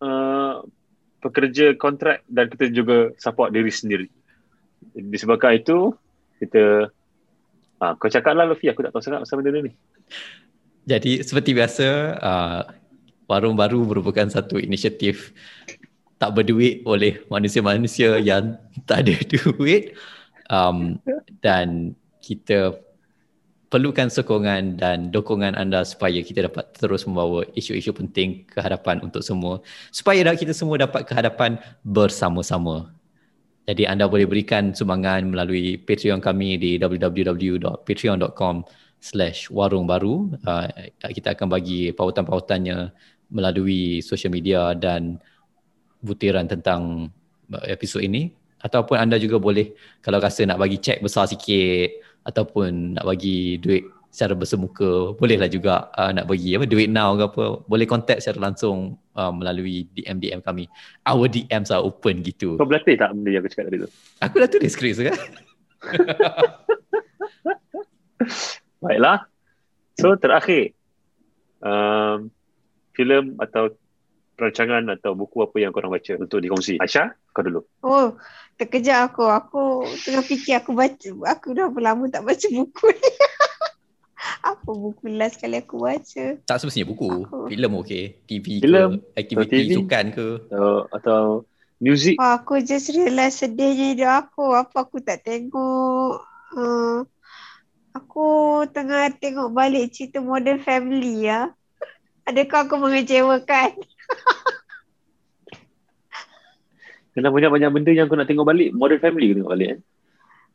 uh, 0.00 0.64
pekerja 1.20 1.76
kontrak 1.76 2.24
dan 2.24 2.48
kita 2.48 2.72
juga 2.72 3.12
support 3.20 3.52
diri 3.52 3.68
sendiri. 3.68 4.08
Disebabkan 4.96 5.60
itu 5.60 5.92
kita 6.40 6.88
Ah, 7.80 7.96
kau 7.96 8.12
cakaplah 8.12 8.44
Luffy, 8.44 8.68
aku 8.68 8.84
tak 8.84 8.92
tahu 8.92 9.00
sangat 9.00 9.24
pasal 9.24 9.40
benda 9.40 9.64
ni. 9.64 9.72
Jadi 10.84 11.24
seperti 11.24 11.56
biasa 11.56 11.86
uh, 12.20 12.62
warung 13.24 13.56
baru 13.56 13.80
merupakan 13.88 14.28
satu 14.28 14.60
inisiatif 14.60 15.32
tak 16.20 16.36
berduit 16.36 16.84
oleh 16.84 17.24
manusia-manusia 17.32 18.20
yang 18.20 18.60
tak 18.84 19.08
ada 19.08 19.16
duit 19.32 19.96
um, 20.52 21.00
dan 21.40 21.96
kita 22.20 22.76
perlukan 23.72 24.12
sokongan 24.12 24.76
dan 24.76 25.08
dokongan 25.08 25.56
anda 25.56 25.80
supaya 25.86 26.20
kita 26.20 26.50
dapat 26.50 26.74
terus 26.76 27.08
membawa 27.08 27.46
isu-isu 27.56 27.96
penting 27.96 28.44
ke 28.44 28.60
hadapan 28.60 29.00
untuk 29.00 29.24
semua 29.24 29.64
supaya 29.88 30.20
kita 30.36 30.52
semua 30.52 30.76
dapat 30.76 31.08
ke 31.08 31.16
hadapan 31.16 31.56
bersama-sama. 31.86 32.92
Jadi 33.64 33.86
anda 33.86 34.10
boleh 34.10 34.26
berikan 34.26 34.74
sumbangan 34.74 35.30
melalui 35.30 35.78
Patreon 35.78 36.18
kami 36.18 36.58
di 36.58 36.70
www.patreon.com 36.82 38.66
slash 38.98 39.46
warung 39.48 39.86
baru. 39.86 40.34
Uh, 40.42 40.66
kita 41.14 41.38
akan 41.38 41.54
bagi 41.54 41.94
pautan-pautannya 41.94 42.90
melalui 43.30 44.02
social 44.02 44.34
media 44.34 44.74
dan 44.74 45.22
butiran 46.00 46.48
tentang 46.48 47.12
uh, 47.52 47.66
episod 47.68 48.02
ini. 48.02 48.32
Ataupun 48.60 49.00
anda 49.00 49.16
juga 49.16 49.40
boleh 49.40 49.72
kalau 50.04 50.20
rasa 50.20 50.44
nak 50.44 50.60
bagi 50.60 50.76
cek 50.76 51.00
besar 51.00 51.24
sikit 51.24 51.96
ataupun 52.28 53.00
nak 53.00 53.08
bagi 53.08 53.56
duit 53.56 53.88
secara 54.10 54.34
bersemuka, 54.34 55.14
bolehlah 55.16 55.46
juga 55.46 55.88
uh, 55.94 56.10
nak 56.10 56.26
bagi 56.26 56.58
apa 56.58 56.66
duit 56.66 56.90
now 56.90 57.14
ke 57.14 57.24
apa, 57.30 57.44
boleh 57.64 57.86
contact 57.86 58.26
secara 58.26 58.50
langsung 58.50 58.98
uh, 59.14 59.32
melalui 59.32 59.86
DM-DM 59.94 60.42
kami. 60.42 60.66
Our 61.06 61.30
DMs 61.30 61.70
are 61.70 61.80
open 61.80 62.26
gitu. 62.26 62.58
Kau 62.58 62.66
berlatih 62.66 62.98
tak 62.98 63.14
benda 63.14 63.30
yang 63.30 63.42
aku 63.46 63.50
cakap 63.54 63.64
tadi 63.70 63.78
tu? 63.86 63.88
Aku 64.20 64.34
dah 64.42 64.48
tulis 64.50 64.72
skrip 64.74 64.98
kan? 64.98 65.18
Baiklah. 68.82 69.30
So 69.96 70.18
terakhir 70.18 70.74
um, 71.62 72.34
filem 72.98 73.38
atau 73.38 73.70
perancangan 74.40 74.88
atau 74.96 75.12
buku 75.12 75.44
apa 75.44 75.56
yang 75.60 75.76
korang 75.76 75.92
baca 75.92 76.16
untuk 76.16 76.40
dikongsi? 76.40 76.80
Aisyah, 76.80 77.12
kau 77.36 77.44
dulu. 77.44 77.60
Oh, 77.84 78.16
terkejut 78.56 78.96
aku. 78.96 79.28
Aku 79.28 79.84
tengah 80.00 80.24
fikir 80.24 80.56
aku 80.56 80.72
baca. 80.72 81.10
Aku 81.36 81.52
dah 81.52 81.68
lama 81.68 82.08
tak 82.08 82.24
baca 82.24 82.46
buku 82.48 82.86
ni. 82.88 83.12
Apa 84.40 84.70
buku 84.72 85.12
last 85.12 85.40
kali 85.40 85.60
aku 85.60 85.84
baca? 85.84 86.24
Tak 86.44 86.56
semestinya 86.60 86.88
buku. 86.88 87.28
Aku- 87.28 87.48
Filem 87.52 87.72
okey. 87.84 88.04
TV 88.24 88.64
Filem 88.64 89.00
ke, 89.00 89.20
aktiviti 89.20 89.56
TV. 89.68 89.72
sukan 89.76 90.04
ke. 90.12 90.28
Atau, 90.48 90.72
atau 90.92 91.20
music? 91.80 92.16
Wah, 92.16 92.40
aku 92.40 92.60
just 92.64 92.92
realise 92.92 93.40
sedihnya 93.40 93.96
hidup 93.96 94.10
aku. 94.24 94.56
Apa 94.56 94.88
aku 94.88 95.00
tak 95.00 95.24
tengok. 95.24 96.24
Uh, 96.56 97.04
aku 97.96 98.64
tengah 98.72 99.08
tengok 99.16 99.52
balik 99.52 99.92
cerita 99.92 100.20
Modern 100.20 100.60
Family 100.60 101.28
ya. 101.28 101.52
Adakah 102.28 102.68
aku 102.68 102.76
mengecewakan? 102.76 103.80
Kena 107.10 107.28
banyak-banyak 107.34 107.70
benda 107.74 107.90
yang 107.90 108.06
kau 108.06 108.14
nak 108.14 108.30
tengok 108.30 108.46
balik. 108.46 108.70
Modern 108.70 109.02
Family 109.02 109.34
kau 109.34 109.36
tengok 109.42 109.52
balik. 109.52 109.68
Eh? 109.74 109.78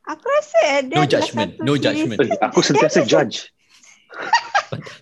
Aku 0.05 0.25
rasa 0.29 0.85
dia 0.85 0.95
No 1.01 1.03
judgement, 1.09 1.51
no 1.59 1.73
judgement. 1.75 2.19
Aku 2.39 2.59
sentiasa 2.61 3.01
judge. 3.03 3.49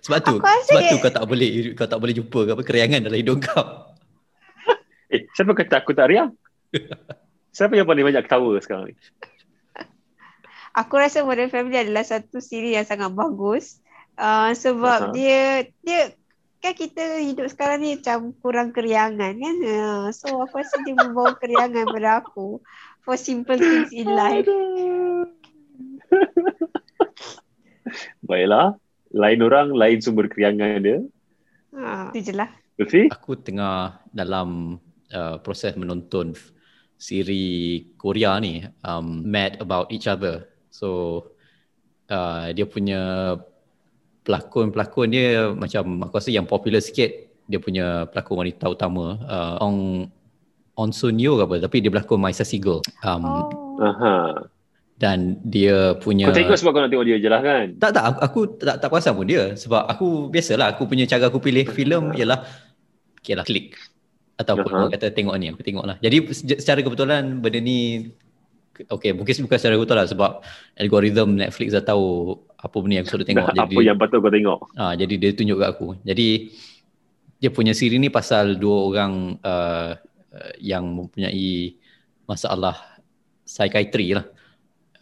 Sebab 0.03 0.19
tu, 0.23 0.35
Aku 0.39 0.63
sebab 0.67 0.81
tu 0.89 0.97
kau 0.99 1.11
tak 1.11 1.25
boleh 1.27 1.49
kau 1.75 1.87
tak 1.87 1.99
boleh 1.99 2.13
jumpa 2.15 2.39
ke 2.43 2.51
apa 2.55 2.63
keriangan 2.63 2.99
dalam 3.07 3.19
hidup 3.19 3.43
kau. 3.43 3.63
Eh, 5.13 5.29
siapa 5.37 5.53
kata 5.53 5.85
aku 5.85 5.93
tak 5.93 6.09
riang? 6.09 6.33
Siapa 7.53 7.77
yang 7.77 7.85
paling 7.85 8.01
banyak 8.01 8.25
ketawa 8.25 8.57
sekarang 8.57 8.89
ni? 8.89 8.97
Aku 10.73 10.97
rasa 10.97 11.21
Modern 11.21 11.53
Family 11.53 11.77
adalah 11.77 12.01
satu 12.01 12.41
siri 12.41 12.73
yang 12.73 12.81
sangat 12.81 13.13
bagus. 13.13 13.77
Uh, 14.17 14.57
sebab 14.57 15.09
Aha. 15.09 15.13
dia 15.13 15.69
dia 15.85 16.17
kan 16.63 16.73
kita 16.79 17.19
hidup 17.19 17.51
sekarang 17.51 17.83
ni 17.83 17.99
macam 17.99 18.31
kurang 18.39 18.71
keriangan 18.71 19.35
kan. 19.35 19.55
Uh, 19.67 20.07
so 20.15 20.39
aku 20.39 20.63
rasa 20.63 20.79
dia 20.87 20.95
membawa 20.95 21.35
keriangan 21.35 21.91
pada 21.91 22.23
aku 22.23 22.63
for 23.03 23.19
simple 23.19 23.59
things 23.59 23.91
in 23.91 24.07
life. 24.07 24.47
Baiklah. 28.31 28.79
Lain 29.11 29.39
orang, 29.43 29.75
lain 29.75 29.99
sumber 29.99 30.31
keriangan 30.31 30.79
dia. 30.79 31.03
Ha, 31.75 32.15
itu 32.15 32.31
je 32.31 32.33
lah. 32.33 32.47
Lutfi? 32.79 33.11
Aku 33.11 33.35
tengah 33.35 33.99
dalam 34.15 34.79
uh, 35.11 35.35
proses 35.43 35.75
menonton 35.75 36.31
siri 36.95 37.91
Korea 37.99 38.39
ni 38.39 38.63
um, 38.87 39.19
Mad 39.27 39.59
About 39.59 39.91
Each 39.91 40.07
Other. 40.07 40.47
So 40.71 41.19
uh, 42.07 42.55
dia 42.55 42.65
punya 42.65 43.35
pelakon-pelakon 44.23 45.07
dia 45.07 45.51
macam 45.51 45.83
aku 46.01 46.15
rasa 46.15 46.31
yang 46.31 46.47
popular 46.47 46.79
sikit 46.79 47.11
dia 47.43 47.59
punya 47.59 48.07
pelakon 48.07 48.39
wanita 48.39 48.65
utama 48.67 49.19
uh, 49.21 49.55
Ong 49.59 50.07
On 50.73 50.89
Sun 50.89 51.19
Yo 51.19 51.37
ke 51.37 51.43
apa 51.43 51.55
tapi 51.59 51.83
dia 51.83 51.91
berlakon 51.91 52.17
My 52.17 52.31
Sassy 52.31 52.57
Girl. 52.57 52.79
Um, 53.03 53.23
Oh. 53.73 53.81
Aha. 53.81 54.45
dan 54.93 55.41
dia 55.43 55.97
punya 55.97 56.29
Kau 56.29 56.37
tengok 56.37 56.55
sebab 56.55 56.71
kau 56.71 56.81
nak 56.85 56.93
tengok 56.93 57.03
dia 57.03 57.17
je 57.17 57.25
lah 57.27 57.41
kan? 57.41 57.73
tak 57.75 57.91
tak 57.91 58.03
aku, 58.05 58.19
aku 58.21 58.39
tak 58.61 58.75
tak 58.77 58.87
perasan 58.87 59.17
pun 59.17 59.25
dia 59.25 59.57
sebab 59.57 59.89
aku 59.89 60.29
biasalah 60.29 60.77
aku 60.77 60.85
punya 60.85 61.03
cara 61.03 61.27
aku 61.27 61.41
pilih 61.41 61.65
filem 61.67 62.13
ialah 62.13 62.45
okay 63.17 63.33
lah 63.33 63.41
klik 63.43 63.73
ataupun 64.37 64.69
Aha. 64.69 64.77
orang 64.77 64.91
kata 64.93 65.09
tengok 65.09 65.35
ni 65.35 65.49
aku 65.49 65.65
tengok 65.65 65.83
lah 65.83 65.97
jadi 65.99 66.21
se- 66.31 66.61
secara 66.61 66.85
kebetulan 66.85 67.41
benda 67.41 67.57
ni 67.57 68.13
okay 68.87 69.11
mungkin 69.11 69.33
bukan 69.43 69.57
secara 69.57 69.73
kebetulan 69.75 70.05
lah 70.05 70.11
sebab 70.13 70.31
algoritma 70.77 71.25
Netflix 71.25 71.73
dah 71.73 71.83
tahu 71.83 72.37
apa 72.63 72.75
benda 72.79 72.95
yang 72.95 73.03
aku 73.03 73.19
suruh 73.19 73.27
tengok 73.27 73.47
apa 73.67 73.79
yang 73.83 73.99
patut 73.99 74.23
kau 74.23 74.31
tengok? 74.31 74.59
Ah, 74.79 74.95
jadi 74.95 75.13
dia 75.19 75.31
tunjuk 75.35 75.59
kat 75.59 75.69
aku. 75.75 75.87
Jadi 76.07 76.55
dia 77.43 77.49
punya 77.51 77.75
siri 77.75 77.99
ni 77.99 78.07
pasal 78.07 78.55
dua 78.55 78.87
orang 78.87 79.35
uh, 79.43 79.99
uh, 80.31 80.53
yang 80.63 80.87
mempunyai 80.87 81.75
masalah 82.23 82.79
psikiatri 83.43 84.15
lah. 84.15 84.25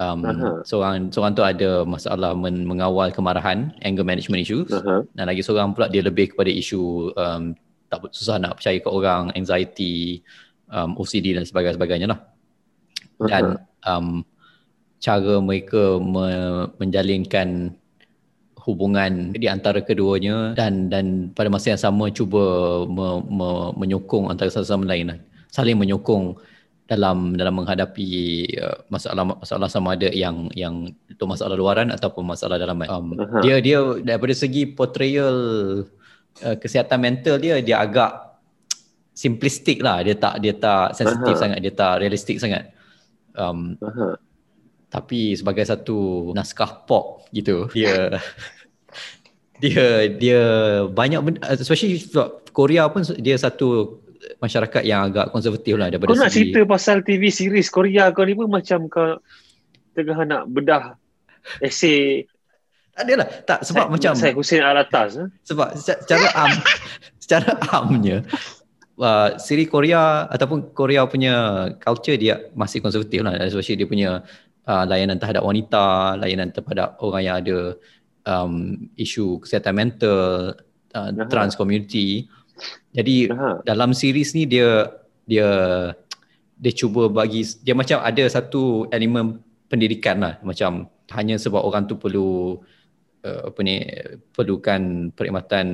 Um, 0.02 0.26
seorang 0.66 1.14
seorang 1.14 1.38
tu 1.38 1.46
ada 1.46 1.86
masalah 1.86 2.34
men, 2.34 2.66
mengawal 2.66 3.14
kemarahan, 3.14 3.70
anger 3.86 4.02
management 4.02 4.42
issues. 4.42 4.74
Aha. 4.74 5.06
Dan 5.14 5.30
lagi 5.30 5.46
seorang 5.46 5.78
pula 5.78 5.86
dia 5.86 6.02
lebih 6.02 6.34
kepada 6.34 6.50
isu 6.50 7.14
um, 7.14 7.54
tak 7.86 8.10
susah 8.10 8.42
nak 8.42 8.58
percaya 8.58 8.82
ke 8.82 8.90
orang, 8.90 9.30
anxiety, 9.38 10.26
um, 10.74 10.98
OCD 10.98 11.38
dan 11.38 11.46
sebagainya 11.46 11.78
sebagainya 11.78 12.08
lah. 12.10 12.20
Dan 13.22 13.62
um, 13.86 14.26
cara 15.02 15.42
mereka 15.42 15.98
me- 15.98 16.70
menjalinkan 16.78 17.74
hubungan 18.62 19.34
di 19.34 19.50
antara 19.50 19.82
keduanya 19.82 20.54
dan 20.54 20.86
dan 20.94 21.34
pada 21.34 21.50
masa 21.50 21.74
yang 21.74 21.82
sama 21.82 22.14
cuba 22.14 22.44
me, 22.86 23.26
me, 23.26 23.50
menyokong 23.74 24.30
antara 24.30 24.54
satu 24.54 24.70
sama 24.70 24.86
lain 24.86 25.10
lah. 25.10 25.20
saling 25.50 25.76
menyokong 25.76 26.38
dalam 26.86 27.34
dalam 27.40 27.56
menghadapi 27.56 28.10
uh, 28.60 28.84
masalah 28.92 29.24
masalah 29.24 29.68
sama 29.72 29.96
ada 29.96 30.12
yang 30.12 30.52
yang 30.54 30.92
itu 31.08 31.24
masalah 31.24 31.56
luaran 31.56 31.88
ataupun 31.88 32.24
masalah 32.28 32.60
dalaman. 32.60 32.88
Um, 32.92 33.16
Aha. 33.16 33.40
dia 33.40 33.64
dia 33.64 33.80
daripada 34.04 34.36
segi 34.36 34.68
portrayal 34.68 35.36
uh, 36.44 36.56
kesihatan 36.60 37.00
mental 37.00 37.40
dia 37.40 37.64
dia 37.64 37.80
agak 37.80 38.36
simplistik 39.16 39.80
lah 39.80 40.04
dia 40.04 40.20
tak 40.20 40.44
dia 40.44 40.52
tak 40.52 40.96
sensitif 40.96 41.36
Aha. 41.36 41.42
sangat 41.42 41.58
dia 41.64 41.74
tak 41.74 41.94
realistik 42.04 42.38
sangat. 42.44 42.76
Um, 43.40 43.80
Aha. 43.80 44.20
Tapi 44.92 45.40
sebagai 45.40 45.64
satu 45.64 46.30
naskah 46.36 46.84
pop 46.84 47.24
gitu. 47.32 47.72
Dia 47.72 48.20
dia 49.64 50.12
dia 50.12 50.42
banyak 50.92 51.20
benda, 51.24 51.40
especially 51.56 52.04
Korea 52.52 52.92
pun 52.92 53.08
dia 53.18 53.40
satu 53.40 54.02
masyarakat 54.44 54.84
yang 54.84 55.10
agak 55.10 55.32
konservatif 55.34 55.80
lah 55.80 55.90
daripada 55.90 56.12
Kau 56.12 56.20
nak 56.20 56.30
segi 56.30 56.52
cerita 56.52 56.68
pasal 56.68 57.02
TV 57.02 57.32
series 57.34 57.72
Korea 57.74 58.14
kau 58.14 58.26
ni 58.28 58.38
pun 58.38 58.52
macam 58.52 58.86
kau 58.92 59.18
tengah 59.98 60.28
nak 60.28 60.44
bedah 60.52 60.94
esei 61.64 62.28
tak 62.92 63.08
adalah. 63.08 63.28
Tak 63.48 63.60
sebab 63.64 63.86
Syed- 63.88 63.94
macam 63.96 64.12
Syed 64.20 64.36
Hussein 64.36 64.64
Alatas 64.68 65.10
eh? 65.16 65.28
sebab 65.48 65.68
se- 65.80 66.00
secara 66.04 66.28
am 66.36 66.52
secara 67.24 67.50
amnya 67.72 68.18
uh, 69.00 69.40
siri 69.40 69.66
Korea 69.66 70.28
ataupun 70.28 70.76
Korea 70.76 71.08
punya 71.08 71.68
culture 71.80 72.20
dia 72.20 72.52
masih 72.52 72.84
konservatif 72.84 73.24
lah. 73.24 73.40
Especially 73.48 73.80
dia 73.80 73.88
punya 73.88 74.10
uh, 74.68 74.84
layanan 74.86 75.18
terhadap 75.18 75.44
wanita 75.46 76.18
layanan 76.18 76.50
terhadap 76.54 76.98
orang 77.02 77.22
yang 77.24 77.36
ada 77.42 77.58
um, 78.26 78.86
isu 78.98 79.42
kesihatan 79.42 79.74
mental 79.78 80.54
uh, 80.94 81.10
Aha. 81.10 81.30
trans 81.30 81.58
community 81.58 82.30
jadi 82.94 83.32
Aha. 83.32 83.66
dalam 83.66 83.96
series 83.96 84.36
ni 84.38 84.46
dia 84.46 84.92
dia 85.26 85.50
dia 86.62 86.72
cuba 86.78 87.10
bagi 87.10 87.42
dia 87.66 87.74
macam 87.74 88.04
ada 88.04 88.24
satu 88.30 88.86
elemen 88.94 89.42
pendidikan 89.66 90.22
lah 90.22 90.34
macam 90.46 90.86
hanya 91.16 91.36
sebab 91.40 91.64
orang 91.64 91.90
tu 91.90 91.98
perlu 91.98 92.60
uh, 93.26 93.42
apa 93.50 93.60
ni 93.66 93.82
perlukan 94.36 95.10
perkhidmatan 95.16 95.66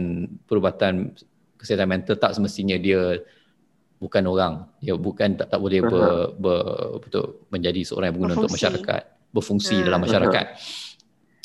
perubatan 0.47 1.11
kesihatan 1.57 1.89
mental 1.89 2.15
tak 2.15 2.37
semestinya 2.37 2.77
dia 2.77 3.19
bukan 3.97 4.23
orang 4.25 4.53
dia 4.77 4.93
bukan 4.93 5.33
tak 5.35 5.49
tak 5.49 5.57
boleh 5.57 5.81
ber, 5.81 6.05
ber, 6.37 6.61
betul 7.01 7.41
menjadi 7.49 7.81
seorang 7.81 8.09
yang 8.09 8.15
berguna 8.15 8.33
untuk 8.35 8.45
Berfungsi. 8.47 8.61
masyarakat 8.61 9.01
berfungsi 9.27 9.75
Ah. 9.75 9.83
dalam 9.83 9.99
masyarakat 9.99 10.45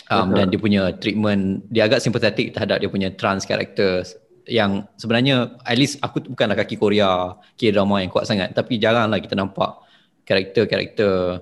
um, 0.06 0.16
Aha. 0.28 0.34
dan 0.36 0.46
dia 0.48 0.60
punya 0.60 0.82
treatment 0.94 1.42
dia 1.66 1.82
agak 1.84 1.98
simpatetik 1.98 2.52
terhadap 2.52 2.76
dia 2.78 2.88
punya 2.88 3.08
trans 3.10 3.42
characters 3.42 4.14
yang 4.44 4.84
sebenarnya 4.94 5.54
at 5.62 5.76
least 5.76 5.96
aku 5.98 6.28
bukanlah 6.28 6.52
kaki 6.54 6.76
Korea 6.76 7.32
K-drama 7.54 7.98
yang 7.98 8.10
kuat 8.10 8.26
sangat 8.26 8.52
tapi 8.52 8.76
jaranglah 8.76 9.16
kita 9.16 9.32
nampak 9.32 9.80
karakter-karakter 10.22 11.40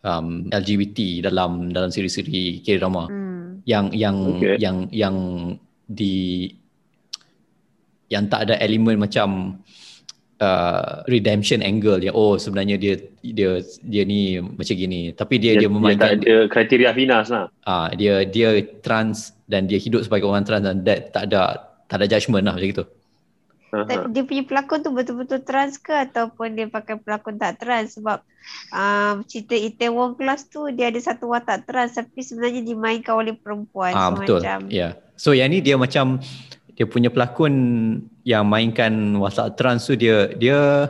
um, 0.00 0.48
LGBT 0.48 1.22
dalam 1.22 1.68
dalam 1.68 1.88
siri-siri 1.88 2.60
K-drama 2.60 3.06
Hmm. 3.06 3.60
yang 3.62 3.92
yang 3.92 4.16
Okay. 4.34 4.56
yang 4.58 4.76
yang 4.90 5.16
di 5.84 6.48
yang 8.08 8.24
tak 8.26 8.48
ada 8.48 8.54
elemen 8.56 8.96
macam 8.96 9.60
uh, 10.40 11.02
redemption 11.06 11.60
angle 11.62 12.02
yang 12.02 12.14
oh 12.14 12.38
sebenarnya 12.38 12.78
dia 12.78 12.94
dia 13.20 13.62
dia 13.82 14.02
ni 14.02 14.38
macam 14.38 14.74
gini 14.74 15.12
tapi 15.12 15.38
dia 15.38 15.58
dia, 15.58 15.66
yang 15.66 15.74
memainkan 15.76 16.18
tak 16.18 16.26
ada 16.26 16.36
kriteria 16.50 16.90
finas 16.94 17.26
lah 17.30 17.46
ah 17.66 17.90
dia 17.94 18.26
dia 18.26 18.62
trans 18.82 19.34
dan 19.48 19.66
dia 19.66 19.80
hidup 19.80 20.04
sebagai 20.04 20.28
orang 20.28 20.44
trans 20.44 20.64
dan 20.64 20.84
that, 20.84 21.10
tak 21.10 21.30
ada 21.30 21.68
tak 21.88 22.04
ada 22.04 22.06
judgement 22.06 22.44
lah 22.44 22.54
macam 22.54 22.68
gitu. 22.68 22.84
Tapi 23.68 24.16
dia 24.16 24.24
punya 24.24 24.44
pelakon 24.48 24.80
tu 24.80 24.90
betul-betul 24.96 25.44
trans 25.44 25.76
ke 25.76 25.92
ataupun 25.92 26.56
dia 26.56 26.72
pakai 26.72 26.96
pelakon 27.04 27.36
tak 27.36 27.60
trans 27.60 28.00
sebab 28.00 28.24
um, 28.72 29.20
cerita 29.28 29.52
Itaewon 29.52 30.16
Class 30.16 30.48
tu 30.48 30.72
dia 30.72 30.88
ada 30.88 30.96
satu 30.96 31.28
watak 31.28 31.68
trans 31.68 31.92
tapi 31.92 32.24
sebenarnya 32.24 32.64
dimainkan 32.64 33.12
oleh 33.12 33.36
perempuan. 33.36 33.92
Ah 33.92 34.08
so 34.08 34.24
betul. 34.24 34.40
Macam, 34.40 34.72
Ya. 34.72 34.76
Yeah. 34.80 34.92
So 35.20 35.36
yang 35.36 35.52
ni 35.52 35.60
dia 35.60 35.76
macam 35.76 36.16
dia 36.78 36.86
punya 36.86 37.10
pelakon 37.10 37.54
yang 38.22 38.46
mainkan 38.46 39.18
watak 39.18 39.58
trans 39.58 39.90
tu 39.90 39.98
dia 39.98 40.30
dia 40.38 40.86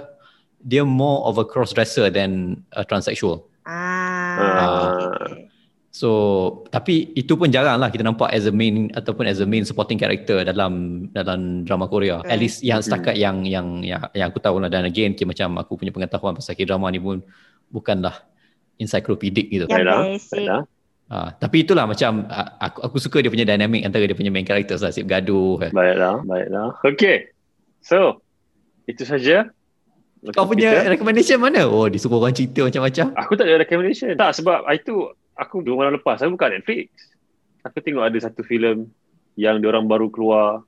dia 0.60 0.84
more 0.84 1.24
of 1.24 1.40
a 1.40 1.46
cross 1.48 1.72
dresser 1.72 2.12
than 2.12 2.60
a 2.76 2.84
transsexual. 2.84 3.48
Ah, 3.64 4.92
okay, 4.92 5.06
okay. 5.08 5.48
So 5.88 6.10
tapi 6.68 7.16
itu 7.16 7.40
pun 7.40 7.48
jarang 7.48 7.80
lah 7.80 7.88
kita 7.88 8.04
nampak 8.04 8.28
as 8.36 8.44
a 8.44 8.52
main 8.52 8.92
ataupun 8.92 9.24
as 9.24 9.40
a 9.40 9.48
main 9.48 9.64
supporting 9.64 9.96
character 9.96 10.44
dalam 10.44 11.08
dalam 11.16 11.64
drama 11.64 11.88
Korea. 11.88 12.20
Okay. 12.20 12.36
At 12.36 12.38
least 12.38 12.60
yang 12.60 12.84
setakat 12.84 13.16
yang, 13.16 13.48
yang 13.48 13.80
yang 13.80 14.04
yang 14.12 14.28
aku 14.28 14.44
tahu 14.44 14.60
lah 14.60 14.68
dan 14.68 14.84
again 14.84 15.16
okay, 15.16 15.24
macam 15.24 15.56
aku 15.56 15.80
punya 15.80 15.90
pengetahuan 15.90 16.36
pasal 16.36 16.52
K-drama 16.52 16.92
ni 16.92 17.00
pun 17.00 17.24
bukanlah 17.72 18.28
encyclopedic 18.76 19.48
gitu. 19.48 19.64
Yang 19.64 20.20
basic. 20.20 20.44
baiklah. 20.44 20.62
Ha, 21.08 21.32
tapi 21.40 21.64
itulah 21.64 21.88
macam 21.88 22.28
ah, 22.28 22.60
aku 22.60 22.84
aku 22.84 22.96
suka 23.00 23.24
dia 23.24 23.32
punya 23.32 23.48
dynamic 23.48 23.80
antara 23.80 24.04
dia 24.04 24.12
punya 24.12 24.28
main 24.28 24.44
characters 24.44 24.84
lah, 24.84 24.92
sip 24.92 25.08
gaduh. 25.08 25.56
kan. 25.56 25.72
Baiklah, 25.72 26.20
baiklah. 26.28 26.76
Okay. 26.84 27.32
So, 27.80 28.20
itu 28.84 29.08
saja. 29.08 29.48
Kau 30.36 30.44
punya 30.44 30.84
kita. 30.84 30.92
recommendation 30.92 31.38
mana? 31.40 31.64
Oh, 31.64 31.88
disuruh 31.88 32.20
orang 32.20 32.36
cerita 32.36 32.66
macam-macam. 32.66 33.14
Aku 33.24 33.32
tak 33.38 33.46
ada 33.48 33.62
recommendation. 33.62 34.12
Tak, 34.18 34.36
sebab 34.36 34.66
itu 34.74 35.14
aku 35.38 35.62
dua 35.62 35.86
malam 35.86 35.96
lepas. 35.96 36.20
Aku 36.20 36.34
buka 36.34 36.50
Netflix. 36.50 36.90
Aku 37.64 37.78
tengok 37.80 38.04
ada 38.04 38.18
satu 38.18 38.42
filem 38.42 38.90
yang 39.38 39.62
diorang 39.62 39.86
baru 39.86 40.10
keluar 40.10 40.66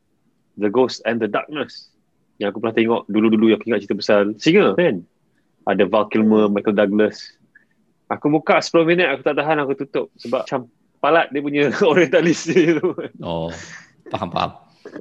The 0.57 0.71
Ghost 0.71 1.03
and 1.05 1.19
the 1.19 1.27
Darkness. 1.27 1.91
Yang 2.39 2.57
aku 2.57 2.59
pernah 2.63 2.77
tengok 2.79 3.03
dulu-dulu 3.11 3.51
yang 3.51 3.59
aku 3.59 3.67
ingat 3.75 3.81
cerita 3.85 3.99
pasal 3.99 4.23
Singa 4.39 4.79
kan? 4.79 5.03
Ada 5.69 5.85
Val 5.91 6.07
Kilmer, 6.09 6.49
Michael 6.49 6.79
Douglas. 6.79 7.37
Aku 8.11 8.27
buka 8.27 8.59
10 8.59 8.91
minit 8.91 9.07
aku 9.07 9.23
tak 9.23 9.39
tahan 9.39 9.63
aku 9.63 9.79
tutup 9.79 10.11
sebab 10.19 10.43
macam 10.43 10.67
palat 10.99 11.31
dia 11.31 11.41
punya 11.41 11.63
orientalis 11.93 12.51
dia 12.51 12.83
tu. 12.83 12.91
Oh, 13.23 13.55
faham 14.11 14.35
faham. 14.35 14.51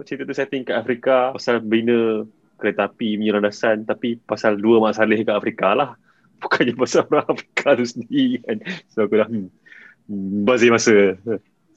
Cerita 0.05 0.29
tu 0.29 0.35
setting 0.37 0.61
kat 0.61 0.77
Afrika 0.77 1.33
pasal 1.33 1.65
bina 1.65 2.21
kereta 2.61 2.85
api 2.85 3.17
punya 3.17 3.39
landasan 3.39 3.87
tapi 3.87 4.21
pasal 4.21 4.61
dua 4.61 4.77
mak 4.77 4.93
saleh 4.93 5.25
kat 5.25 5.33
Afrika 5.33 5.73
lah. 5.73 5.97
Bukannya 6.41 6.77
pasal 6.77 7.09
orang 7.09 7.27
Afrika 7.33 7.73
tu 7.73 7.85
sendiri 7.89 8.45
kan. 8.45 8.57
So 8.93 9.09
aku 9.09 9.17
dah 9.17 9.27
hmm, 9.27 10.45
bazir 10.45 10.69
masa. 10.69 11.17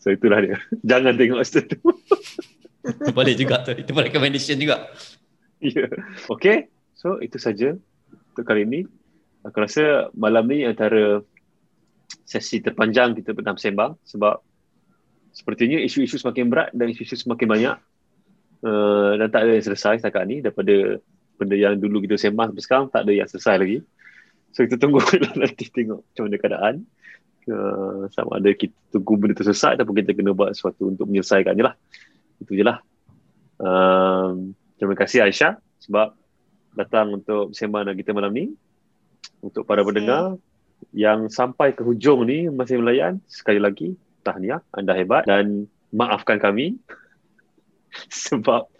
So 0.04 0.12
itulah 0.12 0.44
dia. 0.44 0.60
Jangan 0.90 1.16
tengok 1.16 1.40
cerita 1.48 1.80
tu. 1.80 1.96
Boleh 3.16 3.32
juga 3.32 3.64
tu. 3.64 3.72
Itu 3.72 3.96
pun 3.96 4.04
recommendation 4.04 4.60
juga. 4.60 4.90
Ya. 5.64 5.88
Okay. 6.28 6.68
So 6.92 7.18
itu 7.24 7.40
saja 7.40 7.72
untuk 8.36 8.44
kali 8.44 8.68
ini. 8.68 8.84
Aku 9.42 9.56
rasa 9.58 10.12
malam 10.14 10.46
ni 10.46 10.62
antara 10.62 11.22
sesi 12.22 12.62
terpanjang 12.62 13.18
kita 13.18 13.34
pernah 13.34 13.56
bersembang 13.56 13.98
sebab 14.06 14.38
sepertinya 15.32 15.80
isu-isu 15.80 16.20
semakin 16.20 16.46
berat 16.46 16.68
dan 16.76 16.92
isu-isu 16.92 17.16
semakin 17.16 17.48
banyak 17.48 17.76
uh, 18.62 19.12
dan 19.18 19.28
tak 19.32 19.48
ada 19.48 19.52
yang 19.58 19.66
selesai 19.66 19.98
setakat 19.98 20.22
ni 20.28 20.44
daripada 20.44 21.00
benda 21.36 21.56
yang 21.58 21.74
dulu 21.80 22.04
kita 22.06 22.14
sembang 22.20 22.54
sampai 22.54 22.64
sekarang 22.64 22.86
tak 22.92 23.02
ada 23.08 23.12
yang 23.12 23.28
selesai 23.28 23.56
lagi. 23.58 23.78
So 24.52 24.64
kita 24.68 24.76
tunggu 24.78 25.02
lah 25.24 25.32
nanti 25.34 25.64
tengok 25.68 26.00
macam 26.06 26.22
mana 26.28 26.36
keadaan. 26.38 26.74
Uh, 27.42 28.06
sama 28.14 28.38
ada 28.38 28.54
kita 28.54 28.70
tunggu 28.94 29.18
benda 29.18 29.34
tu 29.34 29.42
selesai 29.42 29.74
ataupun 29.74 29.98
kita 29.98 30.14
kena 30.14 30.30
buat 30.30 30.54
sesuatu 30.54 30.94
untuk 30.94 31.10
menyelesaikannya 31.10 31.64
lah. 31.66 31.74
Itu 32.38 32.54
je 32.54 32.62
lah. 32.62 32.78
Um, 33.58 34.54
terima 34.78 34.94
kasih 34.94 35.26
Aisyah 35.26 35.58
sebab 35.82 36.14
datang 36.78 37.18
untuk 37.18 37.50
bersembang 37.50 37.90
dengan 37.90 37.98
kita 37.98 38.10
malam 38.14 38.30
ni. 38.30 38.54
Untuk 39.42 39.66
para 39.66 39.82
pendengar 39.82 40.38
yang 40.94 41.26
sampai 41.26 41.74
ke 41.74 41.82
hujung 41.82 42.22
ni 42.26 42.46
masih 42.46 42.78
melayan, 42.78 43.18
sekali 43.26 43.58
lagi 43.58 43.98
tahniah, 44.22 44.62
anda 44.70 44.94
hebat 44.94 45.26
dan 45.26 45.66
maafkan 45.90 46.38
kami. 46.38 46.78
Sebab 48.30 48.70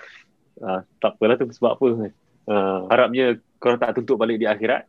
uh, 0.63 0.81
tak 1.03 1.19
apalah 1.19 1.37
tu 1.37 1.51
sebab 1.53 1.77
apa? 1.77 1.87
Uh, 2.49 2.81
harapnya 2.89 3.37
korang 3.61 3.77
tak 3.77 3.93
tuntut 3.99 4.17
balik 4.17 4.41
di 4.41 4.49
akhirat. 4.49 4.89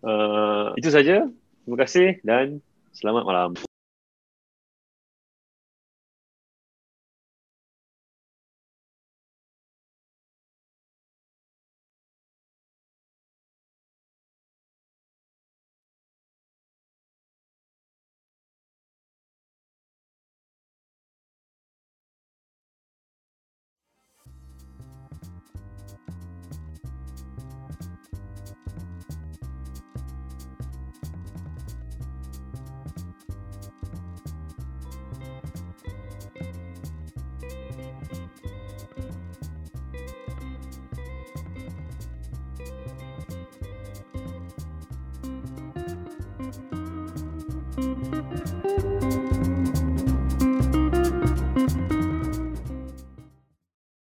Uh, 0.00 0.72
itu 0.80 0.88
saja. 0.88 1.28
Terima 1.66 1.76
kasih 1.82 2.22
dan 2.24 2.62
selamat 2.96 3.22
malam 3.28 3.50